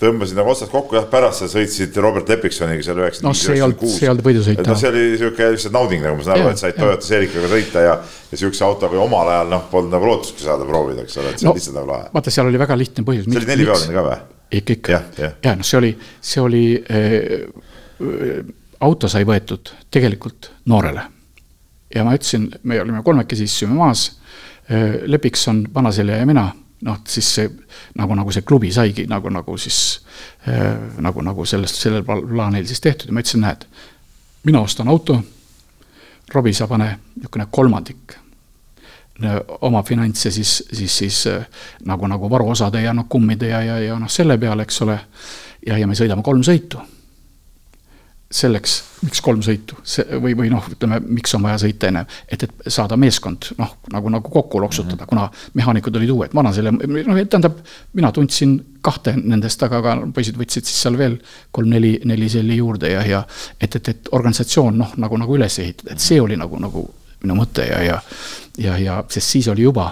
tõmbasid 0.00 0.38
nagu 0.38 0.52
otsad 0.52 0.70
kokku, 0.72 0.96
jah, 0.98 1.06
pärast 1.10 1.42
sa 1.42 1.48
sõitsid 1.50 1.96
Robert 2.02 2.28
Lepiksoniga 2.30 2.84
seal 2.84 3.00
üheksakümmend 3.02 3.36
viis, 3.36 3.46
üheksakümmend 3.46 3.78
kuus. 3.80 3.96
see 3.96 4.06
ei 4.06 4.12
olnud 4.12 4.26
võidusõit. 4.26 4.62
no 4.66 4.76
see 4.80 4.90
oli 4.92 5.04
sihuke 5.20 5.48
lihtsalt 5.54 5.76
nauding, 5.76 6.04
nagu 6.04 6.18
ma 6.18 6.26
saan 6.26 6.40
aru, 6.40 6.52
et 6.54 6.62
said 6.62 6.78
Toyota 6.78 7.08
Seericaga 7.08 7.52
sõita 7.52 7.84
ja, 7.86 7.96
ja 8.32 8.40
sihukese 8.42 8.66
autoga 8.66 9.00
omal 9.00 9.32
ajal 9.34 9.52
noh, 9.54 9.64
polnud 9.72 9.96
nagu 9.96 10.10
lootustki 10.10 10.44
saada 10.44 10.68
proovida, 10.68 11.06
eks 11.06 11.20
ole, 11.20 11.34
et 11.34 11.42
see 11.42 11.48
no, 11.48 11.54
on 11.54 11.60
lihtsalt 11.60 11.78
nagu 11.80 11.92
lahe. 11.92 12.12
vaata, 12.16 12.34
seal 12.36 12.52
oli 12.52 12.62
väga 12.64 12.78
lihtne 12.80 13.06
põhjus. 13.08 13.28
see 13.28 13.42
oli 13.42 13.50
nelipealine 13.52 13.96
ka 13.96 14.06
või? 14.08 14.20
ikka, 14.60 14.76
ikka. 14.76 15.02
ja, 15.20 15.54
noh, 15.54 15.68
see 15.68 15.80
oli, 15.80 15.94
see 16.32 16.44
oli 16.44 16.64
äh,, 16.80 18.38
auto 18.80 19.08
sai 19.12 19.28
võetud 19.28 19.74
tegelikult 19.92 20.52
noorele. 20.72 21.04
ja 21.94 22.06
ma 22.08 22.16
ütlesin, 22.16 22.48
me 22.62 22.80
olime 22.80 23.04
kolmekesi, 23.04 23.48
istusime 23.48 23.76
maas 23.76 24.08
äh,, 24.08 24.19
Lepikson, 25.06 25.64
Vanaselja 25.74 26.20
ja 26.20 26.26
mina, 26.26 26.44
noh, 26.86 27.00
siis 27.08 27.34
see 27.34 27.50
nagu, 27.98 28.14
nagu 28.14 28.32
see 28.32 28.46
klubi 28.46 28.70
saigi 28.72 29.06
nagu, 29.10 29.32
nagu 29.34 29.56
siis 29.58 30.00
äh, 30.48 30.76
nagu, 31.02 31.24
nagu 31.26 31.44
sellest, 31.46 31.80
sellel 31.82 32.06
plaanil 32.06 32.66
siis 32.68 32.80
tehtud 32.80 33.10
ja 33.10 33.16
ma 33.16 33.24
ütlesin, 33.24 33.44
näed, 33.44 33.66
mina 34.46 34.62
ostan 34.62 34.88
auto, 34.88 35.18
Robbie, 36.30 36.54
sa 36.54 36.68
pane 36.70 36.92
niisugune 37.16 37.48
kolmandik 37.50 38.20
oma 39.60 39.82
finantse 39.82 40.30
siis, 40.30 40.62
siis, 40.72 40.98
siis 40.98 41.26
äh, 41.26 41.46
nagu, 41.84 42.06
nagu 42.06 42.30
varuosade 42.30 42.82
ja 42.82 42.94
noh, 42.96 43.08
kummide 43.08 43.48
ja, 43.48 43.62
ja, 43.62 43.78
ja 43.80 43.98
noh, 43.98 44.08
selle 44.08 44.38
peale, 44.38 44.62
eks 44.62 44.82
ole. 44.82 44.98
ja, 45.66 45.78
ja 45.78 45.86
me 45.86 45.94
sõidame 45.94 46.22
kolm 46.24 46.42
sõitu. 46.46 46.80
Selleks, 48.30 48.76
miks 49.02 49.20
kolm 49.24 49.40
sõitu, 49.42 49.74
see 49.82 50.04
või, 50.22 50.36
või 50.38 50.50
noh, 50.52 50.62
ütleme, 50.70 51.00
miks 51.02 51.32
on 51.34 51.42
vaja 51.42 51.56
sõita 51.64 51.88
enne, 51.88 52.04
et, 52.30 52.44
et 52.46 52.68
saada 52.70 52.94
meeskond 53.00 53.48
noh, 53.58 53.72
nagu, 53.90 54.12
nagu 54.14 54.30
kokku 54.30 54.60
loksutada 54.62 54.94
mm, 54.94 55.00
-hmm. 55.00 55.08
kuna 55.10 55.54
mehaanikud 55.58 55.98
olid 55.98 56.12
uued, 56.14 56.34
vana 56.34 56.52
selle, 56.54 56.70
noh, 56.70 57.18
tähendab, 57.24 57.58
mina 57.98 58.12
tundsin 58.14 58.54
kahte 58.86 59.16
nendest, 59.18 59.62
aga 59.66 59.82
ka 59.82 59.96
poisid 60.14 60.38
võtsid 60.38 60.68
siis 60.68 60.78
seal 60.86 60.98
veel 60.98 61.18
kolm-neli, 61.50 61.96
neli 62.04 62.28
selli 62.30 62.60
juurde 62.60 62.92
ja, 62.92 63.02
ja 63.06 63.24
et, 63.60 63.74
et, 63.74 63.88
et 63.88 64.12
organisatsioon 64.14 64.78
noh, 64.78 64.94
nagu, 65.02 65.18
nagu 65.18 65.36
üles 65.36 65.58
ehitada, 65.58 65.96
et 65.96 66.06
see 66.06 66.20
oli 66.22 66.38
nagu, 66.38 66.62
nagu 66.62 66.86
minu 67.24 67.34
mõte 67.42 67.66
ja, 67.66 67.82
ja, 67.82 68.00
ja, 68.58 68.78
ja 68.78 69.02
sest 69.08 69.26
siis 69.26 69.50
oli 69.50 69.66
juba, 69.66 69.90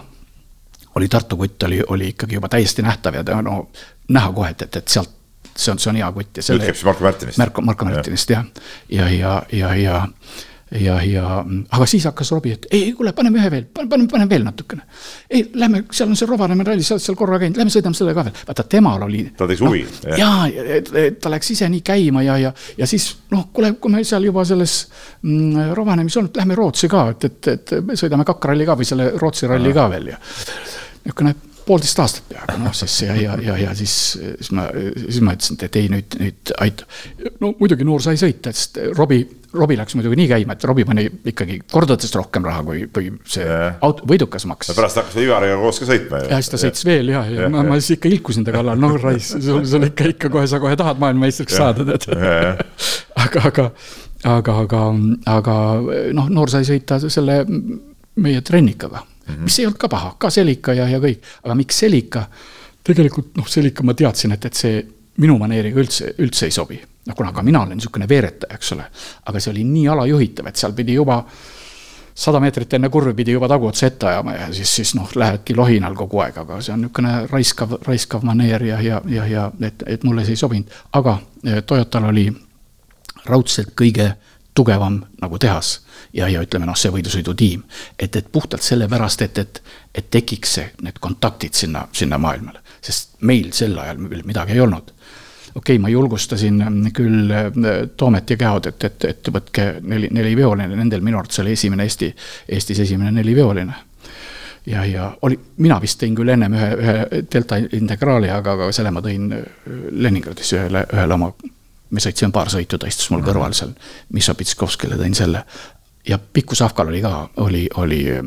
oli 0.94 1.08
Tartu 1.08 1.36
kutt 1.36 1.62
oli, 1.66 1.82
oli 1.88 2.14
ikkagi 2.14 2.38
juba 2.38 2.48
täiesti 2.48 2.86
nähtav 2.86 3.18
ja 3.18 3.24
ta 3.24 3.42
no 3.42 3.64
näha 4.08 4.32
kohe, 4.32 4.54
et, 4.54 4.62
et, 4.62 4.76
et 4.76 4.88
sealt 4.88 5.17
see 5.58 5.72
on, 5.74 5.80
see 5.82 5.90
on 5.92 5.98
hea 6.00 6.10
kutt 6.14 6.40
ja 6.40 6.44
selle. 6.46 6.62
jutt 6.62 6.72
käib 6.72 6.80
siis 6.80 6.88
Marko 6.88 7.08
Märtinist. 7.08 7.42
Marko, 7.42 7.64
Marko 7.66 7.88
Märtinist 7.88 8.30
jah, 8.30 8.46
ja, 8.88 9.08
ja, 9.10 9.40
ja, 9.52 9.74
ja, 9.74 9.74
ja 9.74 10.06
ja, 10.70 10.98
ja 11.02 11.44
aga 11.70 11.86
siis 11.88 12.04
hakkas 12.04 12.30
Robbie, 12.32 12.52
et 12.58 12.66
ei, 12.70 12.90
kuule, 12.96 13.12
paneme 13.16 13.40
ühe 13.40 13.50
veel, 13.52 13.64
paneme, 13.74 14.08
paneme 14.10 14.28
veel 14.30 14.44
natukene. 14.44 14.82
ei, 15.30 15.46
lähme, 15.54 15.84
seal 15.92 16.10
on 16.10 16.18
see 16.18 16.28
Rovaniemi 16.28 16.66
ralli, 16.66 16.84
sa 16.84 16.96
oled 16.96 17.04
seal 17.04 17.16
korra 17.16 17.38
käinud, 17.40 17.56
lähme 17.60 17.72
sõidame 17.72 17.96
selle 17.96 18.12
ka 18.16 18.26
veel. 18.26 18.36
vaata, 18.50 18.66
temal 18.76 19.06
oli. 19.06 19.22
ta 19.36 19.48
tegi 19.48 19.64
huvi 19.64 19.84
no,. 19.86 20.36
et 20.76 21.20
ta 21.22 21.32
läks 21.32 21.52
ise 21.56 21.68
nii 21.72 21.80
käima 21.86 22.24
ja, 22.26 22.36
ja, 22.42 22.52
ja 22.78 22.90
siis 22.90 23.08
noh, 23.32 23.48
kuule, 23.52 23.74
kui 23.80 23.94
me 23.94 24.04
seal 24.04 24.28
juba 24.28 24.44
selles 24.48 24.78
mm, 25.22 25.72
Rovaniemis 25.78 26.20
olnud, 26.20 26.36
lähme 26.36 26.58
Rootsi 26.58 26.90
ka, 26.92 27.08
et, 27.14 27.30
et, 27.32 27.52
et 27.56 27.76
sõidame 27.96 28.28
Kakk 28.28 28.50
ralli 28.52 28.68
ka 28.68 28.76
või 28.78 28.88
selle 28.88 29.12
Rootsi 29.16 29.48
ralli 29.48 29.72
ka 29.76 29.88
veel 29.94 30.12
ja. 30.12 30.20
niisugune 31.06 31.36
poolteist 31.68 32.00
aastat 32.02 32.28
peaaegu 32.32 32.62
noh, 32.62 32.74
siis 32.76 32.96
ja, 33.04 33.16
ja, 33.18 33.36
ja, 33.44 33.56
ja 33.66 33.74
siis, 33.78 33.94
siis 34.18 34.52
ma, 34.56 34.68
siis 34.72 35.20
ma 35.24 35.36
ütlesin, 35.36 35.60
et 35.68 35.80
ei 35.80 35.90
nüüd, 35.92 36.16
nüüd 36.22 36.54
aitab. 36.64 36.96
no 37.42 37.52
muidugi 37.60 37.86
noor 37.88 38.04
sai 38.04 38.20
sõita, 38.20 38.54
sest 38.56 38.80
Robbie 38.96 39.26
Robbie 39.56 39.78
läks 39.80 39.94
muidugi 39.96 40.18
nii 40.18 40.28
käima, 40.28 40.54
et 40.58 40.64
Robbie 40.68 40.84
pani 40.84 41.06
ikkagi 41.30 41.54
kordades 41.72 42.10
rohkem 42.16 42.44
raha, 42.44 42.60
kui, 42.66 42.82
kui 42.92 43.08
see 43.24 43.46
yeah. 43.46 43.78
auto, 43.84 44.04
võidukas 44.08 44.44
maksis. 44.48 44.76
pärast 44.76 45.00
hakkas 45.00 45.16
Ivariga 45.22 45.56
koos 45.62 45.80
ka 45.80 45.88
sõitma 45.88 46.20
ju. 46.20 46.30
ja 46.34 46.40
siis 46.42 46.52
ta 46.52 46.60
sõitis 46.60 46.84
veel 46.84 47.12
ja, 47.14 47.22
ja, 47.24 47.46
ja 47.46 47.52
ma, 47.52 47.64
ma 47.70 47.78
siis 47.80 47.96
ikka 47.96 48.12
ilkusin 48.12 48.44
ta 48.44 48.52
kallal, 48.52 48.80
noh 48.80 48.98
Rais, 49.00 49.30
sul, 49.32 49.62
sul 49.68 49.88
ikka, 49.88 50.10
ikka 50.12 50.32
kohe, 50.34 50.44
sa 50.50 50.60
kohe 50.60 50.76
tahad 50.76 51.00
maailmameistriks 51.00 51.56
saada, 51.56 51.86
tead. 51.88 52.04
aga, 53.24 53.44
aga, 53.48 53.68
aga, 54.34 54.58
aga, 54.66 54.82
aga 55.38 55.56
noh, 56.18 56.28
noor 56.28 56.52
sai 56.52 56.68
sõita 56.68 57.00
selle 57.06 57.40
meie 58.18 58.44
trennikaga 58.44 59.00
mm, 59.28 59.34
-hmm. 59.34 59.48
mis 59.48 59.58
ei 59.58 59.66
olnud 59.66 59.78
ka 59.78 59.88
paha, 59.88 60.14
ka 60.18 60.30
Selika 60.30 60.74
ja, 60.74 60.88
ja 60.88 60.98
kõik, 60.98 61.24
aga 61.44 61.54
miks 61.54 61.78
Selika? 61.78 62.28
tegelikult 62.84 63.36
noh, 63.36 63.48
Selika 63.48 63.82
ma 63.84 63.94
teadsin, 63.94 64.32
et, 64.32 64.44
et 64.44 64.54
see 64.54 64.86
minu 65.18 65.38
maneeriga 65.38 65.80
üldse, 65.80 66.14
üldse 66.18 66.46
ei 66.46 66.54
sobi 66.54 66.80
noh, 67.08 67.16
kuna 67.16 67.32
ka 67.32 67.42
mina 67.42 67.62
olen 67.62 67.76
niisugune 67.78 68.08
veeretaja, 68.08 68.54
eks 68.54 68.72
ole, 68.76 68.84
aga 69.26 69.40
see 69.40 69.52
oli 69.52 69.64
nii 69.64 69.88
alajuhitav, 69.88 70.50
et 70.50 70.60
seal 70.60 70.74
pidi 70.76 70.96
juba 70.98 71.22
sada 72.18 72.40
meetrit 72.42 72.74
enne 72.74 72.90
kurvi 72.90 73.14
pidi 73.14 73.32
juba 73.36 73.48
taguotsa 73.48 73.86
ette 73.86 74.08
ajama 74.10 74.34
ja 74.34 74.48
siis, 74.52 74.74
siis 74.80 74.94
noh, 74.98 75.10
lähedki 75.14 75.54
lohinal 75.56 75.94
kogu 75.96 76.20
aeg, 76.24 76.40
aga 76.42 76.60
see 76.60 76.74
on 76.74 76.82
niisugune 76.82 77.14
raiskav, 77.30 77.76
raiskav 77.86 78.26
maneer 78.26 78.64
ja, 78.66 78.80
ja, 78.82 79.00
ja, 79.06 79.26
ja 79.26 79.50
et, 79.62 79.84
et 79.86 80.04
mulle 80.04 80.24
see 80.26 80.34
ei 80.34 80.42
sobinud. 80.42 80.74
aga 80.98 81.18
eh, 81.44 81.62
Toyotal 81.66 82.10
oli 82.10 82.26
raudselt 83.28 83.72
kõige 83.78 84.10
tugevam 84.54 84.98
nagu 85.22 85.38
tehas 85.38 85.78
ja, 86.12 86.28
ja 86.28 86.42
ütleme 86.44 86.68
noh, 86.68 86.76
see 86.78 86.92
võidusõidutiim. 86.94 87.62
et, 87.98 88.16
et 88.16 88.32
puhtalt 88.32 88.62
sellepärast, 88.62 89.22
et, 89.22 89.38
et, 89.38 89.62
et 89.94 90.10
tekiks 90.10 90.54
see, 90.58 90.68
need 90.82 91.00
kontaktid 91.00 91.54
sinna, 91.54 91.86
sinna 91.92 92.18
maailmale, 92.18 92.62
sest 92.80 93.18
meil 93.20 93.52
sel 93.52 93.78
ajal 93.78 94.04
küll 94.08 94.24
midagi 94.26 94.56
ei 94.56 94.62
olnud. 94.64 94.94
Okei 95.54 95.74
okay,, 95.74 95.82
ma 95.82 95.88
julgustasin 95.88 96.60
mm, 96.62 96.94
küll 96.94 97.32
äh, 97.34 97.50
Toomet 97.96 98.30
ja 98.30 98.36
Käod, 98.36 98.68
et, 98.70 98.84
et, 98.84 99.04
et 99.08 99.30
võtke 99.32 99.68
neli, 99.80 100.10
neliveoline, 100.12 100.76
nendel 100.76 101.02
minu 101.02 101.18
arvates 101.18 101.40
oli 101.42 101.56
esimene 101.56 101.88
Eesti, 101.88 102.12
Eestis 102.52 102.84
esimene 102.84 103.10
neliveoline 103.16 103.88
ja, 104.70 104.84
ja 104.84 105.12
oli, 105.22 105.38
mina 105.64 105.78
vist 105.80 106.00
tõin 106.02 106.16
küll 106.18 106.32
ennem 106.34 106.54
ühe, 106.56 106.68
ühe 106.76 107.22
delta 107.32 107.58
integraali, 107.58 108.30
aga, 108.32 108.54
aga 108.58 108.72
selle 108.76 108.92
ma 108.94 109.02
tõin 109.04 109.32
äh, 109.34 109.46
Leningradis 110.04 110.52
ühele, 110.56 110.84
ühele 110.92 111.16
oma, 111.16 111.32
me 111.90 112.04
sõitsime 112.04 112.34
paar 112.34 112.52
sõitu, 112.52 112.78
ta 112.78 112.90
istus 112.90 113.08
mul 113.12 113.24
kõrval 113.26 113.56
seal, 113.56 113.72
Misso 114.14 114.36
Pitskovskile 114.38 115.00
tõin 115.00 115.16
selle 115.16 115.44
ja 116.08 116.18
Pikku 116.32 116.54
Sahkal 116.54 116.88
oli 116.88 117.02
ka, 117.02 117.28
oli, 117.36 117.68
oli 117.76 118.10
äh, 118.10 118.18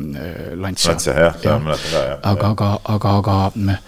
Lancia. 0.54 0.90
Lancia 0.90 1.12
jah, 1.12 1.36
seda 1.36 1.58
ma 1.58 1.70
mäletan 1.70 1.90
ka 1.92 2.02
jah. 2.06 2.20
aga, 2.22 2.50
aga, 2.50 2.70
aga, 2.84 3.14
aga, 3.16 3.78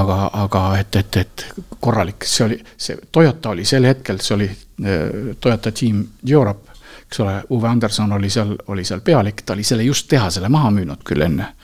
aga, 0.00 0.18
aga 0.42 0.64
et, 0.78 0.96
et, 0.96 1.16
et 1.16 1.46
korralik, 1.80 2.26
see 2.28 2.44
oli, 2.46 2.58
see 2.76 2.98
Toyota 3.12 3.54
oli 3.54 3.64
sel 3.68 3.88
hetkel, 3.88 4.20
see 4.20 4.36
oli 4.36 4.50
äh, 4.50 5.32
Toyota 5.40 5.72
Team 5.72 6.04
Europe, 6.28 6.76
eks 7.06 7.22
ole, 7.24 7.38
Uwe 7.50 7.68
Anderson 7.68 8.12
oli 8.12 8.30
seal, 8.30 8.56
oli 8.68 8.84
seal 8.84 9.00
pealik, 9.00 9.44
ta 9.46 9.56
oli 9.56 9.64
selle 9.64 9.86
just 9.88 10.08
tehasele 10.12 10.48
maha 10.52 10.70
müünud 10.74 11.04
küll 11.04 11.24
enne. 11.28 11.54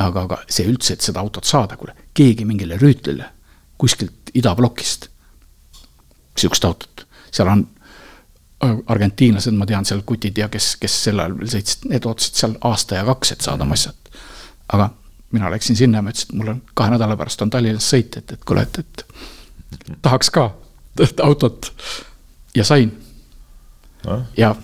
aga, 0.00 0.22
aga 0.22 0.38
see 0.48 0.64
üldse, 0.64 0.94
et 0.96 1.04
seda 1.04 1.20
autot 1.20 1.44
saada, 1.44 1.76
kuule, 1.76 1.92
keegi 2.16 2.46
mingile 2.48 2.78
rüütlile 2.80 3.26
kuskilt 3.80 4.32
idablokist 4.34 5.10
sihukest 6.38 6.64
autot, 6.64 7.04
seal 7.32 7.48
on 7.52 7.66
argentiinlased, 8.60 9.56
ma 9.56 9.66
tean 9.66 9.84
seal 9.88 10.02
kutid 10.06 10.38
ja 10.38 10.48
kes, 10.52 10.74
kes 10.80 10.96
sel 11.06 11.20
ajal 11.22 11.36
veel 11.38 11.52
sõitsid, 11.54 11.86
need 11.88 12.06
ootasid 12.08 12.40
seal 12.42 12.56
aasta 12.68 12.98
ja 12.98 13.04
kaks, 13.08 13.32
et 13.32 13.46
saada 13.46 13.64
massat. 13.68 13.96
aga 14.68 14.90
mina 15.32 15.50
läksin 15.50 15.76
sinna 15.76 15.98
ja 15.98 16.02
ma 16.02 16.12
ütlesin, 16.12 16.32
et 16.32 16.38
mul 16.38 16.52
on 16.52 16.62
kahe 16.74 16.90
nädala 16.92 17.16
pärast 17.16 17.42
on 17.42 17.50
Tallinnas 17.50 17.88
sõit, 17.92 18.18
et, 18.18 18.32
et 18.32 18.44
kuule, 18.44 18.66
et, 18.66 18.78
et 18.78 19.04
tahaks 20.02 20.30
ka 20.30 20.50
autot. 21.22 21.72
Ja 22.54 22.64
sain. 22.64 22.90
No.. 24.04 24.22
ja, 24.36 24.54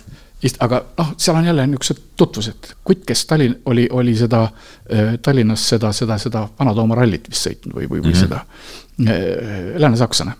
aga 0.64 0.80
noh, 0.98 1.10
seal 1.20 1.36
on 1.36 1.44
jälle 1.44 1.66
niisugused 1.66 2.02
tutvused, 2.16 2.70
kutt, 2.84 3.04
kes 3.06 3.26
Tallinn 3.26 3.58
oli, 3.68 3.88
oli 3.92 4.14
seda 4.16 4.42
äh, 4.44 5.16
Tallinnas 5.22 5.68
seda, 5.68 5.92
seda, 5.92 6.18
seda 6.18 6.46
Vana-Tooma 6.58 6.96
rallit 6.96 7.28
vist 7.30 7.44
sõitnud 7.48 7.76
või, 7.76 7.84
või, 7.84 8.00
või 8.00 8.14
mm 8.14 8.16
-hmm. 8.16 8.20
seda 8.20 9.12
äh, 9.12 9.76
lääne-sakslane, 9.80 10.32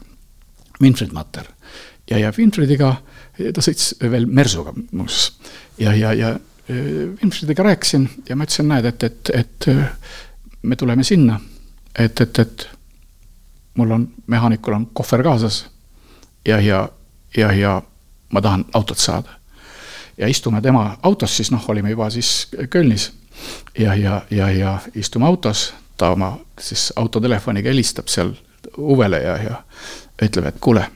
Winfried 0.81 1.12
Matter. 1.12 1.45
Ja, 2.11 2.19
ja 2.19 2.33
Winfriediga 2.39 2.89
äh, 2.89 3.16
ta 3.37 3.65
sõits 3.65 3.95
veel 4.01 4.27
Mersuga 4.27 4.73
muuseas. 4.93 5.33
Ja, 5.79 5.95
ja, 5.95 6.13
ja 6.17 6.37
Wilmsfriediga 6.69 7.63
äh, 7.63 7.67
rääkisin 7.67 8.09
ja 8.29 8.37
ma 8.37 8.47
ütlesin, 8.47 8.69
näed, 8.69 8.85
et, 8.85 9.03
et, 9.03 9.31
et 9.35 9.69
äh, 9.69 9.85
me 10.63 10.77
tuleme 10.77 11.05
sinna, 11.05 11.41
et, 11.99 12.21
et, 12.21 12.39
et 12.39 12.69
mul 13.77 13.91
on, 13.91 14.09
mehaanikul 14.27 14.75
on 14.75 14.87
kohver 14.93 15.23
kaasas. 15.23 15.67
Ja, 16.49 16.61
ja, 16.61 16.89
ja, 17.37 17.53
ja 17.53 17.83
ma 18.33 18.43
tahan 18.43 18.65
autot 18.73 18.99
saada. 18.99 19.29
ja 20.19 20.29
istume 20.29 20.61
tema 20.63 20.97
autos, 21.03 21.37
siis 21.37 21.51
noh, 21.51 21.65
olime 21.69 21.91
juba 21.91 22.11
siis 22.11 22.49
Kölnis. 22.71 23.13
Ja, 23.79 23.95
ja, 23.95 24.23
ja, 24.31 24.51
ja 24.51 24.79
istume 24.95 25.27
autos, 25.27 25.75
ta 25.97 26.11
oma 26.11 26.39
siis 26.61 26.93
autotelefoniga 26.97 27.69
helistab 27.69 28.09
seal 28.09 28.33
Uvele 28.79 29.21
ja, 29.23 29.37
ja 29.37 29.63
ütleb, 30.23 30.47
et 30.47 30.57
kuule, 30.61 30.87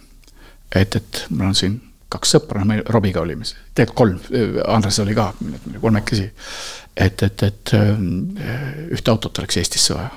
et, 0.74 0.96
et 0.96 1.26
mul 1.30 1.46
on 1.46 1.54
siin 1.54 1.89
kaks 2.10 2.34
sõpra, 2.36 2.64
me 2.66 2.80
Robiga 2.90 3.22
olime, 3.22 3.46
tegelikult 3.74 3.98
kolm, 4.00 4.18
Andres 4.70 4.98
oli 5.02 5.14
ka, 5.16 5.30
kolmekesi. 5.80 6.26
et, 6.96 7.22
et, 7.22 7.44
et 7.46 7.74
äh, 7.76 8.02
ühte 8.96 9.12
autot 9.12 9.38
oleks 9.38 9.60
Eestisse 9.60 9.94
vaja. 9.94 10.10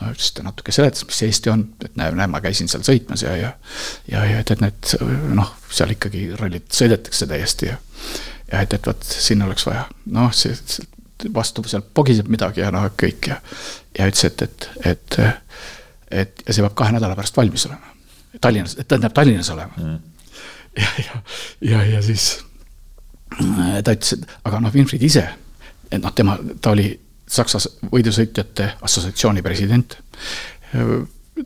no 0.00 0.12
siis 0.14 0.32
ta 0.36 0.44
natuke 0.46 0.72
seletas, 0.72 1.04
mis 1.06 1.22
Eesti 1.26 1.50
on, 1.50 1.66
et 1.84 1.96
näe, 1.98 2.14
näe, 2.18 2.30
ma 2.30 2.40
käisin 2.44 2.70
seal 2.70 2.86
sõitmas 2.86 3.22
ja, 3.26 3.36
ja. 3.36 3.52
ja, 4.10 4.24
ja 4.30 4.40
et, 4.42 4.50
et 4.54 4.62
need 4.62 4.94
noh, 5.34 5.54
seal 5.70 5.94
ikkagi 5.94 6.28
rallid 6.40 6.70
sõidetakse 6.74 7.28
täiesti 7.30 7.70
ja. 7.70 7.78
ja 8.52 8.62
et, 8.62 8.74
et 8.74 8.90
vot 8.90 9.06
sinna 9.14 9.48
oleks 9.48 9.66
vaja, 9.66 9.86
noh, 10.14 10.30
see, 10.34 10.54
vastu 11.34 11.62
seal 11.70 11.82
pogiseb 11.94 12.30
midagi 12.30 12.62
ja 12.62 12.70
noh, 12.74 12.88
kõik 13.00 13.30
ja. 13.32 13.40
ja 13.98 14.10
ütles, 14.10 14.26
et, 14.30 14.46
et, 14.46 14.70
et, 14.94 15.20
et 16.22 16.46
ja 16.46 16.54
see 16.54 16.66
peab 16.66 16.78
kahe 16.78 16.94
nädala 16.94 17.18
pärast 17.18 17.36
valmis 17.38 17.66
olema. 17.70 17.94
Tallinnas, 18.42 18.74
tähendab 18.82 19.14
Tallinnas 19.14 19.50
olema 19.54 19.78
mm 19.78 20.10
ja, 20.76 20.90
ja, 21.04 21.22
ja, 21.60 21.84
ja 21.94 22.02
siis 22.02 22.44
äh, 23.40 23.80
ta 23.84 23.94
ütles, 23.94 24.14
et 24.16 24.28
aga 24.44 24.60
noh, 24.60 24.74
Winfried 24.74 25.02
ise, 25.02 25.24
et 25.90 26.02
noh, 26.02 26.14
tema, 26.14 26.38
ta 26.60 26.74
oli 26.74 26.90
Saksa 27.34 27.58
võidusõitjate 27.88 28.74
assotsiatsiooni 28.84 29.42
president. 29.42 29.96
Äh, 30.74 30.90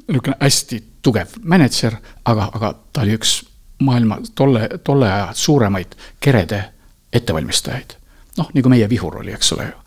niisugune 0.09 0.37
hästi 0.41 0.81
tugev 1.03 1.37
mänedžer, 1.49 1.97
aga, 2.29 2.49
aga 2.55 2.73
ta 2.93 3.05
oli 3.07 3.15
üks 3.17 3.39
maailma 3.85 4.19
tolle, 4.35 4.69
tolle 4.85 5.13
aja 5.13 5.29
suuremaid 5.35 5.95
kerede 6.21 6.65
ettevalmistajaid. 7.13 7.95
noh, 8.39 8.51
nagu 8.55 8.71
meie 8.71 8.89
Vihur 8.89 9.17
oli, 9.19 9.33
eks 9.35 9.53
ole 9.53 9.65
ju. 9.67 9.79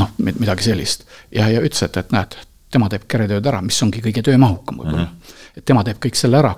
noh, 0.00 0.12
midagi 0.18 0.64
sellist 0.64 1.04
ja, 1.32 1.48
ja 1.48 1.60
ütles, 1.60 1.82
et, 1.84 1.96
et 1.96 2.12
näed, 2.12 2.36
tema 2.72 2.88
teeb 2.88 3.04
keretööd 3.08 3.46
ära, 3.46 3.60
mis 3.64 3.80
ongi 3.82 4.00
kõige 4.04 4.22
töömahukam 4.24 4.80
võib-olla 4.80 5.02
mm. 5.02 5.10
-hmm. 5.10 5.56
et 5.56 5.64
tema 5.64 5.84
teeb 5.84 6.00
kõik 6.04 6.16
selle 6.16 6.38
ära, 6.40 6.54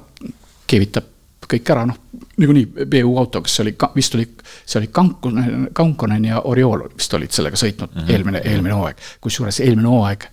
keevitab 0.67 1.10
kõik 1.51 1.71
ära, 1.75 1.85
noh, 1.89 1.97
niikuinii 2.41 2.87
BU 2.91 3.17
auto, 3.19 3.43
kas 3.45 3.57
see 3.57 3.65
oli, 3.65 3.75
vist 3.95 4.15
oli, 4.15 4.27
see 4.65 4.81
oli 4.81 4.91
Kankonen, 4.93 5.69
Kankonen 5.77 6.25
ja 6.25 6.43
Oriol 6.49 6.87
vist 6.97 7.15
olid 7.15 7.35
sellega 7.35 7.59
sõitnud 7.59 7.95
mm 7.95 8.01
-hmm. 8.01 8.13
eelmine, 8.13 8.43
eelmine 8.45 8.75
hooaeg. 8.75 8.97
kusjuures 9.21 9.61
eelmine 9.61 9.89
hooaeg, 9.89 10.25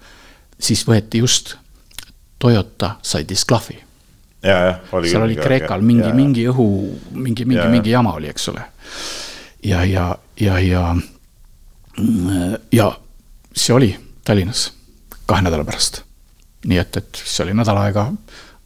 siis 0.60 0.86
võeti 0.88 1.24
just, 1.24 1.56
Toyota 2.40 2.96
sai 3.02 3.26
disklahvi. 3.30 3.84
seal 5.10 5.22
oli 5.22 5.36
Kreekal 5.36 5.82
mingi, 5.82 6.14
mingi 6.14 6.48
õhu, 6.50 6.68
mingi, 7.12 7.46
mingi, 7.46 7.68
mingi 7.68 7.90
jama 7.90 8.14
oli, 8.14 8.30
eks 8.30 8.50
ole. 8.50 8.62
ja, 9.64 9.84
ja, 9.84 10.18
ja, 10.40 10.60
ja, 10.60 10.96
ja 12.72 12.92
see 13.56 13.74
oli 13.76 13.96
Tallinnas 14.24 14.72
kahe 15.26 15.42
nädala 15.42 15.66
pärast. 15.66 16.04
nii 16.68 16.78
et, 16.78 16.98
et 16.98 17.24
see 17.26 17.44
oli 17.46 17.54
nädal 17.54 17.78
aega 17.78 18.12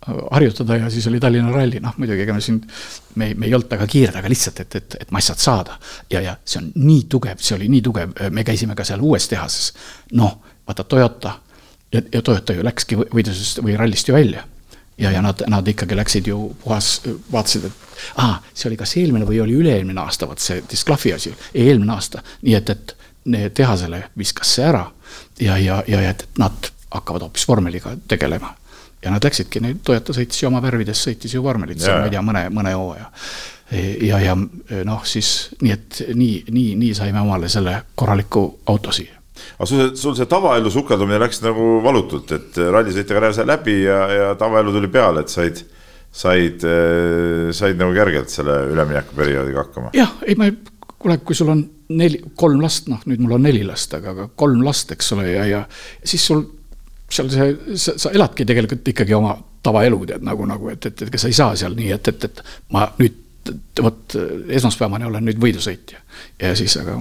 harjutada 0.08 0.76
ja 0.76 0.90
siis 0.90 1.08
oli 1.08 1.20
Tallinna 1.20 1.52
ralli, 1.52 1.80
noh 1.80 1.94
muidugi 1.98 2.24
ega 2.24 2.34
me 2.34 2.42
siin, 2.42 2.62
me 3.16 3.34
me 3.38 3.46
ei 3.46 3.54
olnud 3.54 3.70
väga 3.70 3.86
kiired, 3.88 4.16
aga 4.18 4.30
lihtsalt, 4.30 4.60
et, 4.64 4.76
et, 4.76 4.96
et 5.02 5.12
massad 5.12 5.38
saada. 5.38 5.78
ja, 6.10 6.22
ja 6.22 6.36
see 6.46 6.62
on 6.62 6.72
nii 6.76 7.04
tugev, 7.10 7.38
see 7.38 7.56
oli 7.56 7.70
nii 7.70 7.82
tugev, 7.86 8.16
me 8.30 8.44
käisime 8.44 8.76
ka 8.76 8.84
seal 8.88 9.02
uues 9.02 9.28
tehases. 9.30 9.74
noh, 10.18 10.40
vaata 10.68 10.84
Toyota 10.84 11.36
ja, 11.94 12.02
ja 12.14 12.22
Toyota 12.22 12.54
ju 12.54 12.66
läkski 12.66 12.98
võidusest 13.02 13.62
või 13.62 13.78
rallist 13.78 14.10
ju 14.10 14.16
välja. 14.16 14.44
ja, 14.98 15.12
ja 15.12 15.22
nad, 15.22 15.44
nad 15.48 15.68
ikkagi 15.68 15.96
läksid 15.96 16.28
ju 16.28 16.56
puhas, 16.64 17.02
vaatasid, 17.32 17.66
et 17.70 18.18
aa, 18.18 18.40
see 18.54 18.70
oli 18.70 18.80
kas 18.82 18.96
eelmine 18.98 19.26
või 19.26 19.42
oli 19.44 19.54
üle-eelmine 19.60 20.02
aasta, 20.02 20.28
vot 20.28 20.40
see 20.42 20.64
disklahvi 20.72 21.14
asi, 21.14 21.36
eelmine 21.54 21.94
aasta. 21.94 22.24
nii 22.42 22.58
et, 22.58 22.70
et 22.70 22.98
tehasele 23.54 24.04
viskas 24.18 24.56
see 24.56 24.66
ära 24.66 24.88
ja, 25.40 25.58
ja, 25.58 25.84
ja, 25.88 26.02
et 26.10 26.26
nad 26.42 26.72
hakkavad 26.90 27.28
hoopis 27.28 27.46
vormeliga 27.48 27.94
tegelema 28.08 28.56
ja 29.04 29.14
nad 29.14 29.26
läksidki, 29.26 29.62
neid 29.64 29.82
Toyota 29.86 30.14
sõitis 30.16 30.44
ju 30.44 30.50
oma 30.50 30.62
värvides, 30.64 31.02
sõitis 31.08 31.34
ju 31.36 31.42
vormelit 31.44 31.82
seal, 31.82 32.02
ma 32.02 32.10
ei 32.10 32.14
tea, 32.14 32.22
mõne, 32.26 32.44
mõne 32.54 32.76
hooaja. 32.78 33.10
ja, 34.04 34.20
ja 34.22 34.36
noh, 34.36 35.02
siis 35.08 35.32
nii, 35.62 35.74
et 35.74 36.02
nii, 36.14 36.36
nii, 36.52 36.76
nii 36.82 36.94
saime 36.98 37.22
omale 37.24 37.50
selle 37.50 37.78
korraliku 37.96 38.46
auto 38.70 38.94
siia. 38.96 39.18
aga 39.58 39.70
sul, 39.70 39.84
sul 39.98 40.16
see 40.18 40.30
tavaellu 40.30 40.72
sukeldumine 40.74 41.22
läks 41.24 41.42
nagu 41.46 41.80
valutult, 41.84 42.34
et 42.38 42.62
rallisõite 42.62 43.18
karjäär 43.18 43.38
sai 43.40 43.48
läbi 43.50 43.78
ja, 43.84 44.02
ja 44.12 44.34
tavaellu 44.40 44.76
tuli 44.76 44.92
peale, 44.92 45.26
et 45.26 45.34
said, 45.34 45.64
said, 46.12 46.68
said 47.58 47.80
nagu 47.80 47.96
kergelt 47.96 48.30
selle 48.30 48.60
üleminekuperioodiga 48.76 49.66
hakkama. 49.66 49.96
jah, 49.98 50.14
ei 50.28 50.38
ma, 50.38 50.52
kuule, 51.02 51.18
kui 51.26 51.38
sul 51.38 51.50
on 51.56 51.66
neli, 51.98 52.22
kolm 52.38 52.62
last, 52.62 52.92
noh 52.92 53.02
nüüd 53.10 53.24
mul 53.24 53.40
on 53.40 53.48
neli 53.50 53.64
last, 53.66 53.96
aga, 53.98 54.14
aga 54.14 54.32
kolm 54.38 54.62
last, 54.68 54.94
eks 54.94 55.16
ole, 55.16 55.32
ja, 55.32 55.48
ja 55.50 55.64
siis 56.04 56.28
sul 56.28 56.46
seal 57.12 57.32
see, 57.32 57.76
sa, 57.76 57.98
sa 58.00 58.12
eladki 58.16 58.46
tegelikult 58.48 58.88
ikkagi 58.94 59.14
oma 59.18 59.36
tavaelu 59.64 60.06
tead 60.10 60.24
nagu, 60.26 60.46
nagu, 60.50 60.70
et, 60.74 60.86
et, 60.86 61.04
et 61.08 61.20
sa 61.20 61.30
ei 61.30 61.38
saa 61.38 61.56
seal 61.60 61.76
nii, 61.78 61.92
et, 61.96 62.08
et, 62.08 62.30
et 62.30 62.44
ma 62.74 62.88
nüüd 63.00 63.20
vot 63.82 64.16
esmaspäevani 64.54 65.06
olen 65.06 65.26
nüüd 65.26 65.40
võidusõitja. 65.42 66.00
ja 66.42 66.56
siis, 66.56 66.76
aga 66.78 66.98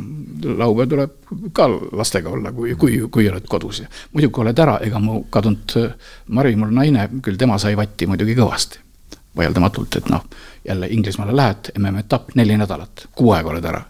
laupäev 0.56 0.88
tuleb 0.88 1.16
ka 1.52 1.66
lastega 1.68 2.30
olla, 2.30 2.52
kui, 2.52 2.74
kui, 2.80 3.00
kui 3.12 3.28
oled 3.28 3.44
kodus 3.48 3.82
ja 3.82 3.88
muidugi 4.12 4.40
oled 4.40 4.58
ära, 4.58 4.78
ega 4.84 5.00
mu 5.02 5.24
kadunud 5.30 5.74
Mari, 6.28 6.54
mul 6.56 6.72
naine, 6.74 7.08
küll 7.22 7.36
tema 7.40 7.58
sai 7.58 7.76
vatti 7.76 8.08
muidugi 8.08 8.36
kõvasti. 8.38 8.86
vaieldamatult, 9.36 9.96
et 9.96 10.08
noh, 10.10 10.24
jälle 10.66 10.88
Inglismaale 10.90 11.36
lähed, 11.36 11.70
MM-etapp 11.78 12.32
neli 12.34 12.56
nädalat, 12.56 13.06
kuu 13.14 13.32
aega 13.32 13.50
oled 13.50 13.64
ära. 13.64 13.84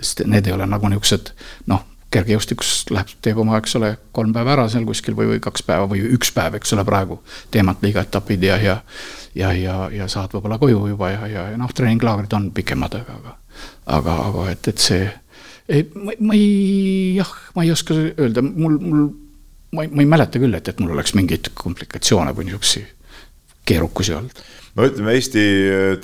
sest 0.00 0.24
need 0.26 0.46
ei 0.46 0.52
ole 0.52 0.66
nagu 0.66 0.88
niisugused 0.88 1.30
noh 1.66 1.84
kergejõustikus 2.14 2.70
läheb, 2.94 3.10
teeb 3.24 3.38
oma, 3.42 3.58
eks 3.58 3.76
ole, 3.78 3.90
kolm 4.14 4.32
päeva 4.34 4.54
ära 4.54 4.66
seal 4.70 4.86
kuskil 4.86 5.16
või, 5.18 5.28
või 5.32 5.42
kaks 5.42 5.64
päeva 5.66 5.88
või 5.90 6.04
üks 6.14 6.30
päev, 6.34 6.56
eks 6.58 6.72
ole, 6.76 6.84
praegu. 6.86 7.18
teemad, 7.50 7.82
liigaetapid 7.82 8.46
ja, 8.46 8.56
ja, 8.62 8.76
ja, 9.34 9.52
ja, 9.52 9.76
ja 9.92 10.08
saad 10.10 10.34
võib-olla 10.34 10.58
koju 10.62 10.86
juba 10.92 11.10
ja, 11.12 11.26
ja, 11.30 11.46
ja 11.52 11.60
noh, 11.60 11.72
treeninglaagrid 11.74 12.36
on 12.38 12.50
pikemad, 12.54 12.94
aga, 13.00 13.18
aga, 13.20 13.36
aga, 13.98 14.18
aga 14.30 14.50
et, 14.52 14.68
et 14.72 14.82
see. 14.82 15.06
ei, 15.68 15.86
ma, 15.94 16.34
ei, 16.34 17.14
jah, 17.18 17.32
ma 17.56 17.66
ei 17.66 17.72
oska 17.74 17.96
öelda, 17.96 18.44
mul, 18.46 18.76
mul, 18.78 19.08
ma 19.74 19.86
ei, 19.86 19.90
ma 19.90 20.04
ei 20.04 20.12
mäleta 20.12 20.42
küll, 20.42 20.54
et, 20.54 20.70
et 20.70 20.82
mul 20.82 20.94
oleks 20.94 21.16
mingeid 21.18 21.50
komplikatsioone 21.58 22.36
või 22.36 22.50
niisuguseid 22.50 22.94
keerukusi 23.66 24.14
olnud 24.14 24.44
no 24.76 24.86
ütleme 24.86 25.16
Eesti 25.16 25.42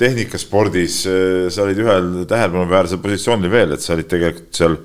tehnikaspordis, 0.00 1.04
sa 1.52 1.62
olid 1.62 1.78
ühel 1.78 2.10
tähelepanuväärsel 2.26 2.98
positsioonil 3.04 3.52
veel, 3.52 3.76
et 3.76 3.84
sa 3.84 3.94
olid 3.94 4.08
tegelikult 4.10 4.58
seal 4.58 4.76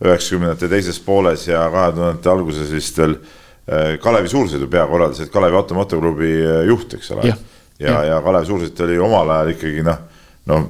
üheksakümnendate 0.00 0.68
teises 0.70 1.00
pooles 1.04 1.46
ja 1.48 1.66
kahe 1.72 1.92
tuhandete 1.96 2.32
alguses 2.32 2.72
vist 2.72 2.98
veel 3.00 3.16
äh, 3.16 3.96
Kalevi 4.02 4.32
Suursõidu 4.32 4.68
peakorraldus, 4.72 5.24
et 5.26 5.32
Kalevi 5.32 5.58
automotoklubi 5.60 6.32
äh, 6.40 6.60
juht, 6.70 6.96
eks 6.96 7.12
ole. 7.16 7.30
ja, 7.30 7.36
ja, 7.78 7.86
ja, 7.90 8.02
ja 8.14 8.20
Kalev 8.24 8.48
Suursõit 8.48 8.84
oli 8.86 8.98
omal 9.00 9.32
ajal 9.36 9.54
ikkagi 9.54 9.86
noh, 9.86 10.04
no 10.50 10.60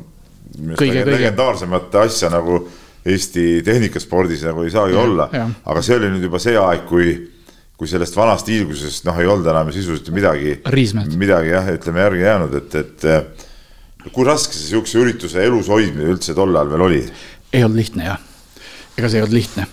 kõige, 0.74 1.02
kõige. 1.02 1.10
legendaarsemat 1.16 1.98
asja 2.04 2.32
nagu 2.32 2.62
Eesti 3.00 3.62
tehnikaspordis 3.64 4.42
nagu 4.44 4.66
ei 4.66 4.72
saagi 4.74 4.92
ja, 4.92 5.04
olla, 5.06 5.28
aga 5.64 5.82
see 5.84 5.96
oli 5.96 6.10
nüüd 6.12 6.26
juba 6.26 6.40
see 6.42 6.58
aeg, 6.60 6.82
kui 6.90 7.14
kui 7.80 7.88
sellest 7.88 8.12
vanast 8.12 8.48
hiilgusest 8.52 9.06
noh, 9.08 9.16
ei 9.16 9.28
olnud 9.30 9.46
enam 9.48 9.70
sisuliselt 9.72 10.10
midagi, 10.12 10.58
midagi 11.16 11.54
jah, 11.54 11.70
ütleme 11.72 12.02
järgi 12.04 12.26
jäänud, 12.26 12.56
et, 12.58 12.74
et 12.76 13.06
äh, 13.08 13.46
kui 14.10 14.26
raske 14.28 14.52
see 14.52 14.74
sihukese 14.74 15.00
ürituse 15.00 15.46
elus 15.46 15.70
hoidmine 15.72 16.10
üldse 16.12 16.36
tol 16.36 16.52
ajal 16.52 16.74
veel 16.74 16.84
oli? 16.90 17.00
ei 17.54 17.64
olnud 17.64 17.80
lihtne 17.80 18.10
jah 18.10 18.26
ega 18.96 19.08
see 19.08 19.20
ei 19.20 19.26
olnud 19.26 19.36
lihtne. 19.36 19.66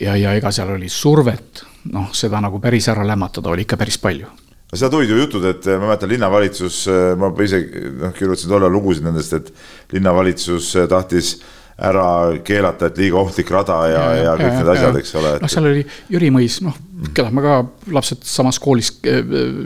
ja, 0.00 0.16
ja 0.16 0.34
ega 0.38 0.52
seal 0.54 0.72
oli 0.74 0.88
survet, 0.88 1.64
noh, 1.92 2.10
seda 2.16 2.40
nagu 2.42 2.60
päris 2.62 2.88
ära 2.92 3.06
lämmatada 3.06 3.52
oli 3.52 3.66
ikka 3.66 3.78
päris 3.80 3.98
palju. 4.02 4.30
No 4.72 4.78
seda 4.78 4.88
tulid 4.94 5.10
ju 5.12 5.18
jutud, 5.20 5.44
et 5.44 5.66
ma 5.76 5.90
mäletan, 5.90 6.08
linnavalitsus, 6.08 6.84
ma 7.20 7.28
ise 7.44 7.60
noh, 8.00 8.14
kirjutasin 8.16 8.52
tollal 8.54 8.72
lugusid 8.72 9.04
nendest, 9.04 9.34
et 9.36 9.92
linnavalitsus 9.92 10.70
tahtis 10.88 11.36
ära 11.82 12.06
keelata, 12.44 12.88
et 12.88 12.98
liiga 13.00 13.18
ohtlik 13.18 13.50
rada 13.50 13.78
ja, 13.88 14.00
ja, 14.00 14.08
ja, 14.14 14.24
ja 14.26 14.32
kõik 14.36 14.50
ja, 14.50 14.56
need 14.58 14.70
asjad, 14.74 14.98
eks 15.00 15.14
ole 15.18 15.30
et.... 15.36 15.44
noh, 15.44 15.50
seal 15.50 15.68
oli 15.70 15.84
Jüri 16.12 16.28
Mõis, 16.34 16.58
noh, 16.64 16.76
keda 17.16 17.32
me 17.34 17.44
ka 17.44 17.54
lapsed 17.96 18.26
samas 18.28 18.60
koolis 18.62 18.92
äh, 19.08 19.22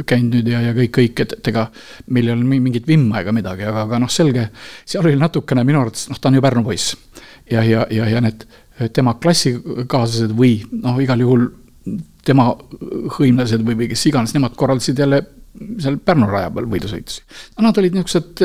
käinud 0.09 0.39
nüüd 0.39 0.51
ja, 0.53 0.63
ja 0.69 0.75
kõik, 0.77 0.93
kõik, 1.01 1.25
et, 1.27 1.35
et 1.41 1.51
ega 1.53 1.67
meil 2.07 2.31
ei 2.31 2.37
olnud 2.37 2.63
mingit 2.69 2.87
vimma 2.89 3.25
ega 3.25 3.35
midagi, 3.37 3.67
aga, 3.69 3.85
aga 3.89 4.01
noh, 4.03 4.13
selge, 4.13 4.47
seal 4.87 5.05
oli 5.05 5.19
natukene 5.21 5.67
minu 5.67 5.83
arvates, 5.83 6.07
noh, 6.13 6.21
ta 6.21 6.31
on 6.31 6.39
ju 6.39 6.45
Pärnu 6.47 6.63
poiss. 6.67 6.95
Ja, 7.51 7.63
ja, 7.63 7.85
ja, 7.95 8.09
ja 8.11 8.23
need 8.23 8.43
tema 8.93 9.15
klassikaaslased 9.21 10.35
või 10.37 10.59
noh, 10.83 10.99
igal 11.01 11.23
juhul 11.23 11.49
tema 12.27 12.51
hõimlased 13.17 13.63
või, 13.65 13.79
või 13.83 13.91
kes 13.93 14.09
iganes, 14.11 14.35
nemad 14.35 14.57
korraldasid 14.59 14.99
jälle 14.99 15.23
seal 15.81 15.97
Pärnu 16.05 16.27
raja 16.29 16.51
peal 16.53 16.67
võidusõitusi. 16.69 17.23
nad 17.65 17.79
olid 17.81 17.95
niisugused, 17.97 18.43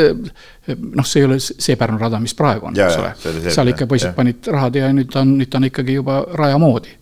noh, 0.95 1.07
see 1.07 1.21
ei 1.21 1.27
ole 1.27 1.39
see 1.41 1.75
Pärnu 1.79 1.99
rada, 1.99 2.21
mis 2.23 2.35
praegu 2.37 2.69
on, 2.69 2.77
eks 2.77 2.99
ole. 3.01 3.51
seal 3.51 3.73
ikka 3.73 3.87
poisid 3.89 4.15
panid 4.15 4.47
rahad 4.53 4.79
ja 4.79 4.91
nüüd 4.95 5.15
on, 5.19 5.35
nüüd 5.41 5.59
on 5.59 5.67
ikkagi 5.67 5.97
juba 5.99 6.21
raja 6.39 6.59
moodi. 6.61 6.93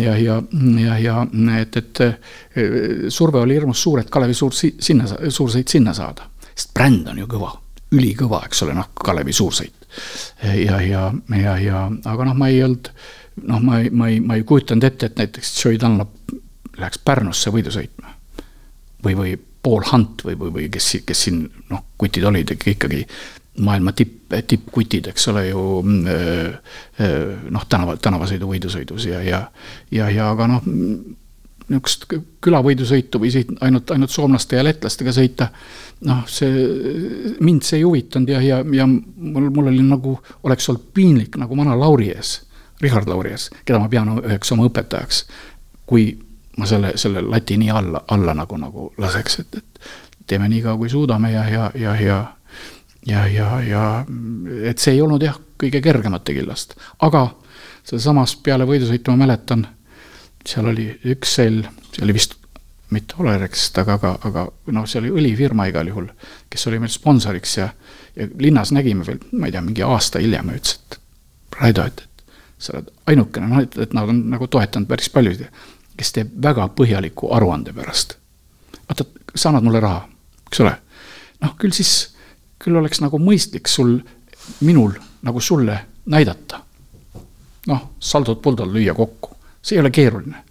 ja, 0.00 0.16
ja, 0.16 0.40
ja, 0.80 0.98
ja 1.02 1.18
et, 1.60 1.76
et 1.76 3.12
surve 3.12 3.42
oli 3.44 3.58
hirmus 3.58 3.82
suur, 3.82 4.00
et 4.00 4.10
Kalevi 4.10 4.34
suur 4.34 4.54
sinna, 4.56 5.08
suursõit 5.28 5.68
sinna 5.68 5.94
saada. 5.94 6.30
sest 6.54 6.72
bränd 6.74 7.08
on 7.12 7.20
ju 7.20 7.28
kõva, 7.28 7.52
ülikõva, 7.92 8.44
eks 8.48 8.64
ole, 8.64 8.76
noh, 8.78 8.92
Kalevi 9.04 9.32
suursõit 9.32 9.83
ja, 10.42 10.80
ja, 10.80 11.04
ja, 11.38 11.56
ja 11.58 11.84
aga 12.10 12.28
noh, 12.30 12.36
ma 12.38 12.50
ei 12.52 12.62
olnud, 12.66 12.90
noh, 13.42 13.62
ma 13.64 13.80
ei, 13.82 13.90
ma 13.90 14.10
ei, 14.12 14.20
ma 14.20 14.38
ei 14.38 14.46
kujutanud 14.48 14.86
ette, 14.90 15.10
et 15.10 15.22
näiteks 15.22 15.54
Joey 15.60 15.80
Dunlop 15.80 16.34
läheks 16.78 17.00
Pärnusse 17.04 17.52
võidu 17.54 17.72
sõitma. 17.74 18.14
või, 19.04 19.14
või 19.14 19.34
Paul 19.64 19.84
Hunt 19.92 20.24
või, 20.24 20.36
või, 20.38 20.52
või 20.52 20.68
kes, 20.72 20.90
kes 21.06 21.26
siin 21.26 21.44
noh, 21.70 21.84
kutid 21.98 22.24
olid 22.24 22.50
ikkagi 22.54 23.04
maailma 23.64 23.92
tipp, 23.94 24.34
tippkutid, 24.48 25.08
eks 25.12 25.28
ole 25.30 25.46
ju 25.48 25.60
noh, 25.84 27.66
tänava, 27.70 27.96
tänavasõidu 28.02 28.48
võidusõidus 28.50 29.06
ja, 29.08 29.20
ja, 29.22 29.40
ja, 29.94 30.08
ja 30.10 30.30
aga 30.34 30.48
noh, 30.50 30.66
niisugust 31.68 32.06
külavõidusõitu 32.44 33.20
või 33.22 33.30
siit 33.32 33.52
ainult, 33.64 33.90
ainult 33.94 34.12
soomlaste 34.12 34.58
ja 34.58 34.64
lätlastega 34.66 35.14
sõita 35.16 35.48
noh, 36.04 36.24
see, 36.28 36.66
mind 37.40 37.64
see 37.64 37.80
ei 37.80 37.86
huvitanud 37.86 38.28
ja, 38.34 38.42
ja, 38.44 38.58
ja 38.76 38.86
mul, 38.86 39.48
mul 39.48 39.70
oli 39.72 39.84
nagu, 39.86 40.18
oleks 40.44 40.68
olnud 40.68 40.90
piinlik 40.94 41.38
nagu 41.40 41.56
vana 41.56 41.76
Lauri 41.78 42.10
ees, 42.12 42.36
Richard 42.82 43.08
Lauri 43.08 43.32
ees, 43.34 43.48
keda 43.64 43.80
ma 43.80 43.88
pean 43.88 44.12
üheks 44.18 44.52
oma 44.52 44.68
õpetajaks. 44.68 45.24
kui 45.86 46.06
ma 46.58 46.66
selle, 46.66 46.94
selle 46.96 47.20
lati 47.22 47.56
nii 47.60 47.70
alla, 47.70 48.04
alla 48.14 48.34
nagu, 48.34 48.56
nagu 48.56 48.92
laseks, 48.98 49.38
et, 49.42 49.56
et 49.60 49.80
teeme 50.26 50.48
nii 50.48 50.62
kaua, 50.64 50.78
kui 50.80 50.88
suudame 50.88 51.32
ja, 51.32 51.48
ja, 51.48 51.70
ja, 51.74 51.94
ja 52.00 52.18
ja, 53.06 53.26
ja, 53.28 53.48
ja 53.60 54.04
et 54.64 54.80
see 54.80 54.94
ei 54.96 55.02
olnud 55.04 55.22
jah, 55.22 55.36
kõige 55.60 55.82
kergemate 55.84 56.32
killast, 56.36 56.72
aga 57.04 57.26
sealsamas 57.84 58.36
peale 58.40 58.64
võidusõitu 58.68 59.12
ma 59.12 59.26
mäletan, 59.26 59.66
seal 60.48 60.70
oli 60.70 60.88
üks 61.12 61.36
sell, 61.38 61.62
see 61.92 62.04
oli 62.04 62.16
vist 62.16 62.36
mitte 62.94 63.16
Olerexist, 63.18 63.78
aga, 63.80 63.96
aga, 63.98 64.14
aga 64.28 64.44
noh, 64.76 64.86
see 64.88 65.00
oli 65.02 65.12
õlifirma 65.14 65.66
igal 65.70 65.88
juhul, 65.90 66.08
kes 66.52 66.66
oli 66.70 66.80
meil 66.82 66.92
sponsoriks 66.92 67.56
ja, 67.58 67.68
ja 68.16 68.28
linnas 68.40 68.72
nägime 68.76 69.06
veel, 69.06 69.22
ma 69.32 69.48
ei 69.48 69.54
tea, 69.54 69.62
mingi 69.64 69.84
aasta 69.86 70.22
hiljem 70.22 70.52
ja 70.52 70.58
ütles, 70.60 70.76
et 70.78 70.98
Raido, 71.58 71.86
et, 71.86 72.02
et 72.04 72.24
sa 72.58 72.76
oled 72.76 72.90
ainukene, 73.10 73.48
noh, 73.50 73.62
et, 73.64 73.78
et 73.80 73.94
nad 73.96 74.10
on 74.10 74.20
nagu 74.32 74.48
toetanud 74.50 74.90
päris 74.90 75.10
paljusid, 75.14 75.48
kes 75.98 76.12
teeb 76.14 76.34
väga 76.42 76.68
põhjaliku 76.76 77.30
aruande 77.34 77.74
pärast. 77.74 78.16
vaata, 78.88 79.06
sa 79.34 79.50
annad 79.50 79.66
mulle 79.66 79.82
raha, 79.82 80.04
eks 80.48 80.62
ole. 80.64 80.74
noh, 81.42 81.56
küll 81.60 81.74
siis, 81.76 81.94
küll 82.62 82.76
oleks 82.78 83.02
nagu 83.04 83.18
mõistlik 83.22 83.70
sul, 83.70 83.98
minul 84.60 84.94
nagu 85.24 85.40
sulle 85.40 85.78
näidata. 86.10 86.60
noh, 87.66 87.90
saldot 87.98 88.42
puldol 88.42 88.72
lüüa 88.74 88.94
kokku, 88.94 89.33
see 89.64 89.78
ei 89.78 89.84
ole 89.84 89.90
keeruline 89.94 90.44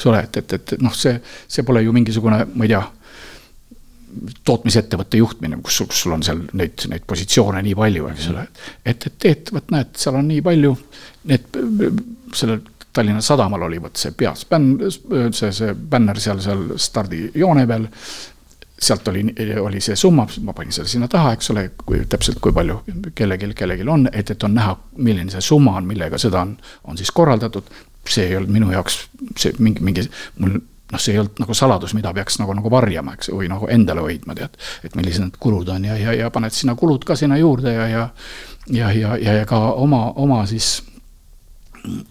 eks 0.00 0.06
ole, 0.08 0.22
et, 0.24 0.36
et, 0.40 0.56
et 0.56 0.80
noh, 0.80 0.94
see, 0.96 1.18
see 1.50 1.66
pole 1.66 1.82
ju 1.84 1.92
mingisugune, 1.92 2.40
ma 2.54 2.66
ei 2.66 2.72
tea, 2.72 2.82
tootmisettevõtte 4.48 5.20
juhtmine, 5.20 5.60
kus 5.62 5.76
sul, 5.80 5.86
kus 5.90 6.00
sul 6.04 6.16
on 6.16 6.24
seal 6.26 6.40
neid, 6.58 6.82
neid 6.90 7.04
positsioone 7.06 7.60
nii 7.62 7.76
palju, 7.78 8.08
eks 8.10 8.26
ole. 8.32 8.46
et, 8.82 9.06
et 9.06 9.18
teed, 9.22 9.52
vot 9.54 9.70
näed, 9.74 9.94
seal 10.00 10.18
on 10.18 10.26
nii 10.30 10.42
palju, 10.46 10.74
need, 11.30 11.62
sellel 12.34 12.64
Tallinna 12.90 13.20
Sadamal 13.22 13.62
oli 13.68 13.78
vot 13.78 13.94
see 14.00 14.10
peas 14.18 14.42
bänn, 14.50 14.80
see, 14.90 15.52
see 15.54 15.74
bänner 15.92 16.18
seal, 16.18 16.40
seal 16.42 16.72
stardijoone 16.74 17.62
peal. 17.70 17.86
sealt 18.80 19.08
oli, 19.12 19.20
oli 19.60 19.80
see 19.84 19.94
summa, 19.96 20.24
ma 20.40 20.54
panin 20.56 20.72
selle 20.72 20.88
sinna 20.88 21.06
taha, 21.12 21.34
eks 21.36 21.50
ole, 21.52 21.66
kui 21.84 22.00
täpselt, 22.08 22.38
kui 22.40 22.54
palju 22.56 22.78
kellelgi, 23.14 23.50
kellelgi 23.54 23.84
on, 23.84 24.08
et, 24.08 24.30
et 24.32 24.42
on 24.42 24.54
näha, 24.56 24.72
milline 24.96 25.30
see 25.30 25.44
summa 25.44 25.74
on, 25.76 25.86
millega 25.86 26.18
seda 26.18 26.40
on, 26.40 26.54
on 26.88 26.96
siis 26.96 27.12
korraldatud 27.12 27.68
see 28.08 28.28
ei 28.28 28.36
olnud 28.36 28.52
minu 28.54 28.72
jaoks 28.72 29.02
see 29.38 29.54
mingi, 29.58 29.82
mingi 29.84 30.06
mul 30.38 30.58
noh, 30.92 31.00
see 31.00 31.14
ei 31.14 31.20
olnud 31.22 31.40
nagu 31.42 31.54
saladus, 31.54 31.94
mida 31.94 32.12
peaks 32.14 32.40
nagu, 32.40 32.54
nagu 32.56 32.70
varjama, 32.72 33.14
eks, 33.18 33.30
või 33.34 33.50
nagu 33.50 33.68
endale 33.70 34.04
hoidma, 34.04 34.34
tead. 34.38 34.56
et 34.84 34.96
millised 34.98 35.26
need 35.26 35.40
kulud 35.42 35.68
on 35.70 35.86
ja, 35.86 35.96
ja, 36.00 36.14
ja 36.24 36.30
paned 36.34 36.54
sinna 36.56 36.74
kulud 36.78 37.04
ka 37.06 37.16
sinna 37.16 37.38
juurde 37.38 37.74
ja, 37.74 37.88
ja, 37.88 38.06
ja, 38.66 38.92
ja, 38.92 39.16
ja, 39.16 39.36
ja 39.40 39.46
ka 39.48 39.60
oma, 39.72 40.08
oma 40.16 40.42
siis 40.50 40.80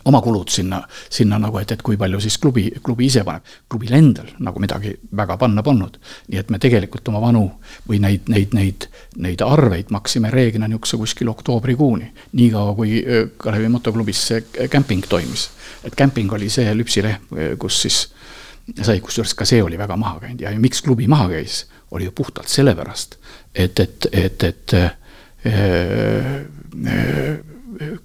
oma 0.05 0.21
kulud 0.21 0.49
sinna, 0.49 0.81
sinna 1.09 1.39
nagu, 1.39 1.57
et, 1.61 1.71
et 1.71 1.81
kui 1.85 1.97
palju 1.97 2.19
siis 2.23 2.37
klubi, 2.41 2.67
klubi 2.83 3.05
ise 3.09 3.23
paneb. 3.27 3.45
klubil 3.69 3.93
endal 3.93 4.31
nagu 4.39 4.59
midagi 4.59 4.95
väga 5.15 5.37
panna 5.37 5.63
polnud. 5.63 5.99
nii 6.27 6.39
et 6.39 6.49
me 6.49 6.59
tegelikult 6.59 7.07
oma 7.07 7.21
vanu 7.21 7.45
või 7.89 7.99
neid, 8.01 8.29
neid, 8.29 8.53
neid, 8.53 8.89
neid 9.17 9.41
arveid 9.45 9.91
maksime 9.91 10.31
reeglina 10.31 10.67
niisuguse 10.67 10.97
kuskil 10.97 11.29
oktoobrikuuni. 11.29 12.11
niikaua, 12.33 12.75
kui 12.75 13.03
Kalevi 13.37 13.69
motoklubis 13.69 14.27
see 14.27 14.69
kämping 14.69 15.05
toimis. 15.09 15.49
et 15.83 15.95
kämping 15.95 16.31
oli 16.33 16.49
see 16.49 16.73
lüpsilehm, 16.75 17.57
kus 17.59 17.81
siis 17.81 18.07
sai, 18.81 18.99
kusjuures 19.01 19.33
ka 19.37 19.45
see 19.47 19.61
oli 19.63 19.77
väga 19.79 19.97
maha 19.99 20.19
käinud 20.23 20.41
ja 20.43 20.53
miks 20.61 20.81
klubi 20.85 21.07
maha 21.07 21.29
käis, 21.31 21.63
oli 21.91 22.07
ju 22.07 22.11
puhtalt 22.15 22.47
sellepärast, 22.47 23.17
et, 23.55 23.79
et, 23.79 24.07
et, 24.11 24.43
et 24.43 24.73
äh, 24.73 24.91
äh, 25.45 27.39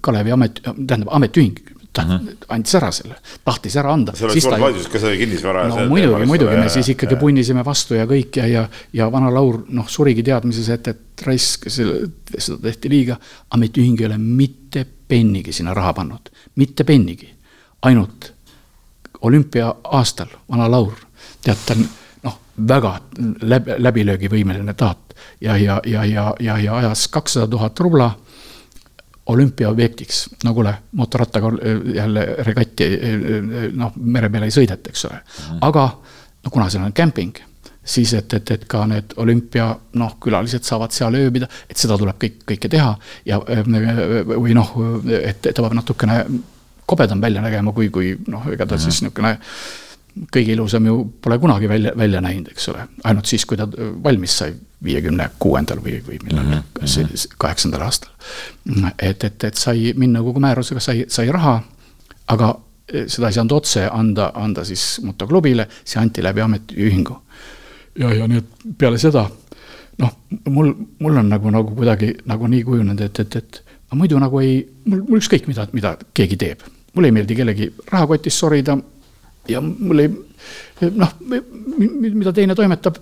Kalevi 0.01 0.31
amet, 0.31 0.61
tähendab 0.63 1.09
ametiühing 1.11 1.75
taht- 1.95 2.07
mm, 2.07 2.27
-hmm. 2.27 2.45
andis 2.47 2.75
ära 2.75 2.91
selle, 2.91 3.15
tahtis 3.45 3.75
ära 3.75 3.93
anda. 3.93 4.15
seal 4.15 4.29
oli 4.31 4.41
suur 4.41 4.59
vaidlus, 4.59 4.87
kas 4.87 5.01
see 5.01 5.09
oli 5.09 5.17
kinnisvara. 5.17 5.67
no 5.67 5.87
muidugi, 5.89 6.25
muidugi, 6.25 6.57
me 6.57 6.69
siis 6.69 6.89
ikkagi 6.89 7.15
punnisime 7.15 7.65
vastu 7.65 7.95
ja 7.95 8.05
kõik 8.05 8.37
ja, 8.41 8.47
ja, 8.47 8.67
ja 8.93 9.11
vana 9.11 9.33
Laur 9.33 9.63
noh, 9.69 9.87
surigi 9.89 10.23
teadmises, 10.23 10.69
et, 10.69 10.87
et 10.87 11.25
raisk, 11.25 11.69
seda 11.69 12.57
tehti 12.61 12.89
liiga. 12.89 13.17
ametiühing 13.49 14.01
ei 14.01 14.05
ole 14.05 14.17
mitte 14.17 14.85
pennigi 15.07 15.53
sinna 15.53 15.73
raha 15.73 15.93
pannud, 15.93 16.31
mitte 16.55 16.83
pennigi, 16.83 17.29
ainult 17.81 18.33
olümpia 19.21 19.73
aastal 19.83 20.27
vana 20.49 20.71
Laur, 20.71 20.93
tead, 21.43 21.63
ta 21.65 21.73
on 21.73 21.87
noh, 22.23 22.39
väga 22.67 22.99
läbi, 23.41 23.79
läbilöögivõimeline 23.79 24.73
taat 24.73 25.15
ja, 25.41 25.57
ja, 25.57 25.81
ja, 25.85 26.05
ja, 26.05 26.33
ja, 26.39 26.57
ja 26.57 26.77
ajas 26.77 27.07
kakssada 27.07 27.47
tuhat 27.47 27.79
rubla 27.79 28.11
olümpiaobjektiks, 29.25 30.21
no 30.43 30.53
kuule, 30.53 30.73
mootorrattaga 30.91 31.49
jälle 31.95 32.25
regatti 32.45 32.89
noh, 33.73 33.95
mere 33.95 34.29
peal 34.29 34.45
ei 34.45 34.53
sõideta, 34.53 34.91
eks 34.93 35.05
ole. 35.09 35.19
aga 35.65 35.85
no 36.45 36.53
kuna 36.53 36.69
seal 36.69 36.85
on 36.85 36.93
kämping, 36.93 37.39
siis 37.85 38.13
et, 38.17 38.33
et, 38.33 38.51
et 38.51 38.65
ka 38.69 38.83
need 38.89 39.15
olümpia 39.21 39.69
noh, 40.01 40.17
külalised 40.21 40.65
saavad 40.65 40.93
seal 40.93 41.17
ööbida, 41.17 41.49
et 41.69 41.77
seda 41.77 41.97
tuleb 41.97 42.19
kõik, 42.21 42.43
kõike 42.53 42.69
teha. 42.71 42.91
Ja 43.25 43.39
või 43.41 44.53
noh, 44.57 44.75
et 45.21 45.41
ta 45.45 45.55
peab 45.57 45.77
natukene 45.77 46.19
kobedam 46.85 47.21
välja 47.21 47.41
nägema, 47.41 47.73
kui, 47.73 47.89
kui 47.93 48.13
noh, 48.29 48.45
ega 48.53 48.67
ta 48.69 48.77
siis 48.81 49.01
niisugune 49.01 49.35
kõige 50.31 50.53
ilusam 50.53 50.85
ju 50.87 50.95
pole 51.21 51.37
kunagi 51.39 51.69
välja, 51.69 51.91
välja 51.97 52.21
näinud, 52.23 52.47
eks 52.51 52.69
ole, 52.71 52.87
ainult 53.03 53.25
siis, 53.25 53.45
kui 53.45 53.57
ta 53.59 53.67
valmis 54.03 54.37
sai 54.37 54.53
viiekümne 54.85 55.29
kuuendal 55.39 55.81
või, 55.83 55.97
või 56.07 56.19
millal 56.23 56.45
mm 56.45 56.61
-hmm. 56.79 57.35
kaheksandal 57.37 57.81
aastal. 57.81 58.11
et, 59.01 59.23
et, 59.23 59.43
et 59.43 59.55
sai 59.55 59.93
minna 59.97 60.21
kogu 60.23 60.39
määrusega, 60.39 60.79
sai, 60.79 61.05
sai 61.07 61.31
raha, 61.31 61.61
aga 62.27 62.55
seda 63.07 63.27
ei 63.27 63.33
saanud 63.33 63.51
otse 63.51 63.87
anda, 63.91 64.31
anda 64.35 64.63
siis 64.63 65.01
motoklubile, 65.03 65.67
see 65.83 66.01
anti 66.01 66.23
läbi 66.23 66.41
ametiühingu. 66.41 67.21
ja, 67.99 68.13
ja 68.13 68.27
nii, 68.27 68.37
et 68.37 68.77
peale 68.77 68.97
seda 68.97 69.29
noh, 69.97 70.11
mul, 70.49 70.73
mul 70.99 71.17
on 71.17 71.29
nagu, 71.29 71.49
nagu 71.49 71.75
kuidagi 71.75 72.13
nagu 72.25 72.47
nii 72.47 72.63
kujunenud, 72.63 73.01
et, 73.01 73.19
et, 73.19 73.35
et 73.35 73.61
ma 73.91 73.99
muidu 74.01 74.19
nagu 74.19 74.39
ei, 74.39 74.57
mul, 74.85 75.03
mul 75.09 75.21
ükskõik, 75.21 75.47
mida, 75.47 75.67
mida 75.73 75.95
keegi 76.13 76.37
teeb. 76.37 76.65
mulle 76.95 77.09
ei 77.11 77.15
meeldi 77.15 77.35
kellegi 77.35 77.73
rahakotis 77.91 78.39
sorida 78.39 78.77
ja 79.49 79.61
mul 79.61 80.03
ei 80.03 80.09
noh, 80.95 81.13
mida 82.13 82.33
teine 82.33 82.55
toimetab, 82.55 82.99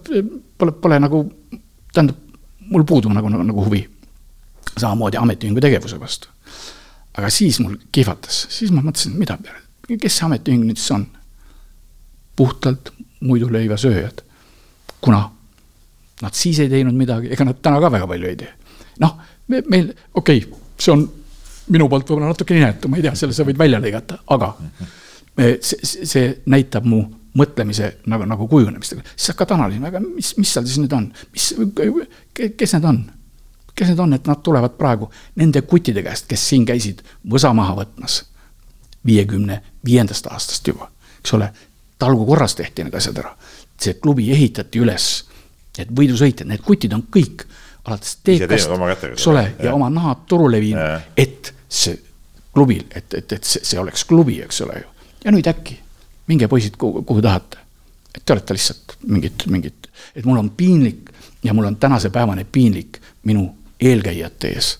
pole, 0.57 0.75
pole 0.81 0.99
nagu, 1.01 1.23
tähendab, 1.93 2.19
mul 2.69 2.85
puudub 2.87 3.13
nagu, 3.15 3.29
nagu, 3.29 3.45
nagu 3.49 3.65
huvi. 3.65 3.83
samamoodi 4.77 5.17
ametiühingu 5.17 5.61
tegevuse 5.61 5.99
vastu. 5.99 6.27
aga 7.17 7.29
siis 7.29 7.59
mul 7.59 7.75
kihvatas, 7.91 8.47
siis 8.49 8.71
ma 8.71 8.81
mõtlesin, 8.81 9.17
mida, 9.17 9.37
kes 9.87 10.17
see 10.17 10.25
ametiühing 10.25 10.65
nüüd 10.65 10.79
siis 10.81 10.91
on? 10.95 11.05
puhtalt 12.35 12.93
muiduleivasööjad. 13.19 14.23
kuna 15.01 15.29
nad 16.21 16.33
siis 16.33 16.59
ei 16.59 16.69
teinud 16.69 16.95
midagi, 16.95 17.29
ega 17.33 17.45
nad 17.45 17.59
täna 17.61 17.81
ka 17.81 17.91
väga 17.91 18.07
palju 18.07 18.29
ei 18.29 18.35
tee. 18.35 18.53
noh, 18.99 19.17
me, 19.47 19.63
meil, 19.69 19.93
okei 20.13 20.45
okay,, 20.45 20.59
see 20.79 20.93
on 20.93 21.07
minu 21.73 21.87
poolt 21.89 22.09
võib-olla 22.09 22.31
natuke 22.31 22.57
inetu, 22.57 22.89
ma 22.89 22.99
ei 22.99 23.05
tea, 23.05 23.15
selle 23.15 23.33
sa 23.33 23.45
võid 23.47 23.57
välja 23.59 23.79
lõigata, 23.79 24.19
aga 24.35 24.53
see, 25.37 26.05
see 26.05 26.29
näitab 26.45 26.85
mu 26.87 27.03
mõtlemise 27.37 27.95
nagu, 28.09 28.27
nagu 28.29 28.47
kujunemist, 28.47 28.95
siis 29.15 29.31
hakkad 29.33 29.55
analüüsima, 29.55 29.89
aga 29.89 30.01
mis, 30.03 30.35
mis 30.37 30.53
seal 30.53 30.67
siis 30.69 30.79
nüüd 30.83 30.93
on, 30.93 31.09
mis, 31.33 31.49
kes 32.57 32.75
need 32.77 32.89
on? 32.89 33.03
kes 33.73 33.89
need 33.89 34.01
on, 34.03 34.13
et 34.13 34.27
nad 34.29 34.41
tulevad 34.45 34.75
praegu 34.77 35.07
nende 35.41 35.63
kuttide 35.65 36.03
käest, 36.05 36.27
kes 36.29 36.43
siin 36.51 36.65
käisid 36.69 37.01
võsa 37.29 37.49
maha 37.57 37.73
võtmas 37.79 38.19
viiekümne 39.05 39.57
viiendast 39.85 40.29
aastast 40.29 40.67
juba, 40.69 40.91
eks 41.19 41.33
ole, 41.33 41.49
talgu 41.99 42.27
korras 42.29 42.53
tehti 42.59 42.85
need 42.85 42.95
asjad 42.95 43.17
ära. 43.23 43.33
see 43.83 43.97
klubi 43.99 44.29
ehitati 44.31 44.79
üles, 44.79 45.25
need 45.77 45.89
võidusõitjad, 45.97 46.47
need 46.47 46.61
kutid 46.63 46.93
on 46.93 47.01
kõik 47.11 47.47
alates 47.83 48.15
teekast, 48.23 48.69
eks 49.09 49.27
ole, 49.27 49.47
ja 49.59 49.73
oma 49.73 49.89
nahad 49.89 50.23
turule 50.29 50.61
viinud, 50.61 51.09
et 51.17 51.53
see 51.67 51.97
klubil, 52.53 52.85
et, 52.93 53.09
et, 53.13 53.31
et 53.33 53.43
see, 53.43 53.65
see 53.65 53.81
oleks 53.81 54.05
klubi, 54.05 54.37
eks 54.45 54.61
ole 54.61 54.83
ju 54.83 54.92
ja 55.23 55.31
nüüd 55.31 55.47
äkki, 55.47 55.79
minge 56.27 56.47
poisid, 56.47 56.77
kuhu, 56.79 57.03
kuhu 57.07 57.21
tahate. 57.21 57.57
et 58.15 58.21
te 58.25 58.33
olete 58.33 58.53
lihtsalt 58.53 58.97
mingid, 59.07 59.45
mingid, 59.49 59.87
et 60.15 60.25
mul 60.25 60.37
on 60.37 60.49
piinlik 60.49 61.09
ja 61.43 61.53
mul 61.53 61.65
on 61.65 61.75
tänase 61.75 62.09
päevani 62.09 62.45
piinlik 62.45 62.99
minu 63.23 63.47
eelkäijate 63.81 64.53
ees, 64.53 64.77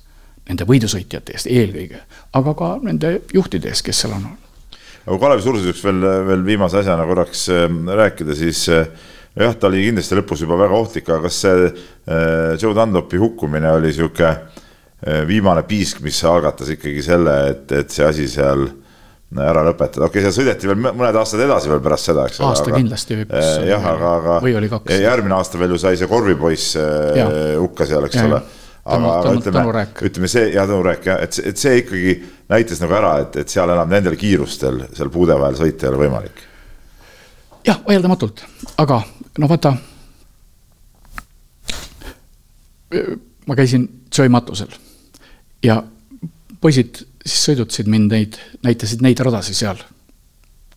nende 0.50 0.68
võidusõitjate 0.70 1.34
eest 1.34 1.50
eelkõige, 1.50 2.04
aga 2.34 2.54
ka 2.54 2.76
nende 2.84 3.16
juhtide 3.34 3.72
ees, 3.72 3.82
kes 3.82 4.04
seal 4.04 4.14
on 4.14 4.28
olnud. 4.28 4.78
aga 5.06 5.18
Kalevi 5.20 5.48
suursõiduks 5.48 5.84
veel, 5.84 6.06
veel 6.28 6.46
viimase 6.46 6.80
asjana 6.84 7.08
korraks 7.10 7.48
äh, 7.50 7.66
rääkida, 8.02 8.36
siis 8.38 8.68
äh, 8.70 8.88
jah, 9.40 9.56
ta 9.58 9.68
oli 9.68 9.88
kindlasti 9.88 10.20
lõpus 10.20 10.46
juba 10.46 10.60
väga 10.60 10.78
ohtlik, 10.78 11.10
aga 11.10 11.26
kas 11.26 11.42
see 11.46 11.66
äh, 11.66 12.54
Joe 12.62 12.76
Dunlopi 12.78 13.18
hukkumine 13.22 13.72
oli 13.80 13.94
sihuke 13.96 14.30
äh, 14.30 15.24
viimane 15.28 15.66
piisk, 15.68 16.04
mis 16.06 16.22
algatas 16.28 16.70
ikkagi 16.76 17.02
selle, 17.06 17.38
et, 17.50 17.72
et 17.72 17.94
see 17.94 18.06
asi 18.06 18.30
seal 18.30 18.68
ära 19.42 19.64
lõpetada, 19.66 20.08
okei 20.08 20.22
okay,, 20.22 20.26
seal 20.26 20.36
sõideti 20.36 20.70
veel 20.70 20.80
mõned 20.84 21.18
aastad 21.18 21.42
edasi 21.46 21.72
veel 21.72 21.82
pärast 21.84 22.10
seda, 22.10 22.26
eks 22.30 22.42
ole. 22.42 22.50
aasta 22.52 22.70
aga, 22.70 22.82
kindlasti 22.82 23.18
hüppas. 23.22 23.48
Eh, 23.58 23.70
jah, 23.72 23.88
aga, 23.94 24.12
aga. 24.20 24.36
või 24.44 24.58
oli 24.60 24.70
kaks. 24.72 24.98
järgmine 25.04 25.38
aasta 25.38 25.62
veel 25.62 25.74
ju 25.74 25.80
sai 25.82 25.98
see 26.00 26.10
korvipoiss 26.12 26.76
eh, 26.82 27.56
hukka 27.62 27.88
seal, 27.90 28.08
eks 28.10 28.20
ja, 28.20 28.26
ole. 28.30 28.42
aga, 28.84 29.14
aga 29.18 29.34
ütleme, 29.40 29.86
ütleme 30.10 30.32
see 30.32 30.50
ja 30.54 30.68
Tõnu 30.70 30.84
Rääk 30.86 31.10
jah, 31.10 31.24
et, 31.26 31.40
et 31.52 31.62
see 31.62 31.80
ikkagi 31.82 32.18
näitas 32.54 32.84
nagu 32.84 32.98
ära, 33.00 33.16
et, 33.24 33.40
et 33.44 33.56
seal 33.56 33.74
enam 33.74 33.90
nendel 33.90 34.20
kiirustel 34.20 34.84
seal 34.92 35.12
puude 35.14 35.38
vahel 35.40 35.58
sõita 35.58 35.88
ei 35.88 35.94
ole 35.94 36.04
võimalik. 36.06 36.46
jah, 37.66 37.82
vaieldamatult, 37.88 38.46
aga 38.84 39.02
no 39.40 39.50
vaata. 39.50 39.74
ma 43.48 43.56
käisin 43.58 43.90
Joy 44.14 44.30
matusel 44.30 44.70
ja 45.66 45.80
poisid 46.62 47.02
siis 47.26 47.44
sõidutasid 47.48 47.90
mind 47.92 48.12
neid, 48.12 48.38
näitasid 48.66 49.04
neid 49.04 49.20
radasid 49.24 49.58
seal. 49.58 49.82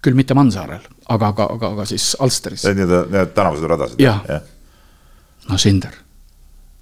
küll 0.06 0.14
mitte 0.14 0.34
Mansaarel, 0.38 0.84
aga, 1.10 1.32
aga, 1.32 1.46
aga, 1.56 1.68
aga 1.74 1.84
siis 1.88 2.12
Alsteris. 2.22 2.62
Need, 2.70 2.92
need 3.10 3.32
tänavused 3.34 3.66
radasid? 3.66 4.00
jah 4.00 4.22
ja. 4.28 4.40
no 5.50 5.58
Sinder. 5.58 5.94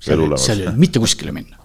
seal, 0.00 0.20
ei 0.20 0.66
olnud 0.66 0.80
mitte 0.80 1.00
kuskile 1.00 1.32
minna. 1.32 1.56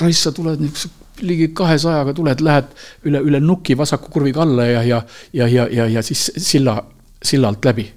raisk, 0.00 0.22
sa 0.22 0.32
tuled 0.32 0.60
niisuguse 0.60 0.98
ligi 1.20 1.48
kahesajaga 1.56 2.14
tuled, 2.16 2.40
lähed 2.40 2.68
üle, 3.08 3.20
üle 3.28 3.40
nuki 3.44 3.76
vasaku 3.76 4.08
kurviga 4.12 4.42
alla 4.42 4.64
ja, 4.64 4.82
ja, 4.82 5.02
ja, 5.32 5.48
ja, 5.48 5.66
ja, 5.68 5.86
ja 5.86 6.02
siis 6.02 6.30
silla, 6.36 6.78
silla 7.22 7.48
alt 7.48 7.64
läbi. 7.64 7.90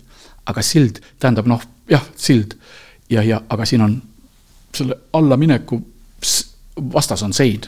aga 0.45 0.61
sild 0.61 0.99
tähendab 1.19 1.47
noh, 1.47 1.61
jah, 1.89 2.03
sild 2.15 2.57
ja, 3.09 3.23
ja 3.23 3.41
aga 3.49 3.65
siin 3.65 3.81
on 3.81 4.01
selle 4.75 4.97
allamineku 5.13 5.79
vastas 6.93 7.23
on 7.23 7.33
sein 7.33 7.61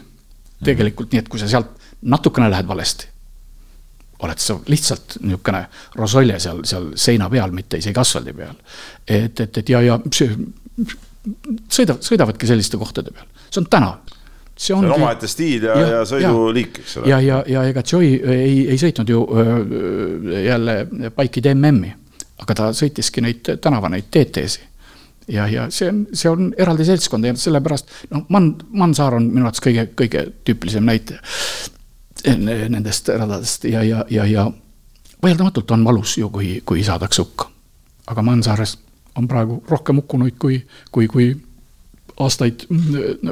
tegelikult 0.64 1.12
nii, 1.12 1.24
et 1.24 1.30
kui 1.30 1.42
sa 1.42 1.50
sealt 1.50 1.76
natukene 2.06 2.50
lähed 2.52 2.68
valesti, 2.68 3.08
oled 4.26 4.42
sa 4.42 4.56
lihtsalt 4.72 5.18
niisugune 5.22 5.66
rosolje 6.00 6.40
seal, 6.40 6.62
seal 6.68 6.92
seina 7.00 7.30
peal, 7.30 7.52
mitte 7.56 7.80
isegi 7.82 8.00
asfaldi 8.00 8.34
peal. 8.34 8.56
et, 9.08 9.40
et, 9.40 9.58
et 9.58 9.70
ja, 9.70 9.82
ja 9.84 9.98
see 10.14 10.32
sõidavad, 11.70 12.04
sõidavadki 12.06 12.48
selliste 12.48 12.80
kohtade 12.80 13.12
peal, 13.16 13.28
see 13.50 13.62
on 13.64 13.68
tänav. 13.72 14.14
see 14.56 14.76
on 14.76 14.88
omaette 14.92 15.28
stiil 15.28 15.66
ja, 15.68 15.76
ja, 15.80 15.88
ja 15.98 16.04
sõiduliik, 16.08 16.80
eks 16.80 16.98
ole. 17.02 17.10
ja, 17.12 17.20
ja, 17.20 17.42
ja 17.48 17.64
ega 17.68 17.84
Joy 17.92 18.14
ei, 18.24 18.70
ei 18.72 18.78
sõitnud 18.80 19.10
ju 19.12 19.26
jälle 20.46 20.78
Bike'ide 21.18 21.56
MM-i, 21.56 21.92
aga 22.40 22.56
ta 22.56 22.70
sõitiski 22.74 23.24
neid 23.26 23.58
tänava, 23.62 23.92
neid 23.92 24.08
TT-si 24.08 24.64
ja, 25.28 25.48
ja 25.48 25.70
see 25.70 25.90
on, 25.90 26.06
see 26.14 26.30
on 26.30 26.52
eraldi 26.58 26.86
seltskond 26.86 27.26
ja 27.26 27.34
sellepärast 27.40 27.92
noh, 28.12 28.26
Man-, 28.30 28.56
Mansaar 28.72 29.18
on 29.18 29.30
minu 29.32 29.46
arvates 29.46 29.64
kõige, 29.64 29.88
kõige 29.98 30.28
tüüpilisem 30.46 30.86
näitaja 30.86 31.22
nendest 32.70 33.10
radadest 33.10 33.68
ja, 33.70 33.84
ja, 33.84 34.06
ja, 34.10 34.26
ja 34.26 34.46
vaieldamatult 35.24 35.72
on 35.72 35.84
valus 35.86 36.18
ju, 36.18 36.30
kui, 36.30 36.62
kui 36.66 36.84
saadakse 36.84 37.22
hukka. 37.22 37.50
aga 38.08 38.22
Mansaares 38.22 38.78
on 39.16 39.28
praegu 39.28 39.64
rohkem 39.70 40.02
hukkunuid 40.02 40.38
kui, 40.40 40.60
kui, 40.92 41.08
kui 41.08 41.30
aastaid 42.20 42.66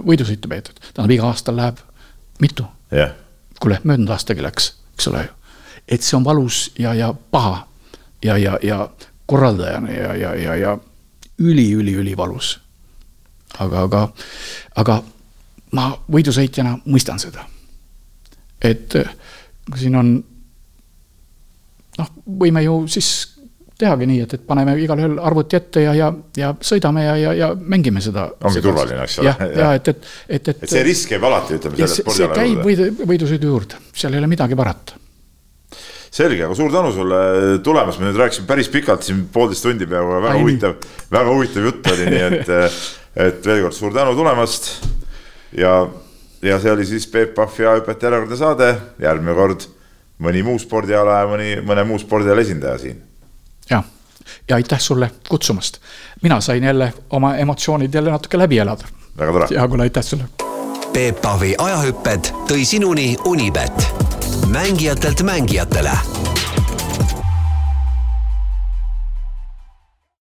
võidusõitu 0.10 0.50
peetud, 0.50 0.80
tähendab 0.94 1.16
iga 1.16 1.28
aasta 1.30 1.56
läheb 1.56 1.82
mitu 2.42 2.66
yeah.. 2.94 3.14
kuule, 3.60 3.80
möödunud 3.84 4.12
aastagi 4.14 4.44
läks, 4.44 4.74
eks 4.96 5.08
ole 5.08 5.28
ju. 5.28 5.36
et 5.88 6.02
see 6.02 6.18
on 6.18 6.26
valus 6.26 6.72
ja, 6.80 6.94
ja 6.94 7.14
paha 7.14 7.68
ja, 8.24 8.38
ja, 8.38 8.58
ja 8.64 8.90
korraldajana 9.26 9.92
ja, 9.92 10.16
ja, 10.16 10.36
ja, 10.36 10.56
ja 10.56 10.78
üli-üli-ülivalus. 11.52 12.60
aga, 13.60 13.84
aga, 13.88 14.08
aga 14.82 15.02
ma 15.78 15.90
võidusõitjana 16.12 16.78
mõistan 16.86 17.20
seda. 17.22 17.46
et 18.62 18.96
kui 19.70 19.80
siin 19.80 19.96
on 20.00 20.16
noh, 21.98 22.10
võime 22.40 22.64
ju 22.64 22.84
siis 22.92 23.12
tehagi 23.84 24.08
nii, 24.08 24.24
et, 24.24 24.34
et 24.38 24.44
paneme 24.48 24.76
igalühel 24.82 25.18
arvuti 25.20 25.58
ette 25.58 25.84
ja, 25.84 25.94
ja, 25.98 26.10
ja 26.38 26.52
sõidame 26.62 27.06
ja, 27.06 27.16
ja, 27.20 27.34
ja 27.38 27.52
mängime 27.58 28.02
seda. 28.06 28.30
ongi 28.42 28.60
seda, 28.60 28.68
turvaline, 28.70 29.06
eks 29.06 29.20
ole. 29.20 29.32
jah, 29.32 29.46
ja 29.60 29.72
et, 29.78 29.94
et, 29.94 30.10
et, 30.28 30.52
et. 30.54 30.64
et 30.64 30.76
see 30.76 30.84
risk 30.86 31.14
käib 31.14 31.26
alati, 31.30 31.60
ütleme 31.60 31.90
spordiala 31.90 32.30
juurde. 32.30 32.42
käib 32.42 32.68
võidu, 32.70 33.08
võidusõidu 33.14 33.54
juurde, 33.54 33.82
seal 33.94 34.16
ei 34.16 34.24
ole 34.24 34.30
midagi 34.32 34.58
parata 34.60 35.03
selge, 36.14 36.46
aga 36.46 36.56
suur 36.58 36.72
tänu 36.74 36.92
sulle 36.94 37.20
tulemast, 37.66 38.00
me 38.02 38.10
nüüd 38.10 38.20
rääkisime 38.22 38.48
päris 38.50 38.70
pikalt 38.70 39.06
siin 39.06 39.24
poolteist 39.34 39.66
tundi 39.66 39.88
peaaegu, 39.90 40.18
väga 40.22 40.34
Ai, 40.36 40.42
huvitav, 40.42 40.76
väga 41.12 41.32
huvitav 41.34 41.70
jutt 41.70 41.90
oli, 41.94 42.10
nii 42.14 42.26
et, 42.28 42.52
et 43.28 43.46
veel 43.46 43.64
kord 43.66 43.78
suur 43.78 43.96
tänu 43.96 44.14
tulemast. 44.18 44.70
ja, 45.58 45.88
ja 46.42 46.60
see 46.62 46.72
oli 46.72 46.86
siis 46.86 47.08
Peep 47.10 47.34
Pahvi 47.38 47.66
ajaõpetaja 47.66 48.14
erakordne 48.14 48.38
saade, 48.38 48.70
järgmine 49.02 49.36
kord 49.38 49.66
mõni 50.24 50.44
muu 50.46 50.60
spordiala 50.62 51.24
ja 51.24 51.32
mõni, 51.32 51.50
mõne 51.66 51.86
muu 51.88 52.00
spordiala 52.00 52.42
esindaja 52.42 52.78
siin. 52.78 53.02
jah, 53.70 53.84
ja 54.50 54.56
aitäh 54.56 54.80
sulle 54.80 55.12
kutsumast. 55.30 55.80
mina 56.22 56.42
sain 56.42 56.64
jälle 56.64 56.94
oma 57.10 57.36
emotsioonid 57.36 57.94
jälle 57.94 58.12
natuke 58.12 58.38
läbi 58.38 58.58
elada. 58.58 58.86
väga 59.18 59.32
tore. 59.32 59.48
hea 59.50 59.68
kuule, 59.68 59.84
aitäh 59.84 60.04
sulle. 60.04 60.24
Peep 60.94 61.22
Pahvi 61.22 61.56
ajahüpped 61.58 62.30
tõi 62.46 62.66
sinuni 62.66 63.16
Unibet, 63.26 63.90
mängijatelt 64.48 65.22
mängijatele 65.24 65.92